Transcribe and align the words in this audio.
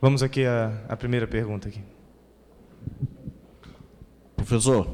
Vamos 0.00 0.22
aqui 0.22 0.44
à, 0.44 0.84
à 0.88 0.96
primeira 0.96 1.26
pergunta 1.26 1.68
aqui. 1.68 1.80
Professor, 4.36 4.88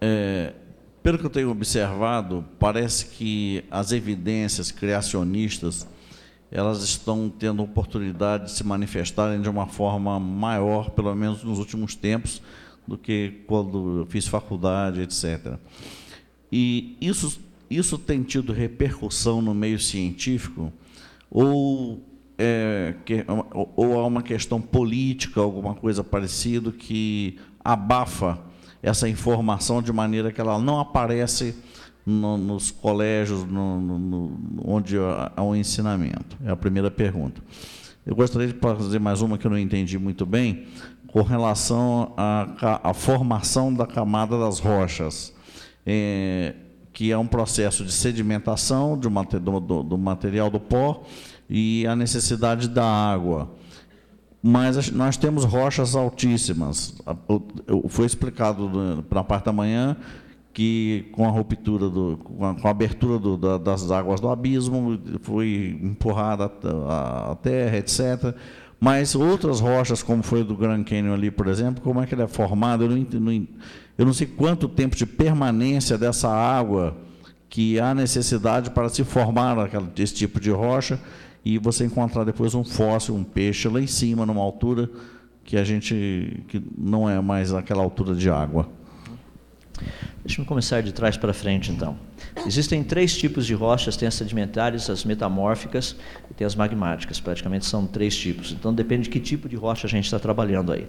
é, 0.00 0.54
pelo 1.02 1.18
que 1.18 1.24
eu 1.24 1.30
tenho 1.30 1.50
observado, 1.50 2.44
parece 2.58 3.06
que 3.06 3.64
as 3.70 3.92
evidências 3.92 4.72
criacionistas 4.72 5.86
elas 6.50 6.82
estão 6.82 7.28
tendo 7.30 7.62
oportunidade 7.62 8.46
de 8.46 8.50
se 8.52 8.64
manifestarem 8.64 9.40
de 9.40 9.48
uma 9.48 9.68
forma 9.68 10.18
maior, 10.18 10.90
pelo 10.90 11.14
menos 11.14 11.44
nos 11.44 11.60
últimos 11.60 11.94
tempos, 11.94 12.42
do 12.86 12.98
que 12.98 13.42
quando 13.46 14.04
fiz 14.10 14.26
faculdade, 14.26 15.00
etc. 15.00 15.58
E 16.50 16.96
isso, 17.00 17.40
isso 17.70 17.96
tem 17.98 18.22
tido 18.24 18.52
repercussão 18.52 19.40
no 19.40 19.54
meio 19.54 19.78
científico? 19.78 20.72
Ou, 21.30 22.02
é, 22.38 22.94
que, 23.04 23.24
ou 23.74 23.98
há 23.98 24.06
uma 24.06 24.22
questão 24.22 24.60
política, 24.60 25.40
alguma 25.40 25.74
coisa 25.74 26.04
parecida, 26.04 26.70
que 26.70 27.36
abafa 27.64 28.38
essa 28.80 29.08
informação 29.08 29.82
de 29.82 29.92
maneira 29.92 30.30
que 30.30 30.40
ela 30.40 30.56
não 30.58 30.78
aparece 30.78 31.56
no, 32.06 32.38
nos 32.38 32.70
colégios 32.70 33.44
no, 33.44 33.80
no, 33.80 34.40
onde 34.64 34.96
há 35.36 35.42
um 35.42 35.54
ensinamento? 35.56 36.38
É 36.44 36.50
a 36.50 36.56
primeira 36.56 36.90
pergunta. 36.90 37.42
Eu 38.06 38.14
gostaria 38.14 38.48
de 38.48 38.54
fazer 38.54 39.00
mais 39.00 39.20
uma 39.20 39.36
que 39.36 39.46
eu 39.46 39.50
não 39.50 39.58
entendi 39.58 39.98
muito 39.98 40.24
bem, 40.24 40.64
com 41.08 41.22
relação 41.22 42.14
à, 42.16 42.92
formação 42.94 43.74
da 43.74 43.86
camada 43.86 44.38
das 44.38 44.60
rochas, 44.60 45.34
é, 45.84 46.54
que 46.92 47.10
é 47.10 47.18
um 47.18 47.26
processo 47.26 47.84
de 47.84 47.92
sedimentação 47.92 48.96
do, 48.96 49.10
do, 49.60 49.82
do 49.82 49.98
material 49.98 50.50
do 50.50 50.60
pó 50.60 51.02
e 51.48 51.86
a 51.86 51.96
necessidade 51.96 52.68
da 52.68 52.84
água 52.84 53.50
mas 54.42 54.90
nós 54.90 55.16
temos 55.16 55.44
rochas 55.44 55.94
altíssimas. 55.96 56.94
Foi 57.88 58.06
explicado 58.06 59.04
na 59.10 59.24
parte 59.24 59.46
da 59.46 59.52
manhã 59.52 59.96
que 60.52 61.08
com 61.12 61.26
a 61.26 61.30
ruptura, 61.30 61.88
do, 61.88 62.18
com, 62.22 62.44
a, 62.44 62.70
abertura 62.70 63.18
do, 63.18 63.36
da, 63.36 63.58
das 63.58 63.90
águas 63.90 64.20
do 64.20 64.28
abismo, 64.28 64.98
foi 65.22 65.78
empurrada 65.82 66.50
a, 66.88 67.36
terra, 67.40 67.78
etc. 67.78 68.34
Mas 68.80 69.14
outras 69.14 69.60
rochas, 69.60 70.02
como 70.02 70.22
foi 70.22 70.42
do 70.42 70.56
Grand 70.56 70.82
Canyon 70.84 71.14
ali, 71.14 71.30
por 71.30 71.46
exemplo, 71.46 71.82
como 71.82 72.00
é 72.00 72.06
que 72.06 72.14
ele 72.14 72.22
é 72.22 72.28
formado? 72.28 72.84
Eu 72.84 72.90
não, 72.90 73.20
não, 73.20 73.46
eu 73.98 74.06
não 74.06 74.12
sei 74.12 74.26
quanto 74.26 74.68
tempo 74.68 74.96
de 74.96 75.06
permanência 75.06 75.98
dessa 75.98 76.28
água 76.28 76.96
que 77.48 77.78
há 77.78 77.94
necessidade 77.94 78.70
para 78.70 78.88
se 78.88 79.04
formar 79.04 79.58
aquele, 79.58 79.88
esse 79.96 80.14
tipo 80.14 80.40
de 80.40 80.50
rocha 80.50 80.98
e 81.44 81.58
você 81.58 81.84
encontrar 81.84 82.24
depois 82.24 82.54
um 82.54 82.64
fóssil, 82.64 83.14
um 83.14 83.24
peixe 83.24 83.68
lá 83.68 83.80
em 83.80 83.86
cima, 83.86 84.26
numa 84.26 84.42
altura 84.42 84.90
que 85.44 85.56
a 85.56 85.64
gente 85.64 86.44
que 86.48 86.62
não 86.76 87.08
é 87.08 87.20
mais 87.20 87.54
aquela 87.54 87.82
altura 87.82 88.14
de 88.14 88.28
água. 88.28 88.68
Deixa 90.24 90.42
eu 90.42 90.44
começar 90.44 90.82
de 90.82 90.92
trás 90.92 91.16
para 91.16 91.32
frente, 91.32 91.70
então. 91.70 91.96
Existem 92.46 92.84
três 92.84 93.16
tipos 93.16 93.46
de 93.46 93.54
rochas: 93.54 93.96
tem 93.96 94.06
as 94.06 94.14
sedimentares, 94.14 94.90
as 94.90 95.04
metamórficas 95.04 95.96
e 96.30 96.34
tem 96.34 96.46
as 96.46 96.54
magmáticas. 96.54 97.18
Praticamente 97.18 97.64
são 97.64 97.86
três 97.86 98.16
tipos. 98.16 98.52
Então 98.52 98.74
depende 98.74 99.04
de 99.04 99.10
que 99.10 99.20
tipo 99.20 99.48
de 99.48 99.56
rocha 99.56 99.86
a 99.86 99.90
gente 99.90 100.04
está 100.04 100.18
trabalhando 100.18 100.72
aí. 100.72 100.86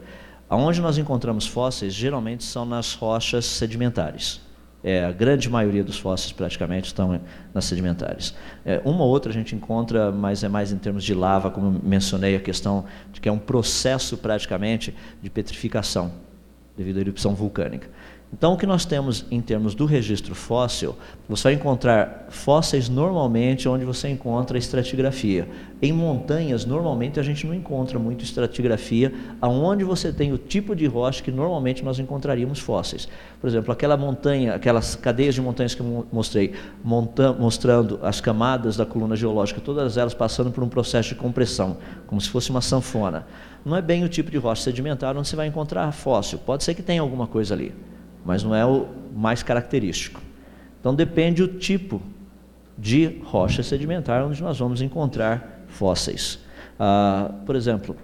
Aonde 0.49 0.81
nós 0.81 0.97
encontramos 0.97 1.45
fósseis, 1.47 1.93
geralmente 1.93 2.43
são 2.43 2.65
nas 2.65 2.93
rochas 2.95 3.45
sedimentares. 3.45 4.41
É, 4.83 5.03
a 5.03 5.11
grande 5.11 5.49
maioria 5.49 5.83
dos 5.83 5.99
fósseis 5.99 6.31
praticamente 6.31 6.87
estão 6.87 7.19
nas 7.53 7.65
sedimentares. 7.65 8.33
É, 8.65 8.81
uma 8.85 9.03
ou 9.03 9.09
outra 9.09 9.29
a 9.31 9.33
gente 9.33 9.53
encontra, 9.55 10.11
mas 10.11 10.43
é 10.43 10.47
mais 10.47 10.71
em 10.71 10.77
termos 10.77 11.03
de 11.03 11.13
lava, 11.13 11.51
como 11.51 11.81
mencionei, 11.83 12.35
a 12.35 12.39
questão 12.39 12.85
de 13.11 13.19
que 13.19 13.27
é 13.27 13.31
um 13.31 13.39
processo 13.39 14.17
praticamente 14.17 14.95
de 15.21 15.29
petrificação 15.29 16.11
devido 16.77 16.97
à 16.97 17.01
erupção 17.01 17.35
vulcânica. 17.35 17.89
Então, 18.31 18.53
o 18.53 18.57
que 18.57 18.67
nós 18.67 18.85
temos 18.85 19.25
em 19.31 19.41
termos 19.41 19.73
do 19.73 19.85
registro 19.85 20.35
fóssil, 20.35 20.95
você 21.27 21.45
vai 21.45 21.53
encontrar 21.53 22.27
fósseis 22.29 22.87
normalmente 22.87 23.67
onde 23.67 23.83
você 23.83 24.07
encontra 24.07 24.55
estratigrafia. 24.55 25.47
Em 25.81 25.91
montanhas, 25.91 26.63
normalmente 26.63 27.19
a 27.19 27.23
gente 27.23 27.47
não 27.47 27.55
encontra 27.55 27.97
muito 27.97 28.23
estratigrafia, 28.23 29.11
aonde 29.41 29.83
você 29.83 30.13
tem 30.13 30.31
o 30.31 30.37
tipo 30.37 30.75
de 30.75 30.85
rocha 30.85 31.23
que 31.23 31.31
normalmente 31.31 31.83
nós 31.83 31.97
encontraríamos 31.97 32.59
fósseis. 32.59 33.09
Por 33.41 33.47
exemplo, 33.47 33.73
aquela 33.73 33.97
montanha, 33.97 34.53
aquelas 34.53 34.95
cadeias 34.95 35.33
de 35.33 35.41
montanhas 35.41 35.73
que 35.73 35.81
eu 35.81 36.07
mostrei, 36.11 36.53
mostrando 37.39 37.99
as 38.03 38.21
camadas 38.21 38.77
da 38.77 38.85
coluna 38.85 39.15
geológica, 39.15 39.59
todas 39.59 39.97
elas 39.97 40.13
passando 40.13 40.51
por 40.51 40.63
um 40.63 40.69
processo 40.69 41.09
de 41.09 41.15
compressão, 41.15 41.77
como 42.05 42.21
se 42.21 42.29
fosse 42.29 42.51
uma 42.51 42.61
sanfona. 42.61 43.25
Não 43.65 43.75
é 43.75 43.81
bem 43.81 44.03
o 44.03 44.09
tipo 44.09 44.29
de 44.29 44.37
rocha 44.37 44.61
sedimentar 44.61 45.17
onde 45.17 45.27
você 45.27 45.35
vai 45.35 45.47
encontrar 45.47 45.91
fóssil. 45.91 46.37
Pode 46.37 46.63
ser 46.63 46.75
que 46.75 46.83
tenha 46.83 47.01
alguma 47.01 47.25
coisa 47.25 47.55
ali 47.55 47.73
mas 48.29 48.43
não 48.43 48.53
é 48.53 48.63
o 48.63 48.85
mais 49.15 49.41
característico. 49.41 50.21
Então 50.79 50.93
depende 50.93 51.41
o 51.41 51.47
tipo 51.47 51.99
de 52.77 53.19
rocha 53.23 53.63
sedimentar 53.63 54.23
onde 54.23 54.39
nós 54.43 54.59
vamos 54.59 54.83
encontrar 54.83 55.63
fósseis. 55.65 56.37
Ah, 56.79 57.31
por 57.43 57.55
exemplo, 57.55 57.95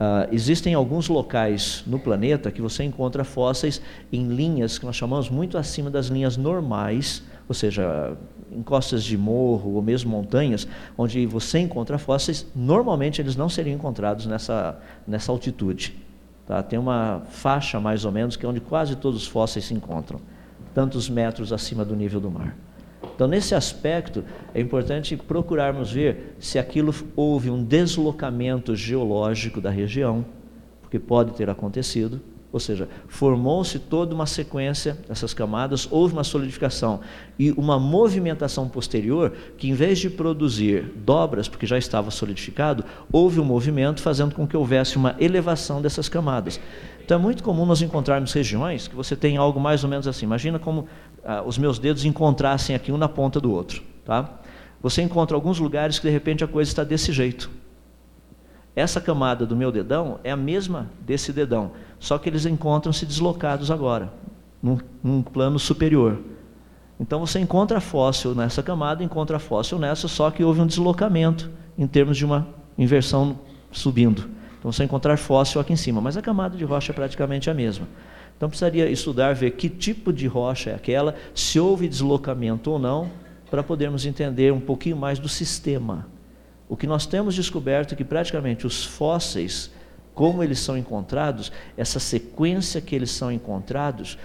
ah, 0.00 0.28
existem 0.32 0.72
alguns 0.72 1.10
locais 1.10 1.84
no 1.86 1.98
planeta 1.98 2.50
que 2.50 2.62
você 2.62 2.84
encontra 2.84 3.22
fósseis 3.22 3.82
em 4.10 4.28
linhas 4.28 4.78
que 4.78 4.86
nós 4.86 4.96
chamamos 4.96 5.28
muito 5.28 5.58
acima 5.58 5.90
das 5.90 6.06
linhas 6.06 6.38
normais, 6.38 7.22
ou 7.46 7.54
seja, 7.54 8.16
em 8.50 8.62
costas 8.62 9.04
de 9.04 9.18
morro 9.18 9.74
ou 9.74 9.82
mesmo 9.82 10.10
montanhas, 10.10 10.66
onde 10.96 11.26
você 11.26 11.58
encontra 11.58 11.98
fósseis, 11.98 12.46
normalmente 12.56 13.20
eles 13.20 13.36
não 13.36 13.50
seriam 13.50 13.74
encontrados 13.74 14.24
nessa, 14.24 14.80
nessa 15.06 15.30
altitude. 15.30 16.05
Tá? 16.46 16.62
Tem 16.62 16.78
uma 16.78 17.22
faixa 17.28 17.80
mais 17.80 18.04
ou 18.04 18.12
menos 18.12 18.36
que 18.36 18.46
é 18.46 18.48
onde 18.48 18.60
quase 18.60 18.96
todos 18.96 19.22
os 19.22 19.26
fósseis 19.26 19.64
se 19.64 19.74
encontram, 19.74 20.20
tantos 20.72 21.08
metros 21.08 21.52
acima 21.52 21.84
do 21.84 21.96
nível 21.96 22.20
do 22.20 22.30
mar. 22.30 22.56
Então, 23.14 23.26
nesse 23.26 23.54
aspecto, 23.54 24.22
é 24.54 24.60
importante 24.60 25.16
procurarmos 25.16 25.90
ver 25.90 26.36
se 26.38 26.58
aquilo 26.58 26.94
houve 27.16 27.50
um 27.50 27.62
deslocamento 27.64 28.76
geológico 28.76 29.60
da 29.60 29.70
região, 29.70 30.24
porque 30.82 30.98
pode 30.98 31.32
ter 31.32 31.48
acontecido, 31.48 32.20
ou 32.52 32.60
seja, 32.60 32.88
formou-se 33.08 33.78
toda 33.78 34.14
uma 34.14 34.26
sequência 34.26 34.96
dessas 35.08 35.34
camadas, 35.34 35.88
houve 35.90 36.14
uma 36.14 36.24
solidificação 36.24 37.00
e 37.38 37.52
uma 37.52 37.78
movimentação 37.78 38.68
posterior 38.68 39.32
que, 39.58 39.68
em 39.68 39.74
vez 39.74 39.98
de 39.98 40.08
produzir 40.08 40.92
dobras, 40.96 41.48
porque 41.48 41.66
já 41.66 41.76
estava 41.76 42.10
solidificado, 42.10 42.84
houve 43.12 43.40
um 43.40 43.44
movimento 43.44 44.00
fazendo 44.00 44.34
com 44.34 44.46
que 44.46 44.56
houvesse 44.56 44.96
uma 44.96 45.16
elevação 45.18 45.82
dessas 45.82 46.08
camadas. 46.08 46.60
Então 47.04 47.18
é 47.18 47.20
muito 47.20 47.42
comum 47.42 47.64
nós 47.64 47.82
encontrarmos 47.82 48.32
regiões 48.32 48.88
que 48.88 48.96
você 48.96 49.14
tem 49.14 49.36
algo 49.36 49.60
mais 49.60 49.84
ou 49.84 49.90
menos 49.90 50.08
assim. 50.08 50.26
Imagina 50.26 50.58
como 50.58 50.88
ah, 51.24 51.42
os 51.44 51.56
meus 51.56 51.78
dedos 51.78 52.04
encontrassem 52.04 52.74
aqui 52.74 52.90
um 52.90 52.96
na 52.96 53.08
ponta 53.08 53.40
do 53.40 53.52
outro. 53.52 53.82
Tá? 54.04 54.40
Você 54.82 55.02
encontra 55.02 55.36
alguns 55.36 55.58
lugares 55.58 55.98
que 55.98 56.06
de 56.06 56.12
repente 56.12 56.42
a 56.42 56.48
coisa 56.48 56.70
está 56.70 56.84
desse 56.84 57.12
jeito. 57.12 57.50
Essa 58.76 59.00
camada 59.00 59.46
do 59.46 59.56
meu 59.56 59.72
dedão 59.72 60.20
é 60.22 60.30
a 60.30 60.36
mesma 60.36 60.90
desse 61.00 61.32
dedão, 61.32 61.70
só 61.98 62.18
que 62.18 62.28
eles 62.28 62.44
encontram-se 62.44 63.06
deslocados 63.06 63.70
agora, 63.70 64.12
num, 64.62 64.78
num, 65.02 65.22
plano 65.22 65.58
superior. 65.58 66.18
Então 67.00 67.18
você 67.18 67.40
encontra 67.40 67.80
fóssil 67.80 68.34
nessa 68.34 68.62
camada, 68.62 69.02
encontra 69.02 69.38
fóssil 69.38 69.78
nessa, 69.78 70.08
só 70.08 70.30
que 70.30 70.44
houve 70.44 70.60
um 70.60 70.66
deslocamento 70.66 71.50
em 71.78 71.86
termos 71.86 72.18
de 72.18 72.26
uma 72.26 72.46
inversão 72.76 73.40
subindo. 73.72 74.28
Então 74.58 74.70
você 74.70 74.84
encontrar 74.84 75.16
fóssil 75.16 75.58
aqui 75.58 75.72
em 75.72 75.76
cima, 75.76 76.02
mas 76.02 76.18
a 76.18 76.20
camada 76.20 76.54
de 76.54 76.64
rocha 76.64 76.92
é 76.92 76.94
praticamente 76.94 77.48
a 77.48 77.54
mesma. 77.54 77.88
Então 78.36 78.50
precisaria 78.50 78.90
estudar, 78.90 79.34
ver 79.34 79.52
que 79.52 79.70
tipo 79.70 80.12
de 80.12 80.26
rocha 80.26 80.68
é 80.68 80.74
aquela, 80.74 81.14
se 81.34 81.58
houve 81.58 81.88
deslocamento 81.88 82.70
ou 82.70 82.78
não, 82.78 83.10
para 83.50 83.62
podermos 83.62 84.04
entender 84.04 84.52
um 84.52 84.60
pouquinho 84.60 84.98
mais 84.98 85.18
do 85.18 85.30
sistema 85.30 86.14
o 86.68 86.76
que 86.76 86.86
nós 86.86 87.06
temos 87.06 87.34
descoberto 87.34 87.92
é 87.92 87.96
que 87.96 88.04
praticamente 88.04 88.66
os 88.66 88.84
fósseis, 88.84 89.70
como 90.14 90.42
eles 90.42 90.58
são 90.58 90.76
encontrados, 90.76 91.52
essa 91.76 92.00
sequência 92.00 92.80
que 92.80 92.94
eles 92.94 93.10
são 93.10 93.30
encontrados, 93.30 94.18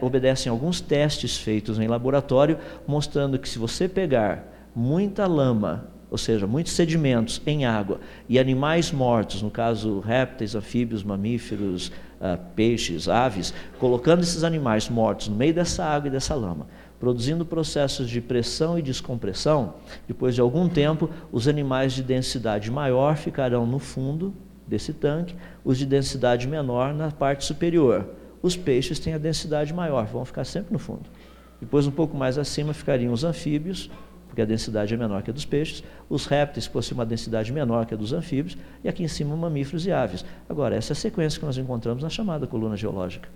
obedecem 0.00 0.50
a 0.50 0.52
alguns 0.52 0.80
testes 0.80 1.36
feitos 1.36 1.78
em 1.78 1.86
laboratório, 1.86 2.58
mostrando 2.86 3.38
que 3.38 3.48
se 3.48 3.58
você 3.58 3.88
pegar 3.88 4.50
muita 4.74 5.26
lama, 5.26 5.88
ou 6.10 6.18
seja, 6.18 6.46
muitos 6.46 6.72
sedimentos 6.72 7.40
em 7.46 7.64
água 7.64 8.00
e 8.28 8.38
animais 8.38 8.90
mortos, 8.90 9.42
no 9.42 9.50
caso 9.50 10.00
répteis, 10.00 10.56
anfíbios, 10.56 11.04
mamíferos, 11.04 11.92
uh, 12.20 12.36
peixes, 12.56 13.08
aves, 13.08 13.54
colocando 13.78 14.22
esses 14.22 14.42
animais 14.42 14.88
mortos 14.88 15.28
no 15.28 15.36
meio 15.36 15.54
dessa 15.54 15.84
água 15.84 16.08
e 16.08 16.10
dessa 16.10 16.34
lama, 16.34 16.66
produzindo 17.00 17.44
processos 17.44 18.08
de 18.08 18.20
pressão 18.20 18.78
e 18.78 18.82
descompressão, 18.82 19.74
depois 20.06 20.34
de 20.34 20.40
algum 20.40 20.68
tempo, 20.68 21.10
os 21.32 21.48
animais 21.48 21.94
de 21.94 22.02
densidade 22.02 22.70
maior 22.70 23.16
ficarão 23.16 23.66
no 23.66 23.78
fundo 23.78 24.34
desse 24.68 24.92
tanque, 24.92 25.34
os 25.64 25.78
de 25.78 25.86
densidade 25.86 26.46
menor 26.46 26.94
na 26.94 27.10
parte 27.10 27.44
superior. 27.44 28.06
Os 28.42 28.56
peixes 28.56 28.98
têm 28.98 29.14
a 29.14 29.18
densidade 29.18 29.72
maior, 29.74 30.06
vão 30.06 30.24
ficar 30.24 30.44
sempre 30.44 30.72
no 30.72 30.78
fundo. 30.78 31.10
Depois, 31.58 31.86
um 31.86 31.90
pouco 31.90 32.16
mais 32.16 32.38
acima, 32.38 32.72
ficariam 32.72 33.12
os 33.12 33.24
anfíbios 33.24 33.90
porque 34.30 34.42
a 34.42 34.44
densidade 34.44 34.94
é 34.94 34.96
menor 34.96 35.22
que 35.22 35.30
a 35.30 35.32
dos 35.32 35.44
peixes, 35.44 35.82
os 36.08 36.24
répteis 36.24 36.68
possuem 36.68 36.96
uma 36.96 37.04
densidade 37.04 37.52
menor 37.52 37.84
que 37.84 37.94
a 37.94 37.96
dos 37.96 38.12
anfíbios, 38.12 38.56
e 38.84 38.88
aqui 38.88 39.02
em 39.02 39.08
cima 39.08 39.36
mamíferos 39.36 39.84
e 39.86 39.90
aves. 39.90 40.24
Agora, 40.48 40.76
essa 40.76 40.92
é 40.92 40.94
a 40.94 40.96
sequência 40.96 41.40
que 41.40 41.44
nós 41.44 41.58
encontramos 41.58 42.00
na 42.00 42.08
chamada 42.08 42.46
coluna 42.46 42.76
geológica. 42.76 43.28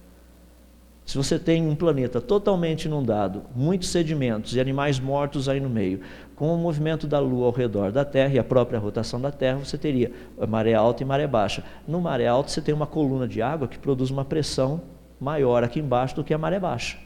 Se 1.04 1.18
você 1.18 1.38
tem 1.38 1.68
um 1.68 1.74
planeta 1.74 2.18
totalmente 2.18 2.86
inundado, 2.86 3.42
muitos 3.54 3.90
sedimentos 3.90 4.56
e 4.56 4.60
animais 4.60 4.98
mortos 4.98 5.48
aí 5.48 5.60
no 5.60 5.68
meio, 5.68 6.00
com 6.34 6.54
o 6.54 6.58
movimento 6.58 7.06
da 7.06 7.20
Lua 7.20 7.46
ao 7.46 7.52
redor 7.52 7.92
da 7.92 8.04
Terra 8.04 8.34
e 8.34 8.38
a 8.38 8.44
própria 8.44 8.78
rotação 8.78 9.20
da 9.20 9.30
Terra, 9.30 9.58
você 9.58 9.76
teria 9.76 10.10
maré 10.48 10.72
alta 10.72 11.02
e 11.02 11.06
maré 11.06 11.26
baixa. 11.26 11.62
No 11.86 12.00
maré 12.00 12.26
alta, 12.26 12.48
você 12.48 12.62
tem 12.62 12.74
uma 12.74 12.86
coluna 12.86 13.28
de 13.28 13.42
água 13.42 13.68
que 13.68 13.78
produz 13.78 14.10
uma 14.10 14.24
pressão 14.24 14.80
maior 15.20 15.62
aqui 15.62 15.78
embaixo 15.78 16.16
do 16.16 16.24
que 16.24 16.32
a 16.32 16.38
maré 16.38 16.58
baixa, 16.58 16.96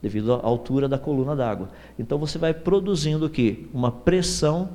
devido 0.00 0.32
à 0.32 0.40
altura 0.40 0.88
da 0.88 0.98
coluna 0.98 1.34
d'água. 1.34 1.68
Então 1.98 2.16
você 2.16 2.38
vai 2.38 2.54
produzindo 2.54 3.26
aqui 3.26 3.68
uma 3.74 3.90
pressão 3.90 4.70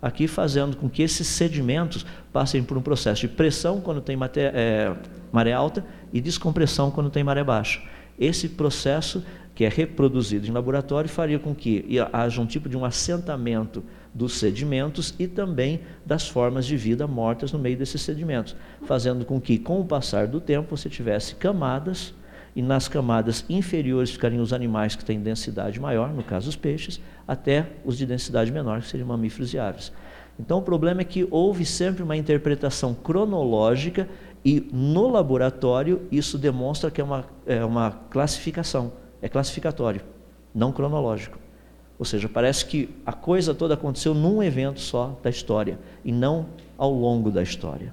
aqui 0.00 0.28
fazendo 0.28 0.76
com 0.76 0.88
que 0.88 1.02
esses 1.02 1.26
sedimentos 1.26 2.06
passem 2.32 2.62
por 2.62 2.76
um 2.76 2.82
processo 2.82 3.22
de 3.22 3.28
pressão 3.28 3.80
quando 3.80 4.00
tem 4.00 4.16
é, 4.36 4.94
maré 5.32 5.52
alta 5.52 5.84
e 6.12 6.20
descompressão 6.20 6.90
quando 6.90 7.10
tem 7.10 7.24
maré 7.24 7.42
baixa. 7.42 7.80
Esse 8.18 8.48
processo, 8.48 9.24
que 9.54 9.64
é 9.64 9.68
reproduzido 9.68 10.46
em 10.46 10.50
laboratório, 10.50 11.08
faria 11.08 11.38
com 11.38 11.54
que 11.54 11.84
haja 12.12 12.40
um 12.40 12.46
tipo 12.46 12.68
de 12.68 12.76
um 12.76 12.84
assentamento 12.84 13.82
dos 14.12 14.38
sedimentos 14.38 15.14
e 15.18 15.26
também 15.26 15.80
das 16.04 16.28
formas 16.28 16.66
de 16.66 16.76
vida 16.76 17.06
mortas 17.06 17.52
no 17.52 17.58
meio 17.58 17.76
desses 17.76 18.00
sedimentos, 18.02 18.56
fazendo 18.84 19.24
com 19.24 19.40
que, 19.40 19.58
com 19.58 19.80
o 19.80 19.84
passar 19.84 20.26
do 20.26 20.40
tempo, 20.40 20.76
você 20.76 20.88
tivesse 20.88 21.34
camadas 21.34 22.14
e 22.56 22.62
nas 22.62 22.88
camadas 22.88 23.44
inferiores 23.48 24.10
ficariam 24.10 24.42
os 24.42 24.52
animais 24.52 24.96
que 24.96 25.04
têm 25.04 25.20
densidade 25.20 25.78
maior, 25.78 26.12
no 26.12 26.24
caso 26.24 26.48
os 26.48 26.56
peixes, 26.56 27.00
até 27.26 27.66
os 27.84 27.96
de 27.96 28.04
densidade 28.04 28.50
menor, 28.50 28.80
que 28.80 28.88
seriam 28.88 29.06
mamíferos 29.06 29.54
e 29.54 29.58
aves. 29.58 29.92
Então 30.40 30.58
o 30.58 30.62
problema 30.62 31.00
é 31.00 31.04
que 31.04 31.26
houve 31.30 31.64
sempre 31.64 32.02
uma 32.02 32.16
interpretação 32.16 32.94
cronológica 32.94 34.08
e 34.44 34.68
no 34.72 35.08
laboratório, 35.08 36.02
isso 36.10 36.38
demonstra 36.38 36.90
que 36.90 37.00
é 37.00 37.04
uma, 37.04 37.24
é 37.46 37.64
uma 37.64 37.90
classificação, 38.10 38.92
é 39.20 39.28
classificatório, 39.28 40.02
não 40.54 40.72
cronológico. 40.72 41.38
Ou 41.98 42.04
seja, 42.04 42.28
parece 42.28 42.64
que 42.64 42.88
a 43.04 43.12
coisa 43.12 43.52
toda 43.52 43.74
aconteceu 43.74 44.14
num 44.14 44.42
evento 44.42 44.80
só 44.80 45.18
da 45.22 45.28
história 45.28 45.78
e 46.04 46.12
não 46.12 46.46
ao 46.76 46.92
longo 46.92 47.30
da 47.30 47.42
história. 47.42 47.92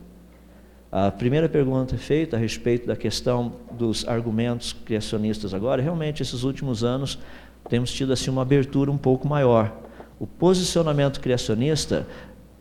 A 0.92 1.12
primeira 1.12 1.50
pergunta 1.50 1.98
feita 1.98 2.38
a 2.38 2.40
respeito 2.40 2.88
da 2.88 2.96
questão 2.96 3.54
dos 3.72 4.08
argumentos 4.08 4.72
criacionistas 4.72 5.54
agora, 5.54 5.82
realmente 5.82 6.22
esses 6.22 6.44
últimos 6.44 6.84
anos 6.84 7.20
temos 7.68 7.92
tido 7.92 8.14
assim 8.14 8.30
uma 8.30 8.44
abertura 8.44 8.92
um 8.92 8.98
pouco 8.98 9.28
maior. 9.28 9.76
O 10.20 10.28
posicionamento 10.28 11.20
criacionista 11.20 12.08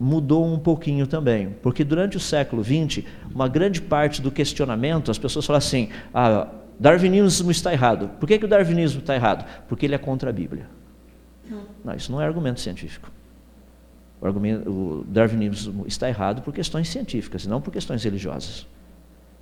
mudou 0.05 0.45
um 0.45 0.59
pouquinho 0.59 1.07
também, 1.07 1.57
porque 1.63 1.83
durante 1.83 2.17
o 2.17 2.21
século 2.21 2.63
XX, 2.63 3.05
uma 3.35 3.49
grande 3.49 3.81
parte 3.81 4.21
do 4.21 4.31
questionamento, 4.31 5.11
as 5.11 5.19
pessoas 5.19 5.47
falam 5.47 5.59
assim: 5.59 5.89
ah, 6.13 6.49
darwinismo 6.79 7.51
está 7.51 7.73
errado. 7.73 8.11
Por 8.21 8.27
que, 8.27 8.39
que 8.39 8.45
o 8.45 8.49
darwinismo 8.49 9.01
está 9.01 9.15
errado? 9.15 9.47
Porque 9.67 9.87
ele 9.87 9.95
é 9.95 9.99
contra 9.99 10.29
a 10.29 10.33
Bíblia. 10.33 10.67
Não, 11.85 11.95
isso 11.95 12.13
não 12.13 12.21
é 12.21 12.27
argumento 12.27 12.61
científico. 12.61 13.11
O, 14.21 14.27
argumento, 14.27 14.71
o 14.71 15.05
darwinismo 15.09 15.85
está 15.87 16.09
errado 16.09 16.43
por 16.43 16.53
questões 16.53 16.89
científicas, 16.89 17.47
não 17.47 17.61
por 17.61 17.73
questões 17.73 18.05
religiosas. 18.05 18.67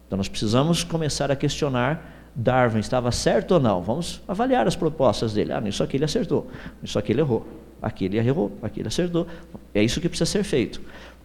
Então 0.06 0.16
nós 0.16 0.28
precisamos 0.28 0.84
começar 0.84 1.30
a 1.30 1.36
questionar 1.36 2.20
Darwin 2.34 2.80
estava 2.80 3.10
certo 3.12 3.52
ou 3.52 3.60
não. 3.60 3.82
Vamos 3.82 4.22
avaliar 4.26 4.66
as 4.66 4.74
propostas 4.74 5.34
dele. 5.34 5.52
Ah, 5.52 5.60
nisso 5.60 5.82
aqui 5.82 5.96
ele 5.96 6.04
acertou, 6.04 6.50
nisso 6.80 6.98
aqui 6.98 7.12
ele 7.12 7.20
errou. 7.20 7.46
Aqui 7.82 8.04
ele 8.04 8.16
errou, 8.16 8.56
aqui 8.62 8.80
ele 8.80 8.88
acertou. 8.88 9.26
É 9.74 9.82
isso 9.82 10.00
que 10.00 10.08
precisa 10.08 10.30
ser 10.30 10.44
feito. 10.44 10.80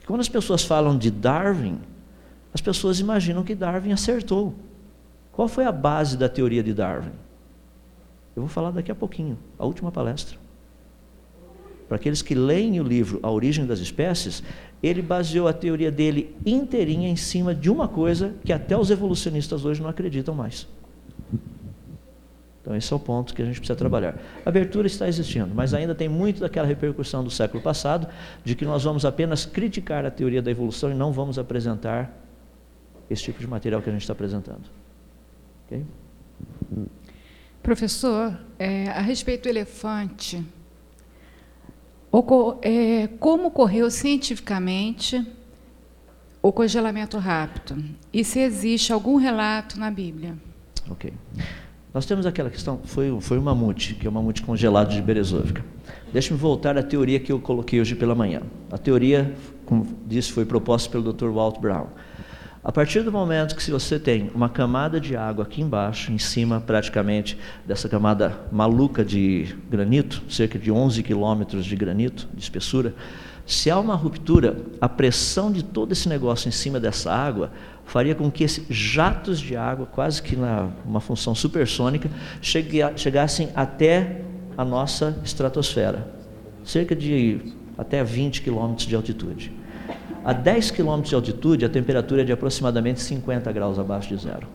Quando 0.07 0.21
as 0.21 0.29
pessoas 0.29 0.63
falam 0.63 0.97
de 0.97 1.11
Darwin, 1.11 1.79
as 2.53 2.61
pessoas 2.61 2.99
imaginam 2.99 3.43
que 3.43 3.53
Darwin 3.53 3.91
acertou. 3.91 4.55
Qual 5.31 5.47
foi 5.47 5.65
a 5.65 5.71
base 5.71 6.17
da 6.17 6.27
teoria 6.27 6.63
de 6.63 6.73
Darwin? 6.73 7.11
Eu 8.35 8.41
vou 8.41 8.49
falar 8.49 8.71
daqui 8.71 8.91
a 8.91 8.95
pouquinho, 8.95 9.37
a 9.59 9.65
última 9.65 9.91
palestra. 9.91 10.37
Para 11.87 11.97
aqueles 11.97 12.21
que 12.21 12.33
leem 12.35 12.79
o 12.79 12.83
livro 12.83 13.19
A 13.21 13.31
Origem 13.31 13.65
das 13.65 13.79
Espécies, 13.79 14.43
ele 14.81 15.01
baseou 15.01 15.47
a 15.47 15.53
teoria 15.53 15.91
dele 15.91 16.35
inteirinha 16.45 17.07
em 17.07 17.15
cima 17.15 17.53
de 17.53 17.69
uma 17.69 17.87
coisa 17.87 18.33
que 18.43 18.51
até 18.51 18.77
os 18.77 18.89
evolucionistas 18.89 19.63
hoje 19.63 19.81
não 19.81 19.89
acreditam 19.89 20.33
mais. 20.33 20.67
Então, 22.67 22.75
esse 22.75 22.91
é 22.91 22.95
o 22.97 22.99
ponto 22.99 23.33
que 23.33 23.41
a 23.41 23.45
gente 23.45 23.61
precisa 23.61 23.77
trabalhar. 23.77 24.19
A 24.45 24.49
abertura 24.49 24.87
está 24.87 25.07
existindo, 25.07 25.55
mas 25.55 25.73
ainda 25.73 25.95
tem 25.95 26.09
muito 26.09 26.41
daquela 26.41 26.67
repercussão 26.67 27.23
do 27.23 27.29
século 27.31 27.63
passado, 27.63 28.09
de 28.43 28.55
que 28.55 28.65
nós 28.65 28.83
vamos 28.83 29.05
apenas 29.05 29.45
criticar 29.45 30.05
a 30.05 30.11
teoria 30.11 30.41
da 30.41 30.51
evolução 30.51 30.91
e 30.91 30.93
não 30.93 31.13
vamos 31.13 31.39
apresentar 31.39 32.11
esse 33.09 33.23
tipo 33.23 33.39
de 33.39 33.47
material 33.47 33.81
que 33.81 33.89
a 33.89 33.93
gente 33.93 34.01
está 34.01 34.11
apresentando. 34.11 34.63
Okay? 35.65 35.85
Professor, 37.63 38.37
é, 38.59 38.89
a 38.89 38.99
respeito 38.99 39.43
do 39.43 39.49
elefante, 39.49 40.45
é, 42.63 43.07
como 43.17 43.47
ocorreu 43.47 43.89
cientificamente 43.89 45.25
o 46.41 46.51
congelamento 46.51 47.17
rápido? 47.17 47.81
E 48.11 48.25
se 48.25 48.39
existe 48.39 48.91
algum 48.91 49.15
relato 49.15 49.79
na 49.79 49.89
Bíblia? 49.89 50.37
Ok. 50.89 51.13
Nós 51.93 52.05
temos 52.05 52.25
aquela 52.25 52.49
questão, 52.49 52.79
foi, 52.83 53.15
foi 53.21 53.37
o 53.37 53.41
mamute, 53.41 53.95
que 53.95 54.05
é 54.05 54.09
o 54.09 54.13
mamute 54.13 54.41
congelado 54.41 54.93
de 54.93 55.01
Berezovka. 55.01 55.63
Deixe-me 56.11 56.37
voltar 56.37 56.77
à 56.77 56.83
teoria 56.83 57.19
que 57.19 57.31
eu 57.31 57.39
coloquei 57.39 57.79
hoje 57.79 57.95
pela 57.95 58.13
manhã. 58.13 58.41
A 58.71 58.77
teoria, 58.77 59.33
como 59.65 59.87
disse, 60.05 60.31
foi 60.31 60.45
proposta 60.45 60.89
pelo 60.89 61.13
Dr. 61.13 61.29
Walt 61.29 61.59
Brown. 61.59 61.87
A 62.63 62.71
partir 62.71 63.01
do 63.01 63.11
momento 63.13 63.55
que 63.55 63.63
se 63.63 63.71
você 63.71 63.97
tem 63.97 64.29
uma 64.35 64.49
camada 64.49 64.99
de 64.99 65.15
água 65.15 65.45
aqui 65.45 65.61
embaixo, 65.61 66.11
em 66.11 66.17
cima 66.17 66.59
praticamente 66.59 67.37
dessa 67.65 67.87
camada 67.87 68.37
maluca 68.51 69.05
de 69.05 69.55
granito, 69.69 70.21
cerca 70.29 70.59
de 70.59 70.69
11 70.69 71.01
quilômetros 71.01 71.65
de 71.65 71.75
granito 71.77 72.27
de 72.33 72.43
espessura, 72.43 72.93
se 73.47 73.71
há 73.71 73.79
uma 73.79 73.95
ruptura, 73.95 74.57
a 74.81 74.89
pressão 74.89 75.49
de 75.49 75.63
todo 75.63 75.93
esse 75.93 76.09
negócio 76.09 76.49
em 76.49 76.51
cima 76.51 76.81
dessa 76.81 77.13
água 77.13 77.49
faria 77.85 78.13
com 78.13 78.29
que 78.29 78.43
esses 78.43 78.65
jatos 78.69 79.39
de 79.39 79.55
água, 79.55 79.85
quase 79.85 80.21
que 80.21 80.35
na 80.35 80.67
uma 80.85 80.99
função 80.99 81.33
supersônica, 81.33 82.09
chegassem 82.41 83.47
até 83.55 84.19
a 84.57 84.65
nossa 84.65 85.17
estratosfera, 85.23 86.13
cerca 86.61 86.93
de 86.93 87.39
até 87.77 88.03
20 88.03 88.41
quilômetros 88.41 88.85
de 88.85 88.93
altitude. 88.93 89.53
A 90.25 90.33
10 90.33 90.71
quilômetros 90.71 91.09
de 91.09 91.15
altitude, 91.15 91.63
a 91.63 91.69
temperatura 91.69 92.23
é 92.23 92.25
de 92.25 92.33
aproximadamente 92.33 92.99
50 92.99 93.49
graus 93.53 93.79
abaixo 93.79 94.09
de 94.09 94.21
zero. 94.21 94.45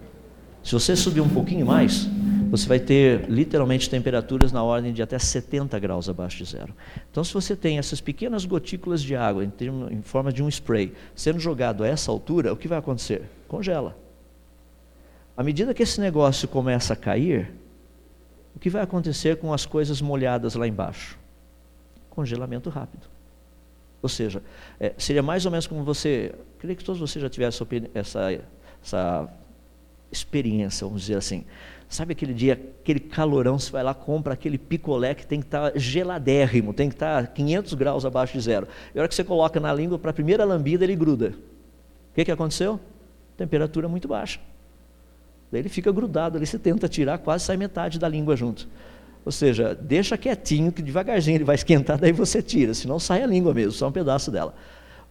Se 0.62 0.74
você 0.74 0.94
subir 0.94 1.22
um 1.22 1.30
pouquinho 1.30 1.64
mais, 1.64 2.10
você 2.52 2.68
vai 2.68 2.78
ter 2.78 3.30
literalmente 3.30 3.88
temperaturas 3.88 4.52
na 4.52 4.62
ordem 4.62 4.92
de 4.92 5.02
até 5.02 5.18
70 5.18 5.78
graus 5.78 6.06
abaixo 6.06 6.36
de 6.36 6.44
zero. 6.44 6.74
Então, 7.10 7.24
se 7.24 7.32
você 7.32 7.56
tem 7.56 7.78
essas 7.78 7.98
pequenas 7.98 8.44
gotículas 8.44 9.02
de 9.02 9.16
água 9.16 9.42
em, 9.42 9.48
termo, 9.48 9.90
em 9.90 10.02
forma 10.02 10.30
de 10.30 10.42
um 10.42 10.48
spray 10.50 10.92
sendo 11.16 11.40
jogado 11.40 11.82
a 11.82 11.88
essa 11.88 12.10
altura, 12.10 12.52
o 12.52 12.56
que 12.56 12.68
vai 12.68 12.76
acontecer? 12.76 13.22
Congela. 13.48 13.96
À 15.34 15.42
medida 15.42 15.72
que 15.72 15.82
esse 15.82 15.98
negócio 15.98 16.46
começa 16.46 16.92
a 16.92 16.96
cair, 16.96 17.50
o 18.54 18.58
que 18.58 18.68
vai 18.68 18.82
acontecer 18.82 19.38
com 19.38 19.50
as 19.54 19.64
coisas 19.64 20.02
molhadas 20.02 20.54
lá 20.54 20.68
embaixo? 20.68 21.18
Congelamento 22.10 22.68
rápido. 22.68 23.06
Ou 24.02 24.10
seja, 24.10 24.42
é, 24.78 24.92
seria 24.98 25.22
mais 25.22 25.46
ou 25.46 25.50
menos 25.50 25.66
como 25.66 25.82
você. 25.84 26.34
Queria 26.60 26.76
que 26.76 26.84
todos 26.84 27.00
vocês 27.00 27.22
já 27.22 27.30
tivessem 27.30 27.66
essa, 27.94 28.30
essa 28.84 29.28
experiência, 30.12 30.86
vamos 30.86 31.02
dizer 31.02 31.16
assim. 31.16 31.44
Sabe 31.88 32.12
aquele 32.12 32.32
dia, 32.32 32.52
aquele 32.52 33.00
calorão, 33.00 33.58
você 33.58 33.70
vai 33.70 33.82
lá, 33.82 33.92
compra 33.92 34.34
aquele 34.34 34.56
picolé 34.56 35.14
que 35.14 35.26
tem 35.26 35.40
que 35.40 35.46
estar 35.46 35.72
tá 35.72 35.78
geladérrimo, 35.78 36.72
tem 36.72 36.88
que 36.88 36.94
estar 36.94 37.22
tá 37.22 37.26
500 37.26 37.74
graus 37.74 38.04
abaixo 38.04 38.32
de 38.32 38.40
zero. 38.40 38.66
E 38.94 38.98
a 38.98 39.02
hora 39.02 39.08
que 39.08 39.14
você 39.14 39.24
coloca 39.24 39.58
na 39.58 39.72
língua, 39.74 39.98
para 39.98 40.10
a 40.10 40.14
primeira 40.14 40.44
lambida, 40.44 40.84
ele 40.84 40.96
gruda. 40.96 41.34
O 42.12 42.14
que, 42.14 42.24
que 42.24 42.30
aconteceu? 42.30 42.78
Temperatura 43.36 43.88
muito 43.88 44.08
baixa. 44.08 44.40
Daí 45.50 45.60
ele 45.60 45.68
fica 45.68 45.92
grudado 45.92 46.38
ali, 46.38 46.46
você 46.46 46.58
tenta 46.58 46.88
tirar, 46.88 47.18
quase 47.18 47.44
sai 47.44 47.58
metade 47.58 47.98
da 47.98 48.08
língua 48.08 48.34
junto. 48.36 48.66
Ou 49.24 49.30
seja, 49.30 49.74
deixa 49.74 50.16
quietinho, 50.16 50.72
que 50.72 50.82
devagarzinho 50.82 51.36
ele 51.36 51.44
vai 51.44 51.54
esquentar, 51.54 51.98
daí 51.98 52.12
você 52.12 52.42
tira, 52.42 52.72
senão 52.74 52.98
sai 52.98 53.22
a 53.22 53.26
língua 53.26 53.52
mesmo, 53.52 53.72
só 53.72 53.88
um 53.88 53.92
pedaço 53.92 54.30
dela. 54.30 54.54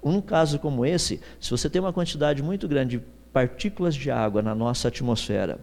Um 0.04 0.20
caso 0.20 0.58
como 0.58 0.84
esse, 0.84 1.22
se 1.40 1.52
você 1.52 1.70
tem 1.70 1.80
uma 1.80 1.94
quantidade 1.94 2.42
muito 2.42 2.68
grande 2.68 2.98
de 2.98 3.06
partículas 3.34 3.96
de 3.96 4.12
água 4.12 4.42
na 4.42 4.54
nossa 4.54 4.88
atmosfera, 4.88 5.60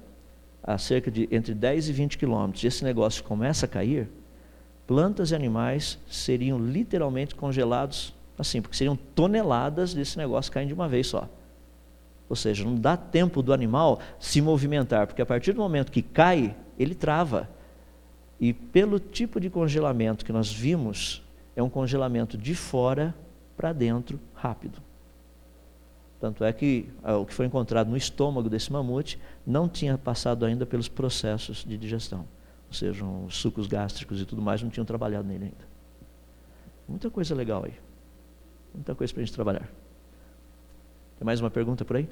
a 0.62 0.78
cerca 0.78 1.10
de 1.10 1.28
entre 1.30 1.54
10 1.54 1.88
e 1.88 1.92
20 1.92 2.18
quilômetros, 2.18 2.62
e 2.64 2.66
esse 2.66 2.84
negócio 2.84 3.24
começa 3.24 3.66
a 3.66 3.68
cair, 3.68 4.08
plantas 4.86 5.30
e 5.30 5.34
animais 5.34 5.98
seriam 6.08 6.58
literalmente 6.58 7.34
congelados 7.34 8.14
assim, 8.38 8.62
porque 8.62 8.76
seriam 8.76 8.96
toneladas 8.96 9.92
desse 9.92 10.16
negócio 10.16 10.52
caindo 10.52 10.68
de 10.68 10.74
uma 10.74 10.88
vez 10.88 11.08
só. 11.08 11.28
Ou 12.28 12.36
seja, 12.36 12.64
não 12.64 12.76
dá 12.76 12.96
tempo 12.96 13.42
do 13.42 13.52
animal 13.52 14.00
se 14.20 14.40
movimentar, 14.40 15.06
porque 15.06 15.20
a 15.20 15.26
partir 15.26 15.52
do 15.52 15.60
momento 15.60 15.90
que 15.90 16.02
cai, 16.02 16.54
ele 16.78 16.94
trava. 16.94 17.48
E 18.38 18.52
pelo 18.52 19.00
tipo 19.00 19.40
de 19.40 19.50
congelamento 19.50 20.24
que 20.24 20.32
nós 20.32 20.52
vimos, 20.52 21.22
é 21.56 21.62
um 21.62 21.68
congelamento 21.68 22.38
de 22.38 22.54
fora 22.54 23.14
para 23.56 23.72
dentro 23.72 24.20
rápido. 24.34 24.80
Tanto 26.20 26.42
é 26.44 26.52
que 26.52 26.88
ah, 27.02 27.16
o 27.16 27.24
que 27.24 27.32
foi 27.32 27.46
encontrado 27.46 27.88
no 27.88 27.96
estômago 27.96 28.48
desse 28.48 28.72
mamute 28.72 29.20
não 29.46 29.68
tinha 29.68 29.96
passado 29.96 30.44
ainda 30.44 30.66
pelos 30.66 30.88
processos 30.88 31.64
de 31.64 31.78
digestão. 31.78 32.26
Ou 32.66 32.74
seja, 32.74 33.04
os 33.04 33.36
sucos 33.36 33.66
gástricos 33.66 34.20
e 34.20 34.26
tudo 34.26 34.42
mais 34.42 34.62
não 34.62 34.68
tinham 34.68 34.84
trabalhado 34.84 35.26
nele 35.26 35.44
ainda. 35.44 35.68
Muita 36.88 37.10
coisa 37.10 37.34
legal 37.34 37.64
aí. 37.64 37.74
Muita 38.74 38.94
coisa 38.94 39.12
para 39.12 39.22
a 39.22 39.24
gente 39.24 39.34
trabalhar. 39.34 39.68
Tem 41.18 41.24
mais 41.24 41.40
uma 41.40 41.50
pergunta 41.50 41.84
por 41.84 41.96
aí? 41.96 42.08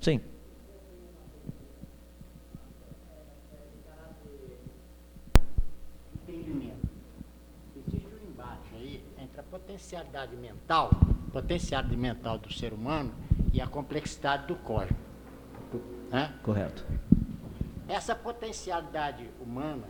Sim. 0.00 0.20
Entendimento. 6.22 6.88
Existe 7.76 8.06
um 8.06 8.30
embate 8.30 8.74
aí 8.74 9.04
entre 9.18 9.40
a 9.40 9.42
potencialidade 9.72 10.36
mental, 10.36 10.90
potencialidade 11.32 11.96
mental 11.96 12.38
do 12.38 12.52
ser 12.52 12.74
humano 12.74 13.12
e 13.52 13.60
a 13.60 13.66
complexidade 13.66 14.46
do 14.46 14.54
código. 14.56 14.98
Né? 16.10 16.30
Correto. 16.42 16.84
Essa 17.88 18.14
potencialidade 18.14 19.30
humana, 19.40 19.86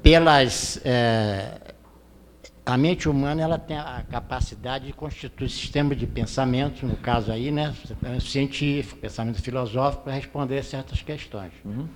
pelas 0.00 0.80
é, 0.84 1.74
a 2.64 2.76
mente 2.76 3.08
humana 3.08 3.42
ela 3.42 3.58
tem 3.58 3.76
a 3.76 4.04
capacidade 4.08 4.86
de 4.86 4.92
constituir 4.92 5.50
sistema 5.50 5.94
de 5.94 6.06
pensamento, 6.06 6.86
no 6.86 6.96
caso 6.96 7.32
aí, 7.32 7.50
né, 7.50 7.74
científico, 8.20 9.00
pensamento 9.00 9.42
filosófico, 9.42 10.04
para 10.04 10.12
responder 10.12 10.62
certas 10.62 11.02
questões. 11.02 11.52
Uhum. 11.64 11.88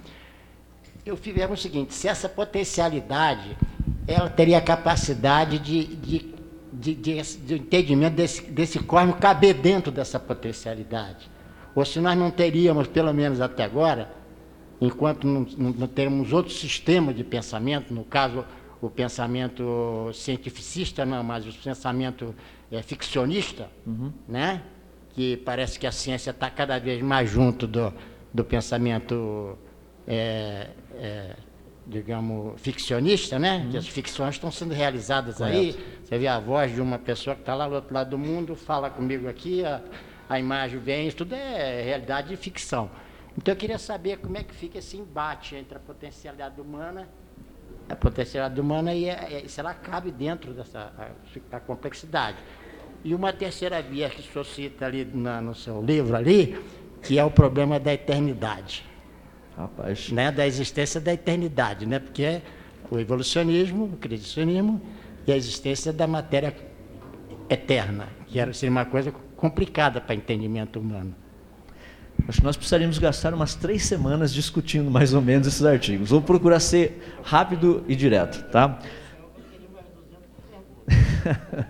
Eu 1.07 1.17
fiz 1.17 1.35
o 1.49 1.57
seguinte: 1.57 1.95
se 1.95 2.09
essa 2.09 2.29
potencialidade 2.29 3.57
ela 4.07 4.29
teria 4.29 4.59
a 4.59 4.61
capacidade 4.61 5.59
de, 5.59 5.85
de, 5.97 6.40
de, 6.73 6.95
de, 6.95 7.23
de 7.23 7.55
entendimento 7.55 8.15
desse, 8.15 8.43
desse 8.43 8.79
cosmos 8.79 9.17
caber 9.19 9.55
dentro 9.55 9.91
dessa 9.91 10.19
potencialidade. 10.19 11.31
Ou 11.75 11.85
se 11.85 12.01
nós 12.01 12.17
não 12.17 12.31
teríamos, 12.31 12.87
pelo 12.87 13.13
menos 13.13 13.41
até 13.41 13.65
agora, 13.65 14.11
enquanto 14.81 15.27
não, 15.27 15.47
não, 15.57 15.71
não 15.71 15.87
termos 15.87 16.33
outro 16.33 16.53
sistema 16.53 17.13
de 17.13 17.25
pensamento, 17.25 17.93
no 17.93 18.05
caso 18.05 18.45
o 18.81 18.89
pensamento 18.89 20.11
cientificista, 20.15 21.05
não, 21.05 21.23
mas 21.23 21.47
o 21.47 21.53
pensamento 21.53 22.35
é, 22.73 22.83
ficcionista, 22.83 23.69
uhum. 23.87 24.11
né? 24.27 24.63
que 25.11 25.37
parece 25.39 25.79
que 25.79 25.87
a 25.87 25.93
ciência 25.93 26.31
está 26.31 26.49
cada 26.49 26.79
vez 26.79 27.03
mais 27.03 27.29
junto 27.29 27.67
do, 27.67 27.93
do 28.33 28.45
pensamento, 28.45 29.59
é, 30.07 30.69
é, 30.95 31.37
digamos, 31.87 32.61
ficcionista, 32.61 33.39
né? 33.39 33.59
Uhum. 33.59 33.71
que 33.71 33.77
as 33.77 33.89
ficções 33.89 34.37
estão 34.37 34.51
sendo 34.51 34.73
realizadas 34.73 35.37
Correto. 35.37 35.59
aí. 35.59 35.77
Você 36.11 36.19
vê 36.19 36.27
a 36.27 36.41
voz 36.41 36.75
de 36.75 36.81
uma 36.81 36.99
pessoa 36.99 37.37
que 37.37 37.43
está 37.43 37.55
lá 37.55 37.69
do 37.69 37.77
outro 37.77 37.95
lado 37.95 38.11
do 38.11 38.19
mundo, 38.19 38.57
fala 38.57 38.91
comigo 38.91 39.29
aqui, 39.29 39.65
a, 39.65 39.81
a 40.29 40.41
imagem 40.41 40.81
vem, 40.81 41.07
isso 41.07 41.19
tudo 41.19 41.37
é 41.37 41.83
realidade 41.85 42.31
de 42.31 42.37
ficção. 42.37 42.91
Então 43.39 43.55
eu 43.55 43.57
queria 43.57 43.79
saber 43.79 44.17
como 44.19 44.37
é 44.37 44.43
que 44.43 44.53
fica 44.53 44.79
esse 44.79 44.97
embate 44.97 45.55
entre 45.55 45.77
a 45.77 45.81
potencialidade 45.81 46.61
humana 46.61 47.09
a 47.89 47.95
potencialidade 47.95 48.61
humana 48.61 48.93
e 48.93 49.07
é, 49.07 49.45
é, 49.45 49.49
se 49.49 49.61
ela 49.61 49.73
cabe 49.73 50.11
dentro 50.11 50.53
dessa 50.53 50.93
a, 50.99 51.57
a 51.57 51.61
complexidade. 51.61 52.39
E 53.05 53.15
uma 53.15 53.33
terceira 53.33 53.81
via 53.81 54.11
que 54.11 54.21
o 54.21 54.23
senhor 54.23 54.45
cita 54.45 54.87
ali 54.87 55.05
na, 55.05 55.41
no 55.41 55.55
seu 55.55 55.81
livro 55.81 56.17
ali, 56.17 56.61
que 57.03 57.21
é 57.21 57.25
o 57.25 57.31
problema 57.31 57.79
da 57.79 57.95
eternidade. 57.95 58.85
Rapaz. 59.57 60.11
Né, 60.11 60.33
da 60.33 60.45
existência 60.45 61.01
da 61.01 61.13
eternidade, 61.13 61.87
né? 61.87 62.01
Porque 62.01 62.43
o 62.91 62.99
evolucionismo, 62.99 63.85
o 63.85 63.97
criacionismo 63.97 64.81
e 65.31 65.33
a 65.33 65.37
existência 65.37 65.93
da 65.93 66.07
matéria 66.09 66.55
eterna, 67.49 68.09
que 68.27 68.39
era 68.39 68.53
seria 68.53 68.71
uma 68.71 68.85
coisa 68.85 69.13
complicada 69.37 70.01
para 70.01 70.15
entendimento 70.15 70.81
humano. 70.81 71.15
Acho 72.29 72.41
que 72.41 72.45
nós 72.45 72.57
precisaríamos 72.57 72.99
gastar 72.99 73.33
umas 73.33 73.55
três 73.55 73.85
semanas 73.85 74.35
discutindo 74.35 74.91
mais 74.91 75.15
ou 75.15 75.23
menos 75.23 75.47
esses 75.47 75.65
artigos. 75.65 76.11
Vou 76.11 76.21
procurar 76.21 76.61
ser 76.61 77.17
rápido 77.23 77.85
e 77.89 77.95
direto, 77.97 78.45
tá? 78.51 78.79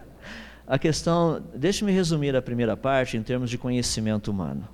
a 0.66 0.78
questão, 0.78 1.42
deixe-me 1.54 1.92
resumir 1.92 2.34
a 2.34 2.42
primeira 2.42 2.76
parte 2.76 3.16
em 3.16 3.22
termos 3.22 3.50
de 3.50 3.58
conhecimento 3.58 4.30
humano, 4.30 4.66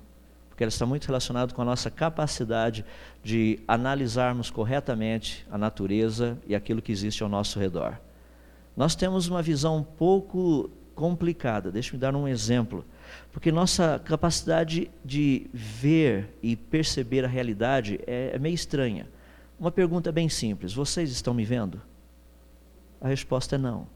porque 0.49 0.63
ela 0.63 0.69
está 0.69 0.85
muito 0.85 1.05
relacionada 1.05 1.53
com 1.53 1.61
a 1.61 1.65
nossa 1.65 1.91
capacidade 1.91 2.85
de 3.21 3.59
analisarmos 3.67 4.49
corretamente 4.49 5.45
a 5.51 5.57
natureza 5.57 6.37
e 6.47 6.55
aquilo 6.55 6.81
que 6.81 6.91
existe 6.91 7.21
ao 7.21 7.29
nosso 7.29 7.59
redor. 7.59 7.99
Nós 8.77 8.95
temos 8.95 9.27
uma 9.27 9.41
visão 9.41 9.77
um 9.77 9.83
pouco 9.83 10.69
complicada. 10.93 11.71
Deixe-me 11.71 11.99
dar 11.99 12.15
um 12.15 12.27
exemplo. 12.27 12.85
Porque 13.31 13.51
nossa 13.51 13.99
capacidade 14.05 14.91
de 15.03 15.47
ver 15.51 16.37
e 16.43 16.55
perceber 16.55 17.25
a 17.25 17.27
realidade 17.27 17.99
é, 18.05 18.31
é 18.35 18.39
meio 18.39 18.53
estranha. 18.53 19.09
Uma 19.59 19.71
pergunta 19.71 20.11
bem 20.11 20.29
simples: 20.29 20.73
vocês 20.73 21.09
estão 21.09 21.33
me 21.33 21.43
vendo? 21.43 21.81
A 23.01 23.07
resposta 23.07 23.55
é 23.55 23.57
não. 23.57 23.87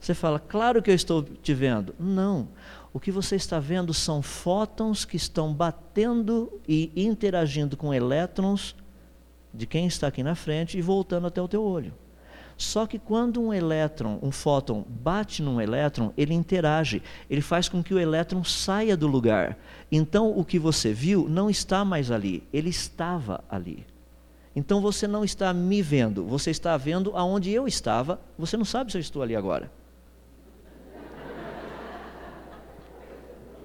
Você 0.00 0.14
fala, 0.14 0.38
claro 0.38 0.82
que 0.82 0.90
eu 0.90 0.94
estou 0.94 1.22
te 1.22 1.54
vendo. 1.54 1.94
Não. 1.98 2.48
O 2.92 3.00
que 3.00 3.12
você 3.12 3.36
está 3.36 3.58
vendo 3.60 3.94
são 3.94 4.22
fótons 4.22 5.04
que 5.04 5.16
estão 5.16 5.52
batendo 5.52 6.52
e 6.66 6.92
interagindo 6.96 7.76
com 7.76 7.94
elétrons 7.94 8.74
de 9.52 9.66
quem 9.66 9.86
está 9.86 10.06
aqui 10.08 10.22
na 10.22 10.34
frente 10.34 10.78
e 10.78 10.82
voltando 10.82 11.26
até 11.26 11.40
o 11.40 11.48
teu 11.48 11.62
olho. 11.62 11.92
Só 12.56 12.86
que 12.86 12.98
quando 12.98 13.42
um 13.42 13.52
elétron, 13.52 14.18
um 14.22 14.30
fóton, 14.30 14.84
bate 14.88 15.42
num 15.42 15.60
elétron, 15.60 16.12
ele 16.16 16.32
interage, 16.32 17.02
ele 17.28 17.42
faz 17.42 17.68
com 17.68 17.82
que 17.82 17.92
o 17.92 17.98
elétron 17.98 18.42
saia 18.42 18.96
do 18.96 19.06
lugar. 19.06 19.58
Então 19.92 20.30
o 20.36 20.44
que 20.44 20.58
você 20.58 20.92
viu 20.92 21.28
não 21.28 21.50
está 21.50 21.84
mais 21.84 22.10
ali, 22.10 22.42
ele 22.52 22.70
estava 22.70 23.44
ali. 23.50 23.86
Então 24.54 24.80
você 24.80 25.06
não 25.06 25.22
está 25.22 25.52
me 25.52 25.82
vendo, 25.82 26.24
você 26.24 26.50
está 26.50 26.74
vendo 26.78 27.14
aonde 27.14 27.50
eu 27.50 27.68
estava, 27.68 28.18
você 28.38 28.56
não 28.56 28.64
sabe 28.64 28.90
se 28.90 28.96
eu 28.96 29.02
estou 29.02 29.22
ali 29.22 29.36
agora. 29.36 29.70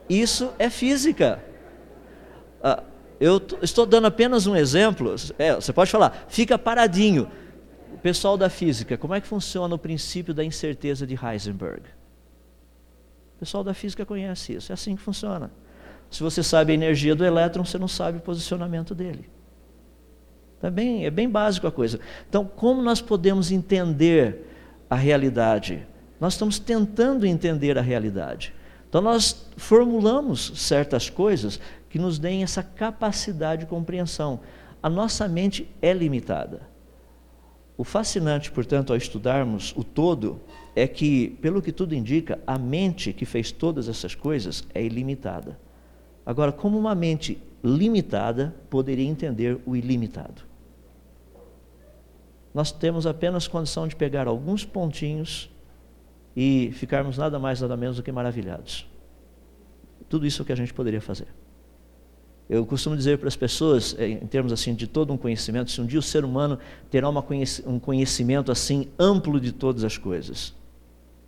Isso 0.09 0.51
é 0.59 0.69
física. 0.69 1.41
Ah, 2.61 2.83
eu 3.21 3.41
estou 3.61 3.85
dando 3.85 4.07
apenas 4.07 4.45
um 4.45 4.53
exemplo. 4.53 5.15
É, 5.39 5.55
você 5.55 5.71
pode 5.71 5.89
falar, 5.89 6.25
fica 6.27 6.59
paradinho 6.59 7.31
pessoal 7.97 8.37
da 8.37 8.49
física, 8.49 8.97
como 8.97 9.13
é 9.13 9.21
que 9.21 9.27
funciona 9.27 9.75
o 9.75 9.77
princípio 9.77 10.33
da 10.33 10.43
incerteza 10.43 11.05
de 11.05 11.15
Heisenberg? 11.15 11.81
O 13.35 13.39
pessoal 13.39 13.63
da 13.63 13.73
física 13.73 14.05
conhece 14.05 14.53
isso, 14.53 14.71
é 14.71 14.73
assim 14.73 14.95
que 14.95 15.01
funciona. 15.01 15.51
Se 16.09 16.21
você 16.21 16.43
sabe 16.43 16.73
a 16.73 16.75
energia 16.75 17.15
do 17.15 17.25
elétron, 17.25 17.63
você 17.63 17.77
não 17.77 17.87
sabe 17.87 18.17
o 18.17 18.21
posicionamento 18.21 18.93
dele. 18.93 19.29
É 20.61 20.69
bem, 20.69 21.05
é 21.05 21.09
bem 21.09 21.27
básico 21.27 21.65
a 21.65 21.71
coisa. 21.71 21.99
Então, 22.29 22.45
como 22.45 22.81
nós 22.81 23.01
podemos 23.01 23.51
entender 23.51 24.47
a 24.89 24.95
realidade? 24.95 25.87
Nós 26.19 26.33
estamos 26.33 26.59
tentando 26.59 27.25
entender 27.25 27.77
a 27.77 27.81
realidade. 27.81 28.53
Então, 28.87 29.01
nós 29.01 29.49
formulamos 29.57 30.51
certas 30.55 31.09
coisas 31.09 31.59
que 31.89 31.97
nos 31.97 32.19
deem 32.19 32.43
essa 32.43 32.61
capacidade 32.61 33.61
de 33.61 33.67
compreensão. 33.67 34.41
A 34.83 34.89
nossa 34.89 35.27
mente 35.27 35.67
é 35.81 35.93
limitada. 35.93 36.70
O 37.81 37.83
fascinante, 37.83 38.51
portanto, 38.51 38.93
ao 38.93 38.97
estudarmos 38.97 39.73
o 39.75 39.83
todo, 39.83 40.39
é 40.75 40.87
que, 40.87 41.29
pelo 41.41 41.63
que 41.63 41.71
tudo 41.71 41.95
indica, 41.95 42.39
a 42.45 42.55
mente 42.55 43.11
que 43.11 43.25
fez 43.25 43.51
todas 43.51 43.89
essas 43.89 44.13
coisas 44.13 44.63
é 44.71 44.83
ilimitada. 44.83 45.59
Agora, 46.23 46.51
como 46.51 46.77
uma 46.77 46.93
mente 46.93 47.41
limitada 47.63 48.53
poderia 48.69 49.09
entender 49.09 49.59
o 49.65 49.75
ilimitado? 49.75 50.43
Nós 52.53 52.71
temos 52.71 53.07
apenas 53.07 53.47
condição 53.47 53.87
de 53.87 53.95
pegar 53.95 54.27
alguns 54.27 54.63
pontinhos 54.63 55.49
e 56.35 56.69
ficarmos 56.73 57.17
nada 57.17 57.39
mais, 57.39 57.61
nada 57.61 57.75
menos 57.75 57.97
do 57.97 58.03
que 58.03 58.11
maravilhados. 58.11 58.87
Tudo 60.07 60.27
isso 60.27 60.39
é 60.39 60.43
o 60.43 60.45
que 60.45 60.53
a 60.53 60.55
gente 60.55 60.71
poderia 60.71 61.01
fazer. 61.01 61.29
Eu 62.51 62.65
costumo 62.65 62.97
dizer 62.97 63.17
para 63.17 63.29
as 63.29 63.35
pessoas, 63.37 63.95
eh, 63.97 64.09
em 64.09 64.27
termos 64.27 64.51
assim 64.51 64.75
de 64.75 64.85
todo 64.85 65.13
um 65.13 65.17
conhecimento, 65.17 65.71
se 65.71 65.79
um 65.79 65.85
dia 65.85 65.97
o 65.97 66.01
ser 66.01 66.25
humano 66.25 66.59
terá 66.89 67.07
um 67.07 67.79
conhecimento 67.79 68.51
assim 68.51 68.89
amplo 68.99 69.39
de 69.39 69.53
todas 69.53 69.85
as 69.85 69.97
coisas. 69.97 70.53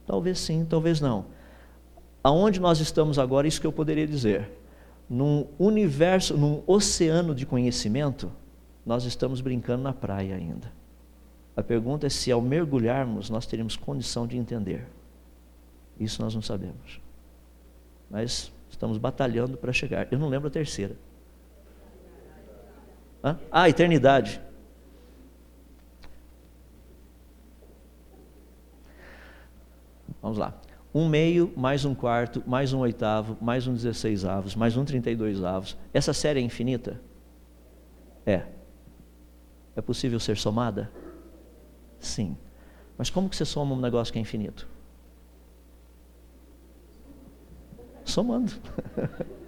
Talvez 0.05 0.37
sim, 0.37 0.65
talvez 0.65 0.99
não. 0.99 1.27
Aonde 2.21 2.59
nós 2.59 2.81
estamos 2.81 3.17
agora, 3.17 3.47
isso 3.47 3.61
que 3.61 3.65
eu 3.65 3.71
poderia 3.71 4.05
dizer. 4.05 4.49
Num 5.09 5.47
universo, 5.57 6.35
num 6.35 6.61
oceano 6.67 7.33
de 7.33 7.45
conhecimento, 7.45 8.29
nós 8.85 9.05
estamos 9.05 9.39
brincando 9.39 9.81
na 9.81 9.93
praia 9.93 10.35
ainda. 10.35 10.73
A 11.55 11.63
pergunta 11.63 12.05
é 12.05 12.09
se 12.09 12.33
ao 12.33 12.41
mergulharmos 12.41 13.29
nós 13.29 13.45
teremos 13.45 13.77
condição 13.77 14.27
de 14.27 14.35
entender. 14.35 14.89
Isso 15.97 16.21
nós 16.21 16.35
não 16.35 16.41
sabemos. 16.41 16.99
Mas 18.11 18.51
estamos 18.69 18.97
batalhando 18.97 19.55
para 19.55 19.71
chegar. 19.71 20.09
Eu 20.11 20.19
não 20.19 20.27
lembro 20.27 20.49
a 20.49 20.51
terceira. 20.51 20.97
Hã? 23.23 23.39
Ah, 23.49 23.69
eternidade. 23.69 24.41
Vamos 30.21 30.37
lá. 30.37 30.53
Um 30.93 31.07
meio, 31.07 31.51
mais 31.55 31.85
um 31.85 31.95
quarto, 31.95 32.43
mais 32.45 32.73
um 32.73 32.79
oitavo, 32.79 33.37
mais 33.41 33.65
um 33.65 33.73
dezesseis 33.73 34.25
avos, 34.25 34.55
mais 34.55 34.77
um 34.77 34.85
trinta 34.85 35.09
e 35.09 35.15
dois 35.15 35.43
avos. 35.43 35.77
Essa 35.93 36.13
série 36.13 36.39
é 36.39 36.43
infinita? 36.43 37.01
É. 38.25 38.43
É 39.75 39.81
possível 39.81 40.19
ser 40.19 40.37
somada? 40.37 40.91
Sim. 41.99 42.37
Mas 42.97 43.09
como 43.09 43.29
que 43.29 43.35
você 43.35 43.45
soma 43.45 43.73
um 43.73 43.79
negócio 43.79 44.11
que 44.13 44.19
é 44.19 44.21
infinito? 44.21 44.67
Somando. 48.05 48.51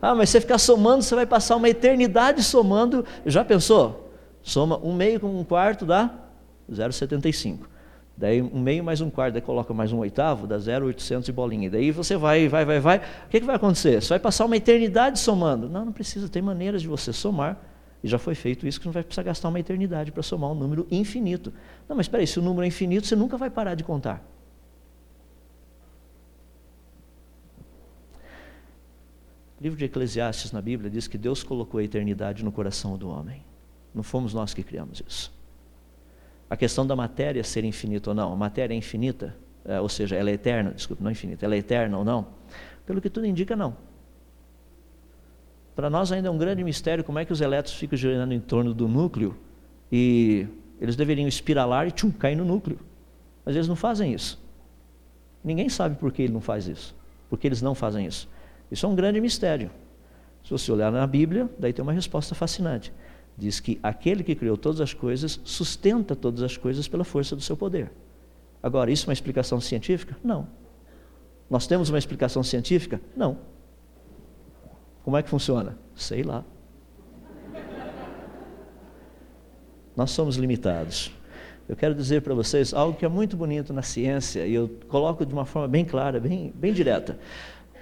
ah, 0.00 0.14
mas 0.14 0.30
você 0.30 0.40
ficar 0.40 0.58
somando, 0.58 1.02
você 1.02 1.14
vai 1.14 1.26
passar 1.26 1.56
uma 1.56 1.68
eternidade 1.68 2.42
somando. 2.42 3.04
Já 3.24 3.44
pensou? 3.44 4.12
Soma 4.42 4.78
um 4.82 4.94
meio 4.94 5.18
com 5.18 5.28
um 5.28 5.44
quarto 5.44 5.84
dá 5.84 6.10
0,75. 6.70 7.60
Daí 8.16 8.40
um 8.40 8.60
meio 8.60 8.82
mais 8.82 9.00
um 9.00 9.10
quarto, 9.10 9.34
daí 9.34 9.42
coloca 9.42 9.74
mais 9.74 9.92
um 9.92 9.98
oitavo, 9.98 10.46
dá 10.46 10.58
0,800 10.58 11.28
e 11.28 11.32
bolinha. 11.32 11.70
Daí 11.70 11.90
você 11.90 12.16
vai, 12.16 12.48
vai, 12.48 12.64
vai, 12.64 12.80
vai. 12.80 12.98
O 12.98 13.28
que, 13.28 13.40
que 13.40 13.46
vai 13.46 13.56
acontecer? 13.56 14.00
Você 14.00 14.08
vai 14.10 14.18
passar 14.18 14.46
uma 14.46 14.56
eternidade 14.56 15.18
somando. 15.18 15.68
Não, 15.68 15.84
não 15.84 15.92
precisa, 15.92 16.28
tem 16.28 16.40
maneiras 16.40 16.80
de 16.80 16.88
você 16.88 17.12
somar. 17.12 17.60
E 18.02 18.08
já 18.08 18.18
foi 18.18 18.34
feito 18.34 18.66
isso 18.66 18.78
que 18.78 18.86
não 18.86 18.92
vai 18.92 19.02
precisar 19.02 19.22
gastar 19.22 19.48
uma 19.48 19.60
eternidade 19.60 20.12
para 20.12 20.22
somar 20.22 20.50
um 20.50 20.54
número 20.54 20.86
infinito. 20.90 21.52
Não, 21.88 21.96
mas 21.96 22.06
espera 22.06 22.22
aí, 22.22 22.26
se 22.26 22.38
o 22.38 22.42
número 22.42 22.64
é 22.64 22.68
infinito, 22.68 23.06
você 23.06 23.16
nunca 23.16 23.36
vai 23.36 23.50
parar 23.50 23.74
de 23.74 23.84
contar. 23.84 24.22
O 29.58 29.62
livro 29.62 29.78
de 29.78 29.84
Eclesiastes 29.86 30.52
na 30.52 30.60
Bíblia 30.60 30.90
diz 30.90 31.08
que 31.08 31.16
Deus 31.16 31.42
colocou 31.42 31.80
a 31.80 31.84
eternidade 31.84 32.44
no 32.44 32.52
coração 32.52 32.96
do 32.98 33.08
homem. 33.08 33.42
Não 33.94 34.02
fomos 34.02 34.34
nós 34.34 34.52
que 34.52 34.62
criamos 34.62 35.02
isso. 35.06 35.32
A 36.48 36.56
questão 36.56 36.86
da 36.86 36.94
matéria 36.94 37.42
ser 37.42 37.64
infinita 37.64 38.10
ou 38.10 38.14
não, 38.14 38.32
a 38.32 38.36
matéria 38.36 38.74
é 38.74 38.76
infinita, 38.76 39.34
é, 39.64 39.80
ou 39.80 39.88
seja, 39.88 40.14
ela 40.14 40.30
é 40.30 40.34
eterna, 40.34 40.70
desculpe, 40.70 41.02
não 41.02 41.08
é 41.08 41.12
infinita, 41.12 41.44
ela 41.44 41.54
é 41.54 41.58
eterna 41.58 41.98
ou 41.98 42.04
não? 42.04 42.26
Pelo 42.84 43.00
que 43.00 43.10
tudo 43.10 43.26
indica, 43.26 43.56
não. 43.56 43.76
Para 45.74 45.90
nós 45.90 46.12
ainda 46.12 46.28
é 46.28 46.30
um 46.30 46.38
grande 46.38 46.62
mistério 46.62 47.02
como 47.02 47.18
é 47.18 47.24
que 47.24 47.32
os 47.32 47.40
elétrons 47.40 47.76
ficam 47.76 47.96
girando 47.96 48.32
em 48.32 48.40
torno 48.40 48.72
do 48.72 48.86
núcleo 48.86 49.36
e 49.90 50.46
eles 50.80 50.96
deveriam 50.96 51.26
espiralar 51.26 51.88
e 51.88 51.90
tchum, 51.90 52.10
cair 52.10 52.36
no 52.36 52.44
núcleo. 52.44 52.78
Mas 53.44 53.56
eles 53.56 53.68
não 53.68 53.76
fazem 53.76 54.12
isso. 54.12 54.42
Ninguém 55.42 55.68
sabe 55.68 55.96
por 55.96 56.12
que 56.12 56.22
ele 56.22 56.32
não 56.32 56.40
faz 56.40 56.66
isso. 56.66 56.94
Por 57.28 57.38
que 57.38 57.46
eles 57.46 57.60
não 57.60 57.74
fazem 57.74 58.06
isso. 58.06 58.28
Isso 58.70 58.86
é 58.86 58.88
um 58.88 58.94
grande 58.94 59.20
mistério. 59.20 59.70
Se 60.44 60.50
você 60.50 60.70
olhar 60.70 60.92
na 60.92 61.06
Bíblia, 61.06 61.48
daí 61.58 61.72
tem 61.72 61.82
uma 61.82 61.92
resposta 61.92 62.34
fascinante 62.34 62.92
diz 63.36 63.60
que 63.60 63.78
aquele 63.82 64.24
que 64.24 64.34
criou 64.34 64.56
todas 64.56 64.80
as 64.80 64.94
coisas 64.94 65.40
sustenta 65.44 66.16
todas 66.16 66.42
as 66.42 66.56
coisas 66.56 66.88
pela 66.88 67.04
força 67.04 67.36
do 67.36 67.42
seu 67.42 67.56
poder. 67.56 67.92
Agora, 68.62 68.90
isso 68.90 69.04
é 69.04 69.08
uma 69.08 69.12
explicação 69.12 69.60
científica? 69.60 70.16
Não. 70.24 70.48
Nós 71.48 71.66
temos 71.66 71.90
uma 71.90 71.98
explicação 71.98 72.42
científica? 72.42 73.00
Não. 73.14 73.38
Como 75.04 75.16
é 75.16 75.22
que 75.22 75.28
funciona? 75.28 75.78
Sei 75.94 76.22
lá. 76.22 76.44
Nós 79.94 80.10
somos 80.10 80.36
limitados. 80.36 81.12
Eu 81.68 81.76
quero 81.76 81.94
dizer 81.94 82.22
para 82.22 82.34
vocês 82.34 82.72
algo 82.72 82.96
que 82.96 83.04
é 83.04 83.08
muito 83.08 83.36
bonito 83.36 83.72
na 83.72 83.82
ciência, 83.82 84.46
e 84.46 84.54
eu 84.54 84.68
coloco 84.88 85.26
de 85.26 85.32
uma 85.32 85.44
forma 85.44 85.68
bem 85.68 85.84
clara, 85.84 86.20
bem, 86.20 86.52
bem 86.54 86.72
direta. 86.72 87.18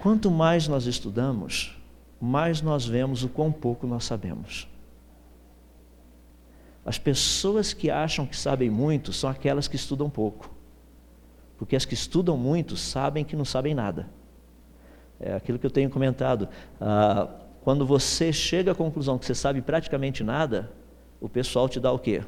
Quanto 0.05 0.31
mais 0.31 0.69
nós 0.69 0.85
estudamos, 0.85 1.75
mais 2.21 2.61
nós 2.61 2.85
vemos 2.85 3.25
o 3.25 3.29
quão 3.31 3.51
pouco 3.51 3.87
nós 3.87 4.05
sabemos. 4.05 4.69
As 6.85 6.99
pessoas 6.99 7.73
que 7.73 7.91
acham 7.91 8.27
que 8.27 8.37
sabem 8.37 8.69
muito 8.69 9.15
são 9.15 9.31
aquelas 9.31 9.67
que 9.67 9.77
estudam 9.77 10.11
pouco. 10.11 10.55
Porque 11.57 11.75
as 11.75 11.87
que 11.87 11.95
estudam 11.95 12.37
muito 12.37 12.77
sabem 12.77 13.25
que 13.25 13.35
não 13.35 13.47
sabem 13.47 13.73
nada. 13.73 14.11
É 15.19 15.37
aquilo 15.37 15.59
que 15.59 15.65
eu 15.65 15.71
tenho 15.71 15.89
comentado. 15.89 16.51
Ah, 16.79 17.27
quando 17.63 17.87
você 17.87 18.31
chega 18.31 18.73
à 18.73 18.75
conclusão 18.75 19.17
que 19.17 19.25
você 19.25 19.35
sabe 19.35 19.63
praticamente 19.63 20.23
nada, 20.23 20.71
o 21.19 21.31
pessoal 21.31 21.67
te 21.67 21.81
dá 21.81 21.91
o 21.91 21.99
quê? 21.99 22.23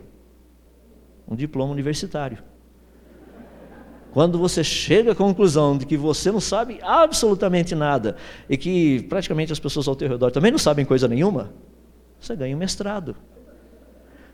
Um 1.29 1.37
diploma 1.37 1.73
universitário. 1.73 2.43
Quando 4.17 4.39
você 4.39 4.65
chega 4.65 5.13
à 5.13 5.15
conclusão 5.15 5.77
de 5.77 5.85
que 5.85 5.95
você 5.95 6.33
não 6.33 6.41
sabe 6.41 6.79
absolutamente 6.81 7.75
nada 7.75 8.17
e 8.49 8.57
que 8.57 9.03
praticamente 9.11 9.53
as 9.53 9.61
pessoas 9.61 9.87
ao 9.87 9.95
teu 9.95 10.09
redor 10.09 10.31
também 10.31 10.51
não 10.51 10.59
sabem 10.59 10.87
coisa 10.87 11.07
nenhuma, 11.07 11.53
você 12.19 12.35
ganha 12.35 12.57
um 12.57 12.59
mestrado. 12.59 13.15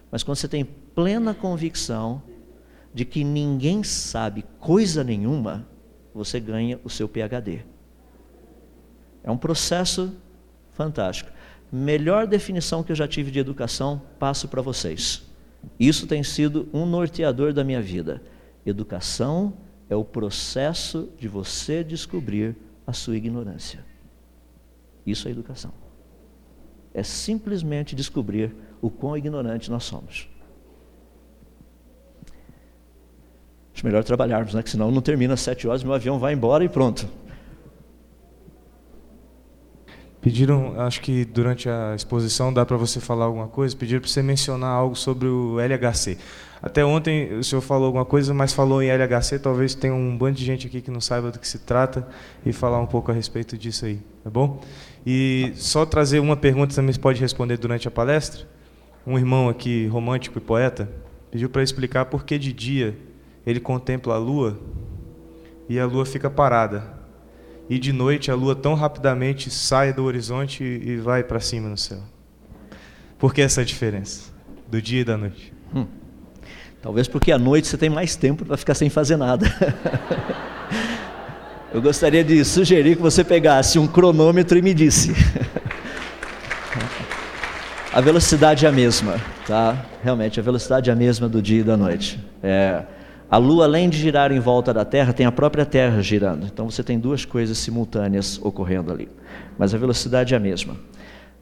Mas 0.09 0.23
quando 0.23 0.37
você 0.37 0.47
tem 0.47 0.65
plena 0.65 1.35
convicção 1.35 2.23
de 2.95 3.05
que 3.05 3.25
ninguém 3.25 3.83
sabe 3.83 4.45
coisa 4.61 5.03
nenhuma, 5.03 5.67
você 6.15 6.39
ganha 6.39 6.79
o 6.85 6.89
seu 6.89 7.09
PhD. 7.09 7.65
É 9.25 9.33
um 9.33 9.37
processo 9.37 10.17
fantástico. 10.75 11.33
Melhor 11.73 12.29
definição 12.29 12.85
que 12.85 12.93
eu 12.93 12.97
já 12.97 13.09
tive 13.09 13.33
de 13.33 13.41
educação, 13.41 14.01
passo 14.17 14.47
para 14.47 14.63
vocês. 14.63 15.25
Isso 15.77 16.07
tem 16.07 16.23
sido 16.23 16.69
um 16.73 16.87
norteador 16.87 17.53
da 17.53 17.65
minha 17.65 17.83
vida. 17.83 18.23
Educação 18.65 19.55
é 19.89 19.97
o 19.97 20.05
processo 20.05 21.09
de 21.19 21.29
você 21.29 21.85
descobrir 21.85 22.57
a 22.87 22.93
sua 22.93 23.17
ignorância. 23.17 23.85
Isso 25.07 25.29
é 25.29 25.31
educação. 25.31 25.73
É 26.95 27.03
simplesmente 27.03 27.95
descobrir 27.95 28.55
o 28.81 28.91
quão 28.91 29.17
ignorante 29.17 29.71
nós 29.71 29.85
somos. 29.85 30.29
Acho 33.75 33.87
melhor 33.87 34.05
trabalharmos, 34.05 34.55
né? 34.55 34.63
Que 34.63 34.71
senão 34.71 34.91
não 34.91 35.01
termina 35.01 35.35
às 35.35 35.41
sete 35.41 35.67
horas, 35.67 35.83
meu 35.83 35.95
avião 35.95 36.19
vai 36.19 36.33
embora 36.35 36.65
e 36.65 36.69
pronto. 36.69 37.09
Pediram, 40.23 40.81
acho 40.81 41.01
que 41.01 41.25
durante 41.25 41.69
a 41.69 41.95
exposição 41.97 42.53
dá 42.53 42.65
para 42.65 42.77
você 42.77 43.01
falar 43.01 43.25
alguma 43.25 43.49
coisa, 43.49 43.77
pediram 43.77 44.01
para 44.01 44.09
você 44.09 44.23
mencionar 44.23 44.71
algo 44.71 44.95
sobre 44.95 45.27
o 45.27 45.59
LHC. 45.59 46.17
Até 46.63 46.85
ontem 46.85 47.35
o 47.35 47.43
senhor 47.43 47.61
falou 47.61 47.87
alguma 47.87 48.05
coisa, 48.05 48.33
mas 48.33 48.53
falou 48.53 48.81
em 48.81 48.89
LHC, 48.89 49.41
talvez 49.41 49.75
tenha 49.75 49.93
um 49.93 50.17
bando 50.17 50.37
de 50.37 50.45
gente 50.45 50.69
aqui 50.69 50.81
que 50.81 50.93
não 50.93 51.01
saiba 51.01 51.33
do 51.33 51.41
que 51.41 51.49
se 51.49 51.59
trata 51.59 52.07
e 52.47 52.53
falar 52.53 52.81
um 52.81 52.87
pouco 52.87 53.11
a 53.11 53.15
respeito 53.15 53.59
disso 53.59 53.85
aí, 53.85 53.99
tá 54.23 54.31
bom? 54.31 54.61
E 55.05 55.53
só 55.57 55.85
trazer 55.85 56.21
uma 56.21 56.37
pergunta 56.37 56.73
também 56.73 56.95
pode 56.95 57.21
responder 57.21 57.57
durante 57.57 57.89
a 57.89 57.91
palestra 57.91 58.47
um 59.05 59.19
irmão 59.19 59.49
aqui, 59.49 59.89
romântico 59.89 60.39
e 60.39 60.41
poeta, 60.41 60.89
pediu 61.33 61.51
para 61.51 61.65
explicar 61.65 62.05
por 62.05 62.25
que 62.25 62.39
de 62.39 62.53
dia 62.53 62.97
ele 63.45 63.59
contempla 63.59 64.15
a 64.15 64.19
lua 64.19 64.57
e 65.69 65.81
a 65.81 65.85
lua 65.85 66.07
fica 66.07 66.31
parada. 66.31 67.02
E 67.73 67.79
de 67.79 67.91
noite 67.91 68.31
a 68.31 68.35
lua 68.35 68.55
tão 68.55 68.75
rapidamente 68.75 69.51
sai 69.51 69.95
do 69.95 70.05
horizonte 70.05 70.63
e 70.63 70.99
vai 70.99 71.25
para 71.25 71.41
cima 71.41 71.71
no 71.71 71.79
céu. 71.79 72.01
Por 73.19 73.33
que 73.33 73.41
essa 73.41 73.65
diferença 73.65 74.31
do 74.69 74.83
dia 74.83 75.01
e 75.01 75.05
da 75.05 75.17
noite? 75.17 75.55
Hum. 75.75 75.87
Talvez 76.83 77.09
porque 77.09 77.33
à 77.33 77.39
noite 77.39 77.67
você 77.67 77.79
tem 77.79 77.89
mais 77.89 78.15
tempo 78.15 78.45
para 78.45 78.59
ficar 78.59 78.75
sem 78.75 78.91
fazer 78.91 79.17
nada. 79.17 79.47
Eu 81.73 81.81
gostaria 81.81 82.23
de 82.23 82.45
sugerir 82.45 82.97
que 82.97 83.01
você 83.01 83.25
pegasse 83.25 83.79
um 83.79 83.87
cronômetro 83.87 84.59
e 84.59 84.61
me 84.61 84.75
disse. 84.75 85.15
a 87.91 88.03
velocidade 88.03 88.67
é 88.67 88.69
a 88.69 88.73
mesma, 88.73 89.19
tá? 89.47 89.83
Realmente, 90.05 90.39
a 90.39 90.43
velocidade 90.43 90.91
é 90.91 90.93
a 90.93 90.97
mesma 90.97 91.27
do 91.27 91.41
dia 91.41 91.61
e 91.61 91.65
da 91.65 91.79
noite. 91.79 92.23
É, 92.43 92.83
a 93.33 93.39
Lua, 93.39 93.65
além 93.65 93.89
de 93.89 93.97
girar 93.97 94.31
em 94.31 94.39
volta 94.39 94.75
da 94.75 94.85
Terra, 94.85 95.11
tem 95.11 95.25
a 95.25 95.33
própria 95.33 95.65
Terra 95.65 96.03
girando. 96.03 96.45
Então 96.45 96.71
você 96.71 96.85
tem 96.85 96.99
duas 96.99 97.25
coisas 97.25 97.57
simultâneas 97.57 98.39
ocorrendo 98.43 98.93
ali. 98.93 99.09
Mas 99.57 99.75
a 99.75 99.79
velocidade 99.79 100.35
é 100.35 100.37
a 100.37 100.41
mesma. 100.41 100.77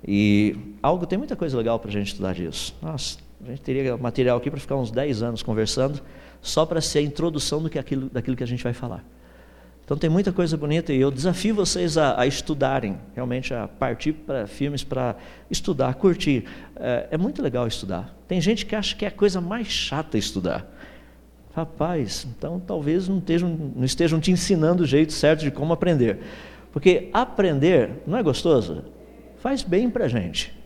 E 0.07 0.57
algo 0.81 1.05
tem 1.05 1.19
muita 1.19 1.35
coisa 1.35 1.59
legal 1.59 1.81
para 1.81 1.91
a 1.91 1.93
gente 1.93 2.07
estudar 2.07 2.33
disso. 2.33 2.77
Nossa, 2.81 3.19
a 3.45 3.51
gente 3.51 3.63
teria 3.63 3.97
material 3.97 4.39
aqui 4.39 4.49
para 4.49 4.61
ficar 4.61 4.77
uns 4.77 4.93
10 4.93 5.21
anos 5.25 5.43
conversando, 5.43 6.01
só 6.41 6.65
para 6.65 6.81
ser 6.81 7.01
a 7.01 7.03
introdução 7.03 7.61
do 7.61 7.69
que 7.69 7.77
aquilo, 7.77 8.09
daquilo 8.09 8.37
que 8.37 8.45
a 8.45 8.47
gente 8.47 8.63
vai 8.63 8.73
falar. 8.73 9.05
Então 9.85 9.99
tem 9.99 10.09
muita 10.09 10.31
coisa 10.31 10.57
bonita 10.57 10.93
e 10.93 11.01
eu 11.01 11.11
desafio 11.11 11.57
vocês 11.57 11.99
a, 11.99 12.21
a 12.21 12.25
estudarem, 12.25 13.01
realmente 13.17 13.53
a 13.53 13.67
partir 13.67 14.13
para 14.13 14.47
filmes 14.47 14.85
para 14.85 15.17
estudar, 15.51 15.93
curtir. 15.95 16.45
É, 16.77 17.09
é, 17.11 17.19
muito 17.19 17.43
legal 17.43 17.67
estudar. 17.67 18.17
Tem 18.29 18.41
gente 18.41 18.65
que 18.65 18.77
acha 18.77 18.95
que 18.95 19.05
é 19.05 19.09
a 19.09 19.11
coisa 19.11 19.41
mais 19.41 19.67
chata 19.67 20.17
estudar. 20.17 20.65
Rapaz, 21.61 22.27
então 22.27 22.59
talvez 22.59 23.07
não 23.07 23.19
estejam, 23.19 23.51
não 23.77 23.85
estejam 23.85 24.19
te 24.19 24.31
ensinando 24.31 24.83
o 24.83 24.87
jeito 24.87 25.13
certo 25.13 25.41
de 25.41 25.51
como 25.51 25.75
aprender. 25.75 26.19
Porque 26.73 27.11
aprender 27.13 28.03
não 28.07 28.17
é 28.17 28.23
gostoso? 28.23 28.83
Faz 29.41 29.63
bem 29.63 29.91
para 29.91 30.07
a 30.07 30.09
gente. 30.09 30.59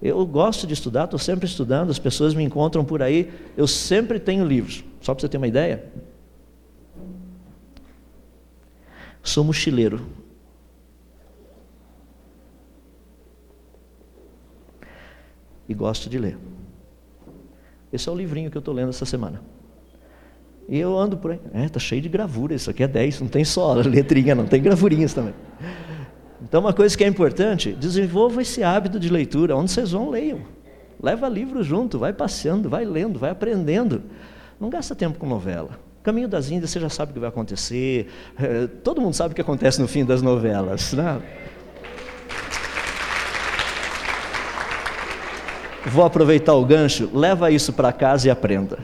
Eu 0.00 0.24
gosto 0.24 0.66
de 0.66 0.72
estudar, 0.72 1.04
estou 1.04 1.18
sempre 1.18 1.44
estudando, 1.44 1.90
as 1.90 1.98
pessoas 1.98 2.32
me 2.32 2.42
encontram 2.42 2.82
por 2.82 3.02
aí, 3.02 3.30
eu 3.58 3.66
sempre 3.66 4.18
tenho 4.18 4.42
livros. 4.42 4.82
Só 5.02 5.12
para 5.12 5.20
você 5.20 5.28
ter 5.28 5.36
uma 5.36 5.46
ideia, 5.46 5.84
Sou 9.22 9.44
mochileiro. 9.44 10.06
E 15.68 15.74
gosto 15.74 16.08
de 16.08 16.18
ler. 16.18 16.38
Esse 17.92 18.08
é 18.08 18.12
o 18.12 18.16
livrinho 18.16 18.50
que 18.50 18.56
eu 18.56 18.60
estou 18.60 18.72
lendo 18.72 18.88
essa 18.88 19.04
semana. 19.04 19.49
E 20.70 20.78
eu 20.78 20.96
ando 20.96 21.16
por 21.16 21.32
aí, 21.32 21.40
é, 21.52 21.68
tá 21.68 21.80
cheio 21.80 22.00
de 22.00 22.08
gravura, 22.08 22.54
isso 22.54 22.70
aqui 22.70 22.84
é 22.84 22.86
10, 22.86 23.22
não 23.22 23.26
tem 23.28 23.44
só 23.44 23.74
letrinha, 23.82 24.36
não 24.36 24.46
tem 24.46 24.62
gravurinhas 24.62 25.12
também. 25.12 25.34
Então, 26.40 26.60
uma 26.60 26.72
coisa 26.72 26.96
que 26.96 27.02
é 27.02 27.08
importante, 27.08 27.72
desenvolva 27.72 28.40
esse 28.40 28.62
hábito 28.62 29.00
de 29.00 29.08
leitura, 29.08 29.56
onde 29.56 29.72
vocês 29.72 29.90
vão, 29.90 30.08
leiam. 30.08 30.38
Leva 31.02 31.28
livro 31.28 31.60
junto, 31.64 31.98
vai 31.98 32.12
passeando, 32.12 32.70
vai 32.70 32.84
lendo, 32.84 33.18
vai 33.18 33.30
aprendendo. 33.30 34.00
Não 34.60 34.70
gasta 34.70 34.94
tempo 34.94 35.18
com 35.18 35.26
novela. 35.26 35.70
Caminho 36.04 36.28
das 36.28 36.50
Índias, 36.50 36.70
você 36.70 36.78
já 36.78 36.88
sabe 36.88 37.10
o 37.10 37.14
que 37.14 37.20
vai 37.20 37.30
acontecer. 37.30 38.06
É, 38.40 38.68
todo 38.68 39.00
mundo 39.00 39.14
sabe 39.14 39.32
o 39.32 39.34
que 39.34 39.40
acontece 39.40 39.80
no 39.80 39.88
fim 39.88 40.04
das 40.04 40.22
novelas. 40.22 40.92
Né? 40.92 41.20
Vou 45.86 46.04
aproveitar 46.04 46.54
o 46.54 46.64
gancho, 46.64 47.10
leva 47.12 47.50
isso 47.50 47.72
para 47.72 47.92
casa 47.92 48.28
e 48.28 48.30
aprenda. 48.30 48.78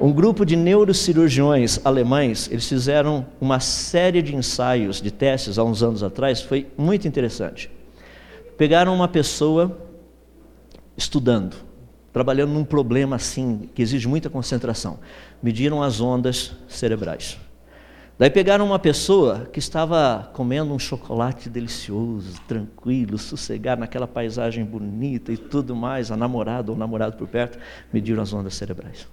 Um 0.00 0.12
grupo 0.12 0.44
de 0.44 0.56
neurocirurgiões 0.56 1.78
alemães, 1.84 2.48
eles 2.50 2.68
fizeram 2.68 3.24
uma 3.40 3.60
série 3.60 4.20
de 4.22 4.34
ensaios, 4.34 5.00
de 5.00 5.10
testes 5.10 5.56
há 5.56 5.62
uns 5.62 5.84
anos 5.84 6.02
atrás, 6.02 6.42
foi 6.42 6.66
muito 6.76 7.06
interessante. 7.06 7.70
Pegaram 8.58 8.92
uma 8.92 9.06
pessoa 9.06 9.78
estudando, 10.96 11.56
trabalhando 12.12 12.52
num 12.52 12.64
problema 12.64 13.16
assim, 13.16 13.70
que 13.72 13.82
exige 13.82 14.08
muita 14.08 14.28
concentração. 14.28 14.98
Mediram 15.40 15.80
as 15.80 16.00
ondas 16.00 16.52
cerebrais. 16.68 17.38
Daí 18.18 18.30
pegaram 18.30 18.66
uma 18.66 18.78
pessoa 18.78 19.48
que 19.52 19.58
estava 19.60 20.30
comendo 20.34 20.74
um 20.74 20.78
chocolate 20.78 21.48
delicioso, 21.48 22.40
tranquilo, 22.48 23.16
sossegado, 23.16 23.80
naquela 23.80 24.06
paisagem 24.08 24.64
bonita 24.64 25.32
e 25.32 25.36
tudo 25.36 25.74
mais, 25.74 26.10
a 26.10 26.16
namorada 26.16 26.70
ou 26.70 26.78
namorado 26.78 27.16
por 27.16 27.28
perto, 27.28 27.58
mediram 27.92 28.22
as 28.22 28.32
ondas 28.32 28.54
cerebrais. 28.54 29.06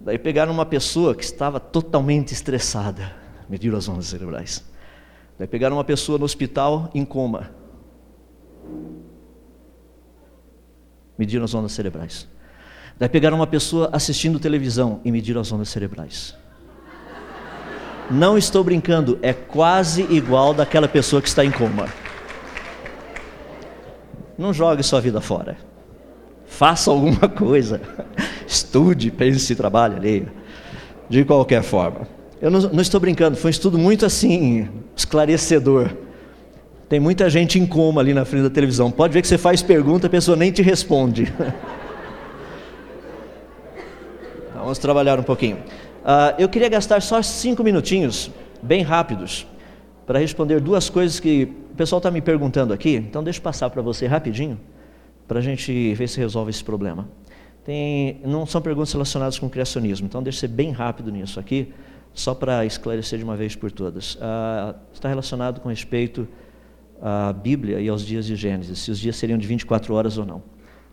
Daí 0.00 0.18
pegaram 0.18 0.52
uma 0.52 0.66
pessoa 0.66 1.14
que 1.14 1.24
estava 1.24 1.58
totalmente 1.58 2.32
estressada, 2.32 3.14
mediram 3.48 3.78
as 3.78 3.88
ondas 3.88 4.06
cerebrais. 4.06 4.64
Daí 5.38 5.48
pegaram 5.48 5.76
uma 5.76 5.84
pessoa 5.84 6.18
no 6.18 6.24
hospital 6.24 6.90
em 6.94 7.04
coma, 7.04 7.50
mediram 11.16 11.44
as 11.44 11.54
ondas 11.54 11.72
cerebrais. 11.72 12.28
Daí 12.98 13.08
pegaram 13.08 13.36
uma 13.36 13.46
pessoa 13.46 13.90
assistindo 13.92 14.38
televisão 14.38 15.00
e 15.04 15.12
mediram 15.12 15.40
as 15.40 15.52
ondas 15.52 15.68
cerebrais. 15.68 16.34
Não 18.10 18.38
estou 18.38 18.62
brincando, 18.62 19.18
é 19.20 19.32
quase 19.32 20.02
igual 20.02 20.54
daquela 20.54 20.86
pessoa 20.86 21.20
que 21.20 21.28
está 21.28 21.44
em 21.44 21.50
coma. 21.50 21.88
Não 24.38 24.52
jogue 24.52 24.82
sua 24.82 25.00
vida 25.00 25.20
fora. 25.20 25.56
Faça 26.46 26.90
alguma 26.90 27.28
coisa. 27.28 27.80
Estude, 28.46 29.10
pense, 29.10 29.54
trabalhe 29.54 29.96
ali. 29.96 30.28
De 31.08 31.24
qualquer 31.24 31.62
forma. 31.62 32.08
Eu 32.40 32.50
não, 32.50 32.60
não 32.60 32.80
estou 32.80 33.00
brincando, 33.00 33.36
foi 33.36 33.48
um 33.48 33.50
estudo 33.50 33.78
muito 33.78 34.04
assim, 34.04 34.68
esclarecedor. 34.94 35.90
Tem 36.88 37.00
muita 37.00 37.28
gente 37.28 37.58
em 37.58 37.66
coma 37.66 38.00
ali 38.00 38.14
na 38.14 38.24
frente 38.24 38.44
da 38.44 38.50
televisão. 38.50 38.90
Pode 38.90 39.12
ver 39.12 39.22
que 39.22 39.28
você 39.28 39.38
faz 39.38 39.62
pergunta, 39.62 40.06
a 40.06 40.10
pessoa 40.10 40.36
nem 40.36 40.50
te 40.50 40.62
responde. 40.62 41.32
Então, 44.48 44.64
vamos 44.64 44.78
trabalhar 44.78 45.20
um 45.20 45.22
pouquinho. 45.22 45.56
Uh, 45.56 46.32
eu 46.38 46.48
queria 46.48 46.68
gastar 46.68 47.02
só 47.02 47.20
cinco 47.20 47.62
minutinhos, 47.62 48.30
bem 48.62 48.82
rápidos, 48.82 49.46
para 50.06 50.18
responder 50.18 50.60
duas 50.60 50.88
coisas 50.88 51.20
que 51.20 51.52
o 51.72 51.76
pessoal 51.76 51.98
está 51.98 52.10
me 52.10 52.22
perguntando 52.22 52.72
aqui. 52.72 52.94
Então, 52.94 53.22
deixa 53.22 53.38
eu 53.38 53.42
passar 53.42 53.68
para 53.68 53.82
você 53.82 54.06
rapidinho, 54.06 54.58
para 55.28 55.40
a 55.40 55.42
gente 55.42 55.92
ver 55.94 56.08
se 56.08 56.18
resolve 56.18 56.50
esse 56.50 56.64
problema. 56.64 57.06
Tem, 57.66 58.20
não 58.24 58.46
são 58.46 58.62
perguntas 58.62 58.92
relacionadas 58.92 59.40
com 59.40 59.46
o 59.46 59.50
criacionismo, 59.50 60.06
então 60.06 60.22
deixa 60.22 60.36
eu 60.36 60.40
ser 60.42 60.54
bem 60.54 60.70
rápido 60.70 61.10
nisso 61.10 61.40
aqui, 61.40 61.74
só 62.14 62.32
para 62.32 62.64
esclarecer 62.64 63.18
de 63.18 63.24
uma 63.24 63.34
vez 63.34 63.56
por 63.56 63.72
todas. 63.72 64.14
Uh, 64.14 64.76
está 64.92 65.08
relacionado 65.08 65.60
com 65.60 65.68
respeito 65.68 66.28
à 67.02 67.32
Bíblia 67.32 67.80
e 67.80 67.88
aos 67.88 68.06
dias 68.06 68.24
de 68.24 68.36
Gênesis, 68.36 68.78
se 68.78 68.92
os 68.92 69.00
dias 69.00 69.16
seriam 69.16 69.36
de 69.36 69.48
24 69.48 69.92
horas 69.94 70.16
ou 70.16 70.24
não. 70.24 70.44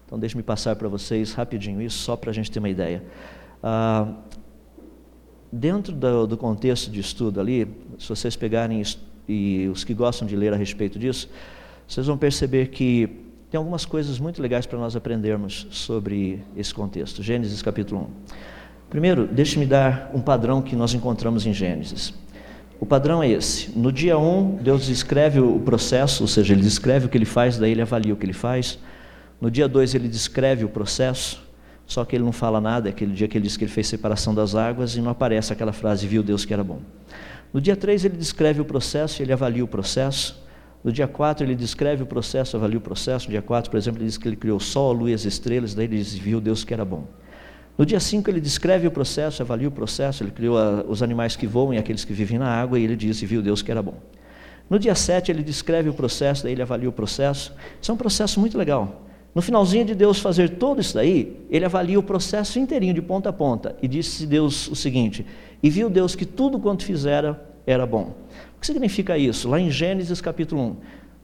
Então, 0.04 0.18
deixe-me 0.18 0.42
passar 0.42 0.76
para 0.76 0.88
vocês 0.88 1.32
rapidinho 1.34 1.80
isso, 1.80 2.00
só 2.00 2.16
para 2.16 2.32
a 2.32 2.34
gente 2.34 2.50
ter 2.50 2.58
uma 2.58 2.70
ideia. 2.70 3.04
Uh, 3.64 4.16
dentro 5.52 5.94
do, 5.94 6.26
do, 6.26 6.38
contexto 6.38 6.90
de 6.90 7.00
estudo 7.00 7.40
ali, 7.40 7.68
se 8.00 8.10
vocês 8.10 8.36
pegarem 8.36 8.82
e 9.30 9.70
os 9.72 9.84
que 9.84 9.94
gostam 9.94 10.28
de 10.28 10.36
ler 10.36 10.52
a 10.52 10.58
respeito 10.58 10.98
disso, 10.98 11.30
vocês 11.88 12.08
vão 12.08 12.18
perceber 12.18 12.70
que 12.70 13.23
tem 13.54 13.60
algumas 13.60 13.86
coisas 13.86 14.18
muito 14.18 14.42
legais 14.42 14.66
para 14.66 14.80
nós 14.80 14.96
aprendermos 14.96 15.68
sobre 15.70 16.42
esse 16.58 16.74
contexto. 16.74 17.22
Gênesis 17.22 17.62
capítulo 17.62 18.02
1. 18.02 18.34
Primeiro, 18.90 19.28
deixe-me 19.28 19.68
dar 19.68 20.10
um 20.12 20.20
padrão 20.20 20.60
que 20.60 20.76
nós 20.76 20.92
encontramos 20.96 21.46
em 21.46 21.54
Gênesis. 21.54 22.16
O 22.80 22.86
padrão 22.88 23.22
é 23.22 23.30
esse. 23.30 23.70
No 23.78 23.92
dia 23.92 24.18
1, 24.18 24.56
Deus 24.56 24.88
descreve 24.88 25.40
o 25.40 25.60
processo, 25.60 26.24
ou 26.24 26.28
seja, 26.28 26.52
ele 26.56 26.64
descreve 26.64 27.06
o 27.06 27.10
que 27.10 27.16
ele 27.16 27.26
faz, 27.26 27.56
daí 27.60 27.70
ele 27.74 27.84
avalia 27.84 28.12
o 28.12 28.18
que 28.18 28.26
ele 28.26 28.34
faz. 28.34 28.80
No 29.40 29.52
dia 29.52 29.68
2, 29.68 29.94
ele 29.94 30.08
descreve 30.08 30.66
o 30.66 30.70
processo. 30.70 31.40
Só 31.86 32.04
que 32.04 32.16
ele 32.16 32.24
não 32.24 32.32
fala 32.32 32.60
nada, 32.60 32.90
é 32.90 32.92
aquele 32.92 33.14
dia 33.14 33.28
que 33.28 33.38
ele 33.38 33.46
diz 33.46 33.56
que 33.56 33.66
ele 33.66 33.72
fez 33.72 33.86
separação 33.86 34.34
das 34.34 34.56
águas 34.56 34.96
e 34.96 35.00
não 35.00 35.12
aparece 35.12 35.54
aquela 35.54 35.74
frase, 35.74 36.08
viu 36.08 36.24
Deus 36.24 36.44
que 36.44 36.56
era 36.56 36.64
bom. 36.64 36.80
No 37.54 37.62
dia 37.62 37.76
3 37.76 38.04
ele 38.06 38.18
descreve 38.18 38.62
o 38.62 38.66
processo, 38.66 39.22
ele 39.22 39.32
avalia 39.32 39.64
o 39.64 39.68
processo. 39.68 40.43
No 40.84 40.92
dia 40.92 41.08
4 41.08 41.46
ele 41.46 41.56
descreve 41.56 42.04
o 42.04 42.06
processo, 42.06 42.58
avalia 42.58 42.78
o 42.78 42.82
processo. 42.82 43.28
No 43.28 43.32
dia 43.32 43.42
4, 43.42 43.72
por 43.72 43.78
exemplo, 43.78 44.00
ele 44.00 44.08
diz 44.08 44.18
que 44.18 44.28
ele 44.28 44.36
criou 44.36 44.58
o 44.58 44.60
sol, 44.60 44.92
a 44.92 44.94
lua 44.94 45.12
e 45.12 45.14
as 45.14 45.24
estrelas, 45.24 45.74
daí 45.74 45.86
ele 45.86 45.98
diz, 45.98 46.14
viu 46.14 46.42
Deus 46.42 46.64
que 46.64 46.74
era 46.74 46.84
bom. 46.84 47.06
No 47.78 47.86
dia 47.86 48.00
5 48.00 48.30
ele 48.30 48.42
descreve 48.42 48.86
o 48.86 48.92
processo, 48.92 49.42
avalia 49.42 49.68
o 49.68 49.72
processo, 49.72 50.24
ele 50.24 50.32
criou 50.32 50.58
a, 50.58 50.84
os 50.88 51.02
animais 51.02 51.36
que 51.36 51.48
voam 51.48 51.74
e 51.74 51.78
aqueles 51.78 52.04
que 52.04 52.14
vivem 52.14 52.38
na 52.38 52.48
água 52.48 52.78
e 52.78 52.84
ele 52.84 52.96
diz, 52.96 53.22
viu 53.22 53.42
Deus 53.42 53.62
que 53.62 53.72
era 53.72 53.82
bom. 53.82 53.96
No 54.70 54.78
dia 54.78 54.94
7 54.94 55.32
ele 55.32 55.42
descreve 55.42 55.90
o 55.90 55.94
processo, 55.94 56.44
daí 56.44 56.52
ele 56.52 56.62
avalia 56.62 56.90
o 56.90 56.92
processo. 56.92 57.54
Isso 57.82 57.90
é 57.90 57.94
um 57.94 57.98
processo 57.98 58.40
muito 58.40 58.58
legal. 58.58 59.04
No 59.34 59.42
finalzinho 59.42 59.86
de 59.86 59.96
Deus 59.96 60.20
fazer 60.20 60.50
tudo 60.50 60.82
isso 60.82 60.94
daí, 60.94 61.42
ele 61.50 61.66
avalia 61.66 61.98
o 61.98 62.04
processo 62.04 62.60
inteirinho 62.60 62.94
de 62.94 63.02
ponta 63.02 63.30
a 63.30 63.34
ponta 63.34 63.76
e 63.82 63.88
disse 63.88 64.28
Deus 64.28 64.68
o 64.68 64.76
seguinte: 64.76 65.26
E 65.62 65.70
viu 65.70 65.90
Deus 65.90 66.16
que 66.16 66.26
tudo 66.26 66.60
quanto 66.60 66.84
fizera 66.84 67.44
era 67.66 67.86
bom. 67.86 68.14
Que 68.64 68.68
significa 68.68 69.18
isso? 69.18 69.50
Lá 69.50 69.60
em 69.60 69.70
Gênesis 69.70 70.22
capítulo 70.22 70.62
1, 70.62 70.76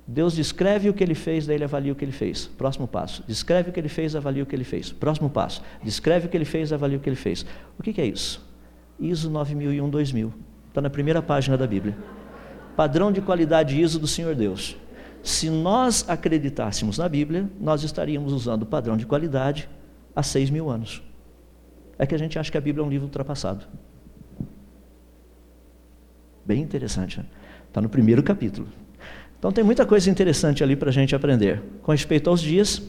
Deus 0.06 0.36
descreve 0.36 0.90
o 0.90 0.94
que 0.94 1.02
ele 1.02 1.16
fez, 1.16 1.48
daí 1.48 1.56
ele 1.56 1.64
avalia 1.64 1.94
o 1.94 1.96
que 1.96 2.04
ele 2.04 2.12
fez. 2.12 2.48
Próximo 2.48 2.86
passo. 2.86 3.24
Descreve 3.26 3.70
o 3.70 3.72
que 3.72 3.80
ele 3.80 3.88
fez, 3.88 4.14
avalia 4.14 4.44
o 4.44 4.46
que 4.46 4.54
ele 4.54 4.66
fez. 4.66 4.92
Próximo 4.92 5.30
passo. 5.30 5.64
Descreve 5.82 6.28
o 6.28 6.30
que 6.30 6.36
ele 6.36 6.44
fez, 6.44 6.74
avalia 6.74 6.98
o 6.98 7.00
que 7.00 7.08
ele 7.08 7.16
fez. 7.16 7.46
O 7.78 7.82
que, 7.82 7.94
que 7.94 8.02
é 8.02 8.06
isso? 8.06 8.46
ISO 9.00 9.32
9001-2000. 9.32 10.34
Está 10.68 10.82
na 10.82 10.90
primeira 10.90 11.22
página 11.22 11.56
da 11.56 11.66
Bíblia. 11.66 11.98
Padrão 12.76 13.10
de 13.10 13.22
qualidade 13.22 13.80
ISO 13.80 14.00
do 14.00 14.08
Senhor 14.08 14.36
Deus. 14.36 14.76
Se 15.24 15.50
nós 15.50 16.10
acreditássemos 16.10 16.98
na 16.98 17.08
Bíblia, 17.08 17.50
nós 17.58 17.86
estaríamos 17.86 18.34
usando 18.34 18.64
o 18.64 18.66
padrão 18.66 18.98
de 18.98 19.06
qualidade 19.06 19.70
há 20.14 20.22
seis 20.22 20.50
mil 20.50 20.70
anos. 20.70 21.02
É 21.98 22.06
que 22.06 22.14
a 22.14 22.20
gente 22.20 22.38
acha 22.38 22.52
que 22.52 22.58
a 22.58 22.62
Bíblia 22.62 22.84
é 22.84 22.86
um 22.86 22.90
livro 22.90 23.06
ultrapassado. 23.06 23.66
Bem 26.50 26.64
interessante, 26.64 27.20
né? 27.20 27.26
Está 27.68 27.80
no 27.80 27.88
primeiro 27.88 28.24
capítulo. 28.24 28.68
Então 29.38 29.52
tem 29.52 29.64
muita 29.64 29.86
coisa 29.86 30.10
interessante 30.10 30.64
ali 30.64 30.76
para 30.76 30.90
a 30.90 30.92
gente 30.92 31.16
aprender. 31.16 31.62
Com 31.84 31.92
respeito 31.92 32.28
aos 32.28 32.42
dias, 32.42 32.82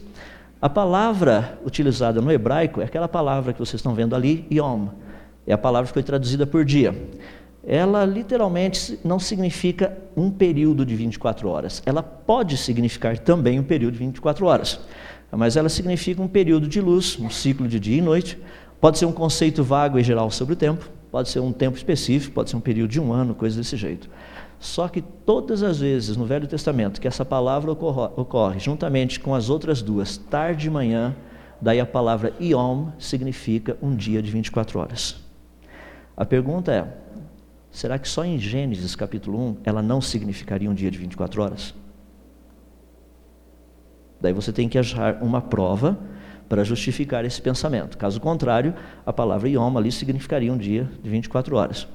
a 0.63 0.71
palavra 0.71 1.59
utilizada 1.63 2.23
no 2.23 2.33
hebraico 2.33 2.81
é 2.81 2.87
aquela 2.87 3.07
palavra 3.07 3.53
que 3.53 3.59
vocês 3.59 3.79
estão 3.79 3.95
vendo 3.95 4.17
ali, 4.17 4.47
yom. 4.51 4.89
É 5.47 5.53
a 5.53 5.59
palavra 5.59 5.89
que 5.89 5.93
foi 5.93 6.03
traduzida 6.03 6.47
por 6.47 6.65
dia 6.65 6.95
ela 7.63 8.07
literalmente 8.07 8.99
não 9.05 9.19
significa 9.19 9.95
um 10.17 10.31
período 10.31 10.87
de 10.87 10.97
24 10.97 11.47
horas. 11.47 11.83
Ela 11.85 12.03
pode 12.03 12.57
significar 12.57 13.19
também 13.19 13.61
um 13.61 13.63
período 13.63 13.93
de 13.93 13.99
24 13.99 14.47
horas, 14.47 14.81
mas 15.31 15.59
ela 15.59 15.69
significa 15.69 16.23
um 16.23 16.27
período 16.27 16.67
de 16.67 16.81
luz, 16.81 17.19
um 17.21 17.29
ciclo 17.29 17.69
de 17.69 17.79
dia 17.79 17.99
e 17.99 18.01
noite. 18.01 18.39
Pode 18.81 18.99
ser 18.99 19.05
um 19.05 19.13
conceito 19.13 19.63
vago 19.63 19.99
e 19.99 20.03
geral 20.03 20.31
sobre 20.31 20.55
o 20.55 20.57
tempo, 20.57 20.89
pode 21.11 21.29
ser 21.29 21.41
um 21.41 21.53
tempo 21.53 21.77
específico, 21.77 22.35
pode 22.35 22.51
ser 22.51 22.57
um 22.57 22.61
período 22.61 22.91
de 22.91 23.01
um 23.01 23.13
ano, 23.13 23.35
coisa 23.35 23.57
desse 23.57 23.77
jeito. 23.77 24.09
Só 24.59 24.89
que 24.89 25.01
todas 25.01 25.63
as 25.63 25.79
vezes 25.79 26.17
no 26.17 26.27
Velho 26.27 26.47
Testamento 26.47 27.01
que 27.01 27.09
essa 27.09 27.25
palavra 27.25 27.73
ocorre, 27.73 28.13
ocorre 28.17 28.59
juntamente 28.59 29.19
com 29.19 29.35
as 29.35 29.49
outras 29.49 29.81
duas, 29.81 30.17
tarde 30.17 30.67
e 30.67 30.71
manhã, 30.71 31.17
daí 31.61 31.81
a 31.81 31.87
palavra 31.87 32.35
Yom 32.41 32.89
significa 32.99 33.77
um 33.81 33.97
dia 33.97 34.23
de 34.23 34.31
24 34.31 34.79
horas. 34.79 35.17
A 36.17 36.27
pergunta 36.27 36.73
é: 36.73 36.87
Será 37.71 37.99
que 37.99 38.09
só 38.09 38.25
em 38.25 38.39
Gênesis 38.39 38.95
capítulo 38.95 39.39
1 39.39 39.57
ela 39.65 39.81
não 39.81 40.01
significaria 40.01 40.71
um 40.71 40.75
dia 40.75 40.91
de 40.91 40.99
24 40.99 41.43
horas? 41.43 41.75
Daí 44.21 44.33
você 44.33 44.53
tem 44.53 44.69
que 44.69 44.77
achar 44.77 45.23
uma 45.23 45.41
prova 45.41 45.99
para 46.51 46.65
justificar 46.65 47.25
esse 47.25 47.41
pensamento. 47.41 47.97
Caso 47.97 48.21
contrário, 48.21 48.75
a 49.07 49.13
palavra 49.13 49.49
Yom 49.49 49.79
ali 49.79 49.93
significaria 49.93 50.53
um 50.53 50.59
dia 50.59 50.91
de 51.01 51.09
24 51.09 51.55
horas. 51.55 51.87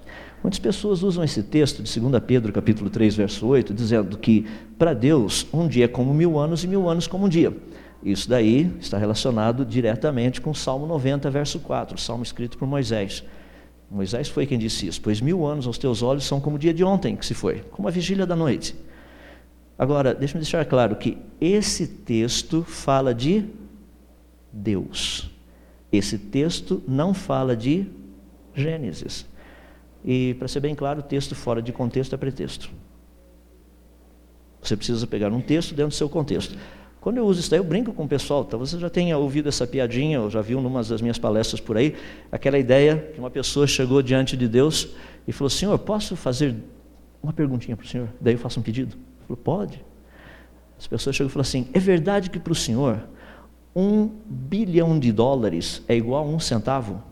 Muitas 0.41 0.59
pessoas 0.59 1.03
usam 1.03 1.25
esse 1.25 1.43
texto 1.43 1.83
de 1.83 1.99
2 1.99 2.23
Pedro 2.25 2.53
capítulo 2.53 2.89
3, 2.89 3.15
verso 3.15 3.45
8, 3.45 3.73
dizendo 3.73 4.17
que 4.17 4.47
para 4.79 4.93
Deus 4.93 5.45
um 5.53 5.67
dia 5.67 5.83
é 5.83 5.87
como 5.89 6.13
mil 6.13 6.39
anos 6.39 6.63
e 6.63 6.67
mil 6.67 6.87
anos 6.87 7.05
como 7.05 7.25
um 7.25 7.29
dia. 7.29 7.53
Isso 8.01 8.29
daí 8.29 8.71
está 8.79 8.97
relacionado 8.97 9.65
diretamente 9.65 10.39
com 10.39 10.53
Salmo 10.53 10.87
90, 10.87 11.29
verso 11.29 11.59
4, 11.59 11.97
o 11.97 11.99
salmo 11.99 12.23
escrito 12.23 12.57
por 12.57 12.65
Moisés 12.65 13.25
Moisés 13.91 14.29
foi 14.29 14.45
quem 14.45 14.57
disse 14.57 14.87
isso. 14.87 15.01
Pois 15.01 15.19
mil 15.19 15.45
anos 15.45 15.67
aos 15.67 15.77
teus 15.77 16.01
olhos 16.01 16.23
são 16.23 16.39
como 16.39 16.55
o 16.55 16.59
dia 16.59 16.73
de 16.73 16.83
ontem 16.83 17.15
que 17.15 17.25
se 17.25 17.33
foi, 17.33 17.61
como 17.71 17.89
a 17.89 17.91
vigília 17.91 18.25
da 18.25 18.35
noite. 18.35 18.73
Agora, 19.77 20.13
deixa-me 20.15 20.41
deixar 20.41 20.63
claro 20.65 20.95
que 20.95 21.17
esse 21.41 21.85
texto 21.85 22.63
fala 22.63 23.13
de 23.13 23.45
Deus. 24.55 25.29
Esse 25.91 26.17
texto 26.17 26.81
não 26.87 27.13
fala 27.13 27.55
de 27.55 27.85
Gênesis. 28.53 29.25
E, 30.03 30.33
para 30.35 30.47
ser 30.47 30.61
bem 30.61 30.73
claro, 30.73 31.01
o 31.01 31.03
texto 31.03 31.35
fora 31.35 31.61
de 31.61 31.73
contexto 31.73 32.13
é 32.13 32.17
pretexto. 32.17 32.69
Você 34.61 34.77
precisa 34.77 35.05
pegar 35.05 35.31
um 35.31 35.41
texto 35.41 35.71
dentro 35.71 35.89
do 35.89 35.93
seu 35.93 36.07
contexto. 36.07 36.57
Quando 37.01 37.17
eu 37.17 37.25
uso 37.25 37.39
isso 37.39 37.51
daí, 37.51 37.59
eu 37.59 37.63
brinco 37.63 37.93
com 37.93 38.05
o 38.05 38.07
pessoal. 38.07 38.45
Talvez 38.45 38.71
você 38.71 38.79
já 38.79 38.89
tenha 38.89 39.17
ouvido 39.17 39.49
essa 39.49 39.67
piadinha, 39.67 40.21
ou 40.21 40.29
já 40.29 40.41
viu 40.41 40.61
numa 40.61 40.81
das 40.81 41.01
minhas 41.01 41.19
palestras 41.19 41.59
por 41.59 41.77
aí, 41.77 41.95
aquela 42.31 42.57
ideia 42.57 43.11
que 43.13 43.19
uma 43.19 43.29
pessoa 43.29 43.67
chegou 43.67 44.01
diante 44.01 44.35
de 44.37 44.47
Deus 44.47 44.89
e 45.27 45.31
falou: 45.31 45.49
Senhor, 45.49 45.77
posso 45.77 46.15
fazer 46.15 46.55
uma 47.21 47.33
perguntinha 47.33 47.75
para 47.77 47.85
o 47.85 47.87
Senhor? 47.87 48.09
Daí 48.19 48.33
eu 48.33 48.39
faço 48.39 48.59
um 48.59 48.63
pedido. 48.63 48.95
Ele 48.95 49.27
falou: 49.27 49.37
Pode. 49.37 49.85
As 50.79 50.87
pessoas 50.87 51.15
chegam 51.15 51.29
e 51.29 51.31
falam 51.31 51.41
assim: 51.41 51.67
É 51.73 51.79
verdade 51.79 52.29
que 52.29 52.39
para 52.39 52.53
o 52.53 52.55
Senhor 52.55 53.03
um 53.75 54.09
bilhão 54.25 54.97
de 54.97 55.11
dólares 55.11 55.83
é 55.87 55.95
igual 55.95 56.25
a 56.25 56.27
um 56.27 56.39
centavo? 56.39 57.03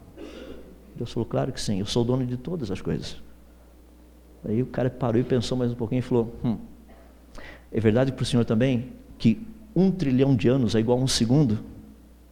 Deus 0.95 1.11
falou: 1.11 1.25
Claro 1.25 1.51
que 1.51 1.59
sim, 1.59 1.79
eu 1.79 1.85
sou 1.85 2.05
dono 2.05 2.25
de 2.25 2.37
todas 2.37 2.71
as 2.71 2.79
coisas. 2.79 3.21
Aí 4.45 4.61
o 4.61 4.65
cara 4.67 4.89
parou 4.89 5.19
e 5.19 5.23
pensou 5.23 5.57
mais 5.57 5.71
um 5.71 5.75
pouquinho 5.75 5.99
e 5.99 6.03
falou: 6.03 6.33
hum, 6.43 6.57
É 7.71 7.79
verdade 7.79 8.11
para 8.11 8.23
o 8.23 8.25
Senhor 8.25 8.45
também 8.45 8.93
que 9.17 9.45
um 9.75 9.91
trilhão 9.91 10.35
de 10.35 10.47
anos 10.47 10.75
é 10.75 10.79
igual 10.79 10.99
a 10.99 11.01
um 11.01 11.07
segundo? 11.07 11.59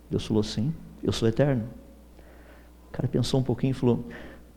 Deus 0.09 0.25
falou: 0.25 0.43
Sim, 0.43 0.73
eu 1.03 1.11
sou 1.11 1.27
eterno. 1.27 1.63
O 2.87 2.91
cara 2.91 3.07
pensou 3.07 3.39
um 3.39 3.43
pouquinho 3.43 3.71
e 3.71 3.73
falou: 3.73 4.05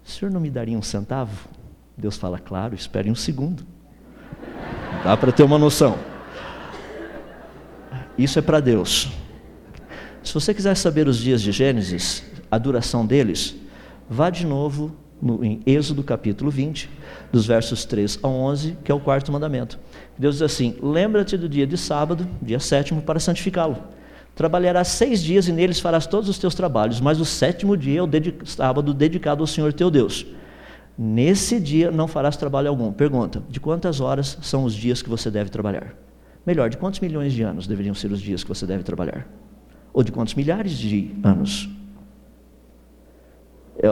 O 0.05 0.09
senhor 0.09 0.31
não 0.31 0.41
me 0.41 0.51
daria 0.51 0.79
um 0.79 0.83
centavo? 0.83 1.49
Deus 1.97 2.17
fala: 2.17 2.39
Claro, 2.39 2.75
espere 2.75 3.11
um 3.11 3.15
segundo. 3.15 3.65
Dá 5.03 5.17
para 5.17 5.33
ter 5.33 5.43
uma 5.43 5.59
noção. 5.59 5.99
Isso 8.17 8.39
é 8.39 8.43
para 8.43 8.61
Deus. 8.61 9.24
Se 10.25 10.33
você 10.33 10.55
quiser 10.55 10.75
saber 10.75 11.07
os 11.07 11.19
dias 11.19 11.43
de 11.43 11.53
Gênesis, 11.53 12.25
a 12.51 12.57
duração 12.57 13.05
deles, 13.05 13.55
vá 14.09 14.31
de 14.31 14.47
novo 14.47 14.91
no, 15.21 15.45
em 15.45 15.61
Êxodo 15.67 16.03
capítulo 16.03 16.51
20, 16.51 16.89
dos 17.31 17.47
versos 17.47 17.85
3 17.85 18.21
a 18.23 18.27
11, 18.29 18.79
que 18.83 18.91
é 18.91 18.95
o 18.95 18.99
quarto 18.99 19.31
mandamento. 19.31 19.79
Deus 20.19 20.37
diz 20.37 20.43
assim: 20.43 20.77
Lembra-te 20.83 21.37
do 21.37 21.47
dia 21.47 21.67
de 21.67 21.77
sábado, 21.77 22.27
dia 22.41 22.59
sétimo, 22.59 23.03
para 23.03 23.21
santificá-lo. 23.21 23.77
Trabalharás 24.35 24.89
seis 24.89 25.23
dias 25.23 25.47
e 25.47 25.53
neles 25.53 25.79
farás 25.79 26.07
todos 26.07 26.29
os 26.29 26.39
teus 26.39 26.55
trabalhos, 26.55 27.01
mas 27.01 27.21
o 27.21 27.25
sétimo 27.25 27.77
dia 27.77 28.01
é 28.01 28.03
o 28.03 28.09
sábado 28.47 28.95
dedicado 28.95 29.43
ao 29.43 29.47
Senhor 29.47 29.75
teu 29.75 29.91
Deus. 29.91 30.27
Nesse 30.97 31.61
dia 31.61 31.91
não 31.91 32.09
farás 32.09 32.35
trabalho 32.37 32.71
algum. 32.71 32.91
Pergunta: 32.91 33.43
de 33.51 33.61
quantas 33.61 34.01
horas 34.01 34.39
são 34.41 34.65
os 34.65 34.75
dias 34.75 35.03
que 35.03 35.11
você 35.11 35.31
deve 35.31 35.51
trabalhar? 35.51 35.95
Melhor, 36.47 36.71
de 36.71 36.79
quantos 36.79 37.01
milhões 37.01 37.35
de 37.35 37.43
anos 37.43 37.67
deveriam 37.67 37.95
ser 37.95 38.11
os 38.11 38.21
dias 38.21 38.43
que 38.43 38.49
você 38.49 38.67
deve 38.67 38.83
trabalhar? 38.83 39.29
Ou 39.95 40.03
de 40.03 40.11
quantos 40.11 40.35
milhares 40.35 40.73
de 40.73 41.15
anos? 41.23 41.71
É, 43.79 43.89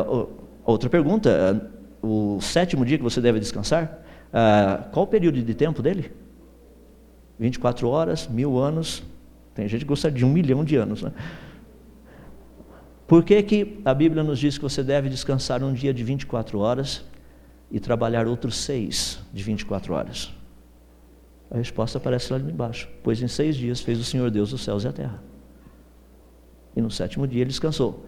outra 0.64 0.90
pergunta: 0.90 1.70
o 2.02 2.40
sétimo 2.40 2.84
dia 2.84 2.98
que 2.98 3.04
você 3.04 3.20
deve 3.20 3.38
descansar? 3.38 4.02
Ah, 4.32 4.88
qual 4.90 5.04
o 5.04 5.08
período 5.08 5.40
de 5.40 5.54
tempo 5.54 5.80
dele? 5.80 6.10
24 7.38 7.88
horas, 7.88 8.26
mil 8.26 8.58
anos. 8.58 9.02
Tem 9.54 9.68
gente 9.68 9.82
que 9.82 9.86
gosta 9.86 10.10
de 10.10 10.24
um 10.24 10.30
milhão 10.30 10.64
de 10.64 10.76
anos. 10.76 11.02
Né? 11.02 11.12
Por 13.06 13.22
que, 13.22 13.42
que 13.42 13.80
a 13.84 13.94
Bíblia 13.94 14.24
nos 14.24 14.38
diz 14.38 14.56
que 14.56 14.62
você 14.62 14.82
deve 14.82 15.08
descansar 15.08 15.62
um 15.62 15.72
dia 15.72 15.92
de 15.92 16.02
24 16.02 16.58
horas 16.58 17.04
e 17.70 17.78
trabalhar 17.78 18.26
outros 18.26 18.56
seis 18.56 19.20
de 19.32 19.42
24 19.42 19.92
horas? 19.92 20.32
A 21.50 21.58
resposta 21.58 21.98
aparece 21.98 22.32
lá 22.32 22.38
embaixo. 22.38 22.88
Pois 23.04 23.20
em 23.22 23.28
seis 23.28 23.54
dias 23.54 23.80
fez 23.80 24.00
o 24.00 24.04
Senhor 24.04 24.30
Deus 24.30 24.52
os 24.52 24.64
céus 24.64 24.84
e 24.84 24.88
a 24.88 24.92
terra. 24.92 25.31
E 26.74 26.80
no 26.80 26.90
sétimo 26.90 27.26
dia 27.26 27.42
ele 27.42 27.50
descansou. 27.50 28.06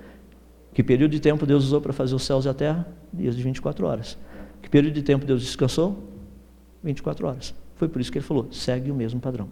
Que 0.72 0.82
período 0.82 1.12
de 1.12 1.20
tempo 1.20 1.46
Deus 1.46 1.64
usou 1.64 1.80
para 1.80 1.92
fazer 1.92 2.14
os 2.14 2.24
céus 2.24 2.44
e 2.44 2.48
a 2.48 2.54
terra? 2.54 2.86
Dias 3.12 3.36
de 3.36 3.42
24 3.42 3.86
horas. 3.86 4.18
Que 4.60 4.68
período 4.68 4.94
de 4.94 5.02
tempo 5.02 5.24
Deus 5.24 5.42
descansou? 5.42 6.02
24 6.82 7.26
horas. 7.26 7.54
Foi 7.76 7.88
por 7.88 8.00
isso 8.00 8.10
que 8.10 8.18
ele 8.18 8.24
falou: 8.24 8.48
segue 8.50 8.90
o 8.90 8.94
mesmo 8.94 9.20
padrão. 9.20 9.48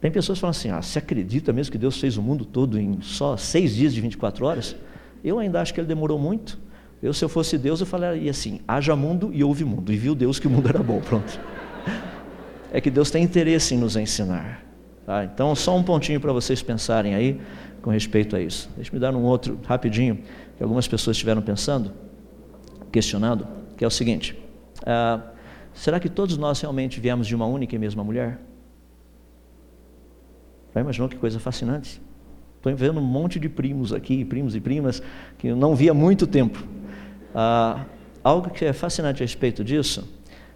Tem 0.00 0.10
pessoas 0.10 0.36
que 0.38 0.40
falam 0.40 0.50
assim: 0.50 0.70
ah, 0.70 0.82
você 0.82 0.98
acredita 0.98 1.52
mesmo 1.52 1.72
que 1.72 1.78
Deus 1.78 1.98
fez 1.98 2.16
o 2.16 2.22
mundo 2.22 2.44
todo 2.44 2.78
em 2.78 3.00
só 3.00 3.36
seis 3.36 3.74
dias 3.74 3.94
de 3.94 4.00
24 4.00 4.44
horas? 4.44 4.76
Eu 5.22 5.38
ainda 5.38 5.60
acho 5.60 5.72
que 5.72 5.80
ele 5.80 5.86
demorou 5.86 6.18
muito. 6.18 6.58
Eu, 7.02 7.12
se 7.14 7.24
eu 7.24 7.28
fosse 7.28 7.56
Deus, 7.56 7.80
eu 7.80 7.86
falaria 7.86 8.30
assim: 8.30 8.60
haja 8.68 8.94
mundo 8.94 9.30
e 9.32 9.42
houve 9.42 9.64
mundo. 9.64 9.92
E 9.92 9.96
viu 9.96 10.14
Deus 10.14 10.38
que 10.38 10.46
o 10.46 10.50
mundo 10.50 10.68
era 10.68 10.82
bom. 10.82 11.00
Pronto. 11.00 11.40
É 12.70 12.80
que 12.80 12.90
Deus 12.90 13.10
tem 13.10 13.22
interesse 13.22 13.74
em 13.74 13.78
nos 13.78 13.96
ensinar. 13.96 14.62
Tá? 15.06 15.24
Então, 15.24 15.54
só 15.54 15.76
um 15.76 15.82
pontinho 15.82 16.20
para 16.20 16.32
vocês 16.32 16.62
pensarem 16.62 17.14
aí 17.14 17.40
com 17.82 17.90
respeito 17.90 18.34
a 18.34 18.40
isso. 18.40 18.70
Deixa-me 18.76 18.98
dar 18.98 19.14
um 19.14 19.22
outro 19.22 19.60
rapidinho, 19.66 20.18
que 20.56 20.62
algumas 20.62 20.88
pessoas 20.88 21.16
estiveram 21.16 21.42
pensando, 21.42 21.92
questionando, 22.90 23.46
que 23.76 23.84
é 23.84 23.86
o 23.86 23.90
seguinte: 23.90 24.38
ah, 24.86 25.20
será 25.74 26.00
que 26.00 26.08
todos 26.08 26.38
nós 26.38 26.60
realmente 26.60 27.00
viemos 27.00 27.26
de 27.26 27.34
uma 27.34 27.46
única 27.46 27.74
e 27.76 27.78
mesma 27.78 28.02
mulher? 28.02 28.40
Já 30.74 30.80
imaginou 30.80 31.08
que 31.08 31.16
coisa 31.16 31.38
fascinante? 31.38 32.00
Estou 32.56 32.74
vendo 32.74 32.98
um 32.98 33.04
monte 33.04 33.38
de 33.38 33.48
primos 33.48 33.92
aqui, 33.92 34.24
primos 34.24 34.56
e 34.56 34.60
primas, 34.60 35.02
que 35.36 35.48
eu 35.48 35.56
não 35.56 35.76
via 35.76 35.90
há 35.90 35.94
muito 35.94 36.26
tempo. 36.26 36.66
Ah, 37.34 37.84
algo 38.22 38.48
que 38.48 38.64
é 38.64 38.72
fascinante 38.72 39.22
a 39.22 39.24
respeito 39.26 39.62
disso, 39.62 40.08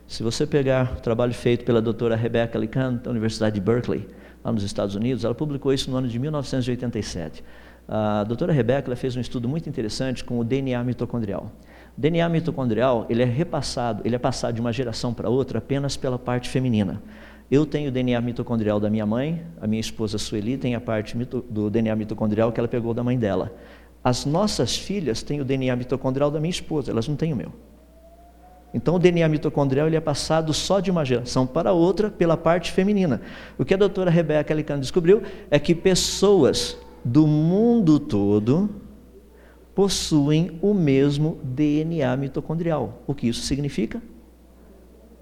se 0.06 0.22
você 0.22 0.46
pegar 0.46 0.94
o 0.96 1.00
trabalho 1.02 1.34
feito 1.34 1.66
pela 1.66 1.82
doutora 1.82 2.16
Rebecca 2.16 2.58
Lican, 2.58 2.94
da 2.94 3.10
Universidade 3.10 3.56
de 3.56 3.60
Berkeley, 3.60 4.08
lá 4.44 4.52
nos 4.52 4.62
Estados 4.62 4.94
Unidos, 4.94 5.24
ela 5.24 5.34
publicou 5.34 5.72
isso 5.72 5.90
no 5.90 5.96
ano 5.96 6.08
de 6.08 6.18
1987. 6.18 7.42
A 7.88 8.24
doutora 8.24 8.52
Rebecca 8.52 8.94
fez 8.94 9.16
um 9.16 9.20
estudo 9.20 9.48
muito 9.48 9.68
interessante 9.68 10.22
com 10.22 10.38
o 10.38 10.44
DNA 10.44 10.82
mitocondrial. 10.84 11.50
O 11.96 12.00
DNA 12.00 12.28
mitocondrial 12.28 13.06
ele 13.08 13.22
é 13.22 13.26
repassado, 13.26 14.02
ele 14.04 14.14
é 14.14 14.18
passado 14.18 14.54
de 14.54 14.60
uma 14.60 14.72
geração 14.72 15.14
para 15.14 15.28
outra 15.30 15.58
apenas 15.58 15.96
pela 15.96 16.18
parte 16.18 16.48
feminina. 16.48 17.02
Eu 17.50 17.64
tenho 17.64 17.88
o 17.88 17.92
DNA 17.92 18.20
mitocondrial 18.20 18.78
da 18.78 18.90
minha 18.90 19.06
mãe, 19.06 19.42
a 19.58 19.66
minha 19.66 19.80
esposa 19.80 20.18
Sueli 20.18 20.58
tem 20.58 20.74
a 20.74 20.80
parte 20.80 21.16
do 21.16 21.70
DNA 21.70 21.96
mitocondrial 21.96 22.52
que 22.52 22.60
ela 22.60 22.68
pegou 22.68 22.92
da 22.92 23.02
mãe 23.02 23.18
dela. 23.18 23.50
As 24.04 24.26
nossas 24.26 24.76
filhas 24.76 25.22
têm 25.22 25.40
o 25.40 25.44
DNA 25.44 25.74
mitocondrial 25.74 26.30
da 26.30 26.38
minha 26.38 26.50
esposa, 26.50 26.90
elas 26.90 27.08
não 27.08 27.16
têm 27.16 27.32
o 27.32 27.36
meu. 27.36 27.52
Então 28.72 28.96
o 28.96 28.98
DNA 28.98 29.28
mitocondrial 29.28 29.86
ele 29.86 29.96
é 29.96 30.00
passado 30.00 30.52
só 30.52 30.78
de 30.80 30.90
uma 30.90 31.04
geração 31.04 31.46
para 31.46 31.72
outra 31.72 32.10
pela 32.10 32.36
parte 32.36 32.70
feminina. 32.70 33.20
O 33.56 33.64
que 33.64 33.72
a 33.72 33.78
doutora 33.78 34.10
Rebecca 34.10 34.52
Alicante 34.52 34.80
descobriu 34.80 35.22
é 35.50 35.58
que 35.58 35.74
pessoas 35.74 36.76
do 37.04 37.26
mundo 37.26 37.98
todo 37.98 38.68
possuem 39.74 40.58
o 40.60 40.74
mesmo 40.74 41.38
DNA 41.42 42.16
mitocondrial. 42.16 43.02
O 43.06 43.14
que 43.14 43.28
isso 43.28 43.42
significa? 43.42 44.02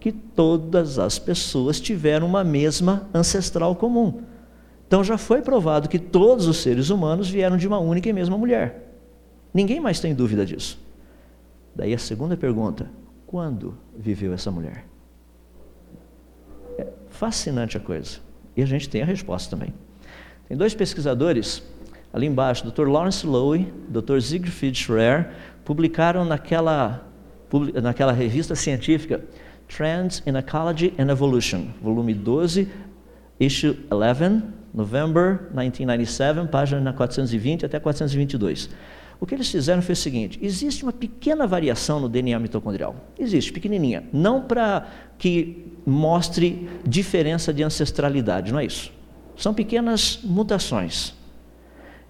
Que 0.01 0.11
todas 0.11 0.99
as 0.99 1.19
pessoas 1.19 1.79
tiveram 1.79 2.27
uma 2.27 2.43
mesma 2.43 3.09
ancestral 3.15 3.77
comum. 3.77 4.23
Então 4.87 5.05
já 5.05 5.19
foi 5.19 5.43
provado 5.43 5.89
que 5.89 5.99
todos 5.99 6.47
os 6.47 6.59
seres 6.59 6.91
humanos 6.91 7.29
vieram 7.29 7.57
de 7.57 7.67
uma 7.67 7.79
única 7.79 8.09
e 8.09 8.13
mesma 8.13 8.39
mulher. 8.39 8.95
Ninguém 9.53 9.81
mais 9.81 10.01
tem 10.01 10.15
dúvida 10.15 10.45
disso. 10.45 10.79
Daí 11.75 11.93
a 11.93 11.99
segunda 11.99 12.37
pergunta: 12.37 12.91
quando 13.27 13.77
viveu 13.97 14.33
essa 14.33 14.51
mulher? 14.51 14.85
É 16.79 16.87
fascinante 17.09 17.77
a 17.77 17.81
coisa. 17.81 18.19
E 18.57 18.63
a 18.63 18.67
gente 18.67 18.89
tem 18.89 19.03
a 19.03 19.05
resposta 19.05 19.51
também. 19.51 19.75
Tem 20.49 20.57
dois 20.57 20.75
pesquisadores 20.75 21.63
ali 22.13 22.27
embaixo, 22.27 22.65
Dr. 22.65 22.89
Lawrence 22.89 23.27
Lowy, 23.27 23.73
Dr. 23.89 24.21
Siegfried 24.23 24.79
Schreier, 24.79 25.31
publicaram 25.65 26.25
naquela, 26.25 27.07
naquela 27.83 28.13
revista 28.13 28.55
científica 28.55 29.23
Trends 29.69 30.23
in 30.27 30.37
Ecology 30.37 30.95
and 30.99 31.11
Evolution, 31.11 31.67
volume 31.83 32.15
12, 32.15 32.69
issue 33.39 33.77
11, 33.91 34.43
November 34.73 35.49
1997, 35.53 36.49
página 36.49 36.93
420 36.93 37.67
até 37.67 37.81
422. 37.81 38.71
O 39.19 39.27
que 39.27 39.35
eles 39.35 39.51
fizeram 39.51 39.81
foi 39.83 39.95
o 39.95 39.97
seguinte: 39.97 40.39
existe 40.43 40.83
uma 40.83 40.93
pequena 40.93 41.47
variação 41.47 42.01
no 42.01 42.09
DNA 42.09 42.39
mitocondrial. 42.39 42.97
Existe, 43.19 43.53
pequenininha. 43.53 44.05
Não 44.13 44.43
para 44.43 44.87
que 45.19 45.73
mostre 45.87 46.69
diferença 46.87 47.53
de 47.53 47.63
ancestralidade, 47.63 48.53
não 48.53 48.59
é 48.59 48.67
isso. 48.67 48.93
São 49.37 49.55
pequenas 49.55 50.21
mutações. 50.23 51.15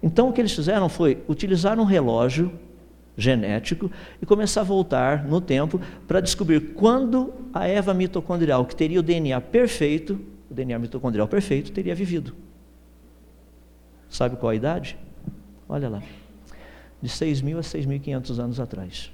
Então 0.01 0.29
o 0.29 0.33
que 0.33 0.41
eles 0.41 0.51
fizeram 0.51 0.89
foi 0.89 1.23
utilizar 1.27 1.79
um 1.79 1.83
relógio 1.83 2.51
genético 3.17 3.91
e 4.21 4.25
começar 4.25 4.61
a 4.61 4.63
voltar 4.63 5.25
no 5.25 5.41
tempo 5.41 5.81
para 6.07 6.21
descobrir 6.21 6.73
quando 6.73 7.33
a 7.51 7.67
Eva 7.67 7.93
mitocondrial, 7.93 8.63
que 8.65 8.75
teria 8.75 8.99
o 8.99 9.03
DNA 9.03 9.41
perfeito, 9.41 10.19
o 10.49 10.53
DNA 10.53 10.77
mitocondrial 10.77 11.27
perfeito, 11.27 11.71
teria 11.71 11.95
vivido. 11.95 12.35
Sabe 14.09 14.35
qual 14.37 14.51
a 14.51 14.55
idade? 14.55 14.97
Olha 15.67 15.89
lá. 15.89 16.03
De 17.01 17.09
6.000 17.09 17.57
a 17.57 17.61
6.500 17.61 18.39
anos 18.39 18.59
atrás. 18.59 19.11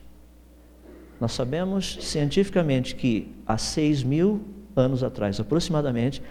Nós 1.20 1.32
sabemos 1.32 1.98
cientificamente 2.02 2.96
que 2.96 3.34
há 3.46 3.56
6.000 3.56 4.42
anos 4.76 5.04
atrás, 5.04 5.40
aproximadamente, 5.40 6.22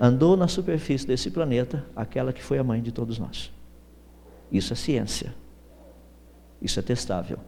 andou 0.00 0.36
na 0.36 0.48
superfície 0.48 1.06
desse 1.06 1.30
planeta 1.30 1.84
aquela 1.94 2.32
que 2.32 2.42
foi 2.42 2.58
a 2.58 2.64
mãe 2.64 2.82
de 2.82 2.92
todos 2.92 3.18
nós. 3.18 3.52
Isso 4.50 4.72
é 4.72 4.76
ciência. 4.76 5.34
Isso 6.60 6.78
é 6.78 6.82
testável. 6.82 7.38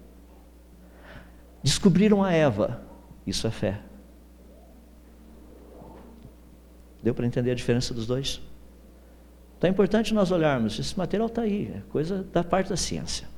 Descobriram 1.62 2.22
a 2.22 2.33
Eva. 2.33 2.83
Isso 3.27 3.46
é 3.46 3.50
fé. 3.50 3.81
Deu 7.03 7.14
para 7.14 7.27
entender 7.27 7.50
a 7.50 7.55
diferença 7.55 7.92
dos 7.92 8.07
dois? 8.07 8.40
Então 9.59 9.68
é 9.68 9.70
importante 9.70 10.14
nós 10.14 10.31
olharmos, 10.31 10.79
esse 10.79 10.96
material 10.96 11.27
está 11.27 11.42
aí, 11.42 11.72
é 11.74 11.81
coisa 11.90 12.22
da 12.33 12.42
parte 12.42 12.70
da 12.70 12.77
ciência. 12.77 13.29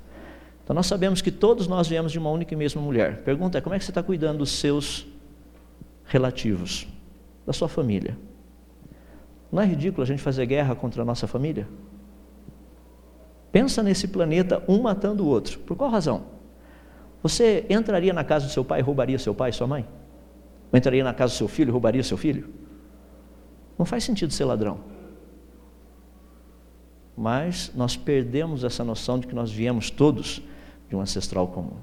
Então 0.66 0.74
nós 0.74 0.87
sabemos 0.87 1.22
que 1.22 1.31
todos 1.31 1.68
nós 1.68 1.87
viemos 1.87 2.11
de 2.11 2.18
uma 2.18 2.29
única 2.29 2.52
e 2.52 2.57
mesma 2.57 2.83
mulher. 2.83 3.22
Pergunta 3.22 3.57
é 3.57 3.61
como 3.61 3.76
é 3.76 3.79
que 3.79 3.85
você 3.85 3.92
está 3.92 4.02
cuidando 4.02 4.38
dos 4.38 4.50
seus 4.50 5.07
relativos, 6.05 6.88
da 7.46 7.52
sua 7.52 7.68
família? 7.68 8.18
Não 9.52 9.62
é 9.62 9.64
ridículo 9.64 10.02
a 10.02 10.05
gente 10.05 10.20
fazer 10.20 10.44
guerra 10.44 10.74
contra 10.74 11.02
a 11.02 11.05
nossa 11.05 11.29
família? 11.29 11.68
Pensa 13.52 13.81
nesse 13.81 14.09
planeta, 14.09 14.61
um 14.66 14.83
matando 14.83 15.24
o 15.24 15.29
outro. 15.29 15.61
Por 15.61 15.76
qual 15.76 15.88
razão? 15.88 16.24
Você 17.22 17.64
entraria 17.70 18.12
na 18.12 18.24
casa 18.24 18.46
do 18.46 18.52
seu 18.52 18.64
pai 18.64 18.81
e 18.81 18.83
roubaria 18.83 19.20
seu 19.20 19.33
pai 19.33 19.50
e 19.50 19.52
sua 19.52 19.68
mãe? 19.68 19.87
Ou 20.72 20.76
entraria 20.76 21.05
na 21.05 21.14
casa 21.14 21.33
do 21.33 21.37
seu 21.37 21.46
filho 21.46 21.68
e 21.68 21.72
roubaria 21.72 22.02
seu 22.02 22.16
filho? 22.16 22.52
Não 23.79 23.87
faz 23.87 24.02
sentido 24.02 24.33
ser 24.33 24.44
ladrão. 24.44 24.81
Mas 27.16 27.70
nós 27.72 27.96
perdemos 27.96 28.64
essa 28.64 28.83
noção 28.83 29.20
de 29.20 29.29
que 29.29 29.35
nós 29.35 29.52
viemos 29.52 29.90
todos 29.90 30.42
de 30.88 30.96
um 30.96 31.01
ancestral 31.01 31.49
comum. 31.49 31.77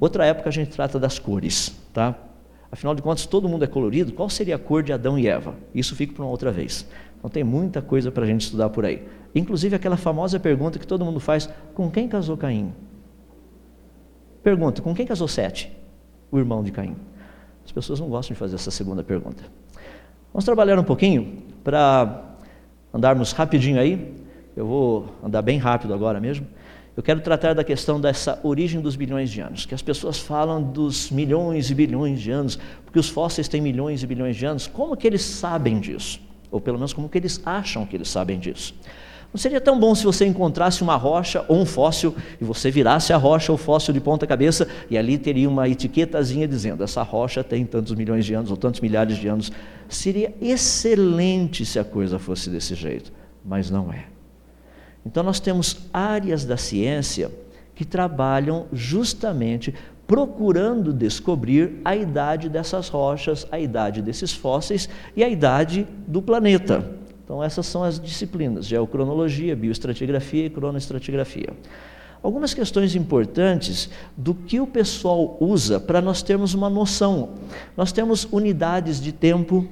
Outra 0.00 0.26
época 0.26 0.48
a 0.48 0.52
gente 0.52 0.70
trata 0.70 0.98
das 0.98 1.18
cores, 1.18 1.76
tá? 1.92 2.16
Afinal 2.70 2.94
de 2.94 3.02
contas, 3.02 3.26
todo 3.26 3.48
mundo 3.48 3.64
é 3.64 3.66
colorido. 3.66 4.12
Qual 4.12 4.28
seria 4.30 4.56
a 4.56 4.58
cor 4.58 4.82
de 4.82 4.92
Adão 4.92 5.18
e 5.18 5.28
Eva? 5.28 5.54
Isso 5.74 5.94
fica 5.94 6.14
para 6.14 6.24
uma 6.24 6.30
outra 6.30 6.50
vez. 6.50 6.88
Então 7.18 7.30
tem 7.30 7.44
muita 7.44 7.82
coisa 7.82 8.10
para 8.10 8.24
a 8.24 8.26
gente 8.26 8.40
estudar 8.40 8.70
por 8.70 8.84
aí. 8.84 9.06
Inclusive 9.34 9.76
aquela 9.76 9.96
famosa 9.96 10.40
pergunta 10.40 10.78
que 10.78 10.86
todo 10.86 11.04
mundo 11.04 11.20
faz: 11.20 11.48
com 11.74 11.90
quem 11.90 12.08
casou 12.08 12.36
Caim? 12.36 12.72
Pergunta: 14.42 14.82
com 14.82 14.94
quem 14.94 15.06
casou 15.06 15.28
Sete? 15.28 15.70
O 16.30 16.38
irmão 16.38 16.64
de 16.64 16.72
Caim. 16.72 16.96
As 17.64 17.70
pessoas 17.70 18.00
não 18.00 18.08
gostam 18.08 18.34
de 18.34 18.38
fazer 18.38 18.56
essa 18.56 18.70
segunda 18.70 19.04
pergunta. 19.04 19.44
Vamos 20.32 20.44
trabalhar 20.44 20.78
um 20.78 20.84
pouquinho 20.84 21.42
para 21.62 22.24
andarmos 22.92 23.32
rapidinho 23.32 23.78
aí. 23.78 24.14
Eu 24.56 24.66
vou 24.66 25.14
andar 25.22 25.42
bem 25.42 25.58
rápido 25.58 25.94
agora 25.94 26.18
mesmo. 26.20 26.46
Eu 26.94 27.02
quero 27.02 27.20
tratar 27.22 27.54
da 27.54 27.64
questão 27.64 27.98
dessa 27.98 28.38
origem 28.42 28.78
dos 28.78 28.96
bilhões 28.96 29.30
de 29.30 29.40
anos, 29.40 29.64
que 29.64 29.74
as 29.74 29.80
pessoas 29.80 30.18
falam 30.18 30.62
dos 30.62 31.10
milhões 31.10 31.70
e 31.70 31.74
bilhões 31.74 32.20
de 32.20 32.30
anos, 32.30 32.58
porque 32.84 32.98
os 32.98 33.08
fósseis 33.08 33.48
têm 33.48 33.62
milhões 33.62 34.02
e 34.02 34.06
bilhões 34.06 34.36
de 34.36 34.44
anos. 34.44 34.66
Como 34.66 34.94
que 34.94 35.06
eles 35.06 35.22
sabem 35.22 35.80
disso? 35.80 36.20
Ou 36.50 36.60
pelo 36.60 36.76
menos 36.76 36.92
como 36.92 37.08
que 37.08 37.16
eles 37.16 37.40
acham 37.46 37.86
que 37.86 37.96
eles 37.96 38.10
sabem 38.10 38.38
disso? 38.38 38.74
Não 39.32 39.40
seria 39.40 39.62
tão 39.62 39.80
bom 39.80 39.94
se 39.94 40.04
você 40.04 40.26
encontrasse 40.26 40.82
uma 40.82 40.94
rocha 40.94 41.42
ou 41.48 41.56
um 41.62 41.64
fóssil 41.64 42.14
e 42.38 42.44
você 42.44 42.70
virasse 42.70 43.14
a 43.14 43.16
rocha 43.16 43.50
ou 43.50 43.56
fóssil 43.56 43.94
de 43.94 44.00
ponta 44.00 44.26
cabeça 44.26 44.68
e 44.90 44.98
ali 44.98 45.16
teria 45.16 45.48
uma 45.48 45.66
etiquetazinha 45.66 46.46
dizendo 46.46 46.84
essa 46.84 47.02
rocha 47.02 47.42
tem 47.42 47.64
tantos 47.64 47.94
milhões 47.94 48.26
de 48.26 48.34
anos 48.34 48.50
ou 48.50 48.56
tantos 48.58 48.82
milhares 48.82 49.16
de 49.16 49.28
anos. 49.28 49.50
Seria 49.88 50.34
excelente 50.42 51.64
se 51.64 51.78
a 51.78 51.84
coisa 51.84 52.18
fosse 52.18 52.50
desse 52.50 52.74
jeito, 52.74 53.10
mas 53.42 53.70
não 53.70 53.90
é. 53.90 54.11
Então, 55.04 55.22
nós 55.22 55.40
temos 55.40 55.88
áreas 55.92 56.44
da 56.44 56.56
ciência 56.56 57.30
que 57.74 57.84
trabalham 57.84 58.66
justamente 58.72 59.74
procurando 60.06 60.92
descobrir 60.92 61.80
a 61.84 61.96
idade 61.96 62.48
dessas 62.48 62.88
rochas, 62.88 63.46
a 63.50 63.58
idade 63.58 64.02
desses 64.02 64.32
fósseis 64.32 64.88
e 65.16 65.24
a 65.24 65.28
idade 65.28 65.86
do 66.06 66.20
planeta. 66.20 66.86
Então, 67.24 67.42
essas 67.42 67.66
são 67.66 67.82
as 67.82 67.98
disciplinas: 67.98 68.66
geocronologia, 68.66 69.56
bioestratigrafia 69.56 70.46
e 70.46 70.50
cronoestratigrafia. 70.50 71.50
Algumas 72.22 72.54
questões 72.54 72.94
importantes 72.94 73.90
do 74.16 74.32
que 74.32 74.60
o 74.60 74.66
pessoal 74.66 75.36
usa 75.40 75.80
para 75.80 76.00
nós 76.00 76.22
termos 76.22 76.54
uma 76.54 76.70
noção. 76.70 77.30
Nós 77.76 77.90
temos 77.90 78.28
unidades 78.30 79.00
de 79.00 79.10
tempo 79.10 79.66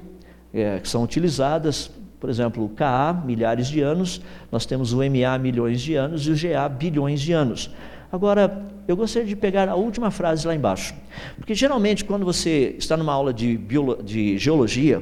é, 0.53 0.79
que 0.79 0.89
são 0.89 1.01
utilizadas 1.03 1.89
por 2.21 2.29
exemplo, 2.29 2.63
o 2.63 2.69
Ka, 2.69 3.19
milhares 3.25 3.67
de 3.67 3.81
anos, 3.81 4.21
nós 4.51 4.63
temos 4.63 4.93
o 4.93 4.97
Ma, 4.97 5.37
milhões 5.39 5.81
de 5.81 5.95
anos, 5.95 6.27
e 6.27 6.31
o 6.31 6.35
Ga, 6.35 6.69
bilhões 6.69 7.19
de 7.19 7.33
anos. 7.33 7.71
Agora, 8.11 8.63
eu 8.87 8.95
gostaria 8.95 9.27
de 9.27 9.35
pegar 9.35 9.67
a 9.67 9.73
última 9.73 10.11
frase 10.11 10.45
lá 10.45 10.53
embaixo, 10.53 10.93
porque 11.37 11.55
geralmente 11.55 12.05
quando 12.05 12.23
você 12.23 12.75
está 12.77 12.95
numa 12.95 13.11
aula 13.11 13.33
de, 13.33 13.57
de 14.03 14.37
geologia 14.37 15.01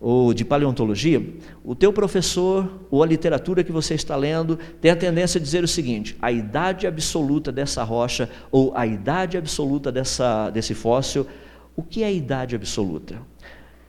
ou 0.00 0.32
de 0.32 0.44
paleontologia, 0.44 1.20
o 1.64 1.74
teu 1.74 1.92
professor 1.92 2.86
ou 2.88 3.02
a 3.02 3.06
literatura 3.06 3.64
que 3.64 3.72
você 3.72 3.94
está 3.94 4.14
lendo 4.14 4.56
tem 4.80 4.92
a 4.92 4.96
tendência 4.96 5.40
a 5.40 5.42
dizer 5.42 5.64
o 5.64 5.68
seguinte: 5.68 6.16
a 6.22 6.30
idade 6.30 6.86
absoluta 6.86 7.50
dessa 7.50 7.82
rocha 7.82 8.30
ou 8.52 8.72
a 8.76 8.86
idade 8.86 9.36
absoluta 9.36 9.90
dessa, 9.90 10.50
desse 10.50 10.72
fóssil. 10.72 11.26
O 11.74 11.82
que 11.82 12.02
é 12.02 12.06
a 12.06 12.12
idade 12.12 12.54
absoluta? 12.54 13.16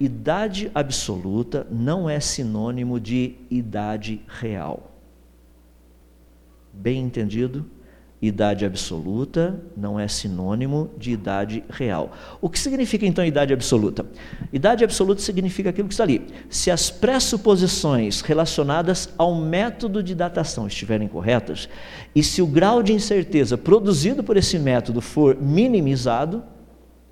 Idade 0.04 0.72
absoluta 0.74 1.68
não 1.70 2.10
é 2.10 2.20
sinônimo 2.20 3.00
de 3.00 3.36
idade 3.52 4.20
real. 4.28 4.92
Bem 6.74 7.04
entendido? 7.04 7.66
Idade 8.20 8.66
absoluta 8.66 9.60
não 9.78 10.00
é 10.00 10.08
sinônimo 10.08 10.90
de 10.98 11.12
idade 11.12 11.64
real. 11.70 12.14
O 12.40 12.50
que 12.50 12.60
significa 12.60 13.06
então 13.06 13.24
idade 13.24 13.54
absoluta? 13.54 14.04
Idade 14.52 14.84
absoluta 14.84 15.22
significa 15.22 15.70
aquilo 15.70 15.88
que 15.88 15.94
está 15.94 16.04
ali. 16.04 16.28
Se 16.50 16.72
as 16.72 16.90
pressuposições 16.90 18.22
relacionadas 18.22 19.10
ao 19.18 19.36
método 19.36 20.02
de 20.02 20.16
datação 20.16 20.66
estiverem 20.66 21.08
corretas, 21.08 21.70
e 22.16 22.24
se 22.24 22.42
o 22.42 22.48
grau 22.48 22.82
de 22.82 22.94
incerteza 22.94 23.56
produzido 23.56 24.24
por 24.24 24.36
esse 24.36 24.58
método 24.58 25.00
for 25.00 25.36
minimizado, 25.40 26.44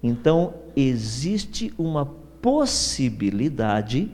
então 0.02 0.54
existe 0.76 1.74
uma 1.78 2.19
possibilidade 2.42 4.12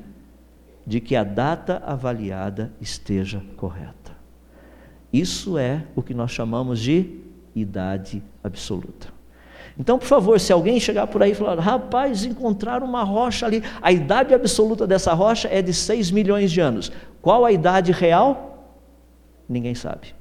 de 0.85 0.99
que 0.99 1.15
a 1.15 1.23
data 1.23 1.81
avaliada 1.85 2.71
esteja 2.79 3.41
correta. 3.57 4.15
Isso 5.11 5.57
é 5.57 5.83
o 5.95 6.01
que 6.01 6.13
nós 6.13 6.31
chamamos 6.31 6.79
de 6.79 7.19
idade 7.55 8.21
absoluta. 8.43 9.13
Então, 9.77 9.99
por 9.99 10.07
favor, 10.07 10.39
se 10.39 10.53
alguém 10.53 10.79
chegar 10.79 11.07
por 11.07 11.21
aí 11.21 11.31
e 11.31 11.35
falar, 11.35 11.59
rapaz, 11.59 12.23
encontraram 12.23 12.87
uma 12.87 13.03
rocha 13.03 13.45
ali, 13.45 13.61
a 13.81 13.91
idade 13.91 14.33
absoluta 14.33 14.87
dessa 14.87 15.13
rocha 15.13 15.49
é 15.51 15.61
de 15.61 15.73
6 15.73 16.11
milhões 16.11 16.51
de 16.51 16.61
anos. 16.61 16.91
Qual 17.21 17.43
a 17.43 17.51
idade 17.51 17.91
real? 17.91 18.73
Ninguém 19.49 19.75
sabe. 19.75 20.14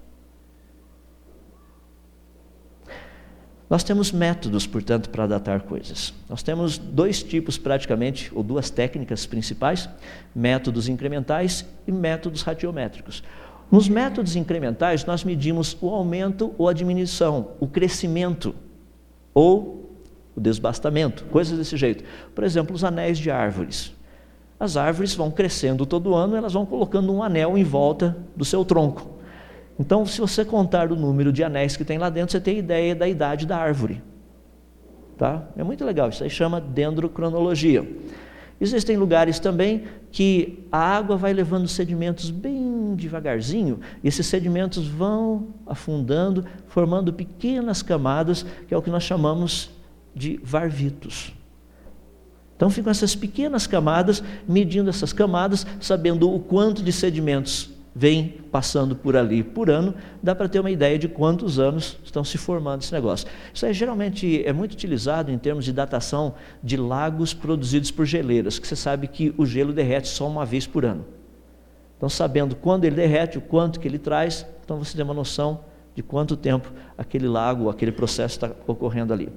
Nós 3.74 3.82
temos 3.82 4.12
métodos, 4.12 4.68
portanto, 4.68 5.10
para 5.10 5.26
datar 5.26 5.62
coisas. 5.62 6.14
Nós 6.28 6.44
temos 6.44 6.78
dois 6.78 7.24
tipos, 7.24 7.58
praticamente, 7.58 8.30
ou 8.32 8.40
duas 8.40 8.70
técnicas 8.70 9.26
principais: 9.26 9.88
métodos 10.32 10.88
incrementais 10.88 11.66
e 11.84 11.90
métodos 11.90 12.42
radiométricos. 12.42 13.24
Nos 13.72 13.88
métodos 13.88 14.36
incrementais, 14.36 15.04
nós 15.04 15.24
medimos 15.24 15.76
o 15.80 15.90
aumento 15.90 16.54
ou 16.56 16.68
a 16.68 16.72
diminuição, 16.72 17.48
o 17.58 17.66
crescimento 17.66 18.54
ou 19.34 19.90
o 20.36 20.40
desbastamento, 20.40 21.24
coisas 21.24 21.58
desse 21.58 21.76
jeito. 21.76 22.04
Por 22.32 22.44
exemplo, 22.44 22.76
os 22.76 22.84
anéis 22.84 23.18
de 23.18 23.28
árvores. 23.28 23.92
As 24.60 24.76
árvores 24.76 25.16
vão 25.16 25.32
crescendo 25.32 25.84
todo 25.84 26.14
ano, 26.14 26.36
elas 26.36 26.52
vão 26.52 26.64
colocando 26.64 27.12
um 27.12 27.24
anel 27.24 27.58
em 27.58 27.64
volta 27.64 28.16
do 28.36 28.44
seu 28.44 28.64
tronco. 28.64 29.13
Então, 29.78 30.06
se 30.06 30.20
você 30.20 30.44
contar 30.44 30.92
o 30.92 30.96
número 30.96 31.32
de 31.32 31.42
anéis 31.42 31.76
que 31.76 31.84
tem 31.84 31.98
lá 31.98 32.08
dentro, 32.08 32.32
você 32.32 32.40
tem 32.40 32.58
ideia 32.58 32.94
da 32.94 33.08
idade 33.08 33.46
da 33.46 33.56
árvore. 33.56 34.00
Tá? 35.18 35.42
É 35.56 35.64
muito 35.64 35.84
legal, 35.84 36.08
isso 36.08 36.22
aí 36.22 36.30
chama 36.30 36.60
dendrocronologia. 36.60 37.86
Existem 38.60 38.96
lugares 38.96 39.40
também 39.40 39.84
que 40.12 40.64
a 40.70 40.78
água 40.78 41.16
vai 41.16 41.32
levando 41.32 41.66
sedimentos 41.66 42.30
bem 42.30 42.94
devagarzinho, 42.94 43.80
e 44.02 44.06
esses 44.06 44.26
sedimentos 44.26 44.86
vão 44.86 45.48
afundando, 45.66 46.44
formando 46.68 47.12
pequenas 47.12 47.82
camadas, 47.82 48.46
que 48.68 48.72
é 48.72 48.76
o 48.76 48.82
que 48.82 48.90
nós 48.90 49.02
chamamos 49.02 49.70
de 50.14 50.38
varvitos. 50.42 51.34
Então 52.56 52.70
ficam 52.70 52.92
essas 52.92 53.16
pequenas 53.16 53.66
camadas, 53.66 54.22
medindo 54.46 54.88
essas 54.88 55.12
camadas, 55.12 55.66
sabendo 55.80 56.32
o 56.32 56.38
quanto 56.38 56.82
de 56.84 56.92
sedimentos 56.92 57.73
vem 57.94 58.40
passando 58.50 58.96
por 58.96 59.16
ali 59.16 59.42
por 59.42 59.70
ano, 59.70 59.94
dá 60.22 60.34
para 60.34 60.48
ter 60.48 60.58
uma 60.58 60.70
ideia 60.70 60.98
de 60.98 61.06
quantos 61.06 61.58
anos 61.58 61.96
estão 62.04 62.24
se 62.24 62.36
formando 62.36 62.82
esse 62.82 62.92
negócio. 62.92 63.28
Isso 63.52 63.64
aí 63.64 63.72
geralmente 63.72 64.44
é 64.44 64.52
muito 64.52 64.72
utilizado 64.72 65.30
em 65.30 65.38
termos 65.38 65.64
de 65.64 65.72
datação 65.72 66.34
de 66.62 66.76
lagos 66.76 67.32
produzidos 67.32 67.90
por 67.90 68.04
geleiras, 68.04 68.58
que 68.58 68.66
você 68.66 68.74
sabe 68.74 69.06
que 69.06 69.32
o 69.38 69.46
gelo 69.46 69.72
derrete 69.72 70.08
só 70.08 70.26
uma 70.26 70.44
vez 70.44 70.66
por 70.66 70.84
ano. 70.84 71.04
Então, 71.96 72.08
sabendo 72.08 72.56
quando 72.56 72.84
ele 72.84 72.96
derrete, 72.96 73.38
o 73.38 73.40
quanto 73.40 73.78
que 73.78 73.86
ele 73.86 73.98
traz, 73.98 74.44
então 74.64 74.78
você 74.78 74.96
tem 74.96 75.04
uma 75.04 75.14
noção 75.14 75.60
de 75.94 76.02
quanto 76.02 76.36
tempo 76.36 76.72
aquele 76.98 77.28
lago, 77.28 77.70
aquele 77.70 77.92
processo 77.92 78.34
está 78.34 78.50
ocorrendo 78.66 79.12
ali. 79.12 79.30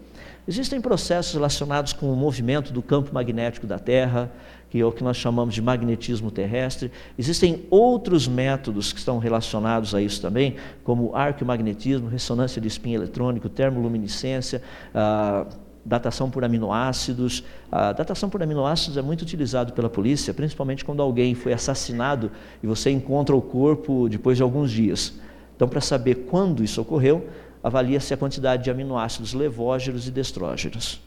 Existem 0.47 0.81
processos 0.81 1.33
relacionados 1.33 1.93
com 1.93 2.11
o 2.11 2.15
movimento 2.15 2.73
do 2.73 2.81
campo 2.81 3.13
magnético 3.13 3.67
da 3.67 3.77
Terra, 3.77 4.31
que 4.69 4.79
é 4.79 4.85
o 4.85 4.91
que 4.91 5.03
nós 5.03 5.17
chamamos 5.17 5.53
de 5.53 5.61
magnetismo 5.61 6.29
terrestre. 6.29 6.91
Existem 7.17 7.65
outros 7.69 8.27
métodos 8.27 8.91
que 8.91 8.99
estão 8.99 9.17
relacionados 9.17 9.95
a 9.95 10.01
isso 10.01 10.21
também, 10.21 10.55
como 10.83 11.15
arquiomagnetismo, 11.15 12.07
ressonância 12.07 12.61
de 12.61 12.67
espinho 12.67 12.99
eletrônico, 12.99 13.47
termoluminescência, 13.47 14.61
ah, 14.93 15.45
datação 15.87 16.29
por 16.29 16.43
aminoácidos. 16.43 17.43
A 17.71 17.93
datação 17.93 18.29
por 18.29 18.43
aminoácidos 18.43 18.97
é 18.97 19.01
muito 19.01 19.21
utilizado 19.21 19.71
pela 19.71 19.89
polícia, 19.89 20.33
principalmente 20.33 20.83
quando 20.83 21.01
alguém 21.01 21.33
foi 21.33 21.53
assassinado 21.53 22.29
e 22.61 22.67
você 22.67 22.91
encontra 22.91 23.35
o 23.35 23.41
corpo 23.41 24.09
depois 24.09 24.35
de 24.35 24.43
alguns 24.43 24.69
dias. 24.69 25.13
Então, 25.55 25.67
para 25.67 25.81
saber 25.81 26.27
quando 26.29 26.63
isso 26.63 26.81
ocorreu, 26.81 27.27
avalia-se 27.63 28.13
a 28.13 28.17
quantidade 28.17 28.65
de 28.65 28.69
aminoácidos 28.69 29.33
levógeros 29.33 30.07
e 30.07 30.11
destrógeros. 30.11 31.06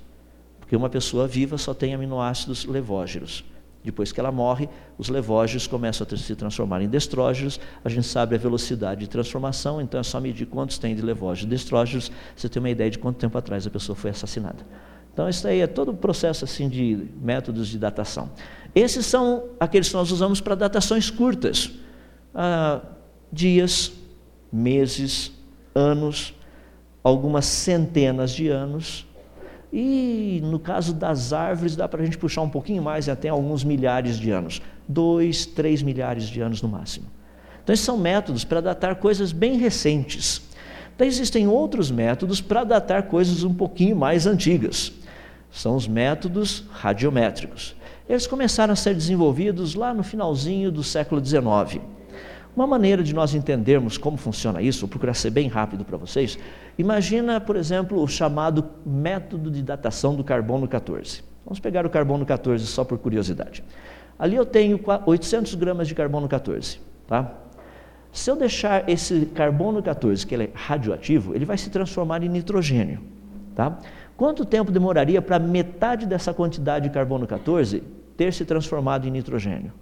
Porque 0.71 0.77
uma 0.77 0.89
pessoa 0.89 1.27
viva 1.27 1.59
só 1.59 1.75
tem 1.75 1.95
aminoácidos 1.95 2.65
levógeros. 2.65 3.45
Depois 3.83 4.13
que 4.13 4.21
ela 4.21 4.31
morre, 4.31 4.69
os 4.97 5.09
levógeros 5.09 5.67
começam 5.67 6.07
a 6.09 6.17
se 6.17 6.37
transformar 6.37 6.81
em 6.81 6.89
destrógeros. 6.89 7.59
A 7.85 7.89
gente 7.89 8.07
sabe 8.07 8.37
a 8.37 8.39
velocidade 8.39 9.01
de 9.01 9.09
transformação, 9.09 9.81
então 9.81 9.99
é 9.99 10.05
só 10.05 10.21
medir 10.21 10.47
quantos 10.47 10.79
tem 10.79 10.95
de 10.95 11.03
levógeros 11.03 11.43
e 11.43 11.49
destrógeros, 11.49 12.13
você 12.37 12.49
tem 12.49 12.63
uma 12.63 12.71
ideia 12.71 12.89
de 12.89 13.01
quanto 13.01 13.17
tempo 13.17 13.37
atrás 13.37 13.67
a 13.67 13.71
pessoa 13.71 13.97
foi 13.97 14.11
assassinada. 14.11 14.65
Então, 15.13 15.29
isso 15.29 15.45
aí 15.49 15.61
é 15.61 15.67
todo 15.67 15.91
o 15.91 15.97
processo 15.97 16.45
assim, 16.45 16.69
de 16.69 17.09
métodos 17.21 17.67
de 17.67 17.77
datação. 17.77 18.31
Esses 18.73 19.05
são 19.07 19.49
aqueles 19.59 19.89
que 19.89 19.95
nós 19.95 20.13
usamos 20.13 20.41
para 20.41 20.55
datações 20.55 21.11
curtas. 21.11 21.73
Ah, 22.33 22.81
dias, 23.33 23.91
meses, 24.53 25.33
anos, 25.75 26.33
algumas 27.03 27.47
centenas 27.47 28.31
de 28.31 28.47
anos. 28.47 29.10
E 29.73 30.41
no 30.43 30.59
caso 30.59 30.93
das 30.93 31.33
árvores, 31.33 31.77
dá 31.77 31.89
para 31.89 32.03
a 32.03 32.05
gente 32.05 32.19
puxar 32.19 32.43
um 32.43 32.51
pouquinho 32.51 32.83
mais, 32.83 33.09
até 33.09 33.29
alguns 33.29 33.63
milhares 33.63 34.19
de 34.19 34.31
anos 34.31 34.61
dois, 34.91 35.47
três 35.47 35.83
milhares 35.83 36.25
de 36.25 36.41
anos 36.41 36.61
no 36.61 36.69
máximo. 36.69 37.07
Então, 37.63 37.73
esses 37.73 37.85
são 37.85 37.97
métodos 37.97 38.45
para 38.45 38.61
datar 38.61 38.97
coisas 38.97 39.33
bem 39.33 39.57
recentes. 39.57 40.43
Então, 40.95 41.07
existem 41.07 41.47
outros 41.47 41.91
métodos 41.91 42.41
para 42.41 42.65
datar 42.65 43.05
coisas 43.05 43.45
um 43.45 43.55
pouquinho 43.55 43.95
mais 43.95 44.27
antigas. 44.27 44.93
São 45.51 45.77
os 45.77 45.87
métodos 45.87 46.65
radiométricos. 46.71 47.77
Eles 48.09 48.27
começaram 48.27 48.73
a 48.73 48.77
ser 48.77 48.95
desenvolvidos 48.95 49.75
lá 49.75 49.95
no 49.95 50.03
finalzinho 50.03 50.73
do 50.73 50.83
século 50.83 51.25
XIX. 51.25 51.81
Uma 52.57 52.67
maneira 52.67 53.03
de 53.03 53.15
nós 53.15 53.35
entendermos 53.35 53.97
como 53.97 54.17
funciona 54.17 54.61
isso, 54.61 54.81
vou 54.81 54.89
procurar 54.89 55.15
ser 55.15 55.31
bem 55.31 55.49
rápido 55.49 55.85
para 55.85 55.97
vocês. 55.97 56.39
Imagina, 56.77 57.41
por 57.41 57.57
exemplo, 57.57 58.03
o 58.03 58.09
chamado 58.09 58.65
método 58.85 59.51
de 59.51 59.63
datação 59.63 60.15
do 60.17 60.25
carbono 60.25 60.67
14. 60.67 61.23
Vamos 61.45 61.61
pegar 61.61 61.87
o 61.87 61.91
carbono 61.91 62.27
14 62.27 62.67
só 62.67 62.85
por 62.85 62.99
curiosidade. 62.99 63.63
Ali 64.19 64.37
eu 64.37 64.45
tenho 64.45 64.79
800 65.07 65.55
gramas 65.55 65.89
de 65.89 65.95
carbono 65.95 66.29
14. 66.29 66.81
Tá? 67.07 67.33
Se 68.13 68.31
eu 68.31 68.37
deixar 68.37 68.89
esse 68.89 69.27
carbono 69.27 69.83
14, 69.83 70.27
que 70.27 70.35
ele 70.35 70.45
é 70.45 70.51
radioativo, 70.53 71.35
ele 71.35 71.45
vai 71.45 71.57
se 71.57 71.71
transformar 71.71 72.23
em 72.23 72.29
nitrogênio. 72.29 73.01
Tá? 73.55 73.79
Quanto 74.17 74.45
tempo 74.45 74.73
demoraria 74.73 75.23
para 75.23 75.39
metade 75.39 76.05
dessa 76.05 76.35
quantidade 76.35 76.89
de 76.89 76.95
carbono 76.95 77.27
14 77.27 77.83
ter 78.17 78.33
se 78.33 78.45
transformado 78.45 79.07
em 79.07 79.11
nitrogênio? 79.11 79.73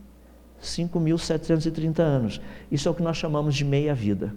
5.730 0.63 2.01
anos. 2.01 2.41
Isso 2.71 2.89
é 2.89 2.91
o 2.91 2.95
que 2.95 3.03
nós 3.03 3.17
chamamos 3.17 3.55
de 3.55 3.65
meia-vida. 3.65 4.35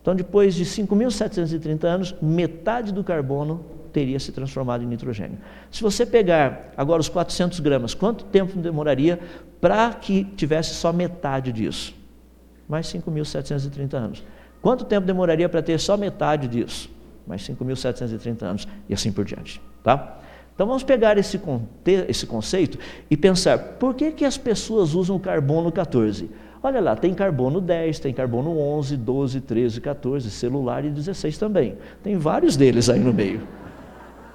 Então, 0.00 0.14
depois 0.14 0.54
de 0.54 0.64
5.730 0.64 1.84
anos, 1.84 2.14
metade 2.22 2.92
do 2.92 3.04
carbono 3.04 3.64
teria 3.92 4.18
se 4.18 4.32
transformado 4.32 4.84
em 4.84 4.86
nitrogênio. 4.86 5.38
Se 5.70 5.82
você 5.82 6.06
pegar 6.06 6.72
agora 6.76 7.00
os 7.00 7.08
400 7.08 7.60
gramas, 7.60 7.94
quanto 7.94 8.24
tempo 8.24 8.58
demoraria 8.58 9.18
para 9.60 9.92
que 9.92 10.24
tivesse 10.24 10.74
só 10.74 10.92
metade 10.92 11.52
disso? 11.52 11.94
Mais 12.68 12.86
5.730 12.86 13.94
anos. 13.94 14.24
Quanto 14.60 14.84
tempo 14.84 15.06
demoraria 15.06 15.48
para 15.48 15.62
ter 15.62 15.78
só 15.78 15.96
metade 15.96 16.48
disso? 16.48 16.90
Mais 17.26 17.42
5.730 17.42 18.42
anos 18.42 18.68
e 18.88 18.94
assim 18.94 19.12
por 19.12 19.24
diante. 19.24 19.60
Tá? 19.82 20.18
Então 20.58 20.66
vamos 20.66 20.82
pegar 20.82 21.16
esse, 21.16 21.40
esse 22.08 22.26
conceito 22.26 22.80
e 23.08 23.16
pensar, 23.16 23.56
por 23.78 23.94
que, 23.94 24.10
que 24.10 24.24
as 24.24 24.36
pessoas 24.36 24.92
usam 24.92 25.14
o 25.14 25.20
carbono 25.20 25.70
14? 25.70 26.28
Olha 26.60 26.80
lá, 26.80 26.96
tem 26.96 27.14
carbono 27.14 27.60
10, 27.60 28.00
tem 28.00 28.12
carbono 28.12 28.58
11, 28.58 28.96
12, 28.96 29.40
13, 29.40 29.80
14, 29.80 30.28
celular 30.32 30.84
e 30.84 30.90
16 30.90 31.38
também. 31.38 31.76
Tem 32.02 32.16
vários 32.16 32.56
deles 32.56 32.90
aí 32.90 32.98
no 32.98 33.14
meio. 33.14 33.46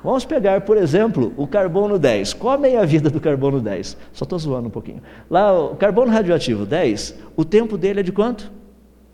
Vamos 0.02 0.24
pegar, 0.24 0.62
por 0.62 0.78
exemplo, 0.78 1.34
o 1.36 1.46
carbono 1.46 2.00
10. 2.00 2.36
Qual 2.36 2.54
a 2.54 2.58
meia-vida 2.58 3.10
do 3.10 3.20
carbono 3.20 3.60
10? 3.60 3.98
Só 4.14 4.24
estou 4.24 4.40
zoando 4.40 4.70
um 4.70 4.72
pouquinho. 4.72 5.02
Lá, 5.30 5.52
o 5.52 5.76
carbono 5.76 6.10
radioativo 6.10 6.66
10, 6.66 7.20
o 7.36 7.44
tempo 7.44 7.78
dele 7.78 8.00
é 8.00 8.04
de 8.04 8.14
quanto? 8.14 8.50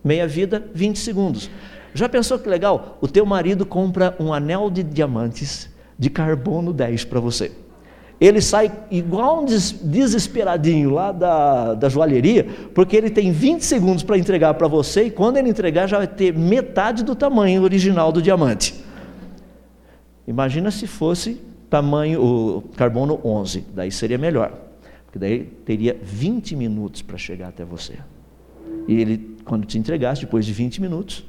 Meia-vida, 0.04 0.64
20 0.76 1.00
segundos. 1.00 1.50
Já 1.92 2.08
pensou 2.08 2.38
que 2.38 2.48
legal? 2.48 3.00
O 3.02 3.08
teu 3.08 3.26
marido 3.26 3.66
compra 3.66 4.16
um 4.20 4.32
anel 4.32 4.70
de 4.70 4.84
diamantes 4.84 5.69
de 6.00 6.10
carbono 6.10 6.72
10 6.72 7.04
para 7.04 7.20
você. 7.20 7.52
Ele 8.22 8.42
sai 8.42 8.72
igual 8.90 9.44
um 9.44 9.46
desesperadinho 9.46 10.90
lá 10.90 11.12
da, 11.12 11.74
da 11.74 11.90
joalheria, 11.90 12.46
porque 12.74 12.96
ele 12.96 13.10
tem 13.10 13.32
20 13.32 13.62
segundos 13.64 14.04
para 14.04 14.18
entregar 14.18 14.54
para 14.54 14.68
você, 14.68 15.04
e 15.04 15.12
quando 15.12 15.38
ele 15.38 15.50
entregar 15.50 15.88
já 15.88 15.98
vai 15.98 16.08
ter 16.08 16.34
metade 16.34 17.04
do 17.04 17.16
tamanho 17.16 17.62
original 17.64 18.12
do 18.12 18.22
diamante. 18.22 18.76
Imagina 20.28 20.72
se 20.72 20.88
fosse 20.88 21.42
tamanho, 21.70 22.22
o 22.22 22.62
carbono 22.76 23.20
11, 23.24 23.66
daí 23.74 23.92
seria 23.92 24.18
melhor, 24.18 24.52
porque 25.06 25.20
daí 25.20 25.46
teria 25.66 25.98
20 26.02 26.56
minutos 26.56 27.02
para 27.02 27.18
chegar 27.18 27.50
até 27.50 27.64
você. 27.64 27.96
E 28.88 29.00
ele, 29.00 29.38
quando 29.46 29.66
te 29.66 29.78
entregasse, 29.78 30.22
depois 30.22 30.46
de 30.46 30.52
20 30.52 30.82
minutos, 30.82 31.26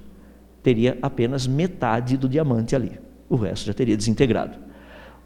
teria 0.60 0.98
apenas 1.02 1.46
metade 1.46 2.16
do 2.16 2.28
diamante 2.28 2.74
ali 2.74 3.09
o 3.30 3.36
resto 3.36 3.64
já 3.64 3.72
teria 3.72 3.96
desintegrado. 3.96 4.58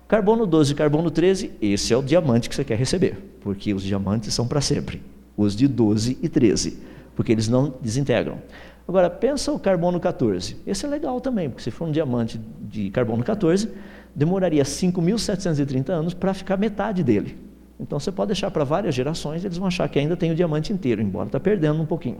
Carbono 0.06 0.46
12 0.46 0.72
e 0.72 0.74
carbono 0.76 1.10
13, 1.10 1.52
esse 1.60 1.92
é 1.92 1.96
o 1.96 2.02
diamante 2.02 2.48
que 2.48 2.54
você 2.54 2.62
quer 2.62 2.78
receber, 2.78 3.38
porque 3.40 3.72
os 3.72 3.82
diamantes 3.82 4.34
são 4.34 4.46
para 4.46 4.60
sempre. 4.60 5.02
Os 5.36 5.56
de 5.56 5.66
12 5.66 6.18
e 6.22 6.28
13, 6.28 6.78
porque 7.16 7.32
eles 7.32 7.48
não 7.48 7.74
desintegram. 7.80 8.38
Agora, 8.86 9.08
pensa 9.08 9.50
o 9.50 9.58
carbono 9.58 9.98
14. 9.98 10.58
Esse 10.66 10.84
é 10.84 10.88
legal 10.88 11.20
também, 11.20 11.48
porque 11.48 11.62
se 11.62 11.70
for 11.70 11.88
um 11.88 11.90
diamante 11.90 12.38
de 12.60 12.90
carbono 12.90 13.24
14, 13.24 13.70
demoraria 14.14 14.62
5.730 14.62 15.88
anos 15.88 16.12
para 16.12 16.34
ficar 16.34 16.58
metade 16.58 17.02
dele. 17.02 17.38
Então 17.80 17.98
você 17.98 18.12
pode 18.12 18.28
deixar 18.28 18.50
para 18.50 18.62
várias 18.62 18.94
gerações, 18.94 19.44
eles 19.44 19.56
vão 19.56 19.66
achar 19.66 19.88
que 19.88 19.98
ainda 19.98 20.16
tem 20.16 20.30
o 20.30 20.34
diamante 20.34 20.72
inteiro, 20.72 21.00
embora 21.00 21.26
está 21.26 21.40
perdendo 21.40 21.80
um 21.82 21.86
pouquinho. 21.86 22.18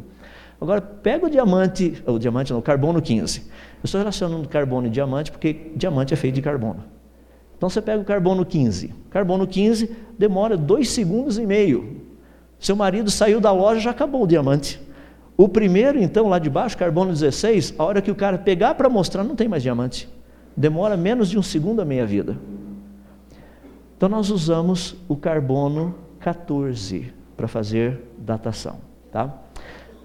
Agora, 0.61 0.81
pega 0.81 1.27
o 1.27 1.31
diamante, 1.31 2.03
o 2.07 2.19
diamante 2.19 2.53
não, 2.53 2.61
o 2.61 2.63
carbono 2.63 3.03
15. 3.03 3.41
Eu 3.41 3.47
estou 3.85 3.99
relacionando 3.99 4.49
carbono 4.49 4.87
e 4.87 4.91
diamante 4.91 5.31
porque 5.31 5.73
diamante 5.77 6.15
é 6.15 6.17
feito 6.17 6.35
de 6.35 6.43
carbono. 6.43 6.85
Então 7.57 7.69
você 7.69 7.81
pega 7.83 8.01
o 8.01 8.05
carbono 8.05 8.45
15. 8.45 8.95
Carbono 9.11 9.47
15 9.47 9.95
demora 10.19 10.57
dois 10.57 10.91
segundos 10.91 11.39
e 11.39 11.47
meio. 11.47 12.03
Seu 12.59 12.77
marido 12.77 13.11
saiu 13.11 13.41
da 13.41 13.53
loja 13.53 13.81
já 13.81 13.91
acabou 13.91 14.23
o 14.23 14.27
diamante. 14.27 14.81
O 15.37 15.49
primeiro, 15.49 15.99
então, 16.01 16.29
lá 16.29 16.39
de 16.39 16.49
baixo, 16.49 16.79
carbono 16.79 17.13
16, 17.13 17.75
a 17.77 17.85
hora 17.85 18.01
que 18.01 18.11
o 18.11 18.15
cara 18.15 18.39
pegar 18.39 18.75
para 18.75 18.89
mostrar, 18.89 19.25
não 19.25 19.35
tem 19.35 19.49
mais 19.49 19.63
diamante. 19.63 20.09
Demora 20.57 20.97
menos 20.97 21.29
de 21.29 21.39
um 21.39 21.43
segundo 21.43 21.81
a 21.81 21.85
meia 21.85 22.07
vida. 22.07 22.39
Então 23.97 24.09
nós 24.09 24.31
usamos 24.31 24.97
o 25.09 25.17
carbono 25.17 25.95
14 26.21 27.13
para 27.37 27.49
fazer 27.49 28.01
datação, 28.19 28.79
tá? 29.11 29.44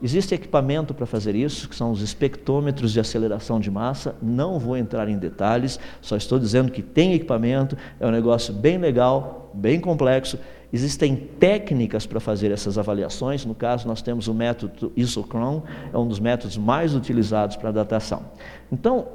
Existe 0.01 0.33
equipamento 0.33 0.93
para 0.93 1.05
fazer 1.05 1.35
isso, 1.35 1.67
que 1.67 1.75
são 1.75 1.91
os 1.91 2.01
espectrômetros 2.01 2.93
de 2.93 2.99
aceleração 2.99 3.59
de 3.59 3.69
massa. 3.69 4.15
Não 4.21 4.57
vou 4.57 4.77
entrar 4.77 5.09
em 5.09 5.17
detalhes, 5.17 5.77
só 6.01 6.15
estou 6.15 6.39
dizendo 6.39 6.71
que 6.71 6.81
tem 6.81 7.13
equipamento, 7.13 7.77
é 7.99 8.07
um 8.07 8.11
negócio 8.11 8.53
bem 8.53 8.77
legal, 8.77 9.51
bem 9.53 9.79
complexo. 9.79 10.39
Existem 10.71 11.15
técnicas 11.15 12.05
para 12.05 12.19
fazer 12.19 12.51
essas 12.51 12.77
avaliações. 12.77 13.43
No 13.43 13.55
caso, 13.55 13.87
nós 13.87 14.01
temos 14.01 14.27
o 14.27 14.33
método 14.33 14.93
isocron, 14.95 15.63
é 15.91 15.97
um 15.97 16.07
dos 16.07 16.19
métodos 16.19 16.57
mais 16.57 16.95
utilizados 16.95 17.57
para 17.57 17.71
datação. 17.71 18.23
Então, 18.71 19.07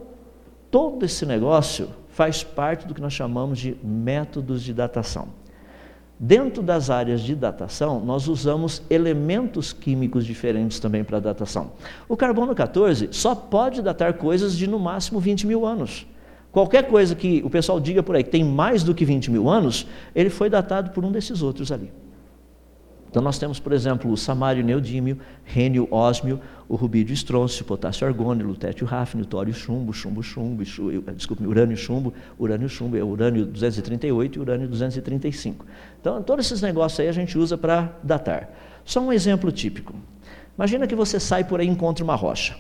todo 0.71 1.05
esse 1.05 1.25
negócio 1.25 1.89
faz 2.09 2.43
parte 2.43 2.87
do 2.87 2.95
que 2.95 3.01
nós 3.01 3.13
chamamos 3.13 3.59
de 3.59 3.77
métodos 3.83 4.63
de 4.63 4.75
datação. 4.75 5.29
Dentro 6.27 6.63
das 6.63 6.89
áreas 6.89 7.21
de 7.21 7.35
datação, 7.35 8.01
nós 8.01 8.29
usamos 8.29 8.81
elementos 8.89 9.75
químicos 9.75 10.25
diferentes 10.25 10.81
também 10.81 11.05
para 11.05 11.21
datação. 11.21 11.73
O 12.09 12.17
carbono 12.17 12.55
14 12.55 13.11
só 13.11 13.35
pode 13.35 13.83
datar 13.83 14.15
coisas 14.15 14.57
de 14.57 14.67
no 14.67 14.79
máximo 14.79 15.21
20 15.21 15.47
mil 15.47 15.67
anos. 15.67 16.07
Qualquer 16.51 16.89
coisa 16.89 17.15
que 17.15 17.43
o 17.45 17.51
pessoal 17.51 17.79
diga 17.79 18.03
por 18.03 18.17
aí 18.17 18.25
que 18.25 18.31
tem 18.31 18.43
mais 18.43 18.83
do 18.83 18.95
que 18.95 19.05
20 19.05 19.31
mil 19.31 19.51
anos, 19.51 19.87
ele 20.15 20.31
foi 20.31 20.49
datado 20.49 20.93
por 20.93 21.05
um 21.05 21.13
desses 21.13 21.43
outros 21.43 21.71
ali. 21.71 21.93
Então 23.15 23.23
nós 23.23 23.39
temos, 23.39 23.61
por 23.61 23.73
exemplo, 23.73 24.11
o 24.11 24.17
samário 24.17 24.65
neodímio, 24.65 25.21
rênio 25.45 25.87
ósmio, 25.89 26.41
o 26.69 26.75
rubídio 26.75 27.15
estrôncio, 27.15 27.65
potássio 27.65 28.05
argônio, 28.05 28.45
lutécio 28.45 28.85
ráfnio, 28.85 29.25
tório 29.25 29.55
chumbo, 29.55 29.93
chumbo 29.93 30.21
chumbo, 30.21 30.65
chumbo 30.65 31.13
desculpe, 31.13 31.47
urânio 31.47 31.77
chumbo, 31.77 32.13
urânio 32.37 32.69
chumbo, 32.69 32.97
é 32.97 33.05
urânio 33.05 33.47
238 33.47 34.37
e 34.37 34.41
urânio 34.41 34.67
235. 34.67 35.65
Então 36.01 36.21
todos 36.25 36.47
esses 36.47 36.61
negócios 36.61 36.99
aí 36.99 37.07
a 37.07 37.13
gente 37.13 37.39
usa 37.39 37.57
para 37.57 37.97
datar. 38.03 38.53
Só 38.85 38.99
um 38.99 39.13
exemplo 39.13 39.53
típico. 39.53 39.95
Imagina 40.59 40.85
que 40.85 40.97
você 40.97 41.21
sai 41.21 41.45
por 41.45 41.61
aí 41.61 41.69
e 41.69 41.71
encontra 41.71 42.03
uma 42.03 42.17
rocha. 42.17 42.57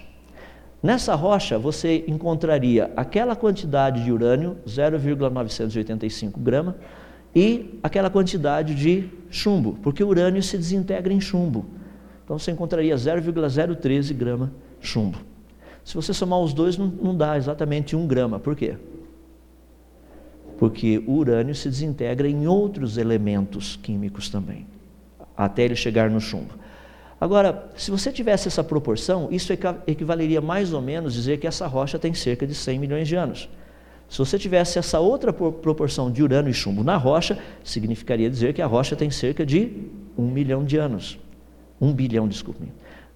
Nessa 0.80 1.16
rocha 1.16 1.58
você 1.58 2.04
encontraria 2.06 2.92
aquela 2.96 3.34
quantidade 3.34 4.04
de 4.04 4.12
urânio, 4.12 4.56
0,985 4.68 6.38
grama, 6.38 6.76
e 7.34 7.78
aquela 7.82 8.08
quantidade 8.08 8.74
de 8.74 9.08
chumbo, 9.30 9.78
porque 9.82 10.02
o 10.04 10.08
urânio 10.08 10.42
se 10.42 10.56
desintegra 10.56 11.12
em 11.12 11.20
chumbo. 11.20 11.66
Então 12.24 12.38
você 12.38 12.52
encontraria 12.52 12.96
0,013 12.96 14.14
grama 14.14 14.52
chumbo. 14.80 15.18
Se 15.84 15.94
você 15.94 16.14
somar 16.14 16.40
os 16.40 16.54
dois, 16.54 16.78
não, 16.78 17.14
dá 17.14 17.36
exatamente 17.36 17.94
um 17.94 18.06
grama. 18.06 18.38
Por 18.38 18.56
quê? 18.56 18.76
Porque 20.58 21.02
o 21.06 21.12
urânio 21.12 21.54
se 21.54 21.68
desintegra 21.68 22.28
em 22.28 22.46
outros 22.46 22.96
elementos 22.96 23.76
químicos 23.76 24.30
também, 24.30 24.66
até 25.36 25.64
ele 25.64 25.74
chegar 25.74 26.08
no 26.08 26.20
chumbo. 26.20 26.54
Agora, 27.20 27.70
se 27.76 27.90
você 27.90 28.12
tivesse 28.12 28.48
essa 28.48 28.62
proporção, 28.62 29.28
isso 29.30 29.52
equivaleria 29.86 30.40
mais 30.40 30.72
ou 30.72 30.80
menos 30.80 31.12
dizer 31.12 31.38
que 31.38 31.46
essa 31.46 31.66
rocha 31.66 31.98
tem 31.98 32.14
cerca 32.14 32.46
de 32.46 32.54
100 32.54 32.78
milhões 32.78 33.08
de 33.08 33.16
anos. 33.16 33.48
Se 34.14 34.18
você 34.18 34.38
tivesse 34.38 34.78
essa 34.78 35.00
outra 35.00 35.32
proporção 35.32 36.08
de 36.08 36.22
urânio 36.22 36.48
e 36.48 36.54
chumbo 36.54 36.84
na 36.84 36.96
rocha, 36.96 37.36
significaria 37.64 38.30
dizer 38.30 38.54
que 38.54 38.62
a 38.62 38.66
rocha 38.66 38.94
tem 38.94 39.10
cerca 39.10 39.44
de 39.44 39.88
um 40.16 40.30
milhão 40.30 40.62
de 40.64 40.76
anos. 40.76 41.18
Um 41.80 41.92
bilhão, 41.92 42.28
desculpe. 42.28 42.68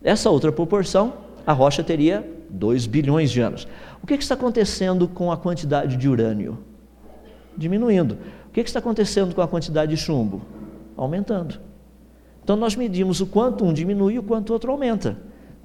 Essa 0.03 0.29
outra 0.29 0.51
proporção, 0.51 1.15
a 1.47 1.53
rocha 1.53 1.85
teria 1.85 2.29
2 2.51 2.87
bilhões 2.89 3.31
de 3.31 3.41
anos. 3.41 3.69
O 4.03 4.09
que, 4.09 4.17
que, 4.17 4.25
está 4.25 4.35
acontecendo 4.35 5.07
com 5.07 5.31
a 5.31 5.37
quantidade 5.37 5.97
de 5.97 6.09
urânio? 6.09 6.59
Diminuindo. 7.57 8.19
O 8.49 8.51
que, 8.53 8.65
que 8.65 8.69
está 8.69 8.81
acontecendo 8.81 9.37
com 9.37 9.41
a 9.41 9.47
quantidade 9.47 9.95
de 9.95 9.97
chumbo? 9.97 10.43
Aumentando. 10.97 11.61
Então 12.43 12.57
nós 12.57 12.75
medimos 12.75 13.21
o 13.21 13.27
quanto 13.29 13.65
um 13.65 13.73
diminui 13.73 14.15
e 14.15 14.19
o 14.19 14.23
quanto 14.25 14.51
o 14.51 14.53
outro 14.53 14.73
aumenta. 14.73 15.17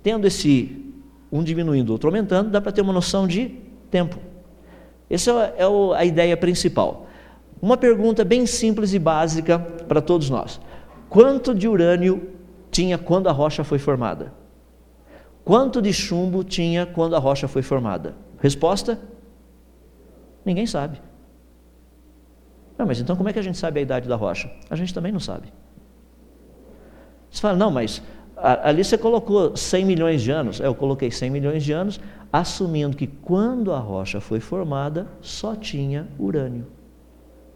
Tendo 0.03 0.27
esse 0.27 0.93
um 1.31 1.41
diminuindo, 1.41 1.89
o 1.89 1.93
outro 1.93 2.07
aumentando, 2.07 2.51
dá 2.51 2.61
para 2.61 2.71
ter 2.71 2.81
uma 2.81 2.93
noção 2.93 3.27
de 3.27 3.49
tempo. 3.89 4.32
Essa 5.13 5.53
é 5.55 5.63
a 5.95 6.05
ideia 6.05 6.35
principal. 6.35 7.07
Uma 7.61 7.77
pergunta 7.77 8.25
bem 8.25 8.47
simples 8.47 8.93
e 8.93 8.99
básica 8.99 9.59
para 9.59 10.01
todos 10.01 10.29
nós: 10.29 10.59
quanto 11.07 11.53
de 11.53 11.67
urânio 11.67 12.31
tinha 12.71 12.97
quando 12.97 13.29
a 13.29 13.31
rocha 13.31 13.63
foi 13.63 13.77
formada? 13.77 14.33
Quanto 15.45 15.81
de 15.81 15.93
chumbo 15.93 16.43
tinha 16.43 16.85
quando 16.85 17.15
a 17.15 17.19
rocha 17.19 17.47
foi 17.47 17.61
formada? 17.61 18.15
Resposta: 18.39 18.99
ninguém 20.43 20.65
sabe. 20.65 20.99
Não, 22.75 22.87
mas 22.87 22.99
então 22.99 23.15
como 23.15 23.29
é 23.29 23.33
que 23.33 23.39
a 23.39 23.43
gente 23.43 23.57
sabe 23.57 23.79
a 23.79 23.83
idade 23.83 24.09
da 24.09 24.15
rocha? 24.15 24.51
A 24.67 24.75
gente 24.75 24.93
também 24.93 25.11
não 25.11 25.19
sabe. 25.19 25.53
Você 27.29 27.39
fala, 27.39 27.55
não, 27.55 27.69
mas 27.69 28.01
ali 28.43 28.83
você 28.83 28.97
colocou 28.97 29.55
100 29.55 29.85
milhões 29.85 30.21
de 30.21 30.29
anos. 30.29 30.59
É, 30.59 30.67
eu 30.67 30.75
coloquei 30.75 31.09
100 31.09 31.29
milhões 31.29 31.63
de 31.63 31.71
anos, 31.71 31.99
assumindo 32.31 32.97
que 32.97 33.07
quando 33.07 33.71
a 33.71 33.79
rocha 33.79 34.19
foi 34.19 34.41
formada, 34.41 35.07
só 35.21 35.55
tinha 35.55 36.07
urânio. 36.19 36.67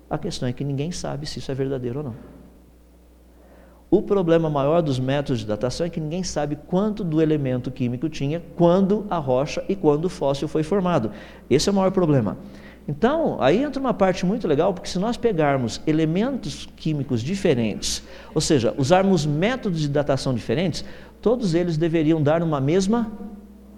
A 0.10 0.18
questão 0.18 0.48
é 0.48 0.54
que 0.54 0.64
ninguém 0.64 0.92
sabe 0.92 1.26
se 1.26 1.40
isso 1.40 1.52
é 1.52 1.56
verdadeiro 1.56 2.00
ou 2.00 2.06
não. 2.06 2.16
O 3.90 4.02
problema 4.02 4.50
maior 4.50 4.82
dos 4.82 5.00
métodos 5.00 5.40
de 5.40 5.46
datação 5.46 5.86
é 5.86 5.90
que 5.90 6.00
ninguém 6.00 6.24
sabe 6.24 6.58
quanto 6.68 7.04
do 7.04 7.22
elemento 7.22 7.72
químico 7.72 8.10
tinha 8.10 8.42
quando 8.56 9.06
a 9.10 9.18
rocha 9.18 9.64
e 9.68 9.76
quando 9.76 10.06
o 10.06 10.10
fóssil 10.10 10.48
foi 10.48 10.64
formado. 10.64 11.12
Esse 11.50 11.70
é 11.70 11.72
o 11.72 11.76
maior 11.76 11.92
problema. 11.92 12.38
Então, 12.88 13.38
aí 13.42 13.62
entra 13.62 13.82
uma 13.82 13.94
parte 13.94 14.26
muito 14.26 14.48
legal, 14.48 14.74
porque 14.74 14.88
se 14.88 14.98
nós 14.98 15.18
pegarmos 15.18 15.82
elementos 15.86 16.70
químicos 16.76 17.22
diferentes, 17.22 18.02
ou 18.34 18.40
seja, 18.40 18.74
usarmos 18.78 19.26
métodos 19.26 19.82
de 19.82 19.90
datação 19.90 20.34
diferentes, 20.34 20.86
todos 21.22 21.54
eles 21.54 21.76
deveriam 21.78 22.22
dar 22.22 22.42
uma 22.42 22.62
mesma 22.62 23.12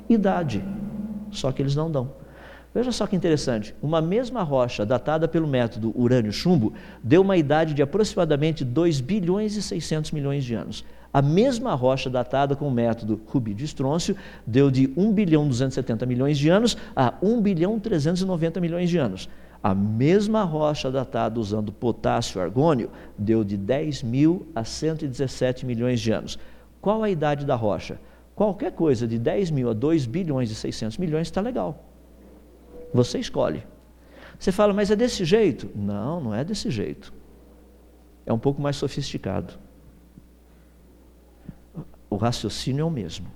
idade 0.07 0.64
só 1.32 1.51
que 1.51 1.62
eles 1.62 1.76
não 1.76 1.89
dão. 1.91 2.12
Veja 2.74 2.91
só 2.91 3.07
que 3.07 3.16
interessante, 3.16 3.74
uma 3.82 3.99
mesma 3.99 4.43
rocha 4.43 4.86
datada 4.86 5.28
pelo 5.28 5.47
método 5.47 5.91
urânio-chumbo 5.99 6.74
deu 7.03 7.22
uma 7.22 7.36
idade 7.36 7.74
de 7.74 7.82
aproximadamente 7.82 8.64
2 8.64 9.01
bilhões 9.01 9.55
e 9.55 9.62
600 9.62 10.12
milhões 10.12 10.43
de 10.43 10.53
anos. 10.53 10.86
A 11.12 11.22
mesma 11.22 11.74
rocha 11.74 12.10
datada 12.10 12.55
com 12.55 12.68
o 12.68 12.72
método 12.72 13.20
rubídio-estrôncio 13.26 14.16
deu 14.45 14.70
de 14.70 14.93
1 14.95 15.12
bilhão 15.12 15.47
270 15.47 16.05
milhões 16.05 16.38
de 16.38 16.49
anos 16.49 16.78
a 16.95 17.16
1 17.22 17.41
bilhão 17.41 17.80
390 17.80 18.62
milhões 18.62 18.89
de 18.89 18.97
anos. 18.97 19.28
A 19.62 19.74
mesma 19.74 20.43
rocha 20.43 20.91
datada 20.91 21.39
usando 21.39 21.72
potássio-argônio 21.72 22.91
deu 23.18 23.43
de 23.43 23.57
10 23.57 24.03
mil 24.03 24.47
a 24.55 24.64
117 24.64 25.66
milhões 25.66 25.99
de 25.99 26.12
anos. 26.12 26.38
Qual 26.80 27.03
a 27.03 27.10
idade 27.10 27.45
da 27.45 27.55
rocha? 27.55 27.99
Qualquer 28.36 28.72
coisa 28.72 29.05
de 29.07 29.18
10 29.18 29.51
mil 29.51 29.70
a 29.70 29.74
2 29.74 30.05
bilhões 30.05 30.49
e 30.51 30.55
600 30.55 30.97
milhões 30.97 31.28
está 31.28 31.41
legal. 31.41 31.84
Você 32.93 33.20
escolhe. 33.20 33.64
Você 34.39 34.51
fala, 34.51 34.74
mas 34.74 34.89
é 34.89 34.95
desse 34.95 35.26
jeito? 35.26 35.70
Não, 35.76 36.22
não 36.22 36.34
é 36.34 36.45
desse 36.45 36.72
jeito. 36.72 37.12
É 38.26 38.32
um 38.32 38.39
pouco 38.39 38.62
mais 38.62 38.78
sofisticado. 38.78 39.55
O 42.10 42.16
raciocínio 42.16 42.82
é 42.82 42.86
o 42.86 42.89
mesmo. 42.89 43.28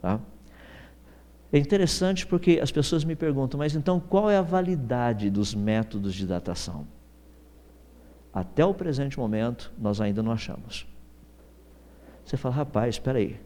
Tá? 0.00 0.20
É 1.52 1.58
interessante 1.58 2.26
porque 2.26 2.58
as 2.62 2.72
pessoas 2.72 3.04
me 3.04 3.14
perguntam, 3.14 3.58
mas 3.58 3.74
então 3.74 4.00
qual 4.00 4.30
é 4.30 4.38
a 4.38 4.42
validade 4.42 5.28
dos 5.28 5.54
métodos 5.54 6.14
de 6.14 6.26
datação? 6.26 6.86
Até 8.32 8.64
o 8.64 8.72
presente 8.72 9.18
momento, 9.18 9.70
nós 9.78 10.00
ainda 10.00 10.22
não 10.22 10.32
achamos. 10.32 10.86
Você 12.24 12.36
fala, 12.38 12.54
rapaz, 12.54 12.94
espera 12.94 13.18
aí, 13.18 13.38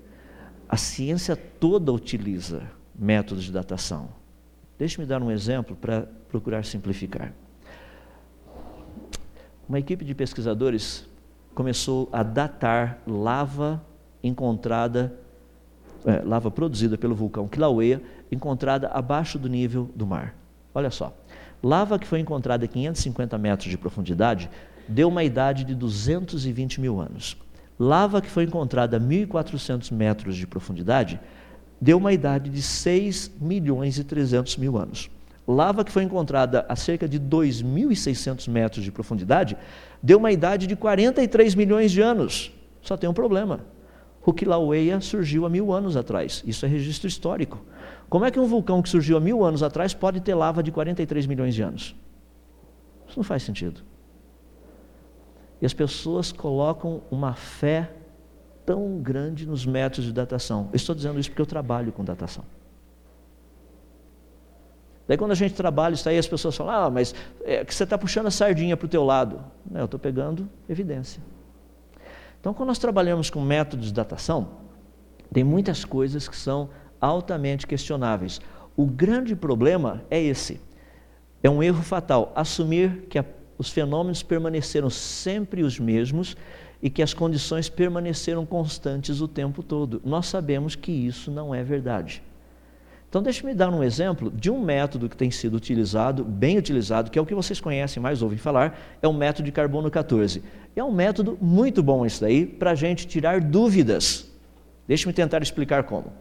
a 0.68 0.76
ciência 0.76 1.34
toda 1.34 1.92
utiliza 1.92 2.62
métodos 2.94 3.44
de 3.44 3.52
datação. 3.52 4.08
Deixe-me 4.78 5.06
dar 5.06 5.22
um 5.22 5.30
exemplo 5.30 5.74
para 5.74 6.02
procurar 6.28 6.64
simplificar. 6.64 7.32
Uma 9.68 9.80
equipe 9.80 10.04
de 10.04 10.14
pesquisadores 10.14 11.04
começou 11.54 12.08
a 12.12 12.22
datar 12.22 13.00
lava 13.06 13.82
encontrada, 14.26 15.14
é, 16.04 16.22
lava 16.24 16.50
produzida 16.50 16.96
pelo 16.96 17.14
vulcão 17.14 17.48
Kilauea, 17.48 18.00
encontrada 18.30 18.88
abaixo 18.88 19.38
do 19.38 19.48
nível 19.48 19.90
do 19.94 20.06
mar. 20.06 20.34
Olha 20.74 20.90
só, 20.90 21.16
lava 21.62 21.98
que 21.98 22.06
foi 22.06 22.20
encontrada 22.20 22.64
a 22.64 22.68
550 22.68 23.38
metros 23.38 23.70
de 23.70 23.78
profundidade 23.78 24.50
deu 24.88 25.08
uma 25.08 25.24
idade 25.24 25.64
de 25.64 25.74
220 25.74 26.80
mil 26.80 27.00
anos. 27.00 27.36
Lava 27.78 28.22
que 28.22 28.28
foi 28.28 28.44
encontrada 28.44 28.96
a 28.96 29.00
1.400 29.00 29.92
metros 29.92 30.36
de 30.36 30.46
profundidade 30.46 31.20
deu 31.80 31.98
uma 31.98 32.12
idade 32.12 32.48
de 32.48 32.62
6 32.62 33.32
milhões 33.40 33.98
e 33.98 34.04
300 34.04 34.56
mil 34.56 34.78
anos. 34.78 35.10
Lava 35.46 35.84
que 35.84 35.92
foi 35.92 36.02
encontrada 36.02 36.64
a 36.68 36.74
cerca 36.74 37.08
de 37.08 37.20
2.600 37.20 38.48
metros 38.48 38.84
de 38.84 38.90
profundidade 38.90 39.56
deu 40.02 40.18
uma 40.18 40.32
idade 40.32 40.66
de 40.66 40.74
43 40.74 41.54
milhões 41.54 41.92
de 41.92 42.00
anos. 42.00 42.52
Só 42.82 42.96
tem 42.96 43.08
um 43.08 43.14
problema. 43.14 43.60
O 44.26 44.32
Kilauea 44.32 45.00
surgiu 45.00 45.46
há 45.46 45.48
mil 45.48 45.72
anos 45.72 45.96
atrás. 45.96 46.42
Isso 46.44 46.66
é 46.66 46.68
registro 46.68 47.06
histórico. 47.06 47.64
Como 48.08 48.24
é 48.24 48.30
que 48.30 48.40
um 48.40 48.46
vulcão 48.46 48.82
que 48.82 48.88
surgiu 48.88 49.16
há 49.16 49.20
mil 49.20 49.44
anos 49.44 49.62
atrás 49.62 49.94
pode 49.94 50.20
ter 50.20 50.34
lava 50.34 50.64
de 50.64 50.72
43 50.72 51.26
milhões 51.26 51.54
de 51.54 51.62
anos? 51.62 51.94
Isso 53.06 53.16
não 53.16 53.22
faz 53.22 53.44
sentido. 53.44 53.82
E 55.62 55.64
as 55.64 55.72
pessoas 55.72 56.32
colocam 56.32 57.02
uma 57.08 57.34
fé 57.34 57.88
tão 58.66 58.98
grande 58.98 59.46
nos 59.46 59.64
métodos 59.64 60.06
de 60.06 60.12
datação. 60.12 60.70
Eu 60.72 60.76
estou 60.76 60.92
dizendo 60.92 61.20
isso 61.20 61.30
porque 61.30 61.42
eu 61.42 61.46
trabalho 61.46 61.92
com 61.92 62.04
datação. 62.04 62.44
Daí 65.06 65.16
quando 65.16 65.30
a 65.30 65.36
gente 65.36 65.54
trabalha 65.54 65.94
isso 65.94 66.08
aí, 66.08 66.18
as 66.18 66.26
pessoas 66.26 66.56
falam, 66.56 66.74
ah, 66.74 66.90
mas 66.90 67.14
é 67.44 67.64
que 67.64 67.72
você 67.72 67.84
está 67.84 67.96
puxando 67.96 68.26
a 68.26 68.32
sardinha 68.32 68.76
para 68.76 68.86
o 68.86 68.88
teu 68.88 69.04
lado. 69.04 69.38
Não, 69.70 69.82
eu 69.82 69.84
estou 69.84 70.00
pegando 70.00 70.48
evidência. 70.68 71.22
Então, 72.46 72.54
quando 72.54 72.68
nós 72.68 72.78
trabalhamos 72.78 73.28
com 73.28 73.40
métodos 73.40 73.86
de 73.86 73.92
datação, 73.92 74.50
tem 75.32 75.42
muitas 75.42 75.84
coisas 75.84 76.28
que 76.28 76.36
são 76.36 76.70
altamente 77.00 77.66
questionáveis. 77.66 78.40
O 78.76 78.86
grande 78.86 79.34
problema 79.34 80.04
é 80.08 80.22
esse. 80.22 80.60
É 81.42 81.50
um 81.50 81.60
erro 81.60 81.82
fatal, 81.82 82.30
assumir 82.36 83.08
que 83.10 83.18
a 83.18 83.24
os 83.58 83.70
fenômenos 83.70 84.22
permaneceram 84.22 84.88
sempre 84.88 85.64
os 85.64 85.80
mesmos 85.80 86.36
e 86.80 86.88
que 86.88 87.02
as 87.02 87.12
condições 87.12 87.68
permaneceram 87.68 88.46
constantes 88.46 89.20
o 89.20 89.26
tempo 89.26 89.60
todo. 89.60 90.00
Nós 90.04 90.26
sabemos 90.26 90.76
que 90.76 90.92
isso 90.92 91.32
não 91.32 91.52
é 91.52 91.64
verdade. 91.64 92.22
Então, 93.08 93.22
deixe-me 93.22 93.54
dar 93.54 93.70
um 93.70 93.82
exemplo 93.82 94.30
de 94.30 94.50
um 94.50 94.60
método 94.60 95.08
que 95.08 95.16
tem 95.16 95.30
sido 95.30 95.54
utilizado, 95.56 96.24
bem 96.24 96.58
utilizado, 96.58 97.10
que 97.10 97.18
é 97.18 97.22
o 97.22 97.26
que 97.26 97.34
vocês 97.34 97.60
conhecem 97.60 98.02
mais, 98.02 98.20
ouvem 98.20 98.36
falar, 98.36 98.78
é 99.00 99.06
o 99.06 99.12
método 99.12 99.44
de 99.44 99.52
carbono 99.52 99.90
14. 99.90 100.42
É 100.74 100.82
um 100.82 100.92
método 100.92 101.38
muito 101.40 101.82
bom 101.82 102.04
isso 102.04 102.20
daí, 102.20 102.44
para 102.44 102.72
a 102.72 102.74
gente 102.74 103.06
tirar 103.06 103.40
dúvidas. 103.40 104.30
Deixe-me 104.86 105.12
tentar 105.12 105.42
explicar 105.42 105.84
como. 105.84 106.12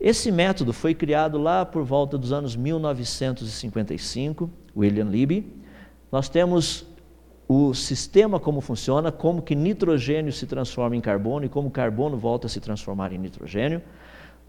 Esse 0.00 0.32
método 0.32 0.72
foi 0.72 0.94
criado 0.94 1.36
lá 1.38 1.64
por 1.64 1.84
volta 1.84 2.16
dos 2.16 2.32
anos 2.32 2.56
1955, 2.56 4.50
William 4.74 5.04
Libby. 5.04 5.52
Nós 6.10 6.28
temos 6.28 6.86
o 7.46 7.74
sistema 7.74 8.40
como 8.40 8.60
funciona, 8.60 9.12
como 9.12 9.42
que 9.42 9.54
nitrogênio 9.54 10.32
se 10.32 10.46
transforma 10.46 10.96
em 10.96 11.00
carbono 11.00 11.44
e 11.44 11.48
como 11.48 11.70
carbono 11.70 12.16
volta 12.16 12.46
a 12.46 12.50
se 12.50 12.60
transformar 12.60 13.12
em 13.12 13.18
nitrogênio. 13.18 13.82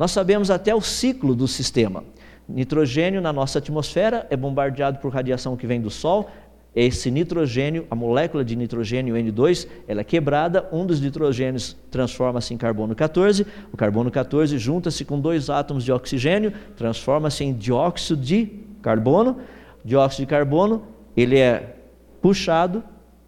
Nós 0.01 0.09
sabemos 0.09 0.49
até 0.49 0.73
o 0.73 0.81
ciclo 0.81 1.35
do 1.35 1.47
sistema. 1.47 2.03
Nitrogênio 2.49 3.21
na 3.21 3.31
nossa 3.31 3.59
atmosfera 3.59 4.25
é 4.31 4.35
bombardeado 4.35 4.97
por 4.97 5.13
radiação 5.13 5.55
que 5.55 5.67
vem 5.67 5.79
do 5.79 5.91
Sol. 5.91 6.27
Esse 6.75 7.11
nitrogênio, 7.11 7.85
a 7.87 7.93
molécula 7.93 8.43
de 8.43 8.55
nitrogênio 8.55 9.13
N2, 9.13 9.67
ela 9.87 10.01
é 10.01 10.03
quebrada, 10.03 10.67
um 10.71 10.87
dos 10.87 10.99
nitrogênios 10.99 11.77
transforma-se 11.91 12.51
em 12.51 12.57
carbono 12.57 12.95
14, 12.95 13.45
o 13.71 13.77
carbono 13.77 14.09
14 14.09 14.57
junta-se 14.57 15.05
com 15.05 15.19
dois 15.19 15.51
átomos 15.51 15.83
de 15.83 15.91
oxigênio, 15.91 16.51
transforma-se 16.75 17.43
em 17.43 17.53
dióxido 17.53 18.19
de 18.19 18.49
carbono. 18.81 19.37
Dióxido 19.85 20.21
de 20.21 20.25
carbono, 20.25 20.81
ele 21.15 21.37
é 21.37 21.75
puxado 22.23 22.83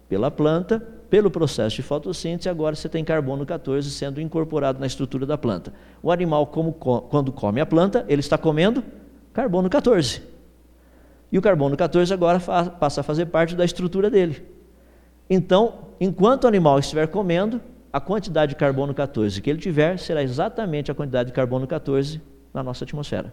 pela 0.08 0.28
planta, 0.28 0.84
pelo 1.14 1.30
processo 1.30 1.76
de 1.76 1.82
fotossíntese, 1.82 2.48
agora 2.48 2.74
você 2.74 2.88
tem 2.88 3.04
carbono 3.04 3.46
14 3.46 3.88
sendo 3.88 4.20
incorporado 4.20 4.80
na 4.80 4.86
estrutura 4.88 5.24
da 5.24 5.38
planta. 5.38 5.72
O 6.02 6.10
animal, 6.10 6.48
como, 6.48 6.72
quando 6.72 7.30
come 7.30 7.60
a 7.60 7.66
planta, 7.66 8.04
ele 8.08 8.18
está 8.18 8.36
comendo 8.36 8.82
carbono 9.32 9.70
14. 9.70 10.20
E 11.30 11.38
o 11.38 11.40
carbono 11.40 11.76
14 11.76 12.12
agora 12.12 12.40
passa 12.40 13.00
a 13.00 13.04
fazer 13.04 13.26
parte 13.26 13.54
da 13.54 13.64
estrutura 13.64 14.10
dele. 14.10 14.44
Então, 15.30 15.90
enquanto 16.00 16.42
o 16.42 16.48
animal 16.48 16.80
estiver 16.80 17.06
comendo, 17.06 17.60
a 17.92 18.00
quantidade 18.00 18.50
de 18.50 18.56
carbono 18.56 18.92
14 18.92 19.40
que 19.40 19.48
ele 19.48 19.60
tiver 19.60 20.00
será 20.00 20.20
exatamente 20.20 20.90
a 20.90 20.96
quantidade 20.96 21.28
de 21.28 21.32
carbono 21.32 21.64
14 21.64 22.20
na 22.52 22.60
nossa 22.60 22.82
atmosfera. 22.82 23.32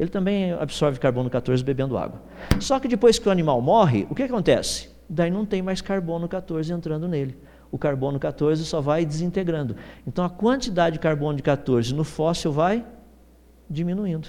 Ele 0.00 0.10
também 0.10 0.50
absorve 0.50 0.98
carbono 0.98 1.30
14 1.30 1.62
bebendo 1.62 1.96
água. 1.96 2.20
Só 2.58 2.80
que 2.80 2.88
depois 2.88 3.20
que 3.20 3.28
o 3.28 3.30
animal 3.30 3.62
morre, 3.62 4.04
o 4.10 4.16
que 4.16 4.24
acontece? 4.24 4.97
Daí 5.08 5.30
não 5.30 5.46
tem 5.46 5.62
mais 5.62 5.80
carbono 5.80 6.28
14 6.28 6.72
entrando 6.72 7.08
nele. 7.08 7.36
O 7.70 7.78
carbono 7.78 8.18
14 8.18 8.64
só 8.64 8.80
vai 8.80 9.04
desintegrando. 9.04 9.76
Então 10.06 10.24
a 10.24 10.30
quantidade 10.30 10.94
de 10.94 11.00
carbono 11.00 11.36
de 11.36 11.42
14 11.42 11.94
no 11.94 12.04
fóssil 12.04 12.50
vai 12.50 12.84
diminuindo. 13.68 14.28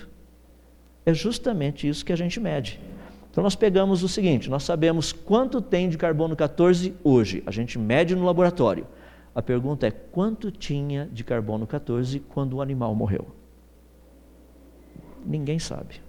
É 1.05 1.13
justamente 1.13 1.87
isso 1.87 2.05
que 2.05 2.13
a 2.13 2.17
gente 2.17 2.39
mede. 2.39 2.79
Então 3.31 3.43
nós 3.43 3.55
pegamos 3.55 4.03
o 4.03 4.09
seguinte: 4.09 4.49
nós 4.49 4.63
sabemos 4.63 5.11
quanto 5.13 5.61
tem 5.61 5.89
de 5.89 5.97
carbono 5.97 6.35
14 6.35 6.93
hoje. 7.03 7.43
A 7.45 7.51
gente 7.51 7.79
mede 7.79 8.15
no 8.15 8.25
laboratório. 8.25 8.85
A 9.33 9.41
pergunta 9.41 9.87
é 9.87 9.91
quanto 9.91 10.51
tinha 10.51 11.07
de 11.11 11.23
carbono 11.23 11.65
14 11.65 12.19
quando 12.19 12.55
o 12.55 12.61
animal 12.61 12.93
morreu? 12.93 13.27
Ninguém 15.25 15.59
sabe. 15.59 16.01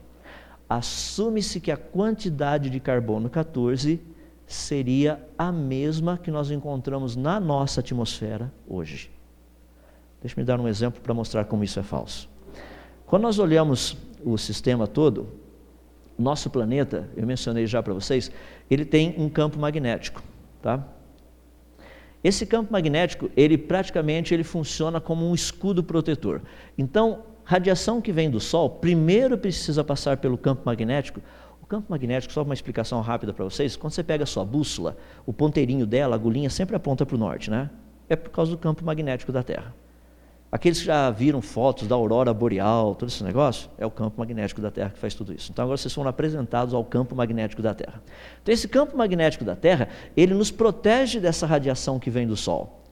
Assume-se 0.69 1.61
que 1.61 1.71
a 1.71 1.77
quantidade 1.77 2.71
de 2.71 2.81
carbono 2.81 3.29
14 3.29 4.01
seria 4.51 5.25
a 5.39 5.53
mesma 5.53 6.19
que 6.19 6.29
nós 6.29 6.51
encontramos 6.51 7.15
na 7.15 7.39
nossa 7.39 7.79
atmosfera 7.79 8.53
hoje. 8.67 9.09
Deixa-me 10.21 10.45
dar 10.45 10.59
um 10.59 10.67
exemplo 10.67 11.01
para 11.01 11.15
mostrar 11.15 11.45
como 11.45 11.63
isso 11.63 11.79
é 11.79 11.85
falso. 11.85 12.29
Quando 13.07 13.23
nós 13.23 13.39
olhamos 13.39 13.97
o 14.25 14.37
sistema 14.37 14.89
todo, 14.89 15.29
nosso 16.19 16.51
planeta, 16.51 17.09
eu 17.17 17.25
mencionei 17.25 17.65
já 17.65 17.81
para 17.81 17.95
vocês, 17.95 18.31
ele 18.69 18.85
tem 18.85 19.15
um 19.17 19.29
campo 19.29 19.57
magnético, 19.57 20.21
tá? 20.61 20.85
Esse 22.23 22.45
campo 22.45 22.73
magnético, 22.73 23.31
ele 23.37 23.57
praticamente 23.57 24.35
ele 24.35 24.43
funciona 24.43 25.01
como 25.01 25.31
um 25.31 25.33
escudo 25.35 25.81
protetor. 25.83 26.43
Então, 26.77 27.23
radiação 27.45 28.01
que 28.01 28.11
vem 28.11 28.29
do 28.29 28.41
Sol, 28.41 28.69
primeiro 28.69 29.39
precisa 29.39 29.85
passar 29.85 30.17
pelo 30.17 30.37
campo 30.37 30.63
magnético 30.67 31.23
campo 31.71 31.87
magnético, 31.89 32.35
só 32.35 32.43
uma 32.43 32.53
explicação 32.53 33.01
rápida 33.01 33.33
para 33.33 33.45
vocês, 33.45 33.77
quando 33.77 33.93
você 33.93 34.03
pega 34.03 34.25
a 34.25 34.27
sua 34.27 34.45
bússola, 34.45 34.97
o 35.25 35.33
ponteirinho 35.33 35.87
dela, 35.87 36.17
a 36.17 36.19
agulhinha 36.19 36.51
sempre 36.51 36.75
aponta 36.75 37.07
para 37.07 37.15
o 37.15 37.19
norte, 37.19 37.49
né? 37.49 37.71
É 38.09 38.17
por 38.17 38.31
causa 38.31 38.51
do 38.51 38.59
campo 38.59 38.85
magnético 38.85 39.31
da 39.31 39.41
Terra. 39.41 39.73
Aqueles 40.51 40.81
que 40.81 40.87
já 40.87 41.09
viram 41.13 41.41
fotos 41.41 41.87
da 41.87 41.95
aurora 41.95 42.35
boreal, 42.35 42.97
todo 42.97 43.09
esse 43.09 43.23
negócio, 43.23 43.71
é 43.79 43.87
o 43.87 43.91
campo 43.91 44.19
magnético 44.19 44.61
da 44.61 44.69
Terra 44.69 44.91
que 44.91 44.99
faz 44.99 45.15
tudo 45.15 45.33
isso. 45.33 45.53
Então 45.53 45.63
agora 45.63 45.77
vocês 45.77 45.95
foram 45.95 46.11
apresentados 46.11 46.75
ao 46.75 46.85
campo 46.85 47.15
magnético 47.15 47.63
da 47.63 47.73
Terra. 47.73 48.03
Então 48.43 48.53
esse 48.53 48.67
campo 48.67 48.97
magnético 48.97 49.45
da 49.45 49.55
Terra, 49.55 49.89
ele 50.17 50.35
nos 50.35 50.51
protege 50.51 51.21
dessa 51.21 51.47
radiação 51.47 52.01
que 52.01 52.11
vem 52.11 52.27
do 52.27 52.37
Sol, 52.37 52.83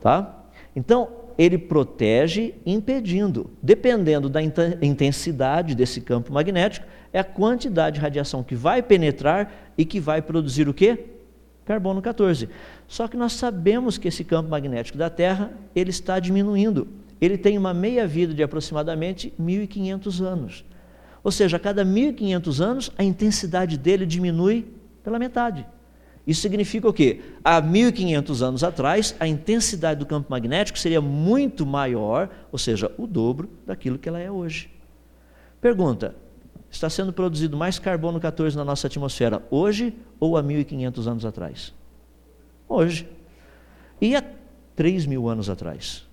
tá? 0.00 0.44
Então 0.74 1.23
ele 1.36 1.58
protege 1.58 2.54
impedindo, 2.64 3.50
dependendo 3.62 4.28
da 4.28 4.40
intensidade 4.42 5.74
desse 5.74 6.00
campo 6.00 6.32
magnético, 6.32 6.86
é 7.12 7.18
a 7.18 7.24
quantidade 7.24 7.94
de 7.94 8.00
radiação 8.00 8.42
que 8.42 8.54
vai 8.54 8.82
penetrar 8.82 9.52
e 9.76 9.84
que 9.84 10.00
vai 10.00 10.22
produzir 10.22 10.68
o 10.68 10.74
quê? 10.74 11.06
Carbono 11.64 12.02
14. 12.02 12.48
Só 12.86 13.08
que 13.08 13.16
nós 13.16 13.32
sabemos 13.32 13.96
que 13.96 14.08
esse 14.08 14.22
campo 14.24 14.50
magnético 14.50 14.98
da 14.98 15.08
Terra, 15.08 15.52
ele 15.74 15.90
está 15.90 16.18
diminuindo. 16.18 16.86
Ele 17.20 17.38
tem 17.38 17.56
uma 17.56 17.72
meia-vida 17.72 18.34
de 18.34 18.42
aproximadamente 18.42 19.32
1500 19.38 20.20
anos. 20.20 20.64
Ou 21.22 21.30
seja, 21.30 21.56
a 21.56 21.60
cada 21.60 21.84
1500 21.84 22.60
anos, 22.60 22.90
a 22.98 23.02
intensidade 23.02 23.78
dele 23.78 24.04
diminui 24.04 24.66
pela 25.02 25.18
metade. 25.18 25.66
Isso 26.26 26.40
significa 26.40 26.88
o 26.88 26.92
quê? 26.92 27.20
Há 27.42 27.60
1500 27.60 28.42
anos 28.42 28.64
atrás, 28.64 29.14
a 29.20 29.28
intensidade 29.28 30.00
do 30.00 30.06
campo 30.06 30.30
magnético 30.30 30.78
seria 30.78 31.00
muito 31.00 31.66
maior, 31.66 32.30
ou 32.50 32.58
seja, 32.58 32.90
o 32.96 33.06
dobro 33.06 33.50
daquilo 33.66 33.98
que 33.98 34.08
ela 34.08 34.18
é 34.18 34.30
hoje. 34.30 34.70
Pergunta: 35.60 36.14
está 36.70 36.88
sendo 36.88 37.12
produzido 37.12 37.56
mais 37.56 37.78
carbono 37.78 38.18
14 38.18 38.56
na 38.56 38.64
nossa 38.64 38.86
atmosfera 38.86 39.42
hoje 39.50 39.94
ou 40.18 40.36
há 40.36 40.42
1500 40.42 41.08
anos 41.08 41.24
atrás? 41.24 41.74
Hoje. 42.68 43.06
E 44.00 44.16
há 44.16 44.24
3 44.74 45.06
mil 45.06 45.28
anos 45.28 45.50
atrás? 45.50 46.06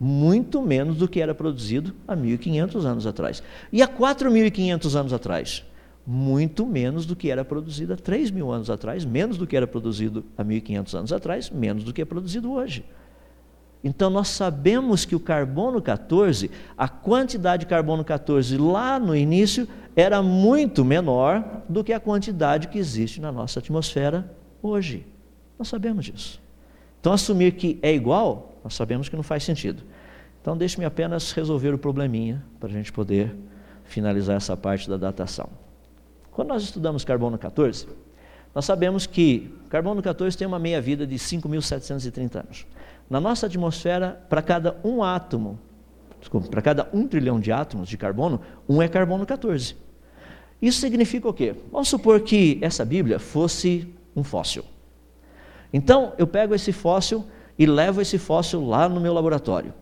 Muito 0.00 0.62
menos 0.62 0.96
do 0.96 1.08
que 1.08 1.20
era 1.20 1.34
produzido 1.34 1.94
há 2.06 2.14
1500 2.14 2.84
anos 2.84 3.06
atrás. 3.06 3.42
E 3.72 3.82
há 3.82 3.88
4.500 3.88 4.94
anos 4.94 5.12
atrás? 5.12 5.64
Muito 6.10 6.64
menos 6.64 7.04
do 7.04 7.14
que 7.14 7.30
era 7.30 7.44
produzido 7.44 7.92
há 7.92 7.96
3 7.96 8.30
mil 8.30 8.50
anos 8.50 8.70
atrás, 8.70 9.04
menos 9.04 9.36
do 9.36 9.46
que 9.46 9.54
era 9.54 9.66
produzido 9.66 10.24
há 10.38 10.42
1500 10.42 10.94
anos 10.94 11.12
atrás, 11.12 11.50
menos 11.50 11.84
do 11.84 11.92
que 11.92 12.00
é 12.00 12.04
produzido 12.06 12.50
hoje. 12.50 12.82
Então 13.84 14.08
nós 14.08 14.28
sabemos 14.28 15.04
que 15.04 15.14
o 15.14 15.20
carbono 15.20 15.82
14, 15.82 16.50
a 16.78 16.88
quantidade 16.88 17.64
de 17.64 17.66
carbono 17.66 18.02
14 18.02 18.56
lá 18.56 18.98
no 18.98 19.14
início 19.14 19.68
era 19.94 20.22
muito 20.22 20.82
menor 20.82 21.62
do 21.68 21.84
que 21.84 21.92
a 21.92 22.00
quantidade 22.00 22.68
que 22.68 22.78
existe 22.78 23.20
na 23.20 23.30
nossa 23.30 23.58
atmosfera 23.58 24.34
hoje. 24.62 25.06
Nós 25.58 25.68
sabemos 25.68 26.06
disso. 26.06 26.40
Então 26.98 27.12
assumir 27.12 27.52
que 27.52 27.78
é 27.82 27.92
igual, 27.92 28.58
nós 28.64 28.72
sabemos 28.72 29.10
que 29.10 29.16
não 29.16 29.22
faz 29.22 29.44
sentido. 29.44 29.82
Então 30.40 30.56
deixe-me 30.56 30.86
apenas 30.86 31.32
resolver 31.32 31.74
o 31.74 31.78
probleminha 31.78 32.42
para 32.58 32.70
a 32.70 32.72
gente 32.72 32.90
poder 32.90 33.36
finalizar 33.84 34.36
essa 34.36 34.56
parte 34.56 34.88
da 34.88 34.96
datação. 34.96 35.67
Quando 36.38 36.50
nós 36.50 36.62
estudamos 36.62 37.04
carbono 37.04 37.36
14, 37.36 37.88
nós 38.54 38.64
sabemos 38.64 39.08
que 39.08 39.52
carbono 39.68 40.00
14 40.00 40.38
tem 40.38 40.46
uma 40.46 40.60
meia-vida 40.60 41.04
de 41.04 41.16
5.730 41.16 42.36
anos. 42.36 42.64
Na 43.10 43.20
nossa 43.20 43.46
atmosfera, 43.46 44.24
para 44.28 44.40
cada 44.40 44.76
um 44.84 45.02
átomo, 45.02 45.58
desculpa, 46.20 46.46
para 46.46 46.62
cada 46.62 46.88
um 46.92 47.08
trilhão 47.08 47.40
de 47.40 47.50
átomos 47.50 47.88
de 47.88 47.96
carbono, 47.96 48.40
um 48.68 48.80
é 48.80 48.86
carbono 48.86 49.26
14. 49.26 49.74
Isso 50.62 50.78
significa 50.78 51.28
o 51.28 51.34
quê? 51.34 51.56
Vamos 51.72 51.88
supor 51.88 52.20
que 52.20 52.60
essa 52.62 52.84
Bíblia 52.84 53.18
fosse 53.18 53.92
um 54.14 54.22
fóssil. 54.22 54.64
Então, 55.72 56.12
eu 56.18 56.26
pego 56.28 56.54
esse 56.54 56.70
fóssil 56.70 57.26
e 57.58 57.66
levo 57.66 58.00
esse 58.00 58.16
fóssil 58.16 58.64
lá 58.64 58.88
no 58.88 59.00
meu 59.00 59.12
laboratório. 59.12 59.74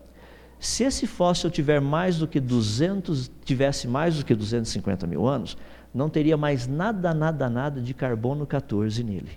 Se 0.59 0.83
esse 0.83 1.05
fóssil 1.05 1.51
tiver 1.51 1.79
mais 1.79 2.17
do 2.17 2.27
que 2.27 2.39
200, 2.39 3.29
tivesse 3.45 3.87
mais 3.87 4.17
do 4.17 4.25
que 4.25 4.33
250 4.33 5.05
mil 5.05 5.27
anos, 5.27 5.55
não 5.97 6.09
teria 6.09 6.37
mais 6.37 6.67
nada, 6.67 7.11
nada, 7.11 7.49
nada 7.49 7.81
de 7.81 7.93
carbono 7.93 8.45
14 8.45 9.03
nele. 9.03 9.31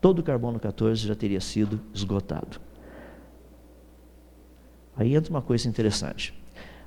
Todo 0.00 0.18
o 0.18 0.22
carbono 0.22 0.58
14 0.58 1.06
já 1.06 1.14
teria 1.14 1.40
sido 1.40 1.80
esgotado. 1.94 2.60
Aí 4.96 5.14
entra 5.14 5.30
uma 5.30 5.40
coisa 5.40 5.68
interessante. 5.68 6.34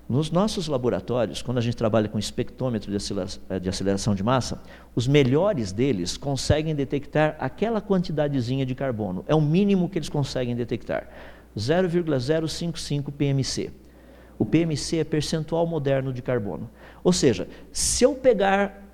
Nos 0.07 0.29
nossos 0.29 0.67
laboratórios, 0.67 1.41
quando 1.41 1.57
a 1.57 1.61
gente 1.61 1.77
trabalha 1.77 2.09
com 2.09 2.19
espectrômetro 2.19 2.91
eh, 3.49 3.59
de 3.59 3.69
aceleração 3.69 4.13
de 4.13 4.21
massa, 4.21 4.61
os 4.93 5.07
melhores 5.07 5.71
deles 5.71 6.17
conseguem 6.17 6.75
detectar 6.75 7.37
aquela 7.39 7.81
quantidadezinha 7.81 8.65
de 8.65 8.75
carbono. 8.75 9.23
É 9.27 9.33
o 9.33 9.41
mínimo 9.41 9.89
que 9.89 9.97
eles 9.97 10.09
conseguem 10.09 10.55
detectar. 10.55 11.09
0,055 11.57 13.11
PMC. 13.13 13.71
O 14.37 14.45
PMC 14.45 14.97
é 14.97 15.03
percentual 15.05 15.65
moderno 15.65 16.11
de 16.11 16.21
carbono. 16.21 16.69
Ou 17.01 17.13
seja, 17.13 17.47
se 17.71 18.03
eu 18.03 18.13
pegar 18.13 18.84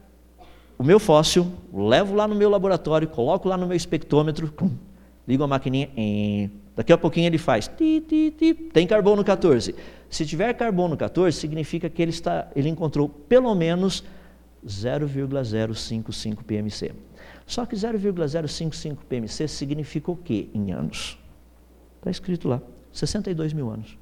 o 0.82 0.84
meu 0.84 0.99
fóssil, 0.99 1.45
levo 1.71 2.15
lá 2.15 2.27
no 2.27 2.34
meu 2.34 2.49
laboratório, 2.49 3.07
coloco 3.07 3.47
lá 3.47 3.55
no 3.55 3.67
meu 3.67 3.77
espectrômetro, 3.77 4.51
ligo 5.27 5.43
a 5.43 5.47
maquininha, 5.47 5.88
daqui 6.75 6.91
a 6.91 6.97
pouquinho 6.97 7.27
ele 7.27 7.38
faz, 7.38 7.67
ti, 7.67 8.01
ti, 8.01 8.34
ti, 8.36 8.55
tem 8.55 8.88
carbono 8.88 9.23
14. 9.23 9.75
Se 10.09 10.25
tiver 10.25 10.51
carbono 10.55 10.97
14, 10.97 11.38
significa 11.38 11.88
que 11.88 12.01
ele, 12.01 12.09
está, 12.09 12.47
ele 12.55 12.67
encontrou 12.67 13.07
pelo 13.07 13.53
menos 13.53 14.03
0,055 14.67 16.43
PMC. 16.43 16.93
Só 17.45 17.63
que 17.63 17.75
0,055 17.75 19.05
PMC 19.05 19.47
significa 19.49 20.09
o 20.09 20.15
quê 20.15 20.49
em 20.51 20.71
anos? 20.71 21.15
Está 21.99 22.09
escrito 22.09 22.47
lá, 22.47 22.59
62 22.91 23.53
mil 23.53 23.69
anos. 23.69 23.99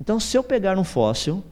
Então, 0.00 0.18
se 0.18 0.36
eu 0.36 0.42
pegar 0.42 0.76
um 0.76 0.82
fóssil, 0.82 1.44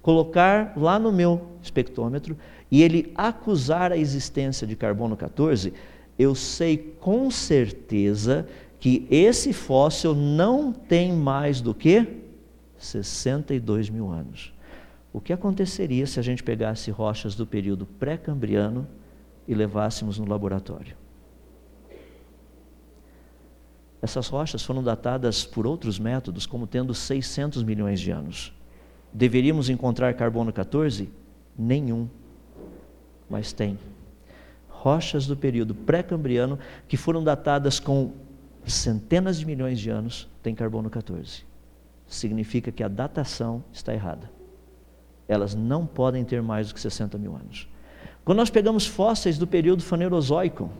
colocar 0.00 0.72
lá 0.78 0.98
no 0.98 1.12
meu 1.12 1.46
espectrômetro 1.62 2.38
e 2.70 2.82
ele 2.82 3.12
acusar 3.14 3.92
a 3.92 3.96
existência 3.96 4.66
de 4.66 4.76
carbono 4.76 5.16
14, 5.16 5.72
eu 6.18 6.34
sei 6.34 6.76
com 7.00 7.30
certeza 7.30 8.46
que 8.78 9.06
esse 9.10 9.52
fóssil 9.52 10.14
não 10.14 10.72
tem 10.72 11.12
mais 11.12 11.60
do 11.60 11.74
que 11.74 12.06
62 12.76 13.90
mil 13.90 14.10
anos. 14.10 14.52
O 15.12 15.20
que 15.20 15.32
aconteceria 15.32 16.06
se 16.06 16.20
a 16.20 16.22
gente 16.22 16.42
pegasse 16.42 16.90
rochas 16.90 17.34
do 17.34 17.46
período 17.46 17.86
pré-cambriano 17.86 18.86
e 19.46 19.54
levássemos 19.54 20.18
no 20.18 20.28
laboratório? 20.28 20.96
Essas 24.00 24.28
rochas 24.28 24.62
foram 24.62 24.82
datadas 24.82 25.44
por 25.44 25.66
outros 25.66 25.98
métodos 25.98 26.46
como 26.46 26.66
tendo 26.66 26.94
600 26.94 27.64
milhões 27.64 27.98
de 27.98 28.12
anos. 28.12 28.54
Deveríamos 29.12 29.68
encontrar 29.68 30.14
carbono 30.14 30.52
14? 30.52 31.10
Nenhum. 31.58 32.08
Mas 33.28 33.52
tem. 33.52 33.78
Rochas 34.68 35.26
do 35.26 35.36
período 35.36 35.74
pré-cambriano 35.74 36.58
que 36.86 36.96
foram 36.96 37.22
datadas 37.22 37.80
com 37.80 38.12
centenas 38.66 39.38
de 39.38 39.46
milhões 39.46 39.78
de 39.78 39.90
anos 39.90 40.28
têm 40.42 40.54
carbono 40.54 40.88
14. 40.88 41.44
Significa 42.06 42.70
que 42.70 42.82
a 42.82 42.88
datação 42.88 43.62
está 43.72 43.92
errada. 43.92 44.30
Elas 45.26 45.54
não 45.54 45.86
podem 45.86 46.24
ter 46.24 46.40
mais 46.40 46.68
do 46.68 46.74
que 46.74 46.80
60 46.80 47.18
mil 47.18 47.34
anos. 47.34 47.68
Quando 48.24 48.38
nós 48.38 48.50
pegamos 48.50 48.86
fósseis 48.86 49.36
do 49.36 49.46
período 49.46 49.82
fanerozoico, 49.82 50.70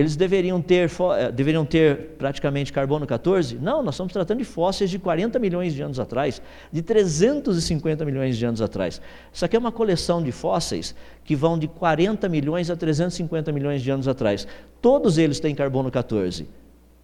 eles 0.00 0.16
deveriam 0.16 0.62
ter, 0.62 0.90
eh, 1.18 1.30
deveriam 1.30 1.62
ter 1.62 2.14
praticamente 2.16 2.72
carbono 2.72 3.06
14? 3.06 3.58
Não, 3.58 3.82
nós 3.82 3.94
estamos 3.94 4.14
tratando 4.14 4.38
de 4.38 4.44
fósseis 4.44 4.88
de 4.88 4.98
40 4.98 5.38
milhões 5.38 5.74
de 5.74 5.82
anos 5.82 6.00
atrás, 6.00 6.40
de 6.72 6.80
350 6.80 8.02
milhões 8.02 8.38
de 8.38 8.46
anos 8.46 8.62
atrás. 8.62 8.98
Isso 9.30 9.44
aqui 9.44 9.56
é 9.56 9.58
uma 9.58 9.70
coleção 9.70 10.22
de 10.22 10.32
fósseis 10.32 10.94
que 11.22 11.36
vão 11.36 11.58
de 11.58 11.68
40 11.68 12.30
milhões 12.30 12.70
a 12.70 12.76
350 12.76 13.52
milhões 13.52 13.82
de 13.82 13.90
anos 13.90 14.08
atrás. 14.08 14.48
Todos 14.80 15.18
eles 15.18 15.38
têm 15.38 15.54
carbono 15.54 15.90
14. 15.90 16.48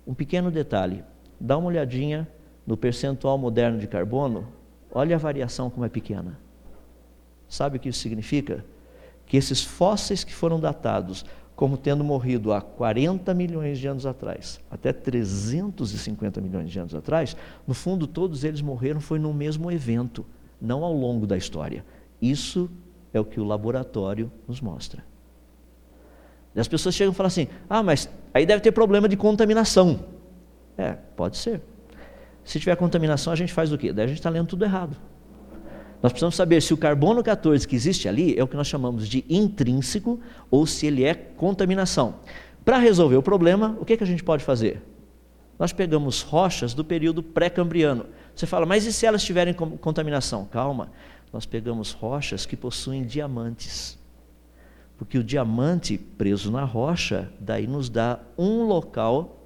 Um 0.06 0.14
pequeno 0.14 0.50
detalhe: 0.50 1.04
dá 1.38 1.58
uma 1.58 1.68
olhadinha 1.68 2.26
no 2.66 2.78
percentual 2.78 3.36
moderno 3.36 3.78
de 3.78 3.86
carbono, 3.86 4.48
olha 4.90 5.16
a 5.16 5.18
variação 5.18 5.68
como 5.68 5.84
é 5.84 5.90
pequena. 5.90 6.40
Sabe 7.46 7.76
o 7.76 7.80
que 7.80 7.90
isso 7.90 8.00
significa? 8.00 8.64
Que 9.26 9.36
esses 9.36 9.62
fósseis 9.62 10.24
que 10.24 10.32
foram 10.32 10.58
datados 10.58 11.26
como 11.56 11.78
tendo 11.78 12.04
morrido 12.04 12.52
há 12.52 12.60
40 12.60 13.32
milhões 13.32 13.78
de 13.78 13.88
anos 13.88 14.04
atrás, 14.04 14.60
até 14.70 14.92
350 14.92 16.38
milhões 16.42 16.70
de 16.70 16.78
anos 16.78 16.94
atrás, 16.94 17.34
no 17.66 17.72
fundo 17.72 18.06
todos 18.06 18.44
eles 18.44 18.60
morreram 18.60 19.00
foi 19.00 19.18
no 19.18 19.32
mesmo 19.32 19.72
evento, 19.72 20.24
não 20.60 20.84
ao 20.84 20.92
longo 20.92 21.26
da 21.26 21.36
história. 21.36 21.82
Isso 22.20 22.70
é 23.12 23.18
o 23.18 23.24
que 23.24 23.40
o 23.40 23.44
laboratório 23.44 24.30
nos 24.46 24.60
mostra. 24.60 25.02
E 26.54 26.60
as 26.60 26.68
pessoas 26.68 26.94
chegam 26.94 27.12
e 27.12 27.16
falam 27.16 27.28
assim: 27.28 27.48
ah, 27.68 27.82
mas 27.82 28.08
aí 28.34 28.44
deve 28.44 28.60
ter 28.60 28.72
problema 28.72 29.08
de 29.08 29.16
contaminação. 29.16 30.00
É, 30.76 30.92
pode 30.92 31.38
ser. 31.38 31.62
Se 32.44 32.60
tiver 32.60 32.76
contaminação, 32.76 33.32
a 33.32 33.36
gente 33.36 33.52
faz 33.52 33.72
o 33.72 33.78
quê? 33.78 33.92
Daí 33.92 34.04
a 34.04 34.08
gente 34.08 34.18
está 34.18 34.30
lendo 34.30 34.46
tudo 34.46 34.64
errado. 34.64 34.96
Nós 36.06 36.12
precisamos 36.12 36.36
saber 36.36 36.62
se 36.62 36.72
o 36.72 36.76
carbono 36.76 37.20
14 37.20 37.66
que 37.66 37.74
existe 37.74 38.08
ali 38.08 38.38
é 38.38 38.44
o 38.44 38.46
que 38.46 38.54
nós 38.54 38.68
chamamos 38.68 39.08
de 39.08 39.24
intrínseco 39.28 40.20
ou 40.48 40.64
se 40.64 40.86
ele 40.86 41.02
é 41.02 41.12
contaminação. 41.12 42.20
Para 42.64 42.78
resolver 42.78 43.16
o 43.16 43.22
problema, 43.22 43.76
o 43.80 43.84
que, 43.84 43.96
que 43.96 44.04
a 44.04 44.06
gente 44.06 44.22
pode 44.22 44.44
fazer? 44.44 44.80
Nós 45.58 45.72
pegamos 45.72 46.22
rochas 46.22 46.74
do 46.74 46.84
período 46.84 47.24
pré-cambriano. 47.24 48.06
Você 48.32 48.46
fala, 48.46 48.64
mas 48.64 48.86
e 48.86 48.92
se 48.92 49.04
elas 49.04 49.24
tiverem 49.24 49.52
contaminação? 49.52 50.44
Calma, 50.44 50.92
nós 51.32 51.44
pegamos 51.44 51.90
rochas 51.90 52.46
que 52.46 52.56
possuem 52.56 53.04
diamantes. 53.04 53.98
Porque 54.96 55.18
o 55.18 55.24
diamante 55.24 55.98
preso 55.98 56.52
na 56.52 56.62
rocha, 56.62 57.32
daí 57.40 57.66
nos 57.66 57.88
dá 57.88 58.20
um 58.38 58.62
local, 58.62 59.44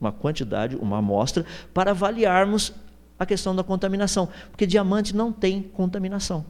uma 0.00 0.10
quantidade, 0.10 0.74
uma 0.74 1.00
amostra, 1.00 1.44
para 1.74 1.90
avaliarmos 1.90 2.72
a 3.18 3.26
questão 3.26 3.54
da 3.54 3.64
contaminação, 3.64 4.28
porque 4.50 4.66
diamante 4.66 5.14
não 5.14 5.32
tem 5.32 5.62
contaminação. 5.62 6.44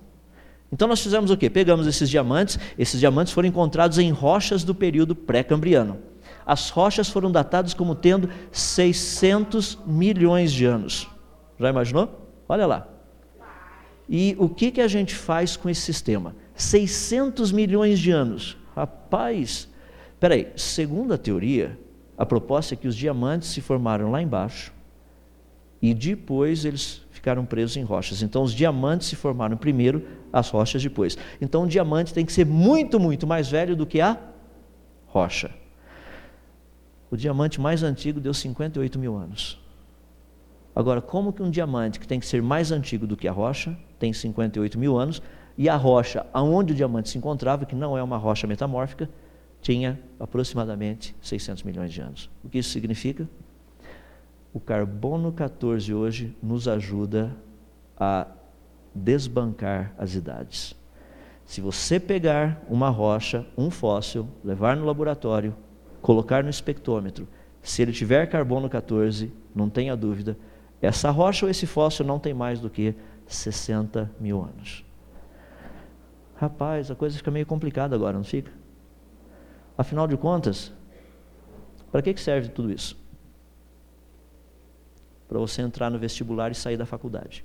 Então 0.71 0.87
nós 0.87 1.01
fizemos 1.01 1.31
o 1.31 1.37
quê? 1.37 1.49
Pegamos 1.49 1.87
esses 1.87 2.11
diamantes, 2.11 2.59
esses 2.79 3.01
diamantes 3.01 3.33
foram 3.33 3.49
encontrados 3.49 3.99
em 3.99 4.11
rochas 4.11 4.65
do 4.65 4.75
período 4.75 5.15
pré-cambriano. 5.15 5.99
As 6.45 6.71
rochas 6.71 7.09
foram 7.09 7.31
datadas 7.31 7.75
como 7.75 7.95
tendo 7.95 8.29
600 8.53 9.79
milhões 9.87 10.53
de 10.53 10.65
anos. 10.65 11.09
Já 11.59 11.71
imaginou? 11.71 12.29
Olha 12.49 12.67
lá. 12.67 12.89
E 14.09 14.35
o 14.39 14.49
que, 14.49 14.71
que 14.71 14.81
a 14.81 14.89
gente 14.89 15.15
faz 15.15 15.57
com 15.57 15.69
esse 15.69 15.83
sistema? 15.83 16.35
600 16.55 17.53
milhões 17.53 17.99
de 17.99 18.11
anos. 18.11 18.57
Rapaz, 18.75 19.69
peraí, 20.19 20.49
segundo 20.57 21.13
a 21.13 21.19
teoria, 21.19 21.79
a 22.17 22.25
proposta 22.25 22.75
é 22.75 22.77
que 22.77 22.89
os 22.89 22.97
diamantes 22.97 23.49
se 23.49 23.61
formaram 23.61 24.11
lá 24.11 24.23
embaixo, 24.23 24.73
e 25.81 25.95
depois 25.95 26.65
eles 26.65 27.03
ficaram 27.11 27.45
presos 27.45 27.77
em 27.77 27.83
rochas. 27.83 28.23
Então 28.23 28.43
os 28.43 28.53
diamantes 28.53 29.09
se 29.09 29.17
formaram 29.17 29.57
primeiro, 29.57 30.07
as 30.33 30.49
rochas 30.51 30.83
depois. 30.83 31.17
Então 31.41 31.65
o 31.65 31.67
diamante 31.67 32.13
tem 32.13 32.25
que 32.25 32.33
ser 32.33 32.47
muito, 32.47 32.99
muito 32.99 33.27
mais 33.27 33.49
velho 33.49 33.75
do 33.77 33.87
que 33.87 34.01
a 34.01 34.19
rocha. 35.07 35.51
O 37.11 37.17
diamante 37.17 37.61
mais 37.61 37.83
antigo 37.83 38.21
deu 38.21 38.35
58 38.35 38.99
mil 38.99 39.17
anos. 39.17 39.59
Agora, 40.75 41.01
como 41.01 41.33
que 41.33 41.43
um 41.43 41.51
diamante 41.51 41.99
que 41.99 42.07
tem 42.07 42.21
que 42.21 42.27
ser 42.27 42.43
mais 42.43 42.71
antigo 42.71 43.07
do 43.07 43.17
que 43.17 43.27
a 43.27 43.33
rocha, 43.33 43.77
tem 43.99 44.13
58 44.13 44.79
mil 44.79 44.97
anos, 44.97 45.21
e 45.57 45.69
a 45.69 45.75
rocha 45.75 46.25
aonde 46.33 46.73
o 46.73 46.77
diamante 46.77 47.09
se 47.09 47.19
encontrava, 47.19 47.67
que 47.67 47.75
não 47.75 47.99
é 47.99 48.03
uma 48.03 48.17
rocha 48.17 48.47
metamórfica, 48.47 49.11
tinha 49.61 49.99
aproximadamente 50.21 51.17
600 51.21 51.65
milhões 51.65 51.93
de 51.93 52.01
anos. 52.01 52.31
O 52.45 52.49
que 52.49 52.59
isso 52.59 52.71
significa? 52.71 53.29
O 54.53 54.61
carbono 54.61 55.33
14 55.33 55.93
hoje 55.93 56.37
nos 56.43 56.67
ajuda 56.67 57.37
a 57.97 58.27
desbancar 58.95 59.93
as 59.99 60.15
idades. 60.15 60.75
Se 61.45 61.61
você 61.61 61.99
pegar 61.99 62.63
uma 62.69 62.89
rocha, 62.89 63.47
um 63.57 63.71
fóssil, 63.71 64.29
levar 64.45 64.77
no 64.77 64.85
laboratório, 64.85 65.55
colocar 66.03 66.43
no 66.43 66.51
espectrômetro, 66.51 67.27
se 67.63 67.83
ele 67.83 67.93
tiver 67.93 68.27
carbono 68.27 68.69
14, 68.69 69.33
não 69.55 69.69
tenha 69.69 69.97
dúvida, 69.97 70.37
essa 70.81 71.11
rocha 71.11 71.47
ou 71.47 71.51
esse 71.51 71.67
fóssil 71.67 72.05
não 72.05 72.19
tem 72.19 72.33
mais 72.33 72.61
do 72.61 72.71
que 72.71 72.95
60 73.27 74.11
mil 74.21 74.43
anos. 74.43 74.85
Rapaz, 76.37 76.91
a 76.91 76.95
coisa 76.95 77.17
fica 77.17 77.31
meio 77.31 77.47
complicada 77.47 77.97
agora, 77.97 78.17
não 78.17 78.25
fica? 78.25 78.53
Afinal 79.77 80.07
de 80.07 80.17
contas, 80.17 80.73
para 81.91 82.01
que 82.01 82.17
serve 82.21 82.49
tudo 82.49 82.71
isso? 82.73 82.97
Para 85.29 85.39
você 85.39 85.61
entrar 85.61 85.91
no 85.91 85.99
vestibular 85.99 86.51
e 86.51 86.55
sair 86.55 86.77
da 86.77 86.87
faculdade. 86.87 87.45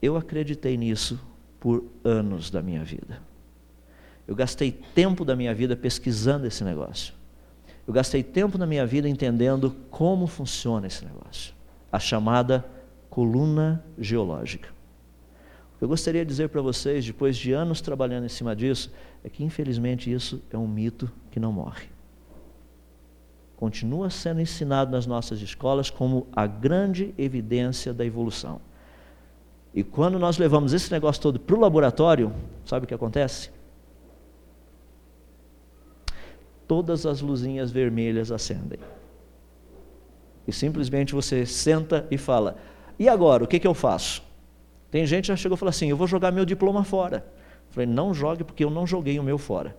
Eu 0.00 0.16
acreditei 0.16 0.76
nisso 0.76 1.20
por 1.58 1.84
anos 2.04 2.50
da 2.50 2.62
minha 2.62 2.84
vida. 2.84 3.20
Eu 4.26 4.36
gastei 4.36 4.70
tempo 4.70 5.24
da 5.24 5.34
minha 5.34 5.54
vida 5.54 5.76
pesquisando 5.76 6.46
esse 6.46 6.62
negócio. 6.62 7.14
Eu 7.86 7.92
gastei 7.92 8.22
tempo 8.22 8.56
da 8.56 8.66
minha 8.66 8.86
vida 8.86 9.08
entendendo 9.08 9.74
como 9.90 10.28
funciona 10.28 10.86
esse 10.86 11.04
negócio. 11.04 11.52
A 11.90 11.98
chamada 11.98 12.64
coluna 13.10 13.84
geológica. 13.98 14.68
Eu 15.80 15.88
gostaria 15.88 16.24
de 16.24 16.28
dizer 16.28 16.48
para 16.48 16.62
vocês, 16.62 17.04
depois 17.04 17.36
de 17.36 17.52
anos 17.52 17.80
trabalhando 17.80 18.24
em 18.24 18.28
cima 18.28 18.54
disso, 18.54 18.92
é 19.24 19.28
que 19.28 19.42
infelizmente 19.42 20.12
isso 20.12 20.40
é 20.50 20.56
um 20.56 20.68
mito 20.68 21.10
que 21.30 21.40
não 21.40 21.52
morre 21.52 21.91
continua 23.62 24.10
sendo 24.10 24.40
ensinado 24.40 24.90
nas 24.90 25.06
nossas 25.06 25.40
escolas 25.40 25.88
como 25.88 26.26
a 26.32 26.48
grande 26.48 27.14
evidência 27.16 27.94
da 27.94 28.04
evolução. 28.04 28.60
E 29.72 29.84
quando 29.84 30.18
nós 30.18 30.36
levamos 30.36 30.72
esse 30.72 30.90
negócio 30.90 31.22
todo 31.22 31.38
para 31.38 31.54
o 31.54 31.60
laboratório, 31.60 32.32
sabe 32.66 32.82
o 32.82 32.88
que 32.88 32.92
acontece? 32.92 33.52
Todas 36.66 37.06
as 37.06 37.20
luzinhas 37.20 37.70
vermelhas 37.70 38.32
acendem. 38.32 38.80
E 40.44 40.52
simplesmente 40.52 41.14
você 41.14 41.46
senta 41.46 42.04
e 42.10 42.18
fala: 42.18 42.56
e 42.98 43.08
agora, 43.08 43.44
o 43.44 43.46
que, 43.46 43.60
que 43.60 43.66
eu 43.68 43.74
faço? 43.74 44.24
Tem 44.90 45.06
gente 45.06 45.26
que 45.26 45.28
já 45.28 45.36
chegou 45.36 45.54
e 45.54 45.58
falou 45.60 45.70
assim: 45.70 45.88
eu 45.88 45.96
vou 45.96 46.08
jogar 46.08 46.32
meu 46.32 46.44
diploma 46.44 46.82
fora. 46.82 47.24
Falei: 47.70 47.86
não 47.86 48.12
jogue, 48.12 48.42
porque 48.42 48.64
eu 48.64 48.70
não 48.70 48.88
joguei 48.88 49.20
o 49.20 49.22
meu 49.22 49.38
fora. 49.38 49.76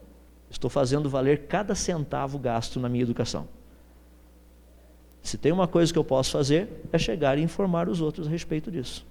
Estou 0.49 0.69
fazendo 0.69 1.09
valer 1.09 1.47
cada 1.47 1.75
centavo 1.75 2.39
gasto 2.39 2.79
na 2.79 2.87
minha 2.87 3.03
educação. 3.03 3.45
Se 5.23 5.37
tem 5.37 5.53
uma 5.53 5.67
coisa 5.67 5.91
que 5.91 5.97
eu 5.97 6.03
posso 6.03 6.31
fazer, 6.31 6.85
é 6.91 6.97
chegar 6.99 7.37
e 7.37 7.41
informar 7.41 7.87
os 7.87 8.01
outros 8.01 8.27
a 8.27 8.29
respeito 8.29 8.69
disso. 8.69 9.05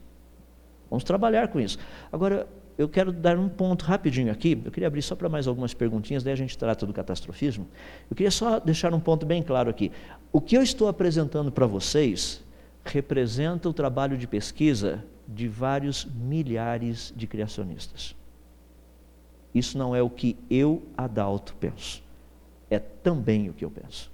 Vamos 0.90 1.02
trabalhar 1.02 1.48
com 1.48 1.58
isso. 1.58 1.78
Agora, 2.12 2.46
eu 2.76 2.86
quero 2.86 3.10
dar 3.10 3.38
um 3.38 3.48
ponto 3.48 3.82
rapidinho 3.86 4.30
aqui. 4.30 4.60
Eu 4.62 4.70
queria 4.70 4.86
abrir 4.86 5.00
só 5.00 5.16
para 5.16 5.26
mais 5.30 5.48
algumas 5.48 5.72
perguntinhas, 5.72 6.22
daí 6.22 6.34
a 6.34 6.36
gente 6.36 6.56
trata 6.56 6.84
do 6.84 6.92
catastrofismo. 6.92 7.66
Eu 8.10 8.14
queria 8.14 8.30
só 8.30 8.60
deixar 8.60 8.92
um 8.92 9.00
ponto 9.00 9.24
bem 9.24 9.42
claro 9.42 9.70
aqui. 9.70 9.90
O 10.30 10.38
que 10.38 10.54
eu 10.54 10.62
estou 10.62 10.86
apresentando 10.86 11.50
para 11.50 11.66
vocês 11.66 12.44
representa 12.84 13.66
o 13.66 13.72
trabalho 13.72 14.18
de 14.18 14.26
pesquisa 14.26 15.02
de 15.26 15.48
vários 15.48 16.04
milhares 16.04 17.10
de 17.16 17.26
criacionistas. 17.26 18.14
Isso 19.54 19.78
não 19.78 19.96
é 19.96 20.02
o 20.02 20.10
que 20.10 20.36
eu, 20.50 20.82
Adalto, 20.94 21.54
penso. 21.58 22.02
É 22.68 22.78
também 22.78 23.48
o 23.48 23.54
que 23.54 23.64
eu 23.64 23.70
penso. 23.70 24.11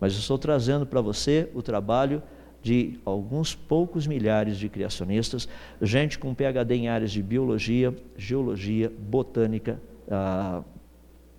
Mas 0.00 0.14
eu 0.14 0.20
estou 0.20 0.38
trazendo 0.38 0.86
para 0.86 1.00
você 1.00 1.48
o 1.54 1.62
trabalho 1.62 2.22
de 2.62 2.98
alguns 3.04 3.54
poucos 3.54 4.06
milhares 4.06 4.58
de 4.58 4.68
criacionistas, 4.68 5.48
gente 5.80 6.18
com 6.18 6.34
PhD 6.34 6.74
em 6.74 6.88
áreas 6.88 7.10
de 7.10 7.22
biologia, 7.22 7.94
geologia, 8.16 8.92
botânica, 8.98 9.80
ah, 10.10 10.62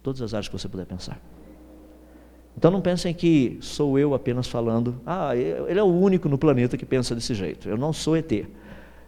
todas 0.01 0.22
as 0.22 0.34
áreas 0.34 0.47
que 0.47 0.53
você 0.53 0.68
puder 0.68 0.86
pensar. 0.86 1.20
Então 2.57 2.70
não 2.70 2.82
pensem 2.82 3.14
que 3.14 3.57
sou 3.62 3.97
eu 3.97 4.14
apenas 4.14 4.47
falando, 4.47 4.99
ah, 5.05 5.36
ele 5.36 5.80
é 5.80 5.84
o 5.84 5.88
único 5.88 6.28
no 6.28 6.38
planeta 6.38 6.78
que 6.78 6.86
pensa 6.86 7.16
desse 7.16 7.34
jeito. 7.34 7.70
Eu 7.70 7.78
não 7.78 7.93
sou 7.93 8.18
ET. 8.18 8.32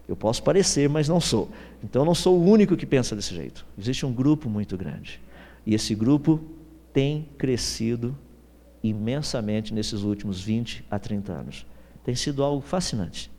Eu 0.08 0.16
posso 0.16 0.43
parecer, 0.43 0.89
mas 0.89 1.08
não 1.08 1.20
sou. 1.20 1.49
Então 1.84 2.01
eu 2.01 2.06
não 2.06 2.16
sou 2.16 2.38
o 2.38 2.43
único 2.43 2.76
que 2.76 2.86
pensa 2.86 3.16
desse 3.16 3.34
jeito. 3.34 3.66
Existe 3.78 4.06
um 4.06 4.14
grupo 4.14 4.49
muito 4.49 4.78
grande. 4.78 5.22
E 5.66 5.74
esse 5.74 5.95
grupo 5.95 6.39
tem 6.91 7.28
crescido 7.38 8.16
imensamente 8.84 9.73
nesses 9.73 10.01
últimos 10.01 10.41
20 10.41 10.86
a 10.91 10.99
30 10.99 11.31
anos. 11.31 11.65
Tem 12.03 12.13
sido 12.13 12.43
algo 12.43 12.61
fascinante. 12.61 13.31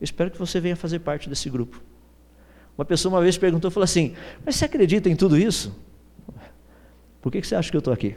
Eu 0.00 0.04
espero 0.04 0.30
que 0.30 0.38
você 0.38 0.60
venha 0.60 0.76
fazer 0.76 1.00
parte 1.00 1.28
desse 1.28 1.50
grupo. 1.50 1.82
Uma 2.78 2.84
pessoa 2.84 3.14
uma 3.14 3.20
vez 3.20 3.36
perguntou, 3.36 3.70
falou 3.70 3.84
assim: 3.84 4.14
Mas 4.46 4.56
você 4.56 4.64
acredita 4.64 5.10
em 5.10 5.16
tudo 5.16 5.36
isso? 5.36 5.76
Por 7.20 7.30
que 7.30 7.42
você 7.42 7.54
acha 7.54 7.70
que 7.70 7.76
eu 7.76 7.80
estou 7.80 7.92
aqui? 7.92 8.16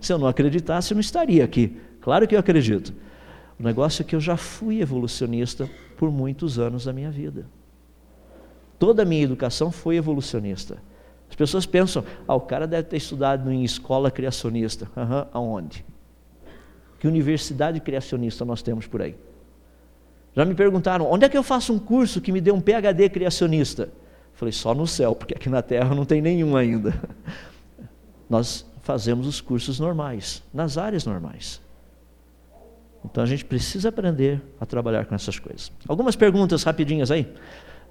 Se 0.00 0.12
eu 0.12 0.18
não 0.18 0.26
acreditasse, 0.26 0.92
eu 0.92 0.96
não 0.96 1.00
estaria 1.00 1.44
aqui. 1.44 1.76
Claro 2.00 2.26
que 2.26 2.34
eu 2.34 2.38
acredito. 2.38 2.94
O 3.58 3.62
negócio 3.62 4.02
é 4.02 4.04
que 4.04 4.14
eu 4.14 4.20
já 4.20 4.36
fui 4.36 4.80
evolucionista 4.80 5.68
por 5.96 6.10
muitos 6.10 6.58
anos 6.58 6.84
da 6.84 6.92
minha 6.92 7.10
vida. 7.10 7.46
Toda 8.78 9.02
a 9.02 9.04
minha 9.04 9.24
educação 9.24 9.72
foi 9.72 9.96
evolucionista. 9.96 10.80
As 11.38 11.46
pessoas 11.46 11.66
pensam, 11.66 12.04
ah, 12.26 12.34
o 12.34 12.40
cara 12.40 12.66
deve 12.66 12.88
ter 12.88 12.96
estudado 12.96 13.52
em 13.52 13.62
escola 13.62 14.10
criacionista. 14.10 14.90
Uhum, 14.96 15.26
aonde? 15.32 15.86
Que 16.98 17.06
universidade 17.06 17.78
criacionista 17.78 18.44
nós 18.44 18.60
temos 18.60 18.88
por 18.88 19.00
aí? 19.00 19.14
Já 20.34 20.44
me 20.44 20.52
perguntaram, 20.52 21.08
onde 21.08 21.24
é 21.24 21.28
que 21.28 21.38
eu 21.38 21.44
faço 21.44 21.72
um 21.72 21.78
curso 21.78 22.20
que 22.20 22.32
me 22.32 22.40
dê 22.40 22.50
um 22.50 22.60
PhD 22.60 23.08
criacionista? 23.08 23.88
Falei, 24.34 24.50
só 24.50 24.74
no 24.74 24.84
céu, 24.84 25.14
porque 25.14 25.32
aqui 25.32 25.48
na 25.48 25.62
Terra 25.62 25.94
não 25.94 26.04
tem 26.04 26.20
nenhum 26.20 26.56
ainda. 26.56 26.92
Nós 28.28 28.66
fazemos 28.82 29.24
os 29.28 29.40
cursos 29.40 29.78
normais, 29.78 30.42
nas 30.52 30.76
áreas 30.76 31.06
normais. 31.06 31.60
Então 33.04 33.22
a 33.22 33.26
gente 33.28 33.44
precisa 33.44 33.90
aprender 33.90 34.42
a 34.60 34.66
trabalhar 34.66 35.06
com 35.06 35.14
essas 35.14 35.38
coisas. 35.38 35.70
Algumas 35.86 36.16
perguntas 36.16 36.64
rapidinhas 36.64 37.12
aí. 37.12 37.32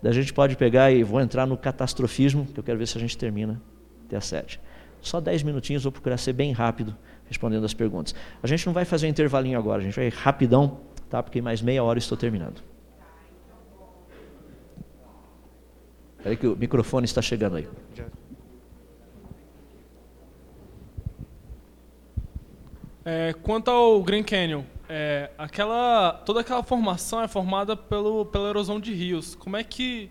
Da 0.02 0.12
gente 0.12 0.34
pode 0.34 0.56
pegar 0.56 0.92
e 0.92 1.04
vou 1.04 1.20
entrar 1.20 1.46
no 1.46 1.58
catastrofismo, 1.58 2.46
que 2.46 2.60
eu 2.60 2.64
quero 2.64 2.78
ver 2.78 2.88
se 2.88 2.98
a 2.98 3.02
gente 3.02 3.18
termina 3.18 3.62
até 4.06 4.16
às 4.16 4.26
sete. 4.26 4.60
Só 5.02 5.20
dez 5.20 5.44
minutinhos, 5.44 5.84
vou 5.84 5.92
procurar 5.92 6.18
ser 6.18 6.34
bem 6.34 6.52
rápido 6.52 6.96
respondendo 7.28 7.66
as 7.66 7.74
perguntas. 7.74 8.16
A 8.42 8.48
gente 8.48 8.66
não 8.66 8.74
vai 8.74 8.86
fazer 8.86 9.08
um 9.08 9.10
intervalinho 9.10 9.58
agora, 9.58 9.82
a 9.82 9.84
gente 9.84 9.96
vai 9.96 10.10
rapidão, 10.10 10.80
tá? 11.10 11.22
Porque 11.22 11.42
mais 11.42 11.62
meia 11.62 11.84
hora 11.84 12.00
estou 12.00 12.18
terminando. 12.18 12.62
Espera 16.18 16.36
que 16.36 16.48
o 16.48 16.56
microfone 16.56 17.06
está 17.06 17.22
chegando 17.22 17.58
aí. 17.58 17.68
É, 23.06 23.34
quanto 23.42 23.72
ao 23.72 24.04
Grand 24.04 24.24
Canyon, 24.24 24.64
é, 24.90 25.30
aquela, 25.38 26.14
toda 26.26 26.42
aquela 26.42 26.64
formação 26.64 27.22
é 27.22 27.28
formada 27.28 27.76
pelo, 27.76 28.26
pela 28.26 28.50
erosão 28.50 28.80
de 28.80 28.94
rios. 28.94 29.36
Como 29.36 29.58
é 29.58 29.64
que, 29.64 30.10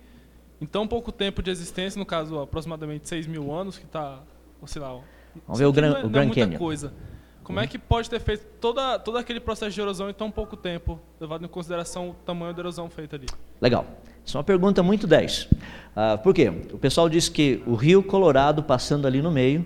em 0.61 0.67
tão 0.67 0.87
pouco 0.87 1.11
tempo 1.11 1.43
de 1.43 1.51
existência, 1.51 1.99
no 1.99 2.07
caso 2.07 2.39
aproximadamente 2.39 3.09
6 3.09 3.27
mil 3.27 3.53
anos, 3.53 3.79
que 3.79 3.85
está, 3.85 4.21
sei 4.67 4.83
lá, 4.83 5.01
Vamos 5.47 5.59
ver 5.59 5.67
o, 5.67 5.73
Gran, 5.73 5.91
não 5.91 5.97
é, 5.97 6.05
o 6.05 6.09
não 6.09 6.21
é 6.21 6.25
muita 6.25 6.41
Canyon. 6.41 6.59
coisa. 6.59 6.93
Como 7.43 7.61
é 7.61 7.67
que 7.67 7.79
pode 7.79 8.11
ter 8.11 8.19
feito 8.19 8.45
toda, 8.61 8.99
todo 8.99 9.19
aquele 9.19 9.39
processo 9.39 9.73
de 9.73 9.81
erosão 9.81 10.11
em 10.11 10.15
tão 10.15 10.31
pouco 10.33 10.57
tempo, 10.57 10.99
levado 11.21 11.45
em 11.45 11.49
consideração 11.49 12.11
o 12.11 12.15
tamanho 12.15 12.53
da 12.53 12.61
erosão 12.61 12.91
feita 12.91 13.15
ali? 13.15 13.27
Legal. 13.61 13.87
Isso 14.25 14.37
é 14.37 14.39
uma 14.39 14.45
pergunta 14.45 14.83
muito 14.83 15.07
10. 15.07 15.49
Ah, 15.95 16.19
por 16.19 16.35
quê? 16.35 16.49
O 16.73 16.79
pessoal 16.79 17.09
disse 17.09 17.31
que 17.31 17.63
o 17.65 17.75
rio 17.75 18.03
Colorado, 18.03 18.65
passando 18.65 19.07
ali 19.07 19.23
no 19.23 19.31
meio, 19.31 19.65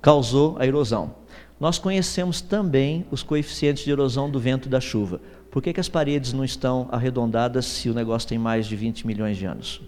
causou 0.00 0.56
a 0.58 0.66
erosão. 0.66 1.14
Nós 1.58 1.78
conhecemos 1.78 2.40
também 2.40 3.06
os 3.10 3.22
coeficientes 3.22 3.82
de 3.82 3.90
erosão 3.90 4.30
do 4.30 4.38
vento 4.38 4.66
e 4.66 4.68
da 4.70 4.80
chuva. 4.80 5.20
Por 5.50 5.62
que, 5.62 5.72
que 5.72 5.80
as 5.80 5.88
paredes 5.88 6.32
não 6.32 6.44
estão 6.44 6.86
arredondadas 6.92 7.64
se 7.64 7.88
o 7.88 7.94
negócio 7.94 8.28
tem 8.28 8.38
mais 8.38 8.66
de 8.66 8.76
20 8.76 9.06
milhões 9.06 9.38
de 9.38 9.46
anos? 9.46 9.80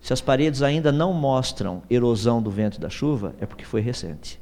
Se 0.00 0.12
as 0.12 0.20
paredes 0.20 0.62
ainda 0.62 0.90
não 0.90 1.12
mostram 1.12 1.82
erosão 1.88 2.42
do 2.42 2.50
vento 2.50 2.76
e 2.76 2.80
da 2.80 2.90
chuva, 2.90 3.34
é 3.40 3.46
porque 3.46 3.64
foi 3.64 3.80
recente. 3.80 4.40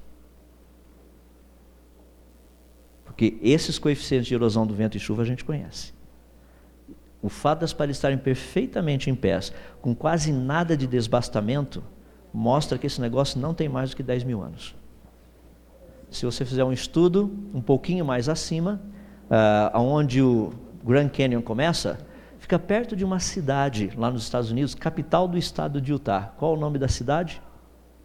Porque 3.05 3.37
esses 3.43 3.78
coeficientes 3.78 4.28
de 4.28 4.34
erosão 4.34 4.66
do 4.66 4.74
vento 4.74 4.97
e 4.97 5.01
chuva 5.01 5.22
a 5.22 5.26
gente 5.26 5.45
conhece. 5.45 5.93
O 7.20 7.28
fato 7.28 7.61
das 7.61 7.72
paredes 7.72 7.97
estarem 7.97 8.18
perfeitamente 8.18 9.11
em 9.11 9.14
pés, 9.14 9.53
com 9.82 9.95
quase 9.95 10.32
nada 10.32 10.76
de 10.76 10.87
desbastamento, 10.87 11.82
mostra 12.32 12.78
que 12.78 12.87
esse 12.87 13.01
negócio 13.01 13.41
não 13.41 13.53
tem 13.53 13.68
mais 13.68 13.91
do 13.91 13.97
que 13.97 14.03
10 14.03 14.24
mil 14.24 14.43
anos. 14.43 14.74
Se 16.11 16.25
você 16.25 16.45
fizer 16.45 16.65
um 16.65 16.73
estudo 16.73 17.31
um 17.53 17.61
pouquinho 17.61 18.05
mais 18.05 18.29
acima, 18.29 18.81
uh, 19.31 19.79
onde 19.79 20.23
o 20.23 20.53
Grand 20.85 21.09
Canyon 21.09 21.43
começa, 21.43 21.99
fica 22.39 22.59
perto 22.59 22.95
de 22.95 23.05
uma 23.05 23.19
cidade 23.19 23.93
lá 23.97 24.11
nos 24.11 24.23
Estados 24.23 24.51
Unidos, 24.51 24.75
capital 24.75 25.27
do 25.27 25.37
estado 25.37 25.81
de 25.81 25.93
Utah. 25.93 26.33
Qual 26.37 26.55
o 26.55 26.57
nome 26.57 26.79
da 26.79 26.89
cidade? 26.89 27.43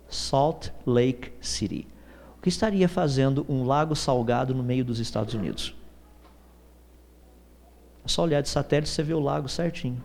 Salt 0.09 0.69
Lake 0.85 1.31
City. 1.39 1.87
O 2.37 2.41
que 2.41 2.49
estaria 2.49 2.89
fazendo 2.89 3.45
um 3.47 3.63
lago 3.63 3.95
salgado 3.95 4.53
no 4.53 4.63
meio 4.63 4.83
dos 4.83 4.99
Estados 4.99 5.33
Unidos? 5.33 5.75
É 8.03 8.07
só 8.07 8.23
olhar 8.23 8.41
de 8.41 8.49
satélite 8.49 8.89
você 8.89 9.03
vê 9.03 9.13
o 9.13 9.19
lago 9.19 9.47
certinho. 9.47 10.03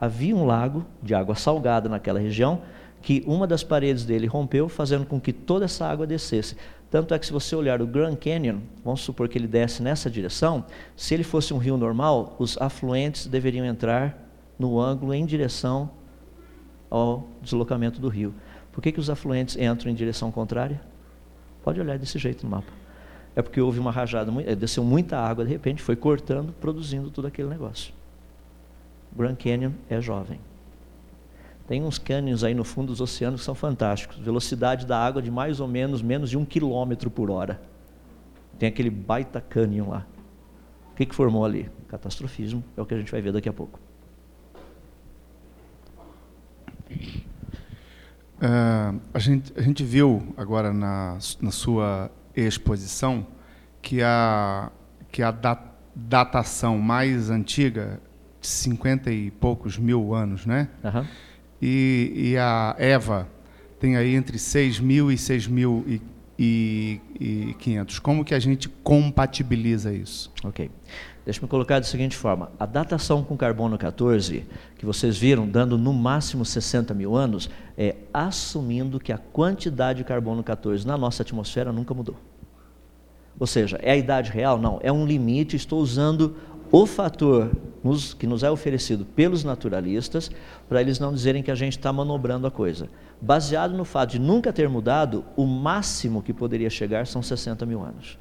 Havia 0.00 0.34
um 0.34 0.44
lago 0.44 0.84
de 1.02 1.14
água 1.14 1.34
salgada 1.34 1.88
naquela 1.88 2.18
região 2.18 2.62
que 3.02 3.22
uma 3.26 3.46
das 3.46 3.64
paredes 3.64 4.04
dele 4.04 4.26
rompeu, 4.26 4.68
fazendo 4.68 5.04
com 5.04 5.20
que 5.20 5.32
toda 5.32 5.64
essa 5.64 5.86
água 5.86 6.06
descesse. 6.06 6.56
Tanto 6.90 7.12
é 7.12 7.18
que 7.18 7.26
se 7.26 7.32
você 7.32 7.56
olhar 7.56 7.82
o 7.82 7.86
Grand 7.86 8.14
Canyon, 8.16 8.58
vamos 8.84 9.00
supor 9.00 9.28
que 9.28 9.36
ele 9.36 9.48
desce 9.48 9.82
nessa 9.82 10.08
direção, 10.08 10.64
se 10.96 11.12
ele 11.12 11.24
fosse 11.24 11.52
um 11.52 11.58
rio 11.58 11.76
normal, 11.76 12.36
os 12.38 12.56
afluentes 12.60 13.26
deveriam 13.26 13.66
entrar 13.66 14.16
no 14.58 14.78
ângulo 14.78 15.12
em 15.12 15.26
direção 15.26 15.90
ao 16.88 17.26
deslocamento 17.40 18.00
do 18.00 18.08
rio. 18.08 18.34
Por 18.70 18.82
que, 18.82 18.92
que 18.92 19.00
os 19.00 19.10
afluentes 19.10 19.56
entram 19.56 19.90
em 19.90 19.94
direção 19.94 20.30
contrária? 20.30 20.80
Pode 21.64 21.80
olhar 21.80 21.98
desse 21.98 22.18
jeito 22.18 22.44
no 22.44 22.50
mapa. 22.50 22.72
É 23.34 23.42
porque 23.42 23.60
houve 23.60 23.80
uma 23.80 23.90
rajada, 23.90 24.30
eh, 24.42 24.54
desceu 24.54 24.84
muita 24.84 25.18
água, 25.18 25.44
de 25.44 25.50
repente 25.50 25.82
foi 25.82 25.96
cortando, 25.96 26.52
produzindo 26.60 27.10
todo 27.10 27.26
aquele 27.26 27.48
negócio. 27.48 27.94
O 29.12 29.18
Grand 29.18 29.36
Canyon 29.36 29.72
é 29.88 30.00
jovem. 30.00 30.38
Tem 31.66 31.82
uns 31.82 31.98
cânions 31.98 32.42
aí 32.42 32.54
no 32.54 32.64
fundo 32.64 32.88
dos 32.88 33.00
oceanos 33.00 33.40
que 33.40 33.44
são 33.44 33.54
fantásticos. 33.54 34.18
Velocidade 34.18 34.86
da 34.86 34.98
água 34.98 35.22
de 35.22 35.30
mais 35.30 35.60
ou 35.60 35.68
menos 35.68 36.02
menos 36.02 36.28
de 36.28 36.36
um 36.36 36.44
quilômetro 36.44 37.10
por 37.10 37.30
hora. 37.30 37.60
Tem 38.58 38.68
aquele 38.68 38.90
baita 38.90 39.40
cânion 39.40 39.88
lá. 39.88 40.06
O 40.92 40.94
que, 40.94 41.06
que 41.06 41.14
formou 41.14 41.44
ali? 41.44 41.70
Catastrofismo. 41.88 42.62
É 42.76 42.82
o 42.82 42.86
que 42.86 42.94
a 42.94 42.98
gente 42.98 43.10
vai 43.10 43.20
ver 43.20 43.32
daqui 43.32 43.48
a 43.48 43.52
pouco. 43.52 43.78
Uh, 48.38 49.00
a, 49.14 49.18
gente, 49.18 49.52
a 49.56 49.62
gente 49.62 49.84
viu 49.84 50.34
agora 50.36 50.72
na, 50.72 51.16
na 51.40 51.50
sua 51.50 52.10
exposição 52.34 53.26
que 53.80 54.02
a, 54.02 54.70
que 55.10 55.22
a 55.22 55.30
dat, 55.30 55.62
datação 55.94 56.78
mais 56.78 57.30
antiga, 57.30 58.00
de 58.40 58.48
50 58.48 59.12
e 59.12 59.30
poucos 59.30 59.78
mil 59.78 60.12
anos, 60.12 60.44
né? 60.44 60.68
Uhum 60.82 61.06
e, 61.62 62.12
e 62.16 62.36
a 62.36 62.74
Eva 62.76 63.28
tem 63.78 63.96
aí 63.96 64.16
entre 64.16 64.36
6 64.36 64.80
mil 64.80 65.12
e 65.12 65.16
6 65.16 65.46
mil 65.46 65.84
e, 65.86 66.02
e, 66.36 67.00
e 67.20 67.54
500. 67.54 68.00
Como 68.00 68.24
que 68.24 68.34
a 68.34 68.40
gente 68.40 68.68
compatibiliza 68.68 69.92
isso? 69.92 70.32
Ok. 70.42 70.68
Deixa-me 71.24 71.46
colocar 71.46 71.78
da 71.78 71.84
seguinte 71.84 72.16
forma: 72.16 72.50
a 72.58 72.66
datação 72.66 73.22
com 73.22 73.36
carbono 73.36 73.78
14, 73.78 74.44
que 74.76 74.84
vocês 74.84 75.16
viram 75.16 75.48
dando 75.48 75.78
no 75.78 75.92
máximo 75.92 76.44
60 76.44 76.92
mil 76.94 77.14
anos, 77.14 77.48
é 77.78 77.94
assumindo 78.12 78.98
que 78.98 79.12
a 79.12 79.18
quantidade 79.18 79.98
de 79.98 80.04
carbono 80.04 80.42
14 80.42 80.84
na 80.84 80.98
nossa 80.98 81.22
atmosfera 81.22 81.72
nunca 81.72 81.94
mudou. 81.94 82.16
Ou 83.38 83.46
seja, 83.46 83.78
é 83.82 83.92
a 83.92 83.96
idade 83.96 84.30
real? 84.30 84.58
Não, 84.58 84.78
é 84.82 84.92
um 84.92 85.06
limite. 85.06 85.56
Estou 85.56 85.80
usando 85.80 86.36
o 86.72 86.86
fator 86.86 87.50
que 88.18 88.26
nos 88.26 88.42
é 88.42 88.50
oferecido 88.50 89.04
pelos 89.04 89.44
naturalistas 89.44 90.30
para 90.66 90.80
eles 90.80 90.98
não 90.98 91.12
dizerem 91.12 91.42
que 91.42 91.50
a 91.50 91.54
gente 91.54 91.76
está 91.76 91.92
manobrando 91.92 92.46
a 92.46 92.50
coisa. 92.50 92.88
Baseado 93.20 93.76
no 93.76 93.84
fato 93.84 94.12
de 94.12 94.18
nunca 94.18 94.52
ter 94.54 94.70
mudado, 94.70 95.22
o 95.36 95.44
máximo 95.44 96.22
que 96.22 96.32
poderia 96.32 96.70
chegar 96.70 97.06
são 97.06 97.22
60 97.22 97.66
mil 97.66 97.82
anos. 97.82 98.18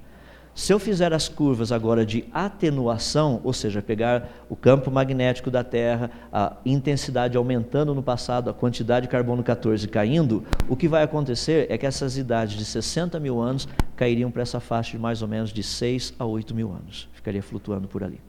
Se 0.53 0.73
eu 0.73 0.79
fizer 0.79 1.13
as 1.13 1.29
curvas 1.29 1.71
agora 1.71 2.05
de 2.05 2.25
atenuação, 2.33 3.39
ou 3.41 3.53
seja, 3.53 3.81
pegar 3.81 4.29
o 4.49 4.55
campo 4.55 4.91
magnético 4.91 5.49
da 5.49 5.63
Terra, 5.63 6.11
a 6.29 6.57
intensidade 6.65 7.37
aumentando 7.37 7.95
no 7.95 8.03
passado, 8.03 8.49
a 8.49 8.53
quantidade 8.53 9.05
de 9.05 9.11
carbono 9.11 9.43
14 9.43 9.87
caindo, 9.87 10.43
o 10.67 10.75
que 10.75 10.89
vai 10.89 11.03
acontecer 11.03 11.67
é 11.69 11.77
que 11.77 11.85
essas 11.85 12.17
idades 12.17 12.57
de 12.57 12.65
60 12.65 13.17
mil 13.17 13.39
anos 13.39 13.65
cairiam 13.95 14.29
para 14.29 14.41
essa 14.41 14.59
faixa 14.59 14.91
de 14.91 14.99
mais 14.99 15.21
ou 15.21 15.27
menos 15.29 15.53
de 15.53 15.63
6 15.63 16.15
a 16.19 16.25
8 16.25 16.53
mil 16.53 16.69
anos. 16.69 17.07
Ficaria 17.13 17.41
flutuando 17.41 17.87
por 17.87 18.03
ali. 18.03 18.19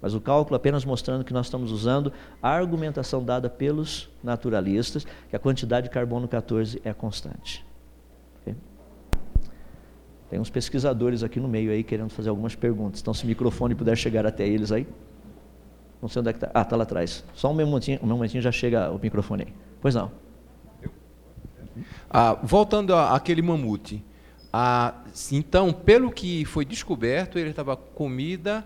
Mas 0.00 0.14
o 0.14 0.20
cálculo 0.20 0.56
apenas 0.56 0.84
mostrando 0.84 1.24
que 1.24 1.32
nós 1.32 1.46
estamos 1.46 1.72
usando 1.72 2.12
a 2.42 2.50
argumentação 2.50 3.24
dada 3.24 3.48
pelos 3.48 4.08
naturalistas, 4.22 5.06
que 5.28 5.34
a 5.34 5.38
quantidade 5.38 5.88
de 5.88 5.90
carbono 5.90 6.28
14 6.28 6.80
é 6.84 6.92
constante. 6.92 7.66
Tem 10.28 10.40
uns 10.40 10.50
pesquisadores 10.50 11.22
aqui 11.22 11.38
no 11.38 11.48
meio 11.48 11.70
aí 11.70 11.84
querendo 11.84 12.10
fazer 12.10 12.30
algumas 12.30 12.54
perguntas. 12.54 13.00
Então, 13.00 13.14
se 13.14 13.24
o 13.24 13.26
microfone 13.26 13.74
puder 13.74 13.96
chegar 13.96 14.26
até 14.26 14.46
eles 14.46 14.72
aí. 14.72 14.86
Não 16.02 16.08
sei 16.08 16.20
onde 16.20 16.30
é 16.30 16.32
que 16.32 16.38
está. 16.38 16.50
Ah, 16.52 16.62
está 16.62 16.76
lá 16.76 16.82
atrás. 16.82 17.24
Só 17.34 17.50
um 17.50 17.54
momentinho, 17.54 18.00
um 18.02 18.06
momentinho 18.06 18.42
já 18.42 18.50
chega 18.50 18.90
o 18.90 18.98
microfone 18.98 19.44
aí. 19.44 19.54
Pois 19.80 19.94
não. 19.94 20.10
Ah, 22.10 22.34
voltando 22.42 22.94
àquele 22.94 23.40
mamute. 23.40 24.04
Ah, 24.52 24.94
então, 25.30 25.72
pelo 25.72 26.10
que 26.10 26.44
foi 26.44 26.64
descoberto, 26.64 27.38
ele 27.38 27.50
estava 27.50 27.76
comida 27.76 28.64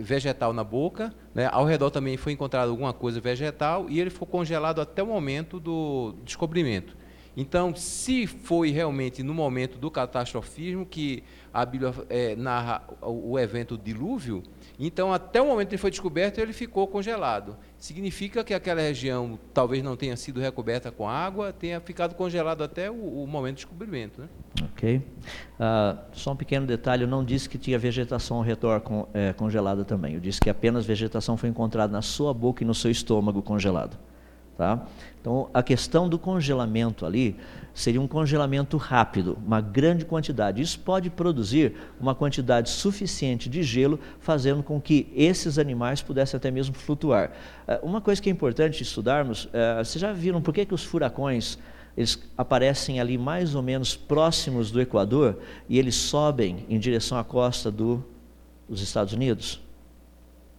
vegetal 0.00 0.52
na 0.52 0.64
boca. 0.64 1.14
Né? 1.34 1.48
Ao 1.50 1.64
redor 1.64 1.90
também 1.90 2.16
foi 2.16 2.32
encontrado 2.32 2.68
alguma 2.68 2.92
coisa 2.92 3.20
vegetal 3.20 3.86
e 3.88 4.00
ele 4.00 4.10
ficou 4.10 4.26
congelado 4.26 4.80
até 4.80 5.02
o 5.02 5.06
momento 5.06 5.60
do 5.60 6.14
descobrimento. 6.24 6.96
Então, 7.36 7.74
se 7.74 8.26
foi 8.26 8.70
realmente 8.70 9.22
no 9.22 9.32
momento 9.32 9.78
do 9.78 9.90
catastrofismo 9.90 10.84
que 10.84 11.22
a 11.52 11.64
Bíblia 11.64 11.94
é, 12.08 12.36
narra 12.36 12.82
o 13.00 13.38
evento 13.38 13.78
dilúvio, 13.78 14.42
então 14.78 15.12
até 15.12 15.40
o 15.40 15.46
momento 15.46 15.68
que 15.68 15.74
ele 15.74 15.80
foi 15.80 15.90
descoberto, 15.90 16.38
ele 16.38 16.52
ficou 16.52 16.86
congelado. 16.86 17.56
Significa 17.78 18.44
que 18.44 18.54
aquela 18.54 18.80
região 18.80 19.38
talvez 19.52 19.82
não 19.82 19.96
tenha 19.96 20.16
sido 20.16 20.40
recoberta 20.40 20.90
com 20.90 21.08
água, 21.08 21.52
tenha 21.52 21.80
ficado 21.80 22.14
congelado 22.14 22.62
até 22.62 22.90
o, 22.90 23.22
o 23.22 23.26
momento 23.26 23.54
do 23.54 23.56
descobrimento. 23.56 24.20
Né? 24.20 24.28
Ok. 24.72 24.96
Uh, 24.96 25.98
só 26.12 26.32
um 26.32 26.36
pequeno 26.36 26.66
detalhe, 26.66 27.02
eu 27.02 27.08
não 27.08 27.24
disse 27.24 27.48
que 27.48 27.58
tinha 27.58 27.78
vegetação 27.78 28.38
ao 28.38 28.42
redor 28.42 28.82
é, 29.14 29.32
congelada 29.32 29.84
também. 29.84 30.14
Eu 30.14 30.20
disse 30.20 30.40
que 30.40 30.50
apenas 30.50 30.86
vegetação 30.86 31.36
foi 31.36 31.48
encontrada 31.48 31.92
na 31.92 32.02
sua 32.02 32.32
boca 32.34 32.62
e 32.62 32.66
no 32.66 32.74
seu 32.74 32.90
estômago 32.90 33.42
congelado. 33.42 33.96
Tá? 34.58 34.84
Então, 35.20 35.48
a 35.54 35.62
questão 35.62 36.08
do 36.08 36.18
congelamento 36.18 37.06
ali 37.06 37.36
seria 37.72 38.00
um 38.00 38.08
congelamento 38.08 38.76
rápido, 38.76 39.38
uma 39.46 39.60
grande 39.60 40.04
quantidade. 40.04 40.60
Isso 40.60 40.80
pode 40.80 41.10
produzir 41.10 41.76
uma 42.00 42.12
quantidade 42.12 42.68
suficiente 42.68 43.48
de 43.48 43.62
gelo, 43.62 44.00
fazendo 44.18 44.60
com 44.64 44.80
que 44.80 45.12
esses 45.14 45.60
animais 45.60 46.02
pudessem 46.02 46.36
até 46.36 46.50
mesmo 46.50 46.74
flutuar. 46.74 47.30
Eh, 47.68 47.78
uma 47.84 48.00
coisa 48.00 48.20
que 48.20 48.28
é 48.28 48.32
importante 48.32 48.82
estudarmos, 48.82 49.48
eh, 49.52 49.76
vocês 49.84 50.02
já 50.02 50.12
viram 50.12 50.42
por 50.42 50.52
que, 50.52 50.66
que 50.66 50.74
os 50.74 50.82
furacões 50.82 51.56
eles 51.96 52.18
aparecem 52.36 52.98
ali 52.98 53.16
mais 53.16 53.54
ou 53.54 53.62
menos 53.62 53.94
próximos 53.94 54.72
do 54.72 54.80
Equador 54.80 55.38
e 55.68 55.78
eles 55.78 55.94
sobem 55.94 56.66
em 56.68 56.80
direção 56.80 57.16
à 57.16 57.22
costa 57.22 57.70
do, 57.70 58.04
dos 58.68 58.82
Estados 58.82 59.12
Unidos? 59.12 59.62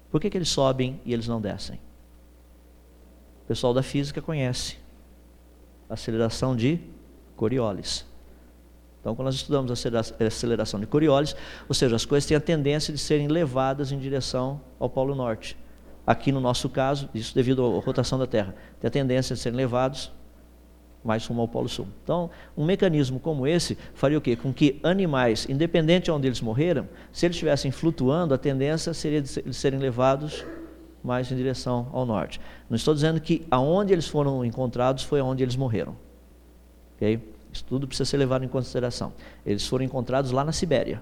Por 0.09 0.21
que, 0.21 0.29
que 0.29 0.37
eles 0.37 0.49
sobem 0.49 1.01
e 1.05 1.11
eles 1.11 1.27
não 1.27 1.41
descem? 1.41 1.81
Pessoal 3.49 3.73
da 3.73 3.81
física 3.81 4.21
conhece. 4.21 4.77
Aceleração 5.89 6.55
de 6.55 6.79
Coriolis. 7.35 8.05
Então, 9.01 9.15
quando 9.15 9.25
nós 9.25 9.33
estudamos 9.33 9.71
a 9.71 10.27
aceleração 10.27 10.79
de 10.79 10.85
Coriolis, 10.85 11.35
ou 11.67 11.73
seja, 11.73 11.95
as 11.95 12.05
coisas 12.05 12.27
têm 12.27 12.37
a 12.37 12.39
tendência 12.39 12.93
de 12.93 12.99
serem 12.99 13.27
levadas 13.27 13.91
em 13.91 13.97
direção 13.97 14.61
ao 14.79 14.87
Polo 14.87 15.15
Norte. 15.15 15.57
Aqui 16.05 16.31
no 16.31 16.39
nosso 16.39 16.69
caso, 16.69 17.09
isso 17.11 17.33
devido 17.33 17.65
à 17.65 17.79
rotação 17.79 18.19
da 18.19 18.27
Terra, 18.27 18.53
tem 18.79 18.87
a 18.87 18.91
tendência 18.91 19.35
de 19.35 19.41
serem 19.41 19.57
levados 19.57 20.11
mais 21.03 21.25
rumo 21.25 21.41
ao 21.41 21.47
Polo 21.47 21.69
Sul. 21.69 21.87
Então, 22.03 22.29
um 22.55 22.63
mecanismo 22.63 23.19
como 23.19 23.47
esse 23.47 23.75
faria 23.95 24.19
o 24.19 24.21
quê? 24.21 24.35
Com 24.35 24.53
que 24.53 24.79
animais, 24.83 25.47
independente 25.49 26.05
de 26.05 26.11
onde 26.11 26.27
eles 26.27 26.39
morreram, 26.39 26.87
se 27.11 27.25
eles 27.25 27.35
estivessem 27.35 27.71
flutuando, 27.71 28.31
a 28.31 28.37
tendência 28.37 28.93
seria 28.93 29.23
de 29.23 29.53
serem 29.55 29.79
levados 29.79 30.45
mais 31.03 31.31
em 31.31 31.35
direção 31.35 31.87
ao 31.91 32.05
norte. 32.05 32.39
Não 32.69 32.75
estou 32.75 32.93
dizendo 32.93 33.19
que 33.19 33.45
aonde 33.49 33.93
eles 33.93 34.07
foram 34.07 34.43
encontrados 34.43 35.03
foi 35.03 35.19
aonde 35.19 35.43
eles 35.43 35.55
morreram. 35.55 35.95
Ok? 36.95 37.19
Isso 37.51 37.63
tudo 37.65 37.87
precisa 37.87 38.09
ser 38.09 38.17
levado 38.17 38.45
em 38.45 38.47
consideração. 38.47 39.13
Eles 39.45 39.65
foram 39.67 39.83
encontrados 39.85 40.31
lá 40.31 40.43
na 40.43 40.51
Sibéria. 40.51 41.01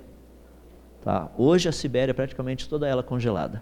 Tá? 1.03 1.29
Hoje 1.37 1.67
a 1.67 1.71
Sibéria 1.71 2.11
é 2.11 2.13
praticamente 2.13 2.67
toda 2.69 2.87
ela 2.87 3.03
congelada. 3.03 3.61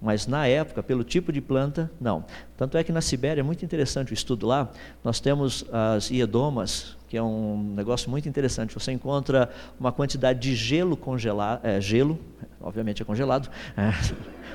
Mas 0.00 0.26
na 0.26 0.46
época, 0.46 0.82
pelo 0.82 1.04
tipo 1.04 1.30
de 1.30 1.42
planta, 1.42 1.90
não. 2.00 2.24
Tanto 2.56 2.78
é 2.78 2.82
que 2.82 2.90
na 2.90 3.02
Sibéria, 3.02 3.40
é 3.40 3.44
muito 3.44 3.64
interessante 3.64 4.12
o 4.12 4.14
estudo 4.14 4.46
lá, 4.46 4.70
nós 5.04 5.20
temos 5.20 5.64
as 5.70 6.10
iedomas, 6.10 6.96
que 7.06 7.18
é 7.18 7.22
um 7.22 7.74
negócio 7.74 8.10
muito 8.10 8.26
interessante. 8.26 8.72
Você 8.72 8.92
encontra 8.92 9.50
uma 9.78 9.92
quantidade 9.92 10.38
de 10.40 10.54
gelo 10.54 10.96
congelado, 10.96 11.60
é, 11.64 11.78
gelo, 11.80 12.18
obviamente 12.62 13.02
é 13.02 13.04
congelado, 13.04 13.50
é, 13.76 13.90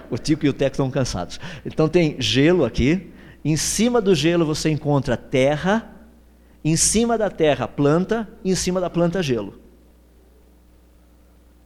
o 0.10 0.18
Tico 0.18 0.46
e 0.46 0.50
o 0.50 0.54
Teco 0.54 0.74
estão 0.74 0.90
cansados. 0.90 1.40
Então 1.66 1.88
tem 1.88 2.16
gelo 2.20 2.66
aqui, 2.66 3.12
em 3.44 3.56
cima 3.56 4.02
do 4.02 4.16
gelo 4.16 4.46
você 4.46 4.70
encontra 4.70 5.16
terra, 5.16 5.92
em 6.64 6.76
cima 6.76 7.18
da 7.18 7.30
terra 7.30 7.68
planta, 7.68 8.28
em 8.44 8.56
cima 8.56 8.82
da 8.82 8.90
planta 8.90 9.22
gelo. 9.22 9.60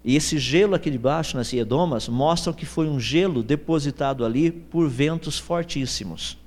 E 0.04 0.16
esse 0.16 0.38
gelo 0.38 0.76
aqui 0.76 0.90
de 0.90 0.98
baixo, 0.98 1.38
nas 1.38 1.52
iedomas, 1.52 2.08
mostram 2.08 2.54
que 2.54 2.66
foi 2.66 2.88
um 2.88 3.00
gelo 3.00 3.44
depositado 3.44 4.26
ali 4.26 4.50
por 4.52 4.90
ventos 4.90 5.38
fortíssimos. 5.38 6.38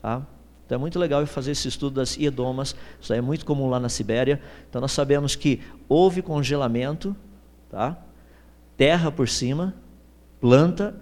Tá? 0.00 0.26
Então 0.64 0.76
é 0.76 0.78
muito 0.78 0.98
legal 0.98 1.24
fazer 1.26 1.50
esse 1.50 1.68
estudo 1.68 1.96
das 1.96 2.16
iedomas, 2.16 2.74
isso 3.00 3.12
é 3.12 3.20
muito 3.20 3.44
comum 3.44 3.68
lá 3.68 3.78
na 3.78 3.88
Sibéria. 3.88 4.40
Então 4.68 4.80
nós 4.80 4.92
sabemos 4.92 5.36
que 5.36 5.60
houve 5.88 6.22
congelamento, 6.22 7.14
tá? 7.70 7.98
terra 8.76 9.10
por 9.10 9.28
cima, 9.28 9.74
planta 10.44 10.94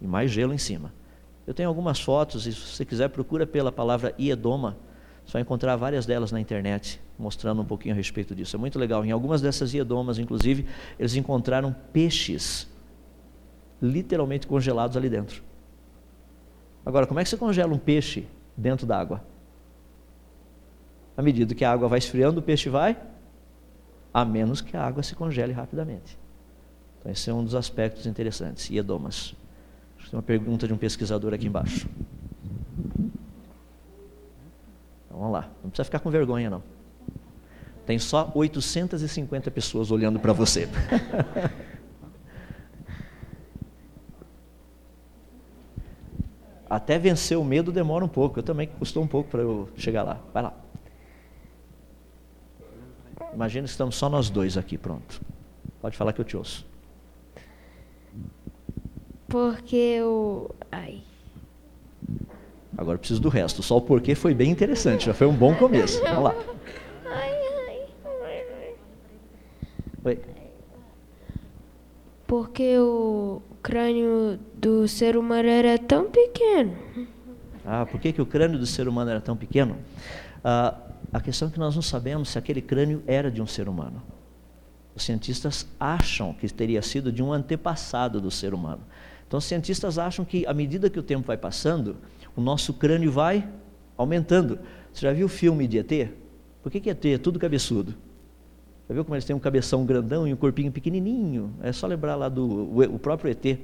e 0.00 0.06
mais 0.06 0.30
gelo 0.30 0.54
em 0.54 0.58
cima. 0.58 0.94
Eu 1.46 1.52
tenho 1.52 1.68
algumas 1.68 2.00
fotos, 2.00 2.46
e 2.46 2.54
se 2.54 2.58
você 2.58 2.86
quiser, 2.86 3.10
procura 3.10 3.46
pela 3.46 3.70
palavra 3.70 4.14
Iedoma. 4.18 4.78
Você 5.26 5.34
vai 5.34 5.42
encontrar 5.42 5.76
várias 5.76 6.06
delas 6.06 6.32
na 6.32 6.40
internet, 6.40 6.98
mostrando 7.18 7.60
um 7.60 7.66
pouquinho 7.66 7.92
a 7.92 7.96
respeito 7.96 8.34
disso. 8.34 8.56
É 8.56 8.58
muito 8.58 8.78
legal. 8.78 9.04
Em 9.04 9.10
algumas 9.10 9.42
dessas 9.42 9.74
Iedomas, 9.74 10.18
inclusive, 10.18 10.64
eles 10.98 11.14
encontraram 11.16 11.76
peixes 11.92 12.66
literalmente 13.82 14.46
congelados 14.46 14.96
ali 14.96 15.10
dentro. 15.10 15.42
Agora, 16.86 17.06
como 17.06 17.20
é 17.20 17.24
que 17.24 17.28
você 17.28 17.36
congela 17.36 17.74
um 17.74 17.78
peixe 17.78 18.24
dentro 18.56 18.86
da 18.86 18.98
água? 18.98 19.22
À 21.14 21.20
medida 21.20 21.54
que 21.54 21.62
a 21.62 21.70
água 21.70 21.88
vai 21.88 21.98
esfriando, 21.98 22.40
o 22.40 22.42
peixe 22.42 22.70
vai, 22.70 22.96
a 24.14 24.24
menos 24.24 24.62
que 24.62 24.74
a 24.78 24.82
água 24.82 25.02
se 25.02 25.14
congele 25.14 25.52
rapidamente. 25.52 26.16
Esse 27.10 27.30
é 27.30 27.32
um 27.34 27.42
dos 27.42 27.54
aspectos 27.54 28.06
interessantes. 28.06 28.68
Iedomas. 28.70 29.34
Tem 30.10 30.16
uma 30.16 30.22
pergunta 30.22 30.66
de 30.66 30.72
um 30.72 30.76
pesquisador 30.76 31.34
aqui 31.34 31.46
embaixo. 31.46 31.88
Então, 35.06 35.18
vamos 35.18 35.32
lá. 35.32 35.50
Não 35.62 35.70
precisa 35.70 35.84
ficar 35.84 36.00
com 36.00 36.10
vergonha, 36.10 36.50
não. 36.50 36.62
Tem 37.84 37.98
só 37.98 38.30
850 38.34 39.50
pessoas 39.50 39.90
olhando 39.90 40.20
para 40.20 40.32
você. 40.32 40.68
Até 46.68 46.98
vencer 46.98 47.38
o 47.38 47.44
medo 47.44 47.72
demora 47.72 48.04
um 48.04 48.08
pouco. 48.08 48.38
Eu 48.38 48.42
também 48.42 48.66
custou 48.66 49.02
um 49.02 49.06
pouco 49.06 49.30
para 49.30 49.40
eu 49.40 49.70
chegar 49.76 50.02
lá. 50.02 50.20
Vai 50.34 50.42
lá. 50.42 50.52
Imagina 53.32 53.64
que 53.64 53.70
estamos 53.70 53.96
só 53.96 54.10
nós 54.10 54.28
dois 54.28 54.58
aqui, 54.58 54.76
pronto. 54.76 55.20
Pode 55.80 55.96
falar 55.96 56.12
que 56.12 56.20
eu 56.20 56.24
te 56.24 56.36
ouço. 56.36 56.67
Porque 59.28 59.76
eu. 59.76 60.54
Ai. 60.72 61.02
Agora 62.76 62.96
preciso 62.96 63.20
do 63.20 63.28
resto. 63.28 63.62
Só 63.62 63.76
o 63.76 63.80
porquê 63.80 64.14
foi 64.14 64.34
bem 64.34 64.50
interessante. 64.50 65.06
Já 65.06 65.14
foi 65.14 65.26
um 65.26 65.34
bom 65.34 65.54
começo. 65.54 66.00
Vamos 66.02 66.24
lá. 66.24 66.34
Ai, 67.04 67.32
ai. 67.68 67.86
Oi. 70.04 70.20
Porque 72.26 72.78
o 72.78 73.42
crânio 73.62 74.38
do 74.54 74.88
ser 74.88 75.16
humano 75.16 75.48
era 75.48 75.78
tão 75.78 76.10
pequeno. 76.10 76.76
Ah, 77.64 77.84
por 77.84 78.00
que, 78.00 78.12
que 78.12 78.22
o 78.22 78.26
crânio 78.26 78.58
do 78.58 78.66
ser 78.66 78.88
humano 78.88 79.10
era 79.10 79.20
tão 79.20 79.36
pequeno? 79.36 79.76
Ah, 80.42 80.74
a 81.12 81.20
questão 81.20 81.48
é 81.48 81.50
que 81.50 81.58
nós 81.58 81.74
não 81.74 81.82
sabemos 81.82 82.30
se 82.30 82.38
aquele 82.38 82.62
crânio 82.62 83.02
era 83.06 83.30
de 83.30 83.42
um 83.42 83.46
ser 83.46 83.68
humano. 83.68 84.02
Os 84.94 85.02
cientistas 85.02 85.66
acham 85.78 86.32
que 86.32 86.48
teria 86.52 86.82
sido 86.82 87.12
de 87.12 87.22
um 87.22 87.32
antepassado 87.32 88.20
do 88.20 88.30
ser 88.30 88.54
humano. 88.54 88.82
Então, 89.28 89.36
os 89.36 89.44
cientistas 89.44 89.98
acham 89.98 90.24
que, 90.24 90.46
à 90.46 90.54
medida 90.54 90.88
que 90.88 90.98
o 90.98 91.02
tempo 91.02 91.26
vai 91.26 91.36
passando, 91.36 91.98
o 92.34 92.40
nosso 92.40 92.72
crânio 92.72 93.12
vai 93.12 93.46
aumentando. 93.94 94.58
Você 94.90 95.02
já 95.02 95.12
viu 95.12 95.26
o 95.26 95.28
filme 95.28 95.68
de 95.68 95.78
ET? 95.78 96.10
Por 96.62 96.72
que, 96.72 96.80
que 96.80 96.88
ET 96.88 97.04
é 97.04 97.18
tudo 97.18 97.38
cabeçudo? 97.38 97.94
Já 98.88 98.94
viu 98.94 99.04
como 99.04 99.14
eles 99.14 99.26
têm 99.26 99.36
um 99.36 99.38
cabeção 99.38 99.84
grandão 99.84 100.26
e 100.26 100.32
um 100.32 100.36
corpinho 100.36 100.72
pequenininho? 100.72 101.52
É 101.62 101.72
só 101.72 101.86
lembrar 101.86 102.16
lá 102.16 102.30
do 102.30 102.42
o, 102.42 102.82
o 102.94 102.98
próprio 102.98 103.30
ET, 103.30 103.58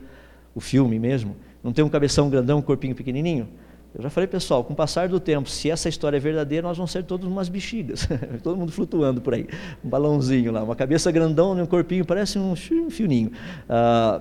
o 0.54 0.60
filme 0.60 0.98
mesmo. 0.98 1.34
Não 1.62 1.72
tem 1.72 1.82
um 1.82 1.88
cabeção 1.88 2.28
grandão, 2.28 2.58
um 2.58 2.62
corpinho 2.62 2.94
pequenininho? 2.94 3.48
Eu 3.94 4.02
já 4.02 4.10
falei, 4.10 4.26
pessoal, 4.26 4.62
com 4.64 4.74
o 4.74 4.76
passar 4.76 5.08
do 5.08 5.18
tempo, 5.18 5.48
se 5.48 5.70
essa 5.70 5.88
história 5.88 6.18
é 6.18 6.20
verdadeira, 6.20 6.66
nós 6.66 6.76
vamos 6.76 6.90
ser 6.90 7.04
todos 7.04 7.26
umas 7.26 7.48
bexigas. 7.48 8.06
Todo 8.42 8.54
mundo 8.54 8.70
flutuando 8.70 9.22
por 9.22 9.32
aí. 9.32 9.46
Um 9.82 9.88
balãozinho 9.88 10.52
lá, 10.52 10.62
uma 10.62 10.76
cabeça 10.76 11.10
grandão 11.10 11.52
um 11.52 11.64
corpinho, 11.64 12.04
parece 12.04 12.38
um 12.38 12.54
fioninho. 12.54 13.30
Ah, 13.66 14.20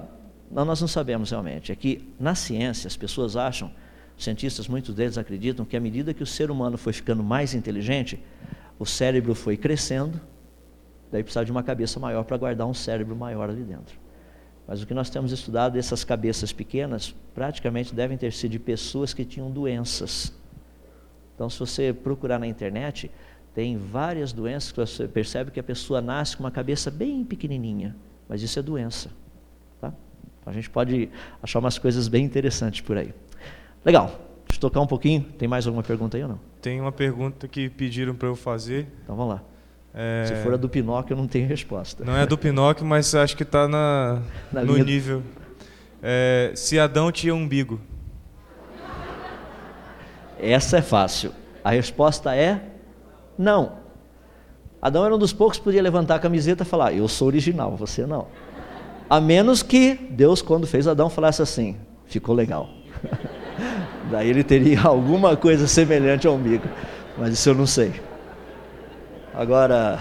nós 0.53 0.79
não 0.79 0.87
sabemos 0.87 1.31
realmente. 1.31 1.71
É 1.71 1.75
que 1.75 2.13
na 2.19 2.35
ciência 2.35 2.87
as 2.87 2.95
pessoas 2.95 3.35
acham, 3.35 3.71
cientistas, 4.17 4.67
muitos 4.67 4.93
deles 4.93 5.17
acreditam, 5.17 5.65
que 5.65 5.75
à 5.75 5.79
medida 5.79 6.13
que 6.13 6.21
o 6.21 6.27
ser 6.27 6.51
humano 6.51 6.77
foi 6.77 6.93
ficando 6.93 7.23
mais 7.23 7.53
inteligente, 7.53 8.23
o 8.77 8.85
cérebro 8.85 9.33
foi 9.33 9.57
crescendo, 9.57 10.19
Daí 11.13 11.21
precisava 11.21 11.45
de 11.45 11.51
uma 11.51 11.61
cabeça 11.61 11.99
maior 11.99 12.23
para 12.23 12.35
guardar 12.37 12.65
um 12.65 12.73
cérebro 12.73 13.15
maior 13.15 13.47
ali 13.47 13.61
dentro. 13.61 13.99
Mas 14.67 14.81
o 14.81 14.87
que 14.87 14.95
nós 14.95 15.11
temos 15.11 15.31
estudado, 15.31 15.77
essas 15.77 16.03
cabeças 16.03 16.51
pequenas, 16.51 17.13
praticamente 17.35 17.93
devem 17.93 18.17
ter 18.17 18.33
sido 18.33 18.53
de 18.53 18.57
pessoas 18.57 19.13
que 19.13 19.23
tinham 19.23 19.51
doenças. 19.51 20.33
Então, 21.35 21.47
se 21.51 21.59
você 21.59 21.93
procurar 21.93 22.39
na 22.39 22.47
internet, 22.47 23.11
tem 23.53 23.77
várias 23.77 24.33
doenças 24.33 24.71
que 24.71 24.79
você 24.79 25.07
percebe 25.07 25.51
que 25.51 25.59
a 25.59 25.63
pessoa 25.63 26.01
nasce 26.01 26.35
com 26.35 26.43
uma 26.43 26.49
cabeça 26.49 26.89
bem 26.89 27.23
pequenininha, 27.23 27.95
mas 28.27 28.41
isso 28.41 28.57
é 28.57 28.63
doença. 28.63 29.11
Então, 30.43 30.51
a 30.51 30.55
gente 30.55 30.69
pode 30.69 31.09
achar 31.41 31.59
umas 31.59 31.79
coisas 31.79 32.09
bem 32.09 32.25
interessantes 32.25 32.81
por 32.81 32.97
aí. 32.97 33.13
Legal. 33.83 34.07
Deixa 34.45 34.57
eu 34.57 34.59
tocar 34.59 34.81
um 34.81 34.87
pouquinho. 34.87 35.23
Tem 35.37 35.47
mais 35.47 35.65
alguma 35.65 35.81
pergunta 35.81 36.17
aí 36.17 36.23
ou 36.23 36.29
não? 36.29 36.39
Tem 36.61 36.79
uma 36.79 36.91
pergunta 36.91 37.47
que 37.47 37.69
pediram 37.69 38.13
para 38.13 38.27
eu 38.27 38.35
fazer. 38.35 38.87
Então 39.03 39.15
vamos 39.15 39.35
lá. 39.35 39.41
É... 39.93 40.25
Se 40.27 40.35
for 40.43 40.53
a 40.53 40.57
do 40.57 40.67
Pinóquio, 40.67 41.13
eu 41.13 41.17
não 41.17 41.27
tenho 41.27 41.47
resposta. 41.47 42.03
Não 42.03 42.15
é 42.15 42.25
do 42.25 42.37
Pinóquio, 42.37 42.85
mas 42.85 43.15
acho 43.15 43.37
que 43.37 43.43
está 43.43 43.67
na, 43.67 44.21
na, 44.51 44.63
no 44.63 44.77
nível. 44.77 45.23
É, 46.01 46.51
se 46.55 46.77
Adão 46.77 47.11
tinha 47.11 47.33
umbigo. 47.33 47.79
Essa 50.37 50.79
é 50.79 50.81
fácil. 50.81 51.31
A 51.63 51.71
resposta 51.71 52.35
é 52.35 52.61
não. 53.37 53.83
Adão 54.81 55.05
era 55.05 55.15
um 55.15 55.17
dos 55.17 55.31
poucos 55.31 55.57
que 55.57 55.63
podia 55.63 55.81
levantar 55.81 56.15
a 56.15 56.19
camiseta 56.19 56.63
e 56.63 56.65
falar: 56.65 56.91
Eu 56.91 57.07
sou 57.07 57.27
original, 57.27 57.77
você 57.77 58.05
não. 58.05 58.27
A 59.09 59.19
menos 59.21 59.61
que 59.61 59.95
Deus, 60.09 60.41
quando 60.41 60.65
fez 60.65 60.87
Adão, 60.87 61.09
falasse 61.09 61.41
assim: 61.41 61.75
Ficou 62.05 62.35
legal. 62.35 62.69
Daí 64.11 64.29
ele 64.29 64.43
teria 64.43 64.81
alguma 64.85 65.35
coisa 65.35 65.67
semelhante 65.67 66.27
ao 66.27 66.35
umbigo. 66.35 66.67
Mas 67.17 67.33
isso 67.33 67.49
eu 67.49 67.55
não 67.55 67.65
sei. 67.65 67.93
Agora, 69.33 69.99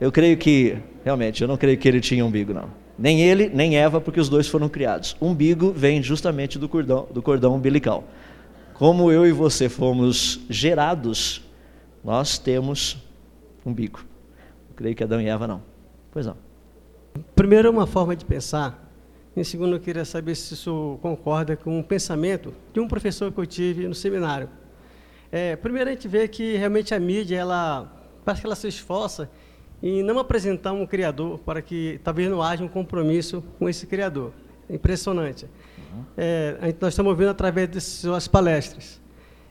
eu 0.00 0.10
creio 0.10 0.36
que, 0.36 0.76
realmente, 1.04 1.42
eu 1.42 1.48
não 1.48 1.56
creio 1.56 1.78
que 1.78 1.86
ele 1.86 2.00
tinha 2.00 2.24
umbigo, 2.24 2.52
não. 2.52 2.68
Nem 2.98 3.20
ele, 3.20 3.48
nem 3.48 3.76
Eva, 3.76 4.00
porque 4.00 4.18
os 4.18 4.28
dois 4.28 4.48
foram 4.48 4.68
criados. 4.68 5.16
Umbigo 5.20 5.72
vem 5.72 6.02
justamente 6.02 6.58
do 6.58 6.68
cordão, 6.68 7.06
do 7.12 7.22
cordão 7.22 7.54
umbilical. 7.54 8.04
Como 8.74 9.10
eu 9.12 9.26
e 9.26 9.32
você 9.32 9.68
fomos 9.68 10.40
gerados, 10.50 11.42
nós 12.04 12.38
temos 12.38 12.96
umbigo. 13.64 14.00
Eu 14.68 14.74
creio 14.74 14.96
que 14.96 15.04
Adão 15.04 15.20
e 15.20 15.28
Eva 15.28 15.46
não. 15.46 15.62
Pois 16.10 16.26
não. 16.26 16.47
Primeiro, 17.34 17.68
é 17.68 17.70
uma 17.70 17.86
forma 17.86 18.14
de 18.14 18.24
pensar. 18.24 18.86
Em 19.36 19.44
segundo, 19.44 19.76
eu 19.76 19.80
queria 19.80 20.04
saber 20.04 20.34
se 20.34 20.54
isso 20.54 20.98
concorda 21.00 21.56
com 21.56 21.78
um 21.78 21.82
pensamento 21.82 22.52
de 22.72 22.80
um 22.80 22.88
professor 22.88 23.30
que 23.30 23.38
eu 23.38 23.46
tive 23.46 23.86
no 23.86 23.94
seminário. 23.94 24.48
É, 25.30 25.56
primeiro 25.56 25.90
a 25.90 25.92
gente 25.92 26.08
vê 26.08 26.26
que 26.26 26.56
realmente 26.56 26.94
a 26.94 26.98
mídia, 26.98 27.36
ela 27.36 27.92
parece 28.24 28.40
que 28.40 28.46
ela 28.46 28.56
se 28.56 28.66
esforça 28.66 29.30
em 29.82 30.02
não 30.02 30.18
apresentar 30.18 30.72
um 30.72 30.86
criador 30.86 31.38
para 31.38 31.62
que 31.62 32.00
talvez 32.02 32.28
não 32.28 32.42
haja 32.42 32.64
um 32.64 32.68
compromisso 32.68 33.42
com 33.58 33.68
esse 33.68 33.86
criador. 33.86 34.32
É 34.68 34.74
impressionante. 34.74 35.44
Uhum. 35.44 36.04
É, 36.16 36.74
nós 36.80 36.92
estamos 36.92 37.16
vendo 37.16 37.30
através 37.30 37.70
de 37.70 37.80
suas 37.80 38.26
palestras. 38.26 39.00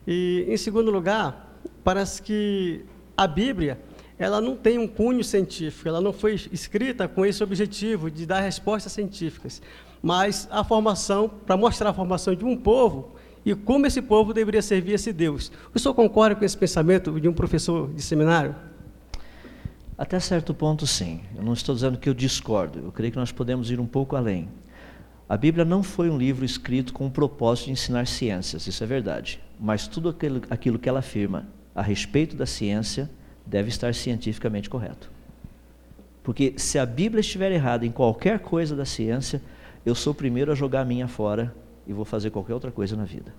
E, 0.06 0.46
em 0.48 0.58
segundo 0.58 0.92
lugar, 0.92 1.60
parece 1.84 2.22
que 2.22 2.84
a 3.16 3.26
Bíblia 3.26 3.80
ela 4.20 4.42
não 4.42 4.56
tem 4.56 4.78
um 4.78 4.88
cunho 4.88 5.24
científico, 5.24 5.88
ela 5.88 6.02
não 6.02 6.12
foi 6.12 6.36
escrita 6.52 7.08
com 7.08 7.26
esse 7.26 7.44
objetivo 7.44 8.10
de 8.10 8.26
dar 8.26 8.40
respostas 8.40 8.92
científicas, 8.92 9.62
mas 10.02 10.48
a 10.52 10.64
formação, 10.64 11.30
para 11.30 11.56
mostrar 11.56 11.90
a 11.90 11.94
formação 11.94 12.34
de 12.34 12.44
um 12.44 12.58
povo 12.58 13.16
e 13.46 13.56
como 13.56 13.86
esse 13.86 14.02
povo 14.02 14.34
deveria 14.34 14.62
servir 14.62 14.94
esse 14.94 15.14
Deus. 15.14 15.52
O 15.74 15.80
senhor 15.80 15.94
concorda 15.94 16.36
com 16.36 16.44
esse 16.44 16.58
pensamento 16.58 17.20
de 17.20 17.30
um 17.30 17.34
professor 17.34 17.90
de 17.94 18.02
seminário? 18.02 18.56
Até 19.98 20.20
certo 20.20 20.54
ponto, 20.54 20.86
sim. 20.86 21.22
Eu 21.36 21.44
não 21.44 21.54
estou 21.54 21.74
dizendo 21.74 21.98
que 21.98 22.10
eu 22.10 22.14
discordo. 22.14 22.80
Eu 22.80 22.92
creio 22.92 23.12
que 23.12 23.18
nós 23.18 23.32
podemos 23.32 23.72
ir 23.72 23.80
um 23.80 23.88
pouco 23.88 24.16
além. 24.16 24.50
A 25.30 25.36
Bíblia 25.36 25.66
não 25.66 25.82
foi 25.82 26.10
um 26.10 26.18
livro 26.18 26.46
escrito 26.46 26.94
com 26.94 27.08
o 27.08 27.12
propósito 27.12 27.66
de 27.66 27.72
ensinar 27.72 28.08
ciências, 28.08 28.66
isso 28.66 28.84
é 28.84 28.88
verdade. 28.88 29.42
Mas 29.60 29.88
tudo 29.88 30.10
aquilo, 30.10 30.42
aquilo 30.50 30.80
que 30.80 30.88
ela 30.88 31.00
afirma 31.00 31.48
a 31.76 31.82
respeito 31.82 32.36
da 32.36 32.46
ciência 32.46 33.10
deve 33.48 33.70
estar 33.70 33.94
cientificamente 33.96 34.70
correto. 34.70 35.10
Porque 36.24 36.54
se 36.58 36.78
a 36.78 36.86
Bíblia 36.86 37.22
estiver 37.22 37.52
errada 37.52 37.86
em 37.86 37.92
qualquer 37.92 38.40
coisa 38.40 38.76
da 38.76 38.86
ciência, 38.86 39.42
eu 39.86 39.96
sou 39.96 40.12
o 40.12 40.16
primeiro 40.16 40.52
a 40.52 40.56
jogar 40.56 40.82
a 40.82 40.86
minha 40.86 41.08
fora 41.08 41.56
e 41.88 41.94
vou 41.94 42.04
fazer 42.04 42.30
qualquer 42.30 42.54
outra 42.54 42.72
coisa 42.72 42.96
na 42.96 43.06
vida. 43.06 43.34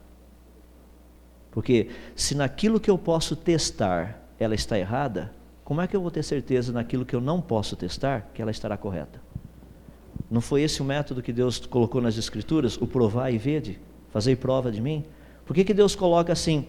Porque 1.51 1.91
se 2.17 2.35
naquilo 2.35 2.81
que 2.81 2.91
eu 2.91 2.97
posso 2.97 3.37
testar 3.37 4.25
ela 4.39 4.55
está 4.55 4.79
errada, 4.79 5.33
como 5.65 5.81
é 5.83 5.87
que 5.87 5.95
eu 5.95 6.01
vou 6.01 6.11
ter 6.11 6.23
certeza 6.23 6.73
naquilo 6.73 7.05
que 7.05 7.15
eu 7.15 7.21
não 7.21 7.41
posso 7.41 7.77
testar 7.77 8.31
que 8.33 8.41
ela 8.41 8.51
estará 8.51 8.77
correta? 8.77 9.21
Não 10.31 10.41
foi 10.41 10.63
esse 10.63 10.81
o 10.81 10.85
método 10.85 11.23
que 11.23 11.33
Deus 11.33 11.59
colocou 11.59 12.01
nas 12.01 12.17
Escrituras? 12.17 12.77
O 12.77 12.87
provar 12.87 13.31
e 13.31 13.39
vede? 13.39 13.79
Fazer 14.11 14.37
prova 14.37 14.71
de 14.71 14.81
mim? 14.81 15.05
Por 15.45 15.55
que, 15.55 15.65
que 15.65 15.75
Deus 15.75 15.95
coloca 15.95 16.33
assim? 16.33 16.67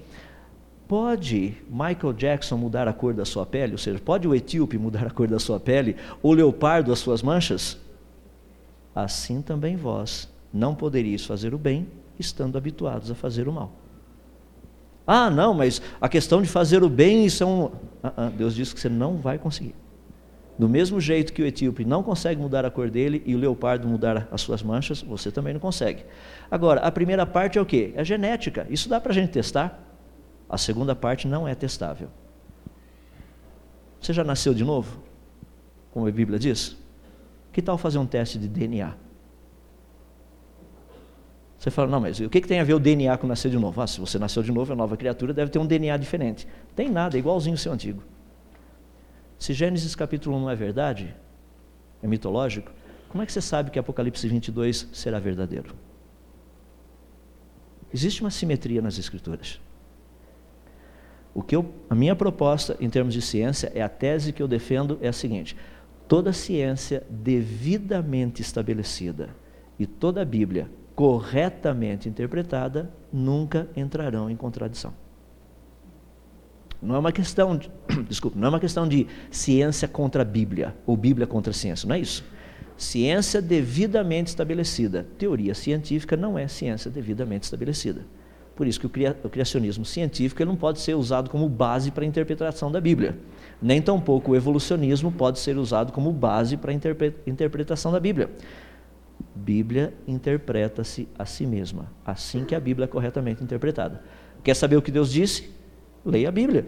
Pode 0.90 1.56
Michael 1.70 2.14
Jackson 2.14 2.58
mudar 2.58 2.88
a 2.88 2.94
cor 2.94 3.14
da 3.14 3.24
sua 3.24 3.46
pele? 3.46 3.74
Ou 3.74 3.78
seja, 3.78 4.00
pode 4.00 4.28
o 4.28 4.34
etíope 4.34 4.76
mudar 4.76 5.06
a 5.06 5.12
cor 5.12 5.28
da 5.28 5.38
sua 5.38 5.60
pele? 5.60 5.96
O 6.20 6.34
leopardo 6.34 6.92
as 6.92 6.98
suas 6.98 7.22
manchas? 7.22 7.78
Assim 8.96 9.40
também 9.40 9.76
vós 9.76 10.28
não 10.52 10.74
poderíeis 10.74 11.24
fazer 11.24 11.54
o 11.54 11.60
bem, 11.60 11.88
estando 12.18 12.58
habituados 12.58 13.12
a 13.12 13.14
fazer 13.14 13.48
o 13.48 13.54
mal. 13.54 13.72
Ah, 15.06 15.30
não, 15.30 15.54
mas 15.54 15.80
a 16.02 16.10
questão 16.10 16.42
de 16.42 16.48
fazer 16.48 16.82
o 16.82 16.90
bem, 16.90 17.24
isso 17.24 17.44
é 17.44 17.46
um. 17.46 17.70
Deus 18.36 18.56
diz 18.56 18.74
que 18.74 18.80
você 18.80 18.90
não 18.90 19.18
vai 19.18 19.38
conseguir. 19.38 19.76
Do 20.58 20.68
mesmo 20.68 21.00
jeito 21.00 21.34
que 21.34 21.44
o 21.44 21.46
etíope 21.46 21.86
não 21.86 22.02
consegue 22.02 22.42
mudar 22.42 22.66
a 22.66 22.72
cor 22.72 22.90
dele 22.90 23.22
e 23.28 23.36
o 23.36 23.38
leopardo 23.38 23.88
mudar 23.88 24.28
as 24.32 24.42
suas 24.42 24.64
manchas, 24.64 25.04
você 25.04 25.32
também 25.32 25.54
não 25.54 25.60
consegue. 25.60 26.04
Agora, 26.50 26.82
a 26.82 26.92
primeira 26.92 27.28
parte 27.28 27.60
é 27.60 27.62
o 27.62 27.66
quê? 27.66 27.94
É 27.96 28.04
genética. 28.04 28.66
Isso 28.72 28.90
dá 28.90 29.00
para 29.00 29.12
a 29.12 29.16
gente 29.16 29.30
testar. 29.30 29.86
A 30.50 30.58
segunda 30.58 30.96
parte 30.96 31.28
não 31.28 31.48
é 31.48 31.54
testável. 31.54 32.10
Você 34.02 34.14
já 34.14 34.24
nasceu 34.24 34.54
de 34.54 34.64
novo? 34.64 35.04
Como 35.92 36.08
a 36.08 36.12
Bíblia 36.12 36.40
diz? 36.40 36.76
Que 37.52 37.62
tal 37.62 37.78
fazer 37.78 37.98
um 37.98 38.06
teste 38.06 38.40
de 38.40 38.48
DNA? 38.48 38.96
Você 41.60 41.70
fala, 41.70 41.90
não, 41.90 42.00
mas 42.00 42.20
o 42.20 42.30
que, 42.30 42.40
tem 42.40 42.62
a 42.62 42.64
ver 42.64 42.74
o 42.74 42.80
DNA 42.80 43.18
com 43.18 43.28
nascer 43.28 43.52
de 43.52 43.60
novo? 43.60 43.82
Ah, 43.82 43.86
se 43.86 44.00
você 44.00 44.18
nasceu 44.18 44.42
de 44.42 44.52
novo, 44.52 44.72
é 44.72 44.76
nova 44.76 44.96
criatura, 44.96 45.34
deve 45.34 45.52
ter 45.52 45.60
um 45.60 45.66
DNA 45.66 45.98
diferente. 45.98 46.48
Tem 46.74 46.90
nada, 46.90 47.18
é 47.18 47.20
igualzinho 47.20 47.56
o 47.56 47.58
seu 47.58 47.74
antigo. 47.74 48.02
Se 49.38 49.54
Gênesis 49.54 49.94
capítulo 49.94 50.38
1 50.38 50.50
é 50.50 50.56
verdade, 50.56 51.16
é 52.02 52.08
mitológico, 52.08 52.72
como 53.10 53.22
é 53.22 53.26
que 53.26 53.34
você 53.34 53.42
sabe 53.42 53.72
que 53.72 53.80
Apocalipse 53.80 54.26
22 54.26 54.88
será 54.94 55.20
verdadeiro? 55.20 55.76
Existe 57.94 58.22
uma 58.22 58.32
simetria 58.32 58.82
nas 58.82 58.98
escrituras. 58.98 59.60
O 61.34 61.42
que 61.42 61.56
eu, 61.56 61.74
a 61.90 61.96
minha 61.96 62.16
proposta 62.16 62.76
em 62.80 62.90
termos 62.90 63.14
de 63.14 63.22
ciência 63.22 63.72
é 63.76 63.82
a 63.82 63.90
tese 63.90 64.34
que 64.34 64.42
eu 64.42 64.48
defendo 64.48 64.98
é 65.02 65.08
a 65.08 65.14
seguinte: 65.14 65.56
toda 66.08 66.34
ciência 66.34 67.04
devidamente 67.10 68.42
estabelecida 68.42 69.30
e 69.78 69.86
toda 69.86 70.22
a 70.22 70.26
Bíblia 70.26 70.70
corretamente 71.00 72.10
interpretada, 72.10 72.92
nunca 73.10 73.70
entrarão 73.74 74.30
em 74.30 74.36
contradição. 74.36 74.94
Não 76.82 76.94
é 76.94 77.00
uma 77.00 77.14
questão 77.14 77.56
de, 77.56 77.72
desculpa, 78.10 78.38
não 78.38 78.48
é 78.48 78.50
uma 78.50 78.60
questão 78.60 78.86
de 78.86 79.08
ciência 79.32 79.88
contra 79.88 80.24
a 80.24 80.26
Bíblia 80.26 80.76
ou 80.86 80.98
Bíblia 80.98 81.26
contra 81.26 81.52
a 81.52 81.54
ciência, 81.54 81.88
não 81.88 81.96
é 81.96 82.00
isso. 82.00 82.26
ciência 82.76 83.42
devidamente 83.42 84.28
estabelecida. 84.28 85.08
Teoria 85.18 85.56
científica 85.56 86.18
não 86.18 86.38
é 86.38 86.50
ciência 86.50 86.92
devidamente 86.92 87.46
estabelecida. 87.46 88.06
Por 88.60 88.68
isso 88.68 88.78
que 88.78 88.86
o, 88.86 88.90
cria, 88.90 89.18
o 89.24 89.30
criacionismo 89.30 89.86
científico 89.86 90.42
ele 90.42 90.50
não 90.50 90.58
pode 90.58 90.82
ser 90.82 90.94
usado 90.94 91.30
como 91.30 91.48
base 91.48 91.92
para 91.92 92.04
a 92.04 92.06
interpretação 92.06 92.70
da 92.70 92.82
Bíblia. 92.82 93.18
Nem 93.62 93.82
tampouco 93.82 94.34
o 94.34 94.36
evolucionismo 94.36 95.14
pode 95.14 95.40
ser 95.40 95.58
usado 95.58 95.94
como 95.94 96.12
base 96.12 96.58
para 96.58 96.72
a 96.72 96.74
interpre, 96.74 97.16
interpretação 97.26 97.90
da 97.90 98.02
Bíblia. 98.02 98.30
Bíblia 99.34 99.94
interpreta-se 100.06 101.08
a 101.18 101.26
si 101.26 101.46
mesma, 101.48 101.90
assim 102.06 102.44
que 102.44 102.54
a 102.54 102.60
Bíblia 102.60 102.84
é 102.84 102.88
corretamente 102.90 103.42
interpretada. 103.42 104.04
Quer 104.44 104.58
saber 104.58 104.76
o 104.76 104.82
que 104.82 104.92
Deus 104.92 105.10
disse? 105.10 105.50
Leia 106.04 106.28
a 106.28 106.32
Bíblia. 106.34 106.68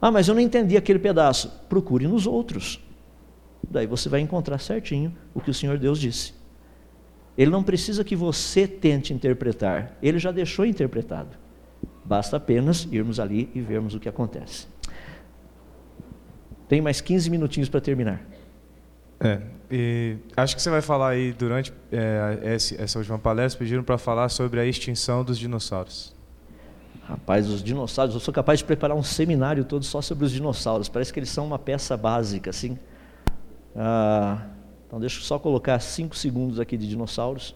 Ah, 0.00 0.10
mas 0.10 0.28
eu 0.28 0.34
não 0.34 0.40
entendi 0.40 0.78
aquele 0.78 0.98
pedaço. 0.98 1.52
Procure 1.68 2.08
nos 2.08 2.26
outros. 2.26 2.82
Daí 3.70 3.86
você 3.86 4.08
vai 4.08 4.20
encontrar 4.20 4.56
certinho 4.60 5.14
o 5.34 5.42
que 5.42 5.50
o 5.50 5.54
Senhor 5.54 5.76
Deus 5.76 6.00
disse. 6.00 6.37
Ele 7.38 7.52
não 7.52 7.62
precisa 7.62 8.02
que 8.02 8.16
você 8.16 8.66
tente 8.66 9.14
interpretar, 9.14 9.96
ele 10.02 10.18
já 10.18 10.32
deixou 10.32 10.66
interpretado. 10.66 11.38
Basta 12.04 12.36
apenas 12.36 12.88
irmos 12.90 13.20
ali 13.20 13.48
e 13.54 13.60
vermos 13.60 13.94
o 13.94 14.00
que 14.00 14.08
acontece. 14.08 14.66
Tem 16.68 16.80
mais 16.80 17.00
15 17.00 17.30
minutinhos 17.30 17.68
para 17.68 17.80
terminar. 17.80 18.20
É, 19.20 19.40
e 19.70 20.16
acho 20.36 20.56
que 20.56 20.62
você 20.62 20.68
vai 20.68 20.82
falar 20.82 21.10
aí 21.10 21.32
durante 21.32 21.72
é, 21.92 22.56
essa 22.78 22.98
última 22.98 23.20
palestra, 23.20 23.60
pediram 23.60 23.84
para 23.84 23.98
falar 23.98 24.28
sobre 24.30 24.58
a 24.58 24.66
extinção 24.66 25.22
dos 25.22 25.38
dinossauros. 25.38 26.16
Rapaz, 27.04 27.48
os 27.48 27.62
dinossauros, 27.62 28.14
eu 28.14 28.20
sou 28.20 28.34
capaz 28.34 28.58
de 28.58 28.64
preparar 28.64 28.96
um 28.96 29.02
seminário 29.02 29.64
todo 29.64 29.84
só 29.84 30.02
sobre 30.02 30.24
os 30.24 30.32
dinossauros. 30.32 30.88
Parece 30.88 31.12
que 31.12 31.20
eles 31.20 31.30
são 31.30 31.46
uma 31.46 31.58
peça 31.58 31.96
básica, 31.96 32.50
assim. 32.50 32.76
Ah, 33.76 34.46
então 34.88 34.98
deixa 34.98 35.18
eu 35.18 35.22
só 35.22 35.38
colocar 35.38 35.78
cinco 35.80 36.16
segundos 36.16 36.58
aqui 36.58 36.74
de 36.74 36.88
dinossauros 36.88 37.54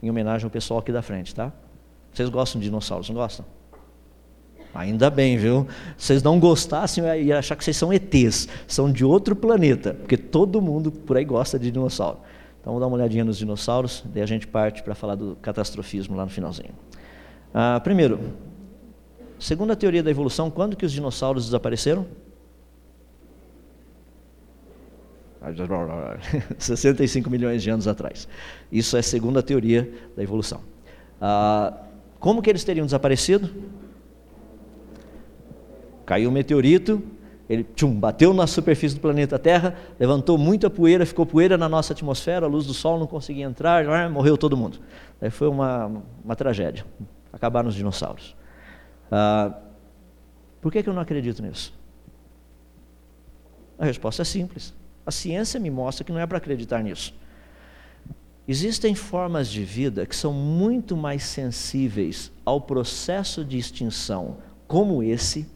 em 0.00 0.08
homenagem 0.08 0.44
ao 0.44 0.50
pessoal 0.50 0.78
aqui 0.78 0.92
da 0.92 1.02
frente, 1.02 1.34
tá? 1.34 1.52
Vocês 2.12 2.28
gostam 2.28 2.60
de 2.60 2.68
dinossauros, 2.68 3.08
não 3.08 3.16
gostam? 3.16 3.44
Ainda 4.72 5.10
bem, 5.10 5.36
viu? 5.36 5.66
Vocês 5.98 6.22
não 6.22 6.38
gostassem 6.38 7.04
e 7.24 7.32
achar 7.32 7.56
que 7.56 7.64
vocês 7.64 7.76
são 7.76 7.92
ETs, 7.92 8.48
são 8.68 8.90
de 8.90 9.04
outro 9.04 9.34
planeta, 9.34 9.94
porque 9.94 10.16
todo 10.16 10.62
mundo 10.62 10.92
por 10.92 11.16
aí 11.16 11.24
gosta 11.24 11.58
de 11.58 11.72
dinossauro. 11.72 12.18
Então 12.60 12.72
vamos 12.72 12.80
dar 12.80 12.86
uma 12.86 12.96
olhadinha 12.96 13.24
nos 13.24 13.36
dinossauros, 13.36 14.04
daí 14.06 14.22
a 14.22 14.26
gente 14.26 14.46
parte 14.46 14.82
para 14.84 14.94
falar 14.94 15.16
do 15.16 15.36
catastrofismo 15.42 16.16
lá 16.16 16.24
no 16.24 16.30
finalzinho. 16.30 16.72
Ah, 17.52 17.80
primeiro, 17.82 18.20
segundo 19.40 19.72
a 19.72 19.76
teoria 19.76 20.04
da 20.04 20.10
evolução, 20.10 20.52
quando 20.52 20.76
que 20.76 20.86
os 20.86 20.92
dinossauros 20.92 21.46
desapareceram? 21.46 22.06
65 26.58 27.28
milhões 27.30 27.62
de 27.62 27.70
anos 27.70 27.88
atrás. 27.88 28.28
Isso 28.70 28.96
é 28.96 29.02
segundo 29.02 29.38
a 29.38 29.42
teoria 29.42 29.90
da 30.16 30.22
evolução. 30.22 30.60
Ah, 31.20 31.72
como 32.18 32.42
que 32.42 32.50
eles 32.50 32.62
teriam 32.62 32.84
desaparecido? 32.84 33.50
Caiu 36.04 36.28
um 36.28 36.32
meteorito, 36.32 37.02
ele 37.48 37.64
tchum, 37.64 37.98
bateu 37.98 38.34
na 38.34 38.46
superfície 38.46 38.94
do 38.94 39.00
planeta 39.00 39.38
Terra, 39.38 39.76
levantou 39.98 40.36
muita 40.36 40.68
poeira, 40.68 41.06
ficou 41.06 41.24
poeira 41.24 41.56
na 41.56 41.68
nossa 41.68 41.92
atmosfera, 41.92 42.46
a 42.46 42.48
luz 42.48 42.66
do 42.66 42.74
Sol 42.74 42.98
não 42.98 43.06
conseguia 43.06 43.44
entrar, 43.44 44.10
morreu 44.10 44.36
todo 44.36 44.56
mundo. 44.56 44.78
Foi 45.30 45.48
uma, 45.48 46.02
uma 46.24 46.36
tragédia. 46.36 46.84
Acabaram 47.32 47.68
os 47.68 47.74
dinossauros. 47.74 48.36
Ah, 49.10 49.54
por 50.60 50.70
que, 50.70 50.82
que 50.82 50.88
eu 50.88 50.94
não 50.94 51.00
acredito 51.00 51.42
nisso? 51.42 51.72
A 53.78 53.86
resposta 53.86 54.20
é 54.20 54.24
simples. 54.24 54.74
A 55.10 55.12
ciência 55.12 55.58
me 55.58 55.72
mostra 55.72 56.04
que 56.04 56.12
não 56.12 56.20
é 56.20 56.26
para 56.26 56.38
acreditar 56.38 56.84
nisso. 56.84 57.12
Existem 58.46 58.94
formas 58.94 59.48
de 59.48 59.64
vida 59.64 60.06
que 60.06 60.14
são 60.14 60.32
muito 60.32 60.96
mais 60.96 61.24
sensíveis 61.24 62.30
ao 62.44 62.60
processo 62.60 63.44
de 63.44 63.58
extinção, 63.58 64.36
como 64.68 65.02
esse, 65.02 65.48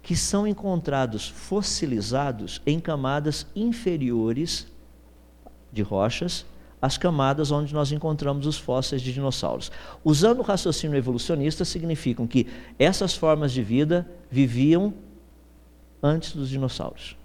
que 0.00 0.16
são 0.16 0.46
encontrados 0.46 1.28
fossilizados 1.28 2.62
em 2.64 2.80
camadas 2.80 3.46
inferiores 3.54 4.66
de 5.70 5.82
rochas 5.82 6.46
às 6.80 6.96
camadas 6.96 7.50
onde 7.50 7.74
nós 7.74 7.92
encontramos 7.92 8.46
os 8.46 8.56
fósseis 8.56 9.02
de 9.02 9.12
dinossauros. 9.12 9.70
Usando 10.02 10.38
o 10.38 10.42
raciocínio 10.42 10.96
evolucionista, 10.96 11.66
significam 11.66 12.26
que 12.26 12.46
essas 12.78 13.14
formas 13.14 13.52
de 13.52 13.62
vida 13.62 14.08
viviam 14.30 14.94
antes 16.02 16.32
dos 16.32 16.48
dinossauros. 16.48 17.18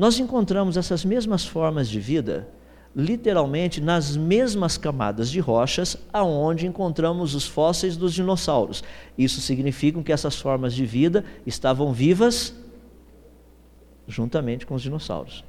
Nós 0.00 0.18
encontramos 0.18 0.78
essas 0.78 1.04
mesmas 1.04 1.44
formas 1.44 1.86
de 1.86 2.00
vida 2.00 2.48
literalmente 2.96 3.82
nas 3.82 4.16
mesmas 4.16 4.78
camadas 4.78 5.30
de 5.30 5.40
rochas 5.40 5.94
aonde 6.10 6.66
encontramos 6.66 7.34
os 7.34 7.46
fósseis 7.46 7.98
dos 7.98 8.14
dinossauros. 8.14 8.82
Isso 9.18 9.42
significa 9.42 10.02
que 10.02 10.10
essas 10.10 10.40
formas 10.40 10.72
de 10.72 10.86
vida 10.86 11.22
estavam 11.44 11.92
vivas 11.92 12.54
juntamente 14.08 14.64
com 14.64 14.74
os 14.74 14.80
dinossauros. 14.80 15.44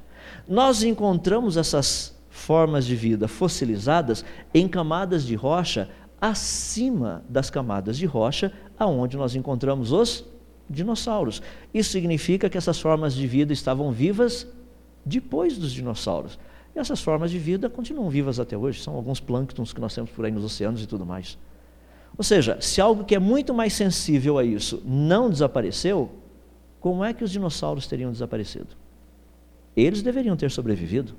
Nós 0.46 0.82
encontramos 0.82 1.56
essas 1.56 2.14
formas 2.28 2.84
de 2.84 2.94
vida 2.94 3.26
fossilizadas 3.28 4.22
em 4.52 4.68
camadas 4.68 5.24
de 5.24 5.34
rocha 5.34 5.88
acima 6.20 7.24
das 7.26 7.48
camadas 7.48 7.96
de 7.96 8.04
rocha 8.04 8.52
aonde 8.78 9.16
nós 9.16 9.34
encontramos 9.34 9.92
os 9.92 10.30
dinossauros. 10.68 11.42
Isso 11.72 11.90
significa 11.90 12.48
que 12.48 12.58
essas 12.58 12.80
formas 12.80 13.14
de 13.14 13.26
vida 13.26 13.52
estavam 13.52 13.90
vivas 13.92 14.46
depois 15.04 15.58
dos 15.58 15.72
dinossauros. 15.72 16.38
E 16.74 16.78
essas 16.78 17.02
formas 17.02 17.30
de 17.30 17.38
vida 17.38 17.68
continuam 17.68 18.08
vivas 18.08 18.40
até 18.40 18.56
hoje, 18.56 18.82
são 18.82 18.94
alguns 18.94 19.20
plânctons 19.20 19.72
que 19.72 19.80
nós 19.80 19.94
temos 19.94 20.10
por 20.10 20.24
aí 20.24 20.30
nos 20.30 20.44
oceanos 20.44 20.82
e 20.82 20.86
tudo 20.86 21.04
mais. 21.04 21.36
Ou 22.16 22.24
seja, 22.24 22.60
se 22.60 22.80
algo 22.80 23.04
que 23.04 23.14
é 23.14 23.18
muito 23.18 23.54
mais 23.54 23.72
sensível 23.72 24.38
a 24.38 24.44
isso 24.44 24.82
não 24.84 25.30
desapareceu, 25.30 26.10
como 26.80 27.04
é 27.04 27.12
que 27.12 27.24
os 27.24 27.30
dinossauros 27.30 27.86
teriam 27.86 28.10
desaparecido? 28.10 28.68
Eles 29.76 30.02
deveriam 30.02 30.36
ter 30.36 30.50
sobrevivido. 30.50 31.14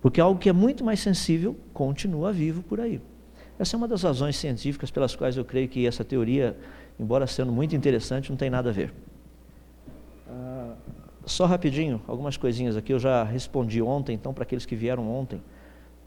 Porque 0.00 0.20
algo 0.20 0.40
que 0.40 0.48
é 0.48 0.52
muito 0.52 0.84
mais 0.84 1.00
sensível 1.00 1.56
continua 1.74 2.32
vivo 2.32 2.62
por 2.62 2.80
aí. 2.80 3.00
Essa 3.58 3.76
é 3.76 3.78
uma 3.78 3.88
das 3.88 4.02
razões 4.02 4.36
científicas 4.36 4.90
pelas 4.90 5.14
quais 5.14 5.36
eu 5.36 5.44
creio 5.44 5.68
que 5.68 5.86
essa 5.86 6.02
teoria 6.02 6.56
embora 7.00 7.26
sendo 7.26 7.50
muito 7.50 7.74
interessante, 7.74 8.28
não 8.28 8.36
tem 8.36 8.50
nada 8.50 8.68
a 8.68 8.72
ver. 8.72 8.92
Ah, 10.28 10.74
só 11.24 11.46
rapidinho, 11.46 12.02
algumas 12.06 12.36
coisinhas 12.36 12.76
aqui, 12.76 12.92
eu 12.92 12.98
já 12.98 13.24
respondi 13.24 13.80
ontem, 13.80 14.12
então 14.12 14.34
para 14.34 14.42
aqueles 14.42 14.66
que 14.66 14.76
vieram 14.76 15.10
ontem, 15.10 15.42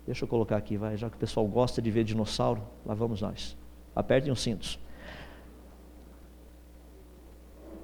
deixa 0.06 0.24
eu 0.24 0.28
colocar 0.28 0.56
aqui, 0.56 0.78
vai, 0.78 0.96
já 0.96 1.10
que 1.10 1.16
o 1.16 1.20
pessoal 1.20 1.48
gosta 1.48 1.82
de 1.82 1.90
ver 1.90 2.04
dinossauro, 2.04 2.62
lá 2.86 2.94
vamos 2.94 3.22
nós. 3.22 3.58
Apertem 3.96 4.32
os 4.32 4.42
cintos. 4.42 4.80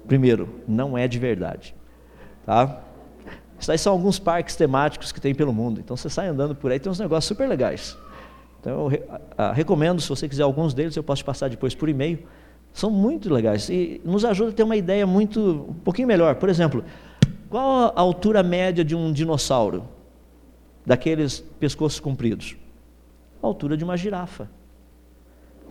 Primeiro, 0.06 0.48
não 0.66 0.96
é 0.96 1.08
de 1.08 1.18
verdade, 1.18 1.74
tá? 2.46 2.80
Isso 3.58 3.70
aí 3.70 3.76
são 3.76 3.92
alguns 3.92 4.18
parques 4.18 4.54
temáticos 4.56 5.12
que 5.12 5.20
tem 5.20 5.34
pelo 5.34 5.52
mundo. 5.52 5.80
Então 5.80 5.96
você 5.96 6.08
sai 6.08 6.28
andando 6.28 6.54
por 6.54 6.70
aí, 6.70 6.78
tem 6.80 6.90
uns 6.90 6.98
negócios 6.98 7.26
super 7.26 7.48
legais. 7.48 7.98
Então 8.60 8.72
eu 8.82 8.86
re 8.86 9.02
recomendo, 9.54 10.00
se 10.00 10.08
você 10.08 10.28
quiser 10.28 10.44
alguns 10.44 10.72
deles, 10.72 10.96
eu 10.96 11.02
posso 11.02 11.22
te 11.22 11.24
passar 11.24 11.50
depois 11.50 11.74
por 11.74 11.88
e-mail. 11.88 12.26
São 12.72 12.90
muito 12.90 13.32
legais 13.32 13.68
e 13.68 14.00
nos 14.04 14.24
ajuda 14.24 14.50
a 14.50 14.52
ter 14.52 14.62
uma 14.62 14.76
ideia 14.76 15.06
muito 15.06 15.66
um 15.68 15.74
pouquinho 15.74 16.08
melhor. 16.08 16.36
Por 16.36 16.48
exemplo, 16.48 16.84
qual 17.48 17.92
a 17.94 18.00
altura 18.00 18.42
média 18.42 18.84
de 18.84 18.94
um 18.94 19.12
dinossauro? 19.12 19.84
Daqueles 20.86 21.40
pescoços 21.58 22.00
compridos? 22.00 22.56
A 23.42 23.46
altura 23.46 23.76
de 23.76 23.84
uma 23.84 23.96
girafa. 23.96 24.48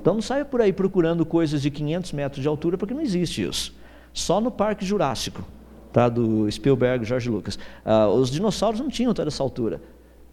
Então 0.02 0.14
não 0.14 0.22
saia 0.22 0.46
por 0.46 0.62
aí 0.62 0.72
procurando 0.72 1.26
coisas 1.26 1.62
de 1.62 1.70
500 1.70 2.14
metros 2.14 2.42
de 2.42 2.48
altura, 2.48 2.78
porque 2.78 2.94
não 2.94 3.02
existe 3.02 3.44
isso. 3.44 3.76
Só 4.14 4.40
no 4.40 4.50
Parque 4.50 4.86
Jurássico, 4.86 5.44
tá? 5.92 6.08
do 6.08 6.50
Spielberg 6.50 7.06
George 7.06 7.30
Lucas. 7.30 7.60
Ah, 7.84 8.08
os 8.08 8.30
dinossauros 8.30 8.80
não 8.80 8.90
tinham 8.90 9.14
toda 9.14 9.28
essa 9.28 9.44
altura. 9.44 9.82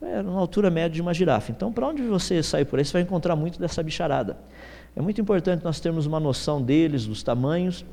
Era 0.00 0.28
uma 0.28 0.40
altura 0.40 0.70
média 0.70 0.90
de 0.90 1.00
uma 1.00 1.14
girafa. 1.14 1.50
Então, 1.50 1.72
para 1.72 1.88
onde 1.88 2.02
você 2.02 2.42
sair 2.42 2.64
por 2.64 2.78
aí, 2.78 2.84
você 2.84 2.92
vai 2.92 3.02
encontrar 3.02 3.34
muito 3.34 3.58
dessa 3.58 3.82
bicharada. 3.82 4.36
É 4.96 5.02
muito 5.02 5.20
importante 5.20 5.62
nós 5.62 5.78
termos 5.78 6.06
uma 6.06 6.18
noção 6.18 6.62
deles, 6.62 7.06
dos 7.06 7.22
tamanhos, 7.22 7.84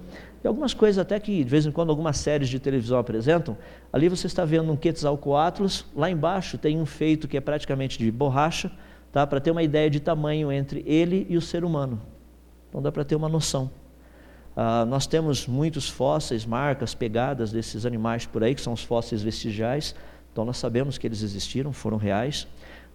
e 0.41 0.47
algumas 0.47 0.73
coisas 0.73 0.97
até 0.97 1.19
que 1.19 1.43
de 1.43 1.49
vez 1.49 1.65
em 1.65 1.71
quando 1.71 1.89
algumas 1.89 2.15
séries 2.17 2.47
de 2.47 2.59
televisão 2.59 2.97
apresentam. 2.97 3.57
Ali 3.91 4.07
você 4.07 4.25
está 4.25 4.45
vendo 4.45 4.71
um 4.71 4.77
Quetzalcoatlus, 4.77 5.85
lá 5.93 6.09
embaixo 6.09 6.57
tem 6.57 6.80
um 6.80 6.85
feito 6.85 7.27
que 7.27 7.35
é 7.35 7.41
praticamente 7.41 7.97
de 7.97 8.09
borracha, 8.09 8.71
tá? 9.11 9.27
para 9.27 9.41
ter 9.41 9.51
uma 9.51 9.61
ideia 9.61 9.89
de 9.89 9.99
tamanho 9.99 10.49
entre 10.49 10.81
ele 10.88 11.27
e 11.30 11.35
o 11.35 11.41
ser 11.41 11.65
humano. 11.65 12.01
Então 12.69 12.81
dá 12.81 12.89
para 12.89 13.03
ter 13.03 13.15
uma 13.15 13.27
noção. 13.27 13.69
Ah, 14.55 14.85
nós 14.85 15.05
temos 15.05 15.45
muitos 15.45 15.89
fósseis, 15.89 16.45
marcas, 16.45 16.95
pegadas 16.95 17.51
desses 17.51 17.85
animais 17.85 18.25
por 18.25 18.45
aí, 18.45 18.55
que 18.55 18.61
são 18.61 18.71
os 18.71 18.84
fósseis 18.84 19.21
vestigiais, 19.21 19.93
então 20.31 20.45
nós 20.45 20.55
sabemos 20.57 20.97
que 20.97 21.05
eles 21.05 21.21
existiram, 21.21 21.73
foram 21.73 21.97
reais. 21.97 22.47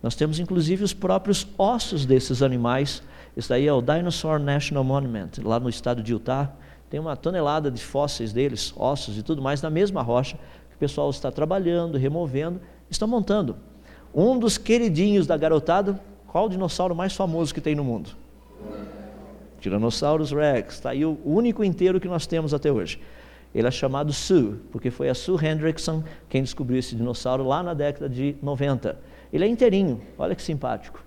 Nós 0.03 0.15
temos 0.15 0.39
inclusive 0.39 0.83
os 0.83 0.95
próprios 0.95 1.47
ossos 1.59 2.07
desses 2.07 2.43
animais 2.43 3.03
isso 3.39 3.51
daí 3.51 3.69
é 3.69 3.73
o 3.73 3.81
Dinosaur 3.81 4.41
National 4.41 4.83
Monument, 4.83 5.31
lá 5.45 5.61
no 5.61 5.69
estado 5.69 6.03
de 6.03 6.13
Utah. 6.13 6.51
Tem 6.91 6.99
uma 6.99 7.15
tonelada 7.15 7.71
de 7.71 7.81
fósseis 7.81 8.33
deles, 8.33 8.75
ossos 8.77 9.17
e 9.17 9.23
tudo 9.23 9.41
mais, 9.41 9.63
na 9.63 9.71
mesma 9.71 10.03
rocha, 10.03 10.37
que 10.69 10.75
O 10.75 10.79
pessoal 10.79 11.09
está 11.09 11.31
trabalhando, 11.31 11.97
removendo, 11.97 12.61
estão 12.91 13.07
montando. 13.07 13.55
Um 14.13 14.37
dos 14.37 14.59
queridinhos 14.59 15.25
da 15.25 15.37
garotada, 15.37 16.01
qual 16.27 16.47
o 16.47 16.49
dinossauro 16.49 16.97
mais 16.97 17.15
famoso 17.15 17.55
que 17.55 17.61
tem 17.61 17.77
no 17.77 17.85
mundo? 17.85 18.11
Tiranossauros 19.61 20.33
Rex, 20.33 20.75
está 20.75 20.91
aí 20.91 21.05
o 21.05 21.17
único 21.25 21.63
inteiro 21.63 22.01
que 22.01 22.09
nós 22.09 22.27
temos 22.27 22.53
até 22.53 22.73
hoje. 22.73 23.01
Ele 23.55 23.69
é 23.69 23.71
chamado 23.71 24.13
Sue, 24.13 24.57
porque 24.73 24.91
foi 24.91 25.09
a 25.09 25.15
Sue 25.15 25.39
Hendrickson 25.47 26.03
quem 26.29 26.43
descobriu 26.43 26.81
esse 26.81 26.97
dinossauro 26.97 27.45
lá 27.47 27.63
na 27.63 27.73
década 27.73 28.09
de 28.09 28.35
90. 28.43 28.99
Ele 29.33 29.45
é 29.45 29.49
inteirinho, 29.49 30.01
olha 30.19 30.35
que 30.35 30.43
simpático. 30.43 31.07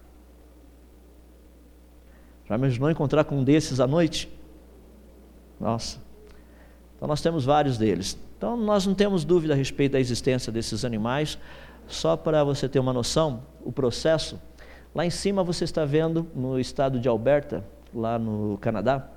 Já 2.51 2.57
imaginou 2.57 2.91
encontrar 2.91 3.23
com 3.23 3.37
um 3.37 3.45
desses 3.45 3.79
à 3.79 3.87
noite? 3.87 4.29
Nossa. 5.57 5.99
Então 6.97 7.07
nós 7.07 7.21
temos 7.21 7.45
vários 7.45 7.77
deles. 7.77 8.19
Então 8.37 8.57
nós 8.57 8.85
não 8.85 8.93
temos 8.93 9.23
dúvida 9.23 9.53
a 9.53 9.55
respeito 9.55 9.93
da 9.93 10.01
existência 10.01 10.51
desses 10.51 10.83
animais. 10.83 11.39
Só 11.87 12.17
para 12.17 12.43
você 12.43 12.67
ter 12.67 12.77
uma 12.79 12.91
noção, 12.91 13.43
o 13.63 13.71
processo. 13.71 14.37
Lá 14.93 15.05
em 15.05 15.09
cima 15.09 15.45
você 15.45 15.63
está 15.63 15.85
vendo 15.85 16.27
no 16.35 16.59
estado 16.59 16.99
de 16.99 17.07
Alberta, 17.07 17.63
lá 17.95 18.19
no 18.19 18.57
Canadá, 18.57 19.07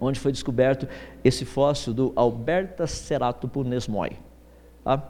onde 0.00 0.18
foi 0.18 0.32
descoberto 0.32 0.88
esse 1.22 1.44
fóssil 1.44 1.92
do 1.92 2.14
Alberta 2.16 2.86
ceratopo 2.86 3.62
nesmoi. 3.62 4.12
Tá? 4.82 5.02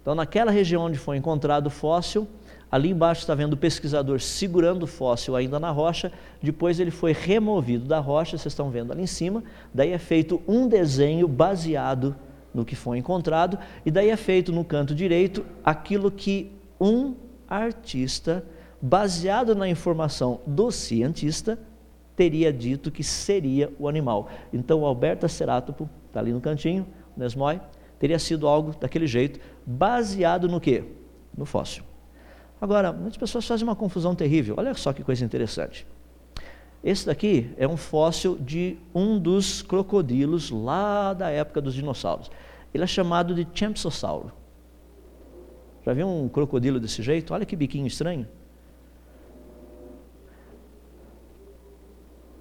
Então, 0.00 0.14
naquela 0.14 0.52
região 0.52 0.84
onde 0.84 0.96
foi 0.96 1.16
encontrado 1.16 1.66
o 1.66 1.70
fóssil, 1.70 2.28
ali 2.70 2.90
embaixo 2.90 3.22
está 3.22 3.34
vendo 3.34 3.54
o 3.54 3.56
pesquisador 3.56 4.20
segurando 4.20 4.82
o 4.82 4.86
fóssil 4.86 5.34
ainda 5.34 5.58
na 5.58 5.70
rocha, 5.70 6.12
depois 6.42 6.78
ele 6.78 6.90
foi 6.90 7.12
removido 7.12 7.86
da 7.86 7.98
rocha, 7.98 8.36
vocês 8.36 8.52
estão 8.52 8.70
vendo 8.70 8.92
ali 8.92 9.02
em 9.02 9.06
cima, 9.06 9.42
daí 9.72 9.92
é 9.92 9.98
feito 9.98 10.42
um 10.46 10.68
desenho 10.68 11.26
baseado 11.26 12.14
no 12.52 12.64
que 12.64 12.76
foi 12.76 12.98
encontrado, 12.98 13.58
e 13.84 13.90
daí 13.90 14.10
é 14.10 14.16
feito 14.16 14.52
no 14.52 14.64
canto 14.64 14.94
direito 14.94 15.44
aquilo 15.64 16.10
que 16.10 16.52
um 16.80 17.14
artista, 17.48 18.44
baseado 18.80 19.54
na 19.54 19.68
informação 19.68 20.40
do 20.46 20.70
cientista, 20.70 21.58
teria 22.14 22.52
dito 22.52 22.90
que 22.90 23.04
seria 23.04 23.72
o 23.78 23.88
animal. 23.88 24.28
Então, 24.52 24.80
o 24.80 24.86
Alberta 24.86 25.28
Ceratopo, 25.28 25.88
está 26.06 26.20
ali 26.20 26.32
no 26.32 26.40
cantinho, 26.40 26.86
o 27.16 27.20
Nesmoi, 27.20 27.60
teria 27.98 28.18
sido 28.18 28.46
algo 28.46 28.74
daquele 28.78 29.06
jeito, 29.06 29.40
baseado 29.64 30.48
no 30.48 30.60
quê? 30.60 30.84
No 31.36 31.44
fóssil. 31.44 31.87
Agora, 32.60 32.92
muitas 32.92 33.16
pessoas 33.16 33.46
fazem 33.46 33.66
uma 33.66 33.76
confusão 33.76 34.14
terrível. 34.14 34.54
Olha 34.58 34.74
só 34.74 34.92
que 34.92 35.02
coisa 35.02 35.24
interessante. 35.24 35.86
Esse 36.82 37.06
daqui 37.06 37.52
é 37.56 37.66
um 37.66 37.76
fóssil 37.76 38.36
de 38.36 38.78
um 38.94 39.18
dos 39.18 39.62
crocodilos 39.62 40.50
lá 40.50 41.12
da 41.12 41.30
época 41.30 41.60
dos 41.60 41.74
dinossauros. 41.74 42.30
Ele 42.72 42.84
é 42.84 42.86
chamado 42.86 43.34
de 43.34 43.46
Champsossauro. 43.52 44.32
Já 45.84 45.92
viu 45.92 46.08
um 46.08 46.28
crocodilo 46.28 46.78
desse 46.78 47.02
jeito? 47.02 47.32
Olha 47.32 47.46
que 47.46 47.56
biquinho 47.56 47.86
estranho. 47.86 48.26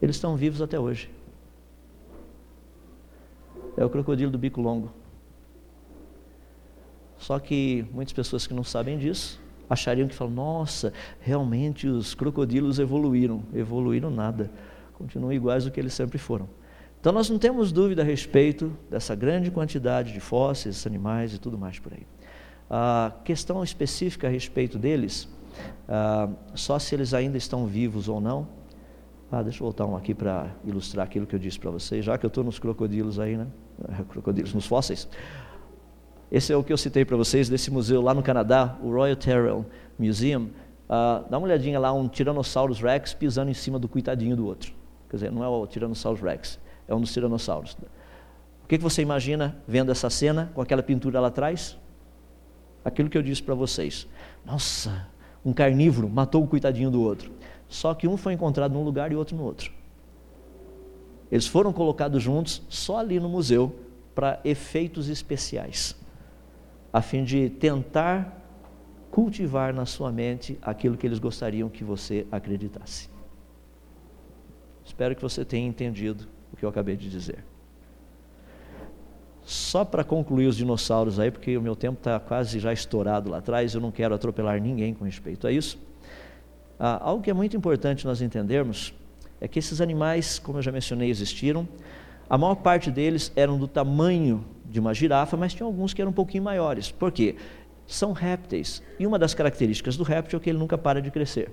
eles 0.01 0.15
estão 0.15 0.35
vivos 0.35 0.61
até 0.61 0.79
hoje. 0.79 1.09
É 3.75 3.83
o 3.83 3.89
crocodilo 3.89 4.31
do 4.31 4.37
bico 4.37 4.61
longo. 4.61 4.91
Só 7.17 7.39
que 7.39 7.85
muitas 7.91 8.13
pessoas 8.13 8.45
que 8.45 8.53
não 8.53 8.63
sabem 8.63 8.97
disso 8.97 9.39
achariam 9.69 10.07
que 10.07 10.15
falam: 10.15 10.33
nossa, 10.33 10.93
realmente 11.19 11.87
os 11.87 12.13
crocodilos 12.13 12.79
evoluíram. 12.79 13.43
Evoluíram 13.53 14.09
nada. 14.09 14.51
Continuam 14.93 15.31
iguais 15.31 15.65
do 15.65 15.71
que 15.71 15.79
eles 15.79 15.93
sempre 15.93 16.17
foram. 16.17 16.49
Então 16.99 17.13
nós 17.13 17.29
não 17.29 17.37
temos 17.37 17.71
dúvida 17.71 18.01
a 18.01 18.05
respeito 18.05 18.71
dessa 18.89 19.15
grande 19.15 19.51
quantidade 19.51 20.11
de 20.11 20.19
fósseis, 20.19 20.85
animais 20.87 21.33
e 21.33 21.39
tudo 21.39 21.57
mais 21.57 21.79
por 21.79 21.93
aí. 21.93 22.05
A 22.69 23.13
questão 23.23 23.63
específica 23.63 24.27
a 24.27 24.29
respeito 24.29 24.77
deles, 24.77 25.29
ah, 25.87 26.29
só 26.53 26.77
se 26.79 26.95
eles 26.95 27.13
ainda 27.13 27.37
estão 27.37 27.65
vivos 27.65 28.09
ou 28.09 28.19
não, 28.19 28.47
ah, 29.31 29.43
deixa 29.43 29.59
eu 29.59 29.65
voltar 29.65 29.85
um 29.85 29.95
aqui 29.95 30.13
para 30.13 30.47
ilustrar 30.65 31.05
aquilo 31.05 31.27
que 31.27 31.35
eu 31.35 31.39
disse 31.39 31.59
para 31.59 31.69
vocês, 31.69 32.03
já 32.03 32.17
que 32.17 32.25
eu 32.25 32.29
estou 32.29 32.43
nos 32.43 32.59
crocodilos 32.59 33.19
aí, 33.19 33.37
né? 33.37 33.47
Crocodilos, 34.09 34.53
nos 34.53 34.65
fósseis. 34.65 35.07
Esse 36.31 36.51
é 36.51 36.57
o 36.57 36.63
que 36.63 36.73
eu 36.73 36.77
citei 36.77 37.05
para 37.05 37.15
vocês 37.15 37.47
desse 37.47 37.71
museu 37.71 38.01
lá 38.01 38.13
no 38.13 38.21
Canadá, 38.21 38.77
o 38.81 38.91
Royal 38.91 39.15
Tyrrell 39.15 39.65
Museum. 39.97 40.49
Ah, 40.89 41.23
dá 41.29 41.37
uma 41.37 41.47
olhadinha 41.47 41.79
lá, 41.79 41.93
um 41.93 42.07
Tyrannosaurus 42.07 42.81
Rex 42.81 43.13
pisando 43.13 43.49
em 43.49 43.53
cima 43.53 43.79
do 43.79 43.87
coitadinho 43.87 44.35
do 44.35 44.45
outro. 44.45 44.73
Quer 45.09 45.17
dizer, 45.17 45.31
não 45.31 45.43
é 45.43 45.47
o 45.47 45.65
Tyrannosaurus 45.65 46.21
Rex, 46.21 46.59
é 46.87 46.93
um 46.93 46.99
dos 46.99 47.13
tiranossauros. 47.13 47.77
O 48.63 48.67
que, 48.67 48.77
que 48.77 48.83
você 48.83 49.01
imagina 49.01 49.57
vendo 49.65 49.91
essa 49.91 50.09
cena 50.09 50.51
com 50.53 50.61
aquela 50.61 50.83
pintura 50.83 51.19
lá 51.19 51.27
atrás? 51.27 51.77
Aquilo 52.83 53.09
que 53.09 53.17
eu 53.17 53.23
disse 53.23 53.41
para 53.41 53.55
vocês. 53.55 54.07
Nossa, 54.45 55.07
um 55.45 55.53
carnívoro 55.53 56.09
matou 56.09 56.43
o 56.43 56.47
coitadinho 56.47 56.91
do 56.91 57.01
outro 57.01 57.31
só 57.69 57.93
que 57.93 58.07
um 58.07 58.17
foi 58.17 58.33
encontrado 58.33 58.73
num 58.73 58.83
lugar 58.83 59.11
e 59.11 59.15
outro 59.15 59.35
no 59.35 59.43
outro. 59.43 59.71
Eles 61.31 61.45
foram 61.45 61.73
colocados 61.73 62.23
juntos 62.23 62.61
só 62.69 62.97
ali 62.99 63.19
no 63.19 63.27
museu 63.27 63.75
para 64.15 64.39
efeitos 64.43 65.09
especiais, 65.09 65.95
a 66.91 67.01
fim 67.01 67.23
de 67.23 67.49
tentar 67.49 68.37
cultivar 69.11 69.73
na 69.73 69.85
sua 69.85 70.11
mente 70.11 70.57
aquilo 70.61 70.97
que 70.97 71.05
eles 71.05 71.19
gostariam 71.19 71.69
que 71.69 71.83
você 71.83 72.25
acreditasse. 72.31 73.09
Espero 74.85 75.15
que 75.15 75.21
você 75.21 75.43
tenha 75.43 75.67
entendido 75.67 76.27
o 76.51 76.55
que 76.55 76.63
eu 76.63 76.69
acabei 76.69 76.95
de 76.95 77.09
dizer. 77.09 77.43
Só 79.43 79.85
para 79.85 80.03
concluir 80.03 80.47
os 80.47 80.57
dinossauros 80.57 81.19
aí, 81.19 81.31
porque 81.31 81.57
o 81.57 81.61
meu 81.61 81.75
tempo 81.75 81.97
está 81.97 82.19
quase 82.19 82.59
já 82.59 82.73
estourado 82.73 83.29
lá 83.29 83.37
atrás, 83.37 83.73
eu 83.73 83.81
não 83.81 83.91
quero 83.91 84.13
atropelar 84.13 84.61
ninguém 84.61 84.93
com 84.93 85.05
respeito 85.05 85.47
a 85.47 85.51
isso. 85.51 85.79
Ah, 86.79 86.99
algo 87.01 87.23
que 87.23 87.29
é 87.29 87.33
muito 87.33 87.55
importante 87.55 88.05
nós 88.05 88.21
entendermos 88.21 88.93
é 89.39 89.47
que 89.47 89.57
esses 89.57 89.81
animais, 89.81 90.37
como 90.37 90.57
eu 90.57 90.61
já 90.61 90.71
mencionei, 90.71 91.09
existiram. 91.09 91.67
A 92.29 92.37
maior 92.37 92.55
parte 92.55 92.91
deles 92.91 93.31
eram 93.35 93.57
do 93.57 93.67
tamanho 93.67 94.43
de 94.77 94.79
uma 94.79 94.93
girafa, 94.93 95.35
mas 95.35 95.55
tinha 95.55 95.65
alguns 95.65 95.91
que 95.91 96.01
eram 96.01 96.11
um 96.11 96.13
pouquinho 96.13 96.43
maiores. 96.43 96.91
Por 96.91 97.11
quê? 97.11 97.35
São 97.87 98.13
répteis. 98.13 98.83
E 98.99 99.07
uma 99.07 99.17
das 99.17 99.33
características 99.33 99.97
do 99.97 100.03
réptil 100.03 100.37
é 100.37 100.39
que 100.39 100.49
ele 100.51 100.59
nunca 100.59 100.77
para 100.77 101.01
de 101.01 101.09
crescer. 101.09 101.51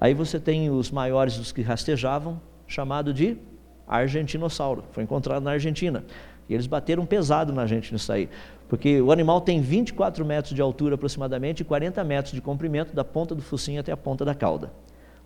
Aí 0.00 0.12
você 0.12 0.40
tem 0.40 0.68
os 0.68 0.90
maiores 0.90 1.38
dos 1.38 1.52
que 1.52 1.62
rastejavam, 1.62 2.40
chamado 2.66 3.14
de 3.14 3.38
argentinossauro. 3.86 4.82
Foi 4.90 5.04
encontrado 5.04 5.44
na 5.44 5.52
Argentina. 5.52 6.04
E 6.48 6.54
eles 6.54 6.66
bateram 6.66 7.06
pesado 7.06 7.52
na 7.52 7.66
gente 7.66 7.92
nisso 7.92 8.12
aí. 8.12 8.28
Porque 8.68 9.00
o 9.00 9.12
animal 9.12 9.40
tem 9.40 9.60
24 9.60 10.24
metros 10.24 10.52
de 10.52 10.60
altura 10.60 10.96
aproximadamente 10.96 11.60
e 11.60 11.64
40 11.64 12.02
metros 12.02 12.34
de 12.34 12.40
comprimento 12.40 12.96
da 12.96 13.04
ponta 13.04 13.32
do 13.32 13.42
focinho 13.42 13.80
até 13.80 13.92
a 13.92 13.96
ponta 13.96 14.24
da 14.24 14.34
cauda. 14.34 14.72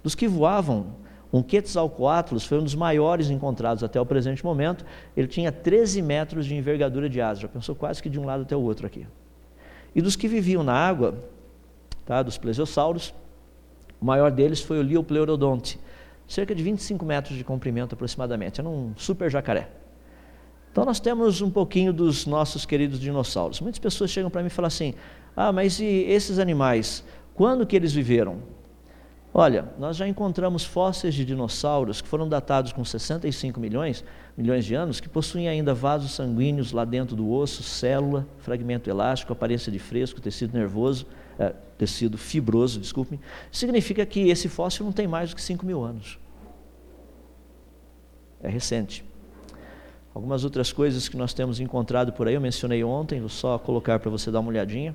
Dos 0.03 0.15
que 0.15 0.29
voavam, 0.29 0.95
um 1.33 1.43
Quetzalcoatlus 1.43 2.45
foi 2.45 2.59
um 2.59 2.65
dos 2.65 2.75
maiores 2.75 3.31
encontrados 3.31 3.85
até 3.85 4.01
o 4.01 4.07
presente 4.07 4.45
momento. 4.45 4.85
Ele 5.17 5.29
tinha 5.29 5.53
13 5.53 6.03
metros 6.03 6.45
de 6.45 6.57
envergadura 6.57 7.09
de 7.09 7.21
asa, 7.21 7.43
já 7.43 7.49
pensou 7.49 7.75
quase 7.75 8.03
que 8.03 8.09
de 8.09 8.19
um 8.19 8.25
lado 8.25 8.43
até 8.43 8.57
o 8.57 8.61
outro 8.61 8.87
aqui. 8.87 9.07
E 9.95 10.03
dos 10.03 10.17
que 10.17 10.27
viviam 10.27 10.63
na 10.63 10.75
água, 10.75 11.15
tá, 12.05 12.23
dos 12.23 12.37
plesiosauros, 12.37 13.15
o 14.01 14.05
maior 14.05 14.31
deles 14.31 14.61
foi 14.61 14.79
o 14.79 14.83
Liopleurodonte, 14.83 15.79
cerca 16.27 16.55
de 16.55 16.63
25 16.63 17.05
metros 17.05 17.37
de 17.37 17.45
comprimento 17.45 17.95
aproximadamente. 17.95 18.61
Era 18.61 18.69
um 18.69 18.93
super 18.97 19.31
jacaré. 19.31 19.69
Então 20.73 20.85
nós 20.85 21.01
temos 21.01 21.41
um 21.43 21.51
pouquinho 21.51 21.93
dos 21.93 22.27
nossos 22.27 22.65
queridos 22.65 22.99
dinossauros. 22.99 23.61
Muitas 23.61 23.79
pessoas 23.79 24.11
chegam 24.11 24.31
para 24.31 24.41
mim 24.41 24.47
e 24.47 24.51
falam 24.51 24.69
assim: 24.69 24.95
"Ah, 25.37 25.53
mas 25.53 25.81
e 25.81 25.85
esses 25.85 26.39
animais? 26.39 27.05
Quando 27.35 27.67
que 27.67 27.75
eles 27.75 27.93
viveram?" 27.93 28.39
Olha, 29.33 29.73
nós 29.79 29.97
já 29.97 30.09
encontramos 30.09 30.65
fósseis 30.65 31.15
de 31.15 31.25
dinossauros 31.25 32.01
que 32.01 32.09
foram 32.09 32.29
datados 32.29 32.73
com 32.73 32.85
65 32.85 33.61
milhões, 33.61 34.05
milhões 34.37 34.65
de 34.65 34.75
anos, 34.75 34.99
que 34.99 35.09
possuem 35.09 35.49
ainda 35.49 35.73
vasos 35.73 36.11
sanguíneos 36.11 36.73
lá 36.73 36.85
dentro 36.85 37.15
do 37.15 37.31
osso, 37.31 37.63
célula, 37.63 38.27
fragmento 38.39 38.91
elástico, 38.91 39.33
aparência 39.33 39.71
de 39.71 39.79
fresco, 39.79 40.21
tecido 40.21 40.59
nervoso, 40.59 41.07
é, 41.39 41.55
tecido 41.79 42.19
fibroso, 42.19 42.81
desculpe. 42.81 43.21
Significa 43.53 44.05
que 44.05 44.29
esse 44.29 44.49
fóssil 44.49 44.85
não 44.85 44.93
tem 44.93 45.07
mais 45.07 45.31
do 45.31 45.37
que 45.37 45.43
5 45.43 45.65
mil 45.65 45.85
anos. 45.85 46.19
É 48.43 48.49
recente. 48.49 49.05
Algumas 50.13 50.43
outras 50.43 50.73
coisas 50.73 51.09
que 51.09 51.17
nós 51.17 51.33
temos 51.33 51.61
encontrado 51.61 52.13
por 52.13 52.27
aí, 52.27 52.35
eu 52.35 52.41
mencionei 52.41 52.83
ontem, 52.83 53.21
vou 53.21 53.29
só 53.29 53.59
colocar 53.59 54.01
para 54.01 54.11
você 54.11 54.29
dar 54.29 54.41
uma 54.41 54.49
olhadinha. 54.49 54.95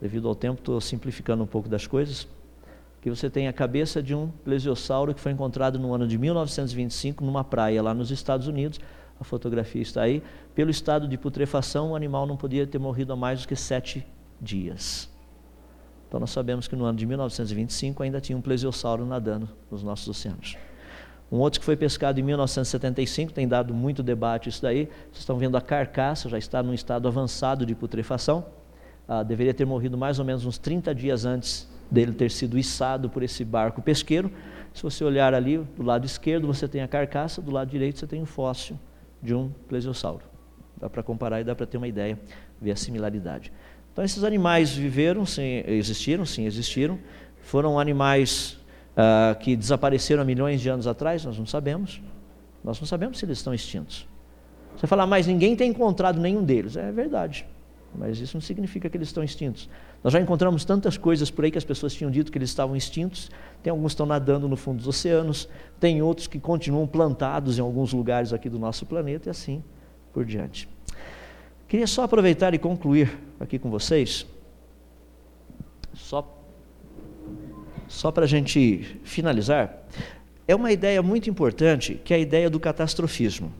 Devido 0.00 0.28
ao 0.28 0.34
tempo, 0.34 0.58
estou 0.58 0.80
simplificando 0.80 1.44
um 1.44 1.46
pouco 1.46 1.68
das 1.68 1.86
coisas. 1.86 2.26
Que 3.00 3.10
você 3.10 3.30
tem 3.30 3.48
a 3.48 3.52
cabeça 3.52 4.02
de 4.02 4.14
um 4.14 4.28
plesiosauro 4.28 5.14
que 5.14 5.20
foi 5.20 5.32
encontrado 5.32 5.78
no 5.78 5.94
ano 5.94 6.06
de 6.06 6.18
1925 6.18 7.24
numa 7.24 7.44
praia 7.44 7.82
lá 7.82 7.94
nos 7.94 8.10
Estados 8.10 8.46
Unidos. 8.48 8.80
A 9.20 9.24
fotografia 9.24 9.82
está 9.82 10.02
aí. 10.02 10.22
Pelo 10.54 10.70
estado 10.70 11.06
de 11.06 11.16
putrefação, 11.16 11.92
o 11.92 11.96
animal 11.96 12.26
não 12.26 12.36
podia 12.36 12.66
ter 12.66 12.78
morrido 12.78 13.12
há 13.12 13.16
mais 13.16 13.42
do 13.42 13.48
que 13.48 13.56
sete 13.56 14.06
dias. 14.40 15.08
Então 16.08 16.18
nós 16.18 16.30
sabemos 16.30 16.66
que 16.66 16.74
no 16.74 16.84
ano 16.84 16.98
de 16.98 17.06
1925 17.06 18.02
ainda 18.02 18.20
tinha 18.20 18.36
um 18.36 18.40
plesiosauro 18.40 19.04
nadando 19.04 19.48
nos 19.70 19.82
nossos 19.82 20.08
oceanos. 20.08 20.56
Um 21.30 21.36
outro 21.36 21.60
que 21.60 21.66
foi 21.66 21.76
pescado 21.76 22.18
em 22.18 22.22
1975, 22.22 23.32
tem 23.32 23.46
dado 23.46 23.74
muito 23.74 24.02
debate 24.02 24.48
isso 24.48 24.62
daí. 24.62 24.86
Vocês 25.10 25.18
estão 25.18 25.36
vendo 25.36 25.56
a 25.56 25.60
carcaça, 25.60 26.28
já 26.28 26.38
está 26.38 26.62
num 26.62 26.72
estado 26.72 27.06
avançado 27.06 27.66
de 27.66 27.74
putrefação. 27.74 28.46
ah, 29.06 29.22
deveria 29.22 29.52
ter 29.52 29.66
morrido 29.66 29.98
mais 29.98 30.18
ou 30.18 30.24
menos 30.24 30.46
uns 30.46 30.56
30 30.56 30.94
dias 30.94 31.26
antes 31.26 31.68
dele 31.90 32.12
ter 32.12 32.30
sido 32.30 32.58
içado 32.58 33.08
por 33.08 33.22
esse 33.22 33.44
barco 33.44 33.80
pesqueiro. 33.82 34.30
Se 34.74 34.82
você 34.82 35.02
olhar 35.04 35.34
ali, 35.34 35.58
do 35.58 35.82
lado 35.82 36.04
esquerdo 36.06 36.46
você 36.46 36.68
tem 36.68 36.82
a 36.82 36.88
carcaça, 36.88 37.40
do 37.40 37.50
lado 37.50 37.70
direito 37.70 37.98
você 37.98 38.06
tem 38.06 38.22
o 38.22 38.26
fóssil 38.26 38.78
de 39.22 39.34
um 39.34 39.50
plesiosauro. 39.68 40.24
Dá 40.76 40.88
para 40.88 41.02
comparar 41.02 41.40
e 41.40 41.44
dá 41.44 41.54
para 41.54 41.66
ter 41.66 41.76
uma 41.76 41.88
ideia, 41.88 42.18
ver 42.60 42.72
a 42.72 42.76
similaridade. 42.76 43.52
Então 43.92 44.04
esses 44.04 44.22
animais 44.22 44.72
viveram, 44.72 45.26
sim, 45.26 45.64
existiram, 45.66 46.24
sim, 46.24 46.46
existiram. 46.46 46.98
Foram 47.40 47.80
animais 47.80 48.58
ah, 48.96 49.36
que 49.40 49.56
desapareceram 49.56 50.22
há 50.22 50.24
milhões 50.24 50.60
de 50.60 50.68
anos 50.68 50.86
atrás, 50.86 51.24
nós 51.24 51.38
não 51.38 51.46
sabemos. 51.46 52.00
Nós 52.62 52.78
não 52.80 52.86
sabemos 52.86 53.18
se 53.18 53.24
eles 53.24 53.38
estão 53.38 53.54
extintos. 53.54 54.06
Você 54.76 54.86
fala, 54.86 55.06
mas 55.06 55.26
ninguém 55.26 55.56
tem 55.56 55.70
encontrado 55.70 56.20
nenhum 56.20 56.44
deles. 56.44 56.76
É 56.76 56.92
verdade, 56.92 57.46
mas 57.94 58.20
isso 58.20 58.36
não 58.36 58.40
significa 58.40 58.88
que 58.88 58.96
eles 58.96 59.08
estão 59.08 59.24
extintos. 59.24 59.68
Nós 60.02 60.12
já 60.12 60.20
encontramos 60.20 60.64
tantas 60.64 60.96
coisas 60.96 61.30
por 61.30 61.44
aí 61.44 61.50
que 61.50 61.58
as 61.58 61.64
pessoas 61.64 61.92
tinham 61.92 62.10
dito 62.10 62.30
que 62.30 62.38
eles 62.38 62.50
estavam 62.50 62.76
extintos. 62.76 63.30
Tem 63.62 63.70
alguns 63.70 63.90
que 63.90 63.94
estão 63.94 64.06
nadando 64.06 64.48
no 64.48 64.56
fundo 64.56 64.78
dos 64.78 64.86
oceanos, 64.86 65.48
tem 65.80 66.00
outros 66.02 66.26
que 66.26 66.38
continuam 66.38 66.86
plantados 66.86 67.58
em 67.58 67.60
alguns 67.60 67.92
lugares 67.92 68.32
aqui 68.32 68.48
do 68.48 68.58
nosso 68.58 68.86
planeta 68.86 69.28
e 69.28 69.30
assim 69.30 69.62
por 70.12 70.24
diante. 70.24 70.68
Queria 71.66 71.86
só 71.86 72.04
aproveitar 72.04 72.54
e 72.54 72.58
concluir 72.58 73.18
aqui 73.38 73.58
com 73.58 73.70
vocês, 73.70 74.26
só, 75.92 76.42
só 77.86 78.10
para 78.10 78.24
a 78.24 78.26
gente 78.28 78.98
finalizar, 79.02 79.86
é 80.46 80.54
uma 80.54 80.72
ideia 80.72 81.02
muito 81.02 81.28
importante 81.28 82.00
que 82.02 82.14
é 82.14 82.16
a 82.16 82.20
ideia 82.20 82.48
do 82.48 82.58
catastrofismo. 82.58 83.52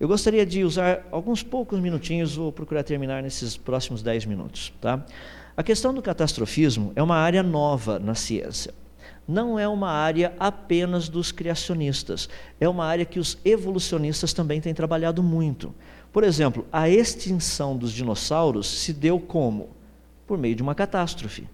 Eu 0.00 0.08
gostaria 0.08 0.44
de 0.44 0.64
usar 0.64 1.06
alguns 1.10 1.42
poucos 1.42 1.78
minutinhos, 1.78 2.36
vou 2.36 2.52
procurar 2.52 2.82
terminar 2.82 3.22
nesses 3.22 3.56
próximos 3.56 4.02
dez 4.02 4.24
minutos. 4.24 4.72
Tá? 4.80 5.04
A 5.58 5.62
questão 5.64 5.92
do 5.92 6.00
catastrofismo 6.00 6.92
é 6.94 7.02
uma 7.02 7.16
área 7.16 7.42
nova 7.42 7.98
na 7.98 8.14
ciência. 8.14 8.72
Não 9.26 9.58
é 9.58 9.66
uma 9.66 9.90
área 9.90 10.32
apenas 10.38 11.08
dos 11.08 11.32
criacionistas, 11.32 12.28
é 12.60 12.68
uma 12.68 12.86
área 12.86 13.04
que 13.04 13.18
os 13.18 13.36
evolucionistas 13.44 14.32
também 14.32 14.60
têm 14.60 14.72
trabalhado 14.72 15.20
muito. 15.20 15.74
Por 16.12 16.22
exemplo, 16.22 16.64
a 16.72 16.88
extinção 16.88 17.76
dos 17.76 17.92
dinossauros 17.92 18.68
se 18.68 18.92
deu 18.92 19.18
como? 19.18 19.70
Por 20.28 20.38
meio 20.38 20.54
de 20.54 20.62
uma 20.62 20.76
catástrofe. 20.76 21.48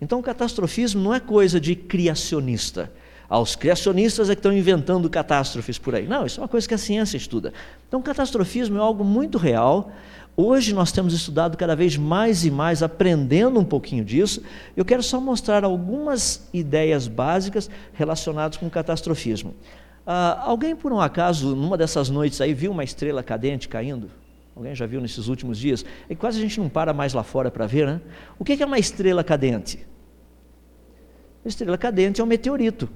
Então, 0.00 0.20
o 0.20 0.22
catastrofismo 0.22 1.02
não 1.02 1.12
é 1.12 1.18
coisa 1.18 1.58
de 1.58 1.74
criacionista. 1.74 2.92
Ah, 3.28 3.40
os 3.40 3.56
criacionistas 3.56 4.30
é 4.30 4.36
que 4.36 4.38
estão 4.38 4.52
inventando 4.52 5.10
catástrofes 5.10 5.78
por 5.78 5.96
aí. 5.96 6.06
Não, 6.06 6.26
isso 6.26 6.38
é 6.38 6.42
uma 6.42 6.48
coisa 6.48 6.68
que 6.68 6.74
a 6.74 6.78
ciência 6.78 7.16
estuda. 7.16 7.52
Então, 7.88 7.98
o 7.98 8.02
catastrofismo 8.04 8.76
é 8.76 8.80
algo 8.80 9.02
muito 9.02 9.36
real, 9.36 9.90
Hoje 10.34 10.74
nós 10.74 10.90
temos 10.90 11.12
estudado 11.12 11.58
cada 11.58 11.76
vez 11.76 11.96
mais 11.96 12.44
e 12.44 12.50
mais, 12.50 12.82
aprendendo 12.82 13.60
um 13.60 13.64
pouquinho 13.64 14.04
disso. 14.04 14.42
Eu 14.74 14.84
quero 14.84 15.02
só 15.02 15.20
mostrar 15.20 15.62
algumas 15.62 16.48
ideias 16.54 17.06
básicas 17.06 17.68
relacionadas 17.92 18.56
com 18.56 18.66
o 18.66 18.70
catastrofismo. 18.70 19.54
Ah, 20.06 20.42
alguém, 20.44 20.74
por 20.74 20.90
um 20.92 21.00
acaso, 21.00 21.54
numa 21.54 21.76
dessas 21.76 22.08
noites 22.08 22.40
aí, 22.40 22.54
viu 22.54 22.72
uma 22.72 22.82
estrela 22.82 23.22
cadente 23.22 23.68
caindo? 23.68 24.10
Alguém 24.56 24.74
já 24.74 24.86
viu 24.86 25.00
nesses 25.00 25.28
últimos 25.28 25.58
dias? 25.58 25.84
E 26.08 26.16
quase 26.16 26.38
a 26.38 26.42
gente 26.42 26.58
não 26.58 26.68
para 26.68 26.94
mais 26.94 27.12
lá 27.12 27.22
fora 27.22 27.50
para 27.50 27.66
ver, 27.66 27.86
né? 27.86 28.00
O 28.38 28.44
que 28.44 28.62
é 28.62 28.66
uma 28.66 28.78
estrela 28.78 29.22
cadente? 29.22 29.86
A 31.44 31.48
estrela 31.48 31.76
cadente 31.76 32.20
é 32.20 32.24
um 32.24 32.26
meteorito. 32.26 32.88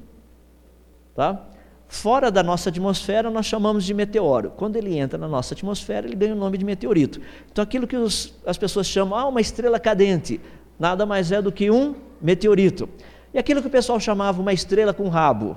Tá? 1.14 1.46
Fora 1.88 2.30
da 2.30 2.42
nossa 2.42 2.68
atmosfera, 2.68 3.30
nós 3.30 3.46
chamamos 3.46 3.84
de 3.84 3.94
meteoro. 3.94 4.50
Quando 4.56 4.76
ele 4.76 4.98
entra 4.98 5.16
na 5.16 5.28
nossa 5.28 5.54
atmosfera, 5.54 6.06
ele 6.06 6.16
ganha 6.16 6.34
o 6.34 6.38
nome 6.38 6.58
de 6.58 6.64
meteorito. 6.64 7.20
Então, 7.50 7.62
aquilo 7.62 7.86
que 7.86 7.96
os, 7.96 8.34
as 8.44 8.58
pessoas 8.58 8.86
chamam, 8.86 9.16
ah, 9.16 9.26
uma 9.26 9.40
estrela 9.40 9.78
cadente, 9.78 10.40
nada 10.78 11.06
mais 11.06 11.30
é 11.30 11.40
do 11.40 11.52
que 11.52 11.70
um 11.70 11.94
meteorito. 12.20 12.88
E 13.32 13.38
aquilo 13.38 13.60
que 13.60 13.68
o 13.68 13.70
pessoal 13.70 14.00
chamava 14.00 14.40
uma 14.40 14.52
estrela 14.52 14.92
com 14.92 15.08
rabo, 15.08 15.56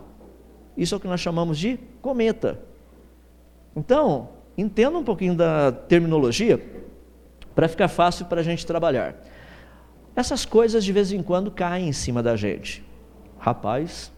isso 0.77 0.93
é 0.93 0.97
o 0.97 0.99
que 0.99 1.07
nós 1.07 1.19
chamamos 1.19 1.57
de 1.57 1.79
cometa. 2.01 2.59
Então, 3.75 4.29
entenda 4.57 4.97
um 4.97 5.03
pouquinho 5.03 5.35
da 5.35 5.71
terminologia 5.71 6.61
para 7.55 7.67
ficar 7.67 7.87
fácil 7.87 8.25
para 8.25 8.41
a 8.41 8.43
gente 8.43 8.65
trabalhar. 8.65 9.15
Essas 10.15 10.45
coisas 10.45 10.83
de 10.83 10.93
vez 10.93 11.11
em 11.11 11.23
quando 11.23 11.49
caem 11.49 11.89
em 11.89 11.93
cima 11.93 12.21
da 12.21 12.35
gente. 12.35 12.83
Rapaz, 13.37 14.11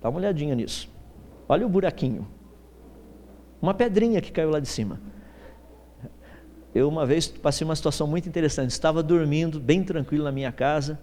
dá 0.00 0.08
uma 0.08 0.18
olhadinha 0.18 0.54
nisso. 0.54 0.88
Olha 1.50 1.66
o 1.66 1.68
buraquinho. 1.68 2.28
Uma 3.60 3.74
pedrinha 3.74 4.20
que 4.20 4.30
caiu 4.30 4.50
lá 4.50 4.60
de 4.60 4.68
cima. 4.68 5.00
Eu 6.72 6.88
uma 6.88 7.04
vez 7.04 7.26
passei 7.26 7.64
uma 7.64 7.74
situação 7.74 8.06
muito 8.06 8.28
interessante. 8.28 8.70
Estava 8.70 9.02
dormindo 9.02 9.58
bem 9.58 9.82
tranquilo 9.82 10.22
na 10.22 10.30
minha 10.30 10.52
casa, 10.52 11.00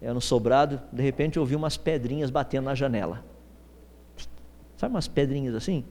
era 0.00 0.14
no 0.14 0.20
sobrado, 0.22 0.80
de 0.90 1.02
repente 1.02 1.36
eu 1.36 1.42
ouvi 1.42 1.54
umas 1.54 1.76
pedrinhas 1.76 2.30
batendo 2.30 2.64
na 2.64 2.74
janela. 2.74 3.22
Sabe 4.78 4.94
umas 4.94 5.06
pedrinhas 5.06 5.54
assim? 5.54 5.84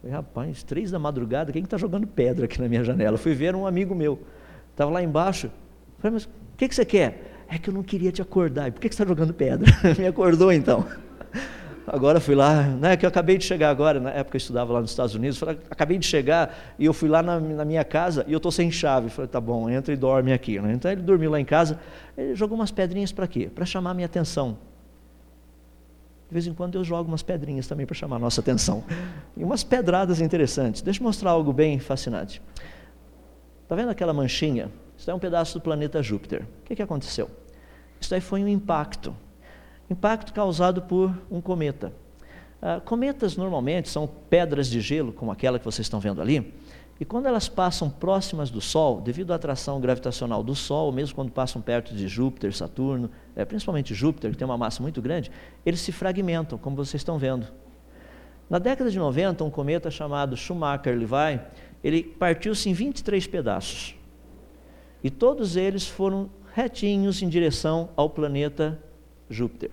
Falei, 0.00 0.14
rapaz, 0.14 0.62
três 0.62 0.92
da 0.92 1.00
madrugada, 1.00 1.50
quem 1.50 1.64
está 1.64 1.76
jogando 1.76 2.06
pedra 2.06 2.44
aqui 2.44 2.60
na 2.60 2.68
minha 2.68 2.84
janela? 2.84 3.18
Fui 3.18 3.34
ver 3.34 3.56
um 3.56 3.66
amigo 3.66 3.96
meu, 3.96 4.22
estava 4.70 4.92
lá 4.92 5.02
embaixo. 5.02 5.50
Falei, 5.98 6.12
mas 6.14 6.24
o 6.26 6.56
que, 6.56 6.68
que 6.68 6.74
você 6.76 6.84
quer? 6.84 7.44
É 7.48 7.58
que 7.58 7.68
eu 7.68 7.74
não 7.74 7.82
queria 7.82 8.12
te 8.12 8.22
acordar. 8.22 8.68
E 8.68 8.70
por 8.70 8.80
que, 8.80 8.88
que 8.88 8.94
você 8.94 9.02
está 9.02 9.12
jogando 9.12 9.34
pedra? 9.34 9.68
Me 9.98 10.06
acordou 10.06 10.52
então 10.52 10.86
agora 11.92 12.20
fui 12.20 12.34
lá, 12.34 12.62
né, 12.62 12.96
que 12.96 13.04
eu 13.04 13.08
acabei 13.08 13.36
de 13.36 13.44
chegar 13.44 13.68
agora, 13.68 13.98
na 13.98 14.10
época 14.10 14.36
eu 14.36 14.38
estudava 14.38 14.72
lá 14.72 14.80
nos 14.80 14.90
Estados 14.90 15.14
Unidos, 15.14 15.36
falei, 15.38 15.58
acabei 15.68 15.98
de 15.98 16.06
chegar 16.06 16.74
e 16.78 16.84
eu 16.84 16.92
fui 16.92 17.08
lá 17.08 17.20
na, 17.22 17.40
na 17.40 17.64
minha 17.64 17.84
casa 17.84 18.24
e 18.28 18.32
eu 18.32 18.36
estou 18.36 18.52
sem 18.52 18.70
chave. 18.70 19.10
Falei, 19.10 19.28
tá 19.28 19.40
bom, 19.40 19.68
entra 19.68 19.92
e 19.92 19.96
dorme 19.96 20.32
aqui. 20.32 20.60
Né? 20.60 20.72
Então 20.72 20.90
ele 20.90 21.02
dormiu 21.02 21.30
lá 21.30 21.40
em 21.40 21.44
casa, 21.44 21.80
ele 22.16 22.34
jogou 22.34 22.56
umas 22.56 22.70
pedrinhas 22.70 23.10
para 23.10 23.26
quê? 23.26 23.50
Para 23.52 23.66
chamar 23.66 23.94
minha 23.94 24.06
atenção. 24.06 24.56
De 26.28 26.34
vez 26.34 26.46
em 26.46 26.54
quando 26.54 26.76
eu 26.76 26.84
jogo 26.84 27.08
umas 27.08 27.22
pedrinhas 27.22 27.66
também 27.66 27.84
para 27.84 27.94
chamar 27.94 28.16
a 28.16 28.20
nossa 28.20 28.40
atenção. 28.40 28.84
E 29.36 29.42
umas 29.42 29.64
pedradas 29.64 30.20
interessantes. 30.20 30.80
Deixa 30.82 31.00
eu 31.00 31.04
mostrar 31.04 31.32
algo 31.32 31.52
bem 31.52 31.80
fascinante. 31.80 32.40
Está 33.64 33.74
vendo 33.74 33.90
aquela 33.90 34.12
manchinha? 34.12 34.70
Isso 34.96 35.10
é 35.10 35.14
um 35.14 35.18
pedaço 35.18 35.58
do 35.58 35.60
planeta 35.60 36.00
Júpiter. 36.00 36.42
O 36.42 36.66
que, 36.66 36.76
que 36.76 36.82
aconteceu? 36.82 37.28
Isso 38.00 38.14
aí 38.14 38.20
foi 38.20 38.44
um 38.44 38.48
impacto 38.48 39.12
impacto 39.90 40.32
causado 40.32 40.82
por 40.82 41.12
um 41.30 41.40
cometa. 41.40 41.92
Ah, 42.62 42.80
cometas 42.82 43.36
normalmente 43.36 43.88
são 43.88 44.06
pedras 44.06 44.68
de 44.68 44.80
gelo, 44.80 45.12
como 45.12 45.32
aquela 45.32 45.58
que 45.58 45.64
vocês 45.64 45.86
estão 45.86 45.98
vendo 45.98 46.22
ali, 46.22 46.54
e 47.00 47.04
quando 47.04 47.24
elas 47.24 47.48
passam 47.48 47.88
próximas 47.88 48.50
do 48.50 48.60
Sol, 48.60 49.00
devido 49.00 49.32
à 49.32 49.36
atração 49.36 49.80
gravitacional 49.80 50.42
do 50.42 50.54
Sol, 50.54 50.92
mesmo 50.92 51.14
quando 51.14 51.32
passam 51.32 51.62
perto 51.62 51.94
de 51.94 52.06
Júpiter, 52.06 52.54
Saturno, 52.54 53.10
é, 53.34 53.42
principalmente 53.42 53.94
Júpiter, 53.94 54.30
que 54.30 54.36
tem 54.36 54.44
uma 54.44 54.58
massa 54.58 54.82
muito 54.82 55.00
grande, 55.00 55.30
eles 55.64 55.80
se 55.80 55.92
fragmentam, 55.92 56.58
como 56.58 56.76
vocês 56.76 57.00
estão 57.00 57.16
vendo. 57.16 57.46
Na 58.50 58.58
década 58.58 58.90
de 58.90 58.98
90, 58.98 59.42
um 59.42 59.50
cometa 59.50 59.90
chamado 59.90 60.36
Schumacher-Levy, 60.36 61.40
ele 61.82 62.02
partiu-se 62.02 62.68
em 62.68 62.74
23 62.74 63.26
pedaços. 63.28 63.94
E 65.02 65.08
todos 65.08 65.56
eles 65.56 65.88
foram 65.88 66.28
retinhos 66.54 67.22
em 67.22 67.30
direção 67.30 67.88
ao 67.96 68.10
planeta 68.10 68.78
Júpiter. 69.30 69.70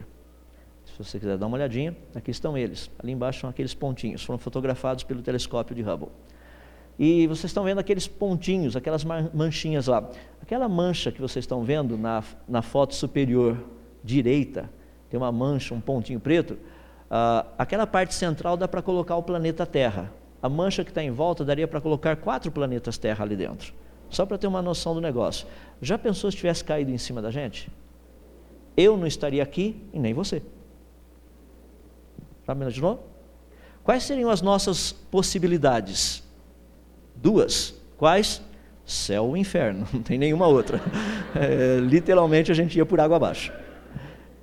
Se 0.86 1.04
você 1.04 1.20
quiser 1.20 1.38
dar 1.38 1.48
uma 1.48 1.58
olhadinha, 1.58 1.96
aqui 2.16 2.32
estão 2.32 2.58
eles. 2.58 2.90
Ali 2.98 3.12
embaixo 3.12 3.42
são 3.42 3.50
aqueles 3.50 3.74
pontinhos, 3.74 4.24
foram 4.24 4.38
fotografados 4.38 5.04
pelo 5.04 5.22
telescópio 5.22 5.76
de 5.76 5.82
Hubble. 5.82 6.10
E 6.98 7.28
vocês 7.28 7.46
estão 7.46 7.64
vendo 7.64 7.80
aqueles 7.80 8.08
pontinhos, 8.08 8.76
aquelas 8.76 9.04
manchinhas 9.04 9.88
lá. 9.88 10.10
Aquela 10.42 10.68
mancha 10.68 11.12
que 11.12 11.22
vocês 11.22 11.44
estão 11.44 11.64
vendo 11.64 11.98
na, 11.98 12.24
na 12.48 12.62
foto 12.62 12.96
superior 12.96 13.58
direita, 14.04 14.70
tem 15.10 15.20
uma 15.20 15.32
mancha, 15.32 15.74
um 15.74 15.82
pontinho 15.82 16.20
preto. 16.20 16.58
Ah, 17.10 17.46
aquela 17.58 17.86
parte 17.86 18.16
central 18.16 18.58
dá 18.58 18.68
para 18.68 18.82
colocar 18.82 19.16
o 19.16 19.24
planeta 19.24 19.66
Terra. 19.66 20.12
A 20.42 20.50
mancha 20.50 20.84
que 20.84 20.92
está 20.92 21.04
em 21.04 21.12
volta 21.12 21.44
daria 21.44 21.68
para 21.68 21.82
colocar 21.82 22.16
quatro 22.16 22.52
planetas 22.52 22.98
Terra 22.98 23.24
ali 23.24 23.36
dentro. 23.36 23.74
Só 24.10 24.26
para 24.26 24.38
ter 24.38 24.48
uma 24.48 24.62
noção 24.62 24.94
do 24.94 25.02
negócio. 25.02 25.46
Já 25.82 25.98
pensou 25.98 26.32
se 26.32 26.38
tivesse 26.38 26.64
caído 26.64 26.90
em 26.92 26.98
cima 26.98 27.22
da 27.22 27.30
gente? 27.30 27.70
Eu 28.78 28.96
não 28.96 29.08
estaria 29.08 29.42
aqui 29.42 29.84
e 29.92 30.00
nem 30.00 30.14
você. 30.14 30.42
Já 32.48 32.54
me 32.54 32.62
imaginou? 32.62 33.12
Quais 33.84 34.04
seriam 34.04 34.30
as 34.30 34.42
nossas 34.42 34.92
possibilidades? 34.92 36.24
Duas. 37.16 37.74
Quais? 37.98 38.42
Céu 38.86 39.26
ou 39.26 39.36
inferno, 39.36 39.86
não 39.92 40.02
tem 40.02 40.18
nenhuma 40.18 40.48
outra. 40.48 40.80
É, 41.36 41.80
literalmente 41.80 42.52
a 42.52 42.56
gente 42.56 42.78
ia 42.78 42.86
por 42.86 43.00
água 43.00 43.18
abaixo. 43.18 43.52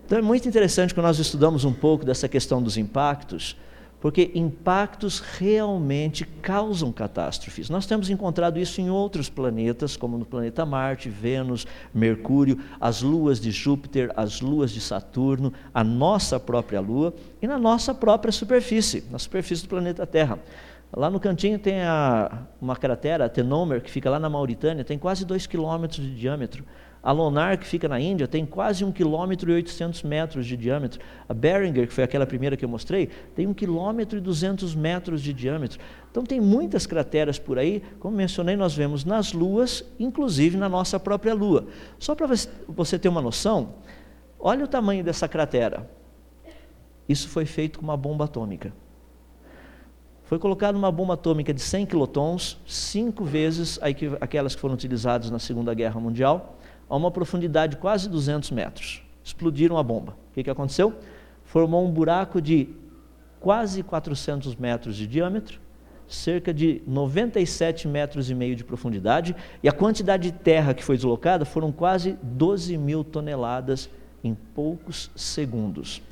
Então 0.05 0.19
é 0.19 0.23
muito 0.23 0.47
interessante 0.47 0.93
quando 0.93 1.07
nós 1.07 1.19
estudamos 1.19 1.65
um 1.65 1.73
pouco 1.73 2.05
dessa 2.05 2.29
questão 2.29 2.63
dos 2.63 2.77
impactos, 2.77 3.57
porque 4.05 4.31
impactos 4.35 5.19
realmente 5.19 6.27
causam 6.27 6.93
catástrofes. 6.93 7.71
Nós 7.71 7.87
temos 7.87 8.11
encontrado 8.11 8.59
isso 8.59 8.79
em 8.79 8.91
outros 8.91 9.31
planetas, 9.31 9.97
como 9.97 10.19
no 10.19 10.27
planeta 10.27 10.67
Marte, 10.67 11.09
Vênus, 11.09 11.67
Mercúrio, 11.95 12.61
as 12.79 13.01
luas 13.01 13.41
de 13.41 13.51
Júpiter, 13.51 14.13
as 14.15 14.43
luas 14.43 14.73
de 14.73 14.81
Saturno, 14.83 15.55
a 15.73 15.83
nossa 15.83 16.39
própria 16.39 16.81
Lua 16.83 17.15
e 17.41 17.47
na 17.47 17.57
nossa 17.57 17.95
própria 17.95 18.31
superfície, 18.31 19.05
na 19.11 19.19
superfície 19.19 19.63
do 19.63 19.71
planeta 19.71 20.07
Terra. 20.07 20.39
Lá 20.95 21.09
no 21.09 21.19
cantinho 21.19 21.59
tem 21.59 21.81
a, 21.81 22.43
uma 22.61 22.77
cratera, 22.77 23.25
a 23.25 23.29
Tenomer, 23.31 23.81
que 23.81 23.91
fica 23.91 24.11
lá 24.11 24.19
na 24.19 24.29
Mauritânia, 24.29 24.85
tem 24.85 24.99
quase 24.99 25.25
2 25.25 25.47
quilômetros 25.47 26.05
de 26.05 26.15
diâmetro. 26.15 26.63
A 27.05 27.13
Lonar, 27.13 27.59
que 27.59 27.67
fica 27.67 27.87
na 27.87 28.01
Índia, 28.01 28.27
tem 28.27 28.47
quase 28.47 28.83
1 28.83 28.91
km 28.91 29.33
e 29.47 29.53
800 29.53 30.03
metros 30.05 30.47
de 30.47 30.57
diâmetro. 30.57 30.99
A 31.29 31.35
Beringer, 31.35 31.87
que 31.87 31.93
foi 31.93 32.03
aquela 32.03 32.25
primeira 32.25 32.57
que 32.57 32.65
eu 32.65 32.69
mostrei, 32.69 33.11
tem 33.35 33.47
1 33.47 33.53
km 33.53 34.01
e 34.15 34.21
200 34.21 34.75
metros 34.75 35.21
de 35.21 35.35
diâmetro. 35.35 35.79
Então 36.11 36.25
tem 36.25 36.41
muitas 36.41 36.87
crateras 36.87 37.39
por 37.39 37.59
aí, 37.59 37.83
como 38.01 38.17
mencionei, 38.17 38.57
nós 38.57 38.75
vemos 38.75 39.05
nas 39.05 39.35
luas, 39.35 39.85
inclusive 40.01 40.57
na 40.57 40.67
nossa 40.67 40.99
própria 40.99 41.35
lua. 41.35 41.67
Só 41.99 42.15
para 42.15 42.27
você 42.67 42.99
ter 42.99 43.11
uma 43.11 43.21
noção, 43.21 43.75
olha 44.41 44.65
o 44.65 44.69
tamanho 44.69 45.05
dessa 45.05 45.29
cratera. 45.29 45.87
Isso 47.07 47.29
foi 47.29 47.45
feito 47.45 47.81
com 47.81 47.85
uma 47.85 47.99
bomba 47.99 48.25
atômica. 48.25 48.73
Foi 50.23 50.39
colocada 50.39 50.79
uma 50.79 50.91
bomba 50.91 51.13
atômica 51.13 51.53
de 51.53 51.61
100 51.61 51.85
quilotons, 51.85 52.59
cinco 52.67 53.27
vezes 53.27 53.79
aquelas 53.83 54.55
que 54.55 54.61
foram 54.63 54.75
utilizadas 54.75 55.31
na 55.31 55.39
Segunda 55.39 55.75
Guerra 55.75 56.01
Mundial, 56.01 56.59
a 56.89 56.97
uma 56.97 57.11
profundidade 57.11 57.77
de 57.77 57.81
quase 57.81 58.09
200 58.09 58.51
metros. 58.51 59.03
Explodiram 59.23 59.79
a 59.79 59.83
bomba. 59.83 60.13
O 60.31 60.35
que, 60.35 60.45
que 60.45 60.51
aconteceu? 60.51 60.95
Formou 61.45 61.87
um 61.87 61.91
buraco 61.91 62.41
de 62.41 62.69
quase 63.41 63.83
400 63.83 64.57
metros 64.57 64.97
de 64.97 65.07
diâmetro, 65.07 65.61
cerca 66.09 66.53
de 66.53 66.83
97 66.87 67.89
metros 67.89 68.31
e 68.31 68.35
meio 68.35 68.57
de 68.57 68.65
profundidade, 68.65 69.35
e 69.63 69.69
a 69.69 69.73
quantidade 69.73 70.31
de 70.31 70.39
terra 70.39 70.75
que 70.75 70.85
foi 70.85 70.97
deslocada 70.97 71.45
foram 71.45 71.73
quase 71.73 72.19
12 72.23 72.77
mil 72.77 73.05
toneladas 73.05 73.89
em 74.23 74.35
poucos 74.35 75.11
segundos. 75.15 76.03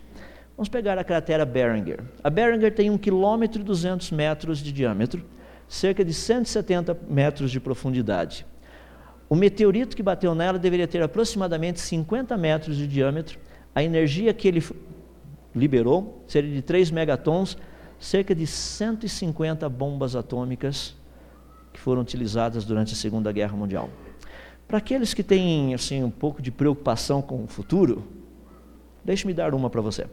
Vamos 0.57 0.69
pegar 0.69 0.99
a 0.99 1.05
cratera 1.05 1.44
Beringer. 1.44 2.01
A 2.23 2.28
Beringer 2.28 2.74
tem 2.74 2.90
1 2.90 2.99
km 2.99 3.44
e 3.55 3.59
200 3.59 4.11
metros 4.11 4.59
de 4.59 4.70
diâmetro, 4.70 5.24
cerca 5.66 6.05
de 6.05 6.12
170 6.12 6.97
metros 7.09 7.51
de 7.51 7.59
profundidade. 7.59 8.44
O 9.32 9.34
meteorito 9.34 9.96
que 9.96 10.02
bateu 10.02 10.34
nela 10.34 10.59
deveria 10.59 10.86
ter 10.86 11.02
aproximadamente 11.02 11.80
50 11.80 12.36
metros 12.36 12.76
de 12.76 12.86
diâmetro. 12.86 13.38
A 13.74 13.82
energia 13.82 14.34
que 14.34 14.46
ele 14.46 14.62
liberou 15.56 16.22
seria 16.26 16.52
de 16.52 16.60
3 16.60 16.90
megatons, 16.90 17.56
cerca 17.98 18.34
de 18.34 18.46
150 18.46 19.66
bombas 19.70 20.14
atômicas 20.14 20.94
que 21.72 21.80
foram 21.80 22.02
utilizadas 22.02 22.66
durante 22.66 22.92
a 22.92 22.94
Segunda 22.94 23.32
Guerra 23.32 23.56
Mundial. 23.56 23.88
Para 24.68 24.76
aqueles 24.76 25.14
que 25.14 25.22
têm 25.22 25.72
assim 25.72 26.04
um 26.04 26.10
pouco 26.10 26.42
de 26.42 26.50
preocupação 26.50 27.22
com 27.22 27.42
o 27.42 27.46
futuro, 27.46 28.04
deixe-me 29.02 29.32
dar 29.32 29.54
uma 29.54 29.70
para 29.70 29.80
você. 29.80 30.09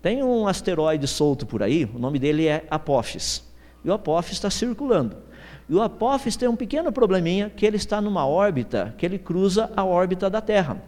Tem 0.00 0.24
um 0.24 0.48
asteroide 0.48 1.06
solto 1.06 1.44
por 1.44 1.62
aí, 1.62 1.84
o 1.94 1.98
nome 1.98 2.18
dele 2.18 2.46
é 2.46 2.66
Apophis. 2.70 3.44
E 3.84 3.90
o 3.90 3.92
Apophis 3.92 4.32
está 4.32 4.48
circulando. 4.48 5.28
E 5.70 5.74
o 5.74 5.80
Apophis 5.80 6.34
tem 6.34 6.48
um 6.48 6.56
pequeno 6.56 6.90
probleminha, 6.90 7.48
que 7.48 7.64
ele 7.64 7.76
está 7.76 8.00
numa 8.00 8.26
órbita, 8.26 8.92
que 8.98 9.06
ele 9.06 9.20
cruza 9.20 9.70
a 9.76 9.84
órbita 9.84 10.28
da 10.28 10.40
Terra. 10.40 10.82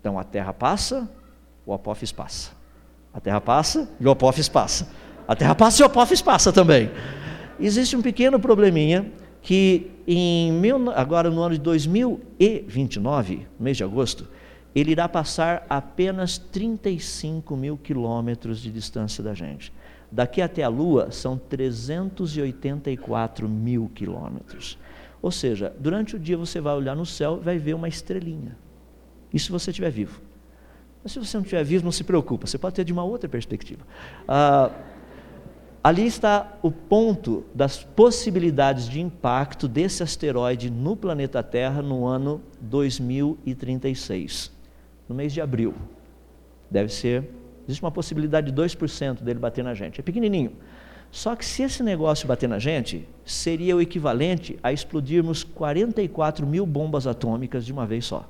Então 0.00 0.18
a 0.18 0.24
Terra 0.24 0.54
passa, 0.54 1.06
o 1.66 1.74
Apophis 1.74 2.10
passa. 2.10 2.52
A 3.12 3.20
Terra 3.20 3.42
passa 3.42 3.90
e 4.00 4.06
o 4.06 4.10
Apophis 4.10 4.48
passa. 4.48 4.88
A 5.28 5.36
Terra 5.36 5.54
passa 5.54 5.82
e 5.82 5.84
o 5.84 5.86
Apophis 5.86 6.22
passa 6.22 6.50
também. 6.50 6.90
Existe 7.60 7.94
um 7.94 8.00
pequeno 8.00 8.40
probleminha 8.40 9.12
que 9.42 9.90
em 10.06 10.50
mil, 10.50 10.90
agora 10.92 11.28
no 11.28 11.42
ano 11.42 11.54
de 11.54 11.60
2029, 11.60 13.46
mês 13.60 13.76
de 13.76 13.84
agosto, 13.84 14.26
ele 14.74 14.92
irá 14.92 15.06
passar 15.10 15.66
apenas 15.68 16.38
35 16.38 17.54
mil 17.54 17.76
quilômetros 17.76 18.62
de 18.62 18.70
distância 18.70 19.22
da 19.22 19.34
gente. 19.34 19.70
Daqui 20.12 20.42
até 20.42 20.62
a 20.62 20.68
Lua 20.68 21.10
são 21.10 21.38
384 21.38 23.48
mil 23.48 23.90
quilômetros. 23.94 24.78
Ou 25.22 25.30
seja, 25.30 25.74
durante 25.78 26.16
o 26.16 26.18
dia 26.18 26.36
você 26.36 26.60
vai 26.60 26.74
olhar 26.74 26.94
no 26.94 27.06
céu 27.06 27.38
e 27.40 27.44
vai 27.44 27.56
ver 27.56 27.74
uma 27.74 27.88
estrelinha. 27.88 28.56
Isso 29.32 29.46
se 29.46 29.52
você 29.52 29.70
estiver 29.70 29.90
vivo. 29.90 30.20
Mas 31.02 31.12
se 31.12 31.18
você 31.18 31.36
não 31.36 31.42
estiver 31.42 31.64
vivo, 31.64 31.84
não 31.84 31.90
se 31.90 32.04
preocupa, 32.04 32.46
você 32.46 32.58
pode 32.58 32.74
ter 32.74 32.84
de 32.84 32.92
uma 32.92 33.02
outra 33.02 33.28
perspectiva. 33.28 33.84
Ah, 34.28 34.70
ali 35.82 36.06
está 36.06 36.58
o 36.60 36.70
ponto 36.70 37.44
das 37.54 37.82
possibilidades 37.82 38.88
de 38.88 39.00
impacto 39.00 39.66
desse 39.66 40.02
asteroide 40.02 40.70
no 40.70 40.94
planeta 40.94 41.42
Terra 41.42 41.80
no 41.80 42.06
ano 42.06 42.42
2036 42.60 44.52
no 45.08 45.14
mês 45.14 45.32
de 45.32 45.40
abril. 45.40 45.74
Deve 46.70 46.92
ser, 46.92 47.28
existe 47.64 47.82
uma 47.82 47.90
possibilidade 47.90 48.50
de 48.50 48.62
2% 48.62 49.22
dele 49.22 49.38
bater 49.38 49.62
na 49.62 49.74
gente. 49.74 50.00
É 50.00 50.02
pequenininho. 50.02 50.52
Só 51.10 51.36
que 51.36 51.44
se 51.44 51.62
esse 51.62 51.82
negócio 51.82 52.26
bater 52.26 52.48
na 52.48 52.58
gente, 52.58 53.06
seria 53.24 53.76
o 53.76 53.80
equivalente 53.82 54.58
a 54.62 54.72
explodirmos 54.72 55.44
44 55.44 56.46
mil 56.46 56.64
bombas 56.64 57.06
atômicas 57.06 57.66
de 57.66 57.72
uma 57.72 57.86
vez 57.86 58.06
só. 58.06 58.26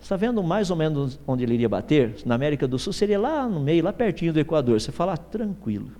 Está 0.00 0.16
vendo 0.16 0.42
mais 0.42 0.70
ou 0.70 0.76
menos 0.76 1.18
onde 1.26 1.44
ele 1.44 1.54
iria 1.54 1.68
bater? 1.68 2.16
Na 2.24 2.34
América 2.34 2.66
do 2.66 2.78
Sul 2.78 2.92
seria 2.92 3.18
lá 3.18 3.48
no 3.48 3.60
meio, 3.60 3.84
lá 3.84 3.92
pertinho 3.92 4.32
do 4.32 4.40
Equador. 4.40 4.80
Você 4.80 4.92
fala, 4.92 5.14
ah, 5.14 5.16
tranquilo. 5.16 5.90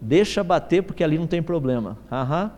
Deixa 0.00 0.44
bater 0.44 0.82
porque 0.82 1.02
ali 1.02 1.16
não 1.16 1.26
tem 1.26 1.42
problema. 1.42 1.96
Aham. 2.10 2.52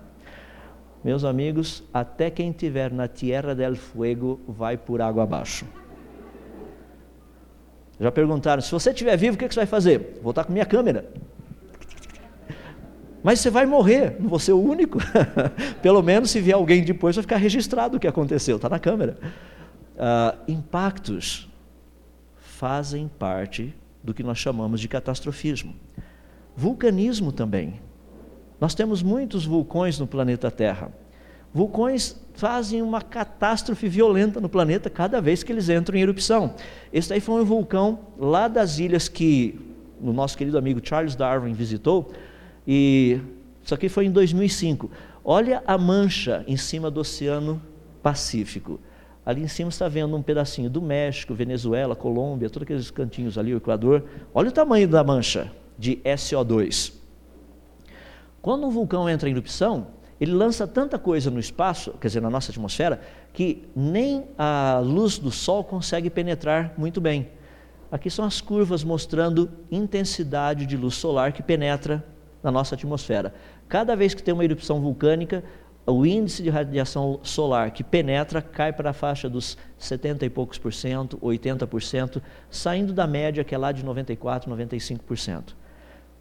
Meus 1.04 1.24
amigos, 1.24 1.84
até 1.94 2.30
quem 2.30 2.50
estiver 2.50 2.90
na 2.90 3.06
Tierra 3.06 3.54
del 3.54 3.76
Fuego 3.76 4.40
vai 4.48 4.76
por 4.76 5.00
água 5.00 5.22
abaixo. 5.22 5.64
Já 8.00 8.12
perguntaram: 8.12 8.62
se 8.62 8.70
você 8.70 8.90
estiver 8.90 9.16
vivo, 9.16 9.34
o 9.34 9.38
que 9.38 9.48
você 9.48 9.60
vai 9.60 9.66
fazer? 9.66 10.20
Voltar 10.22 10.44
com 10.44 10.52
minha 10.52 10.66
câmera. 10.66 11.08
Mas 13.22 13.40
você 13.40 13.50
vai 13.50 13.66
morrer, 13.66 14.16
não 14.20 14.28
vou 14.28 14.38
ser 14.38 14.52
o 14.52 14.60
único. 14.60 14.98
Pelo 15.82 16.02
menos 16.02 16.30
se 16.30 16.40
vier 16.40 16.54
alguém 16.54 16.84
depois, 16.84 17.16
vai 17.16 17.22
ficar 17.22 17.36
registrado 17.36 17.96
o 17.96 18.00
que 18.00 18.06
aconteceu, 18.06 18.56
está 18.56 18.68
na 18.68 18.78
câmera. 18.78 19.18
Uh, 19.96 20.50
impactos 20.50 21.48
fazem 22.36 23.08
parte 23.18 23.74
do 24.02 24.14
que 24.14 24.22
nós 24.22 24.38
chamamos 24.38 24.80
de 24.80 24.88
catastrofismo. 24.88 25.74
Vulcanismo 26.56 27.32
também. 27.32 27.80
Nós 28.60 28.74
temos 28.74 29.02
muitos 29.02 29.44
vulcões 29.44 29.98
no 29.98 30.06
planeta 30.06 30.50
Terra. 30.50 30.92
Vulcões 31.52 32.16
fazem 32.34 32.82
uma 32.82 33.00
catástrofe 33.00 33.88
violenta 33.88 34.40
no 34.40 34.48
planeta 34.48 34.88
cada 34.88 35.20
vez 35.20 35.42
que 35.42 35.50
eles 35.50 35.68
entram 35.68 35.98
em 35.98 36.02
erupção. 36.02 36.54
Esse 36.92 37.08
daí 37.08 37.20
foi 37.20 37.42
um 37.42 37.44
vulcão 37.44 37.98
lá 38.18 38.46
das 38.46 38.78
ilhas 38.78 39.08
que 39.08 39.58
o 40.00 40.12
nosso 40.12 40.36
querido 40.38 40.56
amigo 40.56 40.80
Charles 40.82 41.16
Darwin 41.16 41.52
visitou, 41.52 42.12
e 42.66 43.20
isso 43.64 43.74
aqui 43.74 43.88
foi 43.88 44.06
em 44.06 44.10
2005. 44.10 44.90
Olha 45.24 45.62
a 45.66 45.76
mancha 45.76 46.44
em 46.46 46.56
cima 46.56 46.90
do 46.90 47.00
Oceano 47.00 47.60
Pacífico. 48.02 48.78
Ali 49.26 49.42
em 49.42 49.48
cima 49.48 49.68
está 49.68 49.88
vendo 49.88 50.16
um 50.16 50.22
pedacinho 50.22 50.70
do 50.70 50.80
México, 50.80 51.34
Venezuela, 51.34 51.94
Colômbia, 51.94 52.48
todos 52.48 52.62
aqueles 52.64 52.90
cantinhos 52.90 53.36
ali, 53.36 53.52
o 53.52 53.58
Equador. 53.58 54.04
Olha 54.32 54.48
o 54.48 54.52
tamanho 54.52 54.88
da 54.88 55.04
mancha 55.04 55.52
de 55.78 55.96
SO2. 55.96 56.94
Quando 58.40 58.66
um 58.66 58.70
vulcão 58.70 59.08
entra 59.08 59.28
em 59.28 59.32
erupção, 59.32 59.88
ele 60.20 60.32
lança 60.32 60.66
tanta 60.66 60.98
coisa 60.98 61.30
no 61.30 61.38
espaço, 61.38 61.92
quer 62.00 62.08
dizer, 62.08 62.20
na 62.20 62.30
nossa 62.30 62.50
atmosfera, 62.50 63.00
que 63.32 63.68
nem 63.74 64.26
a 64.36 64.80
luz 64.82 65.18
do 65.18 65.30
Sol 65.30 65.62
consegue 65.62 66.10
penetrar 66.10 66.74
muito 66.76 67.00
bem. 67.00 67.28
Aqui 67.90 68.10
são 68.10 68.24
as 68.24 68.40
curvas 68.40 68.84
mostrando 68.84 69.50
intensidade 69.70 70.66
de 70.66 70.76
luz 70.76 70.94
solar 70.94 71.32
que 71.32 71.42
penetra 71.42 72.04
na 72.42 72.50
nossa 72.50 72.74
atmosfera. 72.74 73.32
Cada 73.68 73.94
vez 73.96 74.12
que 74.12 74.22
tem 74.22 74.34
uma 74.34 74.44
erupção 74.44 74.80
vulcânica, 74.80 75.42
o 75.86 76.04
índice 76.04 76.42
de 76.42 76.50
radiação 76.50 77.18
solar 77.22 77.70
que 77.70 77.82
penetra 77.82 78.42
cai 78.42 78.72
para 78.72 78.90
a 78.90 78.92
faixa 78.92 79.28
dos 79.28 79.56
70 79.78 80.26
e 80.26 80.30
poucos 80.30 80.58
por 80.58 80.72
cento, 80.72 81.16
80%, 81.18 82.20
saindo 82.50 82.92
da 82.92 83.06
média 83.06 83.42
que 83.42 83.54
é 83.54 83.58
lá 83.58 83.72
de 83.72 83.84
94, 83.84 84.50
95%. 84.52 85.54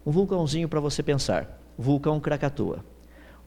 Um 0.06 0.10
vulcãozinho 0.10 0.68
para 0.68 0.80
você 0.80 1.02
pensar, 1.02 1.60
vulcão 1.76 2.18
Krakatoa. 2.18 2.82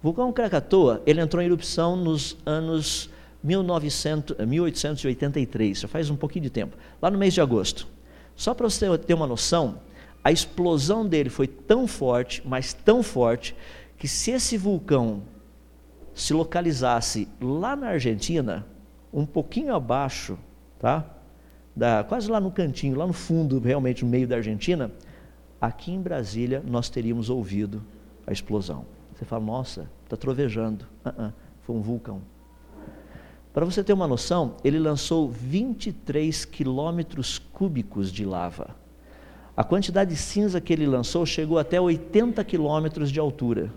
O 0.01 0.05
vulcão 0.05 0.33
Krakatoa, 0.33 0.99
ele 1.05 1.21
entrou 1.21 1.43
em 1.43 1.45
erupção 1.45 1.95
nos 1.95 2.35
anos 2.43 3.07
1900, 3.43 4.35
1883, 4.47 5.81
já 5.81 5.87
faz 5.87 6.09
um 6.09 6.15
pouquinho 6.15 6.41
de 6.43 6.49
tempo, 6.49 6.75
lá 6.99 7.11
no 7.11 7.19
mês 7.19 7.35
de 7.35 7.41
agosto. 7.41 7.87
Só 8.35 8.55
para 8.55 8.67
você 8.67 8.97
ter 8.97 9.13
uma 9.13 9.27
noção, 9.27 9.79
a 10.23 10.31
explosão 10.31 11.05
dele 11.05 11.29
foi 11.29 11.45
tão 11.45 11.85
forte, 11.85 12.41
mas 12.43 12.73
tão 12.73 13.03
forte, 13.03 13.55
que 13.95 14.07
se 14.07 14.31
esse 14.31 14.57
vulcão 14.57 15.21
se 16.15 16.33
localizasse 16.33 17.27
lá 17.39 17.75
na 17.75 17.89
Argentina, 17.89 18.65
um 19.13 19.25
pouquinho 19.25 19.75
abaixo, 19.75 20.35
tá? 20.79 21.05
Da, 21.75 22.03
quase 22.03 22.27
lá 22.27 22.39
no 22.39 22.49
cantinho, 22.49 22.97
lá 22.97 23.05
no 23.05 23.13
fundo, 23.13 23.59
realmente 23.59 24.03
no 24.03 24.09
meio 24.09 24.27
da 24.27 24.37
Argentina, 24.37 24.91
aqui 25.59 25.91
em 25.91 26.01
Brasília 26.01 26.63
nós 26.65 26.89
teríamos 26.89 27.29
ouvido 27.29 27.83
a 28.25 28.31
explosão. 28.33 28.83
Você 29.21 29.25
fala, 29.25 29.45
nossa, 29.45 29.87
está 30.03 30.17
trovejando. 30.17 30.87
Uh 31.05 31.09
-uh, 31.09 31.33
foi 31.61 31.75
um 31.75 31.81
vulcão. 31.81 32.23
Para 33.53 33.63
você 33.63 33.83
ter 33.83 33.93
uma 33.93 34.07
noção, 34.07 34.55
ele 34.63 34.79
lançou 34.79 35.29
23 35.29 36.43
quilômetros 36.43 37.37
cúbicos 37.37 38.11
de 38.11 38.25
lava. 38.25 38.75
A 39.55 39.63
quantidade 39.63 40.09
de 40.09 40.15
cinza 40.15 40.59
que 40.59 40.73
ele 40.73 40.87
lançou 40.87 41.23
chegou 41.23 41.59
até 41.59 41.79
80 41.79 42.43
quilômetros 42.43 43.11
de 43.11 43.19
altura. 43.19 43.71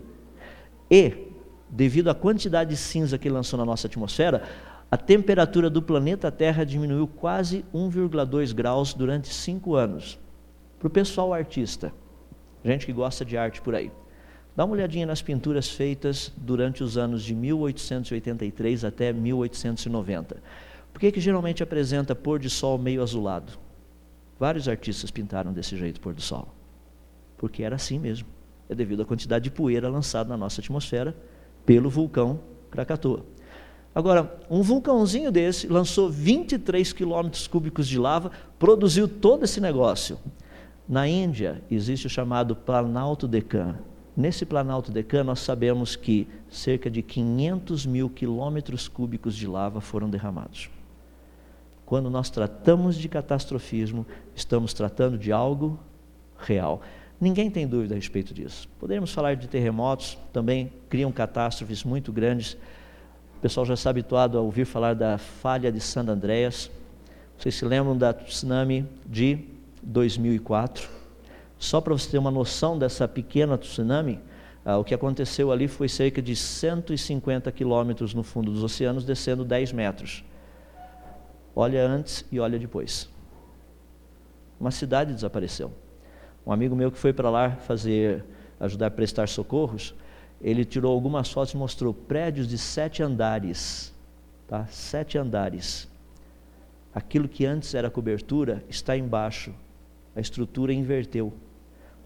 E, 0.89 1.27
devido 1.69 2.09
à 2.09 2.15
quantidade 2.15 2.71
de 2.71 2.77
cinza 2.77 3.15
que 3.19 3.27
ele 3.27 3.35
lançou 3.35 3.59
na 3.59 3.65
nossa 3.65 3.85
atmosfera, 3.85 4.41
a 4.89 4.97
temperatura 4.97 5.69
do 5.69 5.79
planeta 5.79 6.31
Terra 6.31 6.63
diminuiu 6.63 7.05
quase 7.05 7.63
1,2 7.71 8.51
graus 8.51 8.95
durante 8.95 9.31
cinco 9.31 9.75
anos. 9.75 10.17
Para 10.79 10.87
o 10.87 10.89
pessoal 10.89 11.31
artista, 11.35 11.93
gente 12.63 12.87
que 12.87 12.93
gosta 12.93 13.23
de 13.23 13.37
arte 13.37 13.61
por 13.61 13.75
aí, 13.75 13.91
dá 14.55 14.65
uma 14.65 14.73
olhadinha 14.73 15.05
nas 15.05 15.21
pinturas 15.21 15.69
feitas 15.69 16.31
durante 16.37 16.83
os 16.83 16.97
anos 16.97 17.23
de 17.23 17.35
1883 17.35 18.85
até 18.85 19.11
1890. 19.11 20.37
Por 20.93 20.99
que, 20.99 21.11
que 21.11 21.19
geralmente 21.19 21.61
apresenta 21.61 22.15
pôr 22.15 22.39
de 22.39 22.49
sol 22.49 22.77
meio 22.77 23.03
azulado? 23.03 23.59
Vários 24.39 24.67
artistas 24.67 25.11
pintaram 25.11 25.51
desse 25.51 25.75
jeito 25.77 25.99
pôr 25.99 26.13
do 26.13 26.21
sol. 26.21 26.47
Porque 27.37 27.63
era 27.63 27.75
assim 27.75 27.99
mesmo. 27.99 28.27
É 28.69 28.75
devido 28.75 29.01
à 29.01 29.05
quantidade 29.05 29.43
de 29.43 29.51
poeira 29.51 29.89
lançada 29.89 30.29
na 30.29 30.37
nossa 30.37 30.61
atmosfera 30.61 31.15
pelo 31.65 31.89
vulcão 31.89 32.39
Krakatoa. 32.71 33.25
Agora, 33.93 34.37
um 34.49 34.61
vulcãozinho 34.61 35.31
desse 35.31 35.67
lançou 35.67 36.09
23 36.09 36.91
quilômetros 36.91 37.47
cúbicos 37.47 37.87
de 37.87 37.97
lava, 37.97 38.29
produziu 38.59 39.07
todo 39.07 39.45
esse 39.45 39.61
negócio. 39.61 40.19
Na 40.87 41.07
Índia 41.07 41.63
existe 41.71 42.05
o 42.05 42.09
chamado 42.09 42.55
Planalto 42.55 43.27
Deccan. 43.27 43.75
Nesse 44.15 44.45
Planalto 44.45 44.91
Deccan 44.91 45.25
nós 45.25 45.39
sabemos 45.39 45.95
que 45.95 46.27
cerca 46.49 46.89
de 46.89 47.01
500 47.01 47.85
mil 47.85 48.09
quilômetros 48.09 48.87
cúbicos 48.87 49.35
de 49.35 49.45
lava 49.45 49.81
foram 49.81 50.09
derramados. 50.09 50.69
Quando 51.85 52.09
nós 52.09 52.29
tratamos 52.29 52.95
de 52.95 53.09
catastrofismo, 53.09 54.05
estamos 54.33 54.73
tratando 54.73 55.17
de 55.17 55.31
algo 55.31 55.77
real. 56.39 56.81
Ninguém 57.19 57.51
tem 57.51 57.67
dúvida 57.67 57.93
a 57.93 57.97
respeito 57.97 58.33
disso. 58.33 58.67
Poderíamos 58.79 59.13
falar 59.13 59.35
de 59.35 59.47
terremotos, 59.47 60.17
também 60.33 60.71
criam 60.89 61.11
catástrofes 61.11 61.83
muito 61.83 62.11
grandes. 62.11 62.57
O 63.37 63.41
pessoal 63.41 63.65
já 63.65 63.73
está 63.73 63.89
habituado 63.89 64.37
a 64.37 64.41
ouvir 64.41 64.65
falar 64.65 64.95
da 64.95 65.17
falha 65.17 65.71
de 65.71 65.79
San 65.79 66.07
Andreas. 66.07 66.71
Vocês 67.37 67.55
se 67.55 67.65
lembram 67.65 67.97
da 67.97 68.13
tsunami 68.13 68.85
de 69.05 69.39
2004? 69.83 70.94
Só 71.57 71.79
para 71.81 71.93
você 71.93 72.09
ter 72.09 72.17
uma 72.17 72.31
noção 72.31 72.77
dessa 72.77 73.07
pequena 73.07 73.57
tsunami, 73.57 74.19
ah, 74.63 74.77
o 74.77 74.83
que 74.83 74.93
aconteceu 74.93 75.51
ali 75.51 75.67
foi 75.67 75.87
cerca 75.87 76.21
de 76.21 76.35
150 76.35 77.51
quilômetros 77.51 78.13
no 78.13 78.23
fundo 78.23 78.51
dos 78.51 78.63
oceanos, 78.63 79.05
descendo 79.05 79.45
10 79.45 79.71
metros. 79.71 80.23
Olha 81.55 81.87
antes 81.87 82.25
e 82.31 82.39
olha 82.39 82.57
depois. 82.57 83.09
Uma 84.59 84.71
cidade 84.71 85.13
desapareceu. 85.13 85.71
Um 86.45 86.51
amigo 86.51 86.75
meu 86.75 86.91
que 86.91 86.97
foi 86.97 87.13
para 87.13 87.29
lá 87.29 87.51
fazer, 87.51 88.25
ajudar 88.59 88.87
a 88.87 88.91
prestar 88.91 89.27
socorros, 89.27 89.93
ele 90.41 90.65
tirou 90.65 90.91
algumas 90.91 91.31
fotos 91.31 91.53
e 91.53 91.57
mostrou 91.57 91.93
prédios 91.93 92.47
de 92.47 92.57
sete 92.57 93.01
andares, 93.01 93.93
tá? 94.47 94.65
Sete 94.67 95.17
andares. 95.17 95.87
Aquilo 96.93 97.27
que 97.27 97.45
antes 97.45 97.73
era 97.73 97.89
cobertura 97.89 98.63
está 98.69 98.97
embaixo. 98.97 99.53
A 100.15 100.21
estrutura 100.21 100.73
inverteu. 100.73 101.33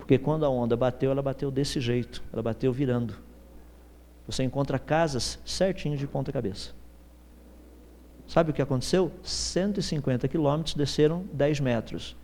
Porque 0.09 0.17
quando 0.17 0.43
a 0.43 0.49
onda 0.49 0.75
bateu, 0.75 1.11
ela 1.11 1.21
bateu 1.21 1.51
desse 1.51 1.79
jeito, 1.79 2.23
ela 2.33 2.41
bateu 2.41 2.73
virando. 2.73 3.13
Você 4.25 4.41
encontra 4.41 4.79
casas 4.79 5.37
certinho 5.45 5.95
de 5.95 6.07
ponta 6.07 6.31
cabeça. 6.31 6.71
Sabe 8.27 8.49
o 8.49 8.53
que 8.55 8.59
aconteceu? 8.59 9.11
150 9.21 10.27
quilômetros 10.27 10.73
desceram 10.73 11.25
10 11.31 11.59
metros. 11.59 12.15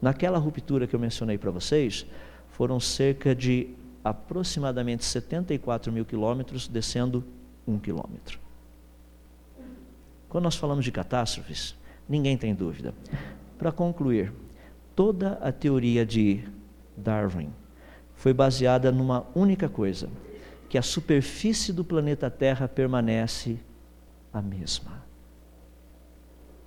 Naquela 0.00 0.38
ruptura 0.38 0.86
que 0.86 0.94
eu 0.94 1.00
mencionei 1.00 1.36
para 1.36 1.50
vocês, 1.50 2.06
foram 2.50 2.78
cerca 2.78 3.34
de 3.34 3.74
aproximadamente 4.04 5.04
74 5.04 5.90
mil 5.90 6.04
quilômetros, 6.04 6.68
descendo 6.68 7.24
um 7.66 7.76
quilômetro. 7.76 8.38
Quando 10.28 10.44
nós 10.44 10.54
falamos 10.54 10.84
de 10.84 10.92
catástrofes, 10.92 11.74
ninguém 12.08 12.38
tem 12.38 12.54
dúvida. 12.54 12.94
Para 13.58 13.72
concluir, 13.72 14.32
toda 14.94 15.32
a 15.42 15.50
teoria 15.50 16.06
de 16.06 16.44
Darwin 16.96 17.50
foi 18.14 18.32
baseada 18.32 18.92
numa 18.92 19.26
única 19.34 19.68
coisa: 19.68 20.08
que 20.68 20.78
a 20.78 20.82
superfície 20.82 21.72
do 21.72 21.84
planeta 21.84 22.30
Terra 22.30 22.68
permanece 22.68 23.58
a 24.32 24.40
mesma. 24.40 25.02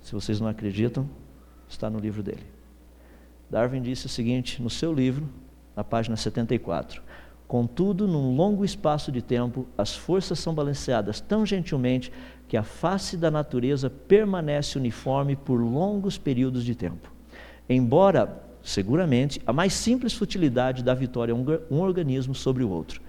Se 0.00 0.12
vocês 0.12 0.38
não 0.40 0.46
acreditam, 0.46 1.08
está 1.68 1.90
no 1.90 1.98
livro 1.98 2.22
dele. 2.22 2.46
Darwin 3.50 3.82
disse 3.82 4.06
o 4.06 4.08
seguinte 4.08 4.62
no 4.62 4.70
seu 4.70 4.92
livro, 4.92 5.28
na 5.74 5.82
página 5.82 6.16
74: 6.16 7.02
Contudo, 7.48 8.06
num 8.08 8.36
longo 8.36 8.64
espaço 8.64 9.10
de 9.12 9.22
tempo, 9.22 9.66
as 9.78 9.96
forças 9.96 10.38
são 10.38 10.54
balanceadas 10.54 11.20
tão 11.20 11.46
gentilmente 11.46 12.12
que 12.48 12.56
a 12.56 12.62
face 12.62 13.16
da 13.16 13.30
natureza 13.30 13.88
permanece 13.88 14.78
uniforme 14.78 15.36
por 15.36 15.60
longos 15.60 16.18
períodos 16.18 16.64
de 16.64 16.74
tempo. 16.74 17.12
Embora, 17.68 18.45
seguramente, 18.66 19.40
a 19.46 19.52
mais 19.52 19.72
simples 19.72 20.12
futilidade 20.12 20.82
da 20.82 20.92
vitória 20.92 21.34
um 21.34 21.80
organismo 21.80 22.34
sobre 22.34 22.64
o 22.64 22.68
outro. 22.68 23.00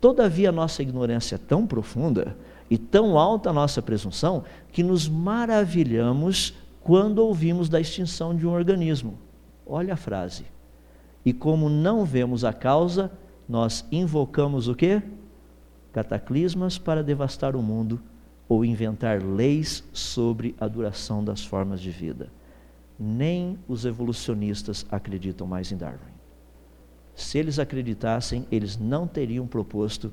Todavia, 0.00 0.48
a 0.48 0.52
nossa 0.52 0.82
ignorância 0.82 1.34
é 1.34 1.38
tão 1.38 1.66
profunda 1.66 2.34
e 2.70 2.78
tão 2.78 3.18
alta 3.18 3.50
a 3.50 3.52
nossa 3.52 3.82
presunção 3.82 4.42
que 4.72 4.82
nos 4.82 5.06
maravilhamos 5.08 6.54
quando 6.82 7.18
ouvimos 7.18 7.68
da 7.68 7.78
extinção 7.78 8.34
de 8.34 8.46
um 8.46 8.50
organismo. 8.50 9.18
Olha 9.66 9.94
a 9.94 9.96
frase. 9.96 10.44
E 11.24 11.32
como 11.32 11.68
não 11.68 12.04
vemos 12.04 12.42
a 12.42 12.52
causa, 12.52 13.12
nós 13.46 13.84
invocamos 13.92 14.66
o 14.66 14.74
quê? 14.74 15.02
Cataclismas 15.92 16.78
para 16.78 17.04
devastar 17.04 17.54
o 17.54 17.62
mundo 17.62 18.00
ou 18.48 18.64
inventar 18.64 19.22
leis 19.22 19.84
sobre 19.92 20.54
a 20.58 20.66
duração 20.66 21.22
das 21.22 21.44
formas 21.44 21.80
de 21.80 21.90
vida. 21.90 22.28
Nem 23.04 23.58
os 23.66 23.84
evolucionistas 23.84 24.86
acreditam 24.88 25.44
mais 25.44 25.72
em 25.72 25.76
Darwin. 25.76 26.12
Se 27.16 27.36
eles 27.36 27.58
acreditassem, 27.58 28.46
eles 28.50 28.76
não 28.78 29.08
teriam 29.08 29.44
proposto 29.44 30.12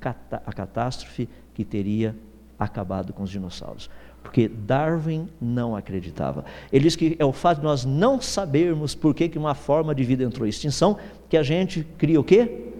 a 0.00 0.52
catástrofe 0.52 1.28
que 1.52 1.64
teria 1.64 2.16
acabado 2.56 3.12
com 3.12 3.24
os 3.24 3.30
dinossauros. 3.30 3.90
Porque 4.22 4.46
Darwin 4.46 5.28
não 5.40 5.74
acreditava. 5.74 6.44
Ele 6.72 6.84
diz 6.84 6.94
que 6.94 7.16
é 7.18 7.24
o 7.24 7.32
fato 7.32 7.58
de 7.58 7.64
nós 7.64 7.84
não 7.84 8.20
sabermos 8.20 8.94
por 8.94 9.12
que, 9.12 9.28
que 9.28 9.38
uma 9.38 9.56
forma 9.56 9.92
de 9.92 10.04
vida 10.04 10.22
entrou 10.22 10.46
em 10.46 10.50
extinção 10.50 10.98
que 11.28 11.36
a 11.36 11.42
gente 11.42 11.82
cria 11.98 12.20
o 12.20 12.24
quê? 12.24 12.72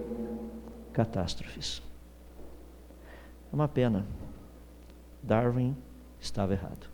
Catástrofes. 0.93 1.83
É 3.53 3.55
uma 3.55 3.67
pena. 3.67 4.07
Darwin 5.21 5.77
estava 6.21 6.53
errado. 6.53 6.90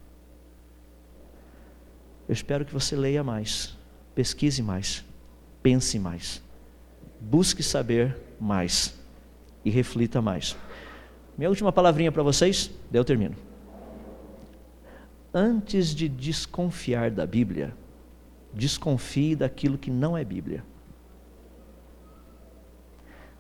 Eu 2.29 2.33
espero 2.33 2.65
que 2.65 2.73
você 2.73 2.97
leia 2.97 3.23
mais, 3.23 3.77
pesquise 4.15 4.63
mais, 4.63 5.05
pense 5.63 5.99
mais, 5.99 6.43
busque 7.21 7.63
saber 7.63 8.17
mais 8.41 8.99
e 9.65 9.71
reflita 9.71 10.21
mais. 10.21 10.57
Minha 11.39 11.51
última 11.51 11.71
palavrinha 11.71 12.11
para 12.11 12.23
vocês, 12.23 12.71
daí 12.91 13.01
eu 13.01 13.05
termino. 13.05 13.37
Antes 15.33 15.95
de 15.95 16.09
desconfiar 16.09 17.11
da 17.11 17.27
Bíblia, 17.27 17.77
desconfie 18.53 19.37
daquilo 19.37 19.77
que 19.77 19.91
não 19.91 20.17
é 20.17 20.25
Bíblia. 20.25 20.65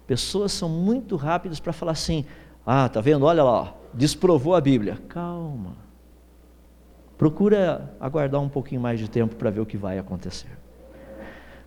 Pessoas 0.06 0.52
são 0.52 0.68
muito 0.68 1.16
rápidas 1.16 1.58
para 1.58 1.72
falar 1.72 1.92
assim: 1.92 2.24
ah, 2.64 2.88
tá 2.88 3.00
vendo? 3.00 3.24
Olha 3.24 3.42
lá, 3.42 3.74
desprovou 3.92 4.54
a 4.54 4.60
Bíblia. 4.60 4.98
Calma. 5.08 5.85
Procura 7.18 7.94
aguardar 7.98 8.40
um 8.40 8.48
pouquinho 8.48 8.80
mais 8.80 9.00
de 9.00 9.08
tempo 9.08 9.36
para 9.36 9.50
ver 9.50 9.60
o 9.60 9.66
que 9.66 9.76
vai 9.76 9.98
acontecer. 9.98 10.50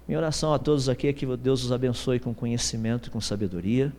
Minha 0.07 0.19
oração 0.19 0.53
a 0.53 0.59
todos 0.59 0.89
aqui 0.89 1.07
é 1.07 1.13
que 1.13 1.25
Deus 1.37 1.63
os 1.63 1.71
abençoe 1.71 2.19
com 2.19 2.33
conhecimento 2.33 3.07
e 3.07 3.09
com 3.11 3.21
sabedoria 3.21 3.93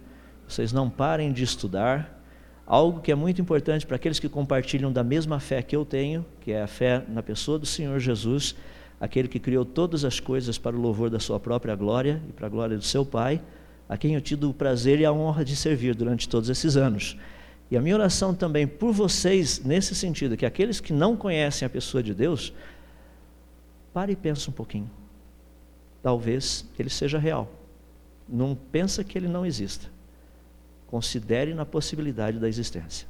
vocês 0.50 0.72
não 0.72 0.90
parem 0.90 1.32
de 1.32 1.44
estudar. 1.44 2.20
Algo 2.66 3.00
que 3.00 3.12
é 3.12 3.14
muito 3.14 3.40
importante 3.40 3.86
para 3.86 3.96
aqueles 3.96 4.18
que 4.18 4.28
compartilham 4.28 4.92
da 4.92 5.04
mesma 5.04 5.38
fé 5.38 5.62
que 5.62 5.74
eu 5.74 5.84
tenho, 5.84 6.26
que 6.40 6.50
é 6.50 6.62
a 6.62 6.66
fé 6.66 7.04
na 7.08 7.22
pessoa 7.22 7.58
do 7.58 7.66
Senhor 7.66 7.98
Jesus, 8.00 8.56
aquele 9.00 9.28
que 9.28 9.38
criou 9.38 9.64
todas 9.64 10.04
as 10.04 10.18
coisas 10.18 10.58
para 10.58 10.76
o 10.76 10.80
louvor 10.80 11.08
da 11.08 11.20
sua 11.20 11.38
própria 11.38 11.74
glória 11.76 12.20
e 12.28 12.32
para 12.32 12.46
a 12.46 12.50
glória 12.50 12.76
do 12.76 12.84
seu 12.84 13.04
Pai, 13.04 13.40
a 13.88 13.96
quem 13.96 14.14
eu 14.14 14.20
tive 14.20 14.44
o 14.46 14.52
prazer 14.52 15.00
e 15.00 15.04
a 15.04 15.12
honra 15.12 15.44
de 15.44 15.54
servir 15.54 15.94
durante 15.94 16.28
todos 16.28 16.48
esses 16.48 16.76
anos. 16.76 17.16
E 17.70 17.76
a 17.76 17.80
minha 17.80 17.94
oração 17.94 18.34
também 18.34 18.66
por 18.66 18.92
vocês, 18.92 19.60
nesse 19.60 19.94
sentido, 19.94 20.36
que 20.36 20.44
aqueles 20.44 20.80
que 20.80 20.92
não 20.92 21.16
conhecem 21.16 21.64
a 21.64 21.70
pessoa 21.70 22.02
de 22.02 22.12
Deus, 22.12 22.52
pare 23.92 24.12
e 24.12 24.16
pense 24.16 24.50
um 24.50 24.52
pouquinho. 24.52 24.90
Talvez 26.02 26.66
ele 26.78 26.90
seja 26.90 27.18
real. 27.18 27.48
Não 28.28 28.54
pensa 28.54 29.04
que 29.04 29.16
ele 29.16 29.28
não 29.28 29.46
exista. 29.46 29.86
Considere 30.88 31.54
na 31.54 31.64
possibilidade 31.64 32.38
da 32.38 32.48
existência. 32.48 33.06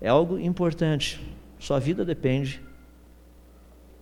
É 0.00 0.08
algo 0.08 0.38
importante. 0.38 1.20
Sua 1.58 1.78
vida 1.78 2.04
depende 2.04 2.62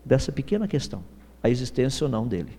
dessa 0.05 0.31
pequena 0.31 0.69
questão, 0.69 1.03
a 1.43 1.49
existência 1.49 2.05
ou 2.05 2.11
não 2.11 2.27
dele. 2.27 2.59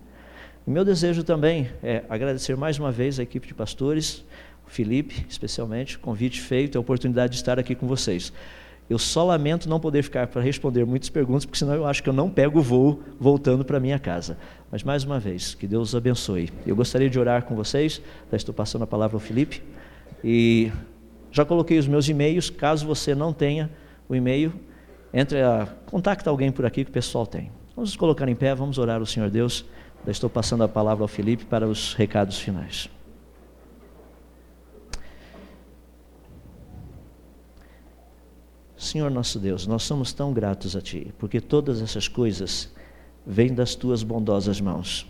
Meu 0.66 0.84
desejo 0.84 1.24
também 1.24 1.70
é 1.84 2.04
agradecer 2.10 2.58
mais 2.58 2.80
uma 2.80 2.92
vez 2.92 3.20
a 3.20 3.24
equipe 3.24 3.48
de 3.48 3.54
pastores, 3.54 4.26
Felipe, 4.68 5.26
especialmente, 5.30 5.98
convite 5.98 6.42
feito, 6.42 6.78
a 6.78 6.82
oportunidade 6.82 7.34
de 7.34 7.38
estar 7.38 7.60
aqui 7.60 7.76
com 7.76 7.88
vocês. 7.88 8.32
Eu 8.88 9.00
só 9.00 9.24
lamento 9.24 9.68
não 9.68 9.80
poder 9.80 10.04
ficar 10.04 10.28
para 10.28 10.42
responder 10.42 10.86
muitas 10.86 11.10
perguntas, 11.10 11.44
porque 11.44 11.58
senão 11.58 11.74
eu 11.74 11.88
acho 11.88 12.04
que 12.04 12.10
eu 12.10 12.14
não 12.14 12.30
pego 12.30 12.60
o 12.60 12.62
voo 12.62 13.02
voltando 13.20 13.66
para 13.66 13.80
minha 13.80 13.98
casa. 13.98 14.38
Mas 14.72 14.84
mais 14.84 15.04
uma 15.04 15.20
vez, 15.20 15.56
que 15.56 15.66
Deus 15.66 15.90
os 15.90 15.96
abençoe. 15.96 16.52
Eu 16.68 16.76
gostaria 16.76 17.10
de 17.10 17.20
orar 17.20 17.44
com 17.46 17.56
vocês, 17.56 18.00
já 18.30 18.38
estou 18.38 18.54
passando 18.54 18.84
a 18.84 18.88
palavra 18.88 19.16
ao 19.16 19.20
Felipe, 19.20 19.64
e 20.24 20.72
já 21.32 21.44
coloquei 21.44 21.80
os 21.80 21.88
meus 21.88 22.08
e-mails, 22.08 22.50
caso 22.50 22.86
você 22.86 23.16
não 23.16 23.34
tenha 23.34 23.72
o 24.08 24.16
e-mail, 24.16 24.54
entre 25.12 25.42
a 25.42 25.68
contacta 25.88 26.30
alguém 26.30 26.52
por 26.52 26.66
aqui 26.66 26.84
que 26.84 26.92
o 26.92 26.94
pessoal 26.94 27.26
tem. 27.26 27.52
Vamos 27.76 27.90
nos 27.90 27.98
colocar 27.98 28.30
em 28.30 28.36
pé, 28.36 28.54
vamos 28.54 28.78
orar 28.78 29.00
ao 29.00 29.06
Senhor 29.06 29.30
Deus. 29.30 29.66
Já 30.06 30.12
estou 30.12 30.30
passando 30.30 30.64
a 30.64 30.68
palavra 30.68 31.04
ao 31.04 31.08
Felipe 31.08 31.44
para 31.46 31.68
os 31.68 31.94
recados 31.94 32.40
finais. 32.40 32.90
Senhor 38.86 39.10
nosso 39.10 39.40
Deus, 39.40 39.66
nós 39.66 39.82
somos 39.84 40.14
tão 40.14 40.32
gratos 40.32 40.76
a 40.76 40.82
Ti, 40.82 41.12
porque 41.18 41.41
todas 41.41 41.82
essas 41.82 42.07
coisas 42.07 42.72
vêm 43.26 43.52
das 43.52 43.74
Tuas 43.74 44.03
bondosas 44.03 44.62
mãos. 44.62 45.07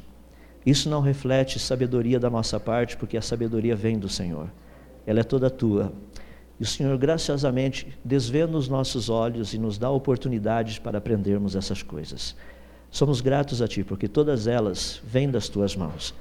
Isso 0.65 0.89
não 0.89 1.01
reflete 1.01 1.59
sabedoria 1.59 2.17
da 2.17 2.29
nossa 2.29 2.57
parte, 2.57 2.95
porque 2.95 3.17
a 3.17 3.21
sabedoria 3.21 3.75
vem 3.75 3.99
do 3.99 4.07
Senhor. 4.07 4.49
Ela 5.05 5.19
é 5.19 5.23
toda 5.23 5.49
Tua. 5.49 5.91
E 6.57 6.63
o 6.63 6.65
Senhor 6.65 6.97
graciosamente 6.97 7.87
desvenda 8.03 8.57
os 8.57 8.69
nossos 8.69 9.09
olhos 9.09 9.53
e 9.53 9.59
nos 9.59 9.77
dá 9.77 9.91
oportunidades 9.91 10.79
para 10.79 10.97
aprendermos 10.97 11.53
essas 11.53 11.83
coisas. 11.83 12.33
Somos 12.89 13.19
gratos 13.19 13.61
a 13.61 13.67
Ti, 13.67 13.83
porque 13.83 14.07
todas 14.07 14.47
elas 14.47 15.01
vêm 15.03 15.29
das 15.29 15.49
Tuas 15.49 15.75
mãos. 15.75 16.15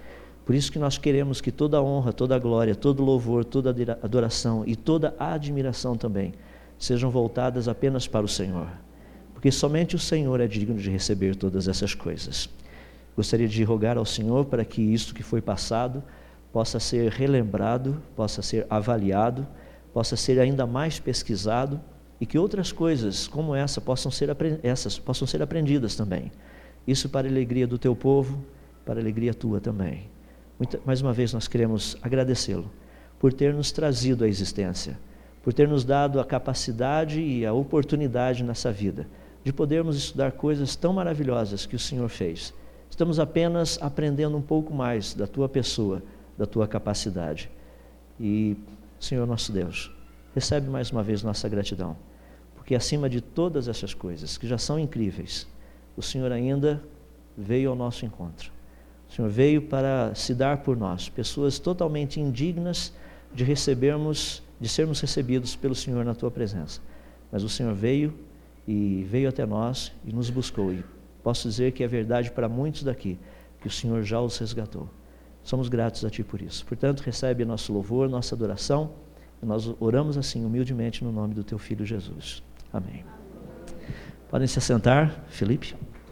Por 0.45 0.57
isso 0.57 0.73
que 0.73 0.79
nós 0.79 0.99
queremos 0.99 1.41
que 1.41 1.53
toda 1.53 1.81
honra, 1.81 2.13
toda 2.13 2.37
glória, 2.37 2.75
todo 2.75 3.03
louvor, 3.03 3.45
toda 3.45 3.71
adoração 4.03 4.65
e 4.67 4.75
toda 4.75 5.15
admiração 5.19 5.97
também 5.97 6.35
sejam 6.79 7.11
voltadas 7.11 7.69
apenas 7.69 8.07
para 8.07 8.25
o 8.25 8.29
Senhor, 8.29 8.69
porque 9.33 9.51
somente 9.51 9.97
o 9.97 9.99
Senhor 9.99 10.41
é 10.41 10.47
digno 10.47 10.77
de 10.77 10.91
receber 10.91 11.37
todas 11.37 11.69
essas 11.69 11.95
coisas. 11.95 12.49
Gostaria 13.17 13.49
de 13.49 13.63
rogar 13.63 13.97
ao 13.97 14.05
Senhor 14.05 14.45
para 14.47 14.65
que 14.65 14.83
isto 14.83 15.15
que 15.15 15.23
foi 15.23 15.41
passado 15.41 16.03
possa 16.53 16.81
ser 16.81 17.11
relembrado, 17.11 18.01
possa 18.17 18.43
ser 18.43 18.67
avaliado, 18.69 19.47
possa 19.93 20.17
ser 20.17 20.41
ainda 20.41 20.67
mais 20.67 20.99
pesquisado 20.99 21.81
e 22.21 22.27
que 22.27 22.39
outras 22.39 22.73
coisas 22.73 23.29
como 23.29 23.55
essa 23.55 23.81
possam 23.81 24.11
ser, 24.11 24.37
essas 24.63 24.99
possam 24.99 25.27
ser 25.27 25.43
aprendidas 25.43 25.95
também. 25.95 26.31
Isso 26.87 27.09
para 27.09 27.27
a 27.27 27.31
alegria 27.31 27.67
do 27.67 27.79
teu 27.79 27.95
povo, 27.95 28.45
para 28.85 28.99
a 28.99 29.03
alegria 29.03 29.33
tua 29.33 29.61
também. 29.61 30.09
Mais 30.85 31.01
uma 31.01 31.13
vez 31.13 31.33
nós 31.33 31.49
queremos 31.49 31.97
agradecê-lo 32.03 32.71
por 33.19 33.33
ter 33.33 33.55
nos 33.55 33.73
trazido 33.73 34.25
à 34.25 34.29
existência 34.29 34.99
por 35.45 35.53
ter 35.53 35.69
nos 35.69 35.85
dado 35.85 36.19
a 36.19 36.25
capacidade 36.25 37.21
e 37.21 37.45
a 37.45 37.53
oportunidade 37.53 38.43
nessa 38.43 38.73
vida 38.73 39.07
de 39.45 39.53
podermos 39.53 39.95
estudar 39.95 40.33
coisas 40.33 40.75
tão 40.75 40.95
maravilhosas 40.95 41.67
que 41.67 41.77
o 41.77 41.79
Senhor 41.79 42.09
fez. 42.09 42.55
Estamos 42.89 43.21
apenas 43.21 43.79
aprendendo 43.83 44.39
um 44.39 44.43
pouco 44.43 44.73
mais 44.73 45.13
da 45.13 45.27
tua 45.27 45.47
pessoa, 45.47 46.03
da 46.39 46.47
tua 46.47 46.67
capacidade. 46.67 47.51
E, 48.19 48.57
Senhor 48.99 49.27
nosso 49.27 49.53
Deus, 49.53 49.93
recebe 50.35 50.71
mais 50.71 50.91
uma 50.91 51.03
vez 51.03 51.23
nossa 51.23 51.47
gratidão, 51.47 51.95
porque 52.55 52.75
acima 52.75 53.11
de 53.11 53.21
todas 53.21 53.69
essas 53.69 53.93
coisas 53.93 54.39
que 54.39 54.47
já 54.47 54.57
são 54.57 54.79
incríveis, 54.79 55.47
o 55.95 56.01
Senhor 56.01 56.33
ainda 56.33 56.83
veio 57.37 57.69
ao 57.69 57.77
nosso 57.77 58.07
encontro. 58.07 58.51
O 59.11 59.13
Senhor 59.13 59.29
veio 59.29 59.61
para 59.61 60.15
se 60.15 60.35
dar 60.35 60.63
por 60.63 60.75
nós, 60.75 61.11
pessoas 61.11 61.59
totalmente 61.59 62.19
indignas 62.19 62.95
de 63.35 63.45
recebermos 63.45 64.43
de 64.65 64.71
sermos 64.71 64.99
recebidos 64.99 65.55
pelo 65.55 65.75
Senhor 65.75 66.03
na 66.07 66.15
tua 66.15 66.31
presença. 66.31 66.81
Mas 67.31 67.43
o 67.43 67.51
Senhor 67.51 67.75
veio 67.75 68.15
e 68.67 69.07
veio 69.11 69.29
até 69.29 69.45
nós 69.45 69.93
e 70.07 70.11
nos 70.11 70.31
buscou. 70.31 70.73
E 70.73 70.83
posso 71.23 71.47
dizer 71.47 71.73
que 71.73 71.85
é 71.85 71.87
verdade 71.87 72.31
para 72.31 72.49
muitos 72.49 72.83
daqui, 72.83 73.19
que 73.61 73.69
o 73.69 73.71
Senhor 73.71 74.03
já 74.03 74.19
os 74.23 74.39
resgatou. 74.39 74.89
Somos 75.43 75.69
gratos 75.69 76.03
a 76.03 76.09
Ti 76.09 76.25
por 76.25 76.41
isso. 76.41 76.65
Portanto, 76.65 77.03
recebe 77.03 77.45
nosso 77.45 77.75
louvor, 77.75 78.09
nossa 78.09 78.35
adoração. 78.35 78.93
E 79.43 79.45
nós 79.45 79.71
oramos 79.79 80.17
assim, 80.17 80.47
humildemente, 80.47 81.05
no 81.05 81.13
nome 81.13 81.35
do 81.35 81.45
Teu 81.45 81.59
Filho 81.59 81.85
Jesus. 81.85 82.43
Amém. 82.73 83.05
Podem 84.31 84.49
se 84.49 84.59
assentar, 84.59 85.27
Felipe. 85.29 85.77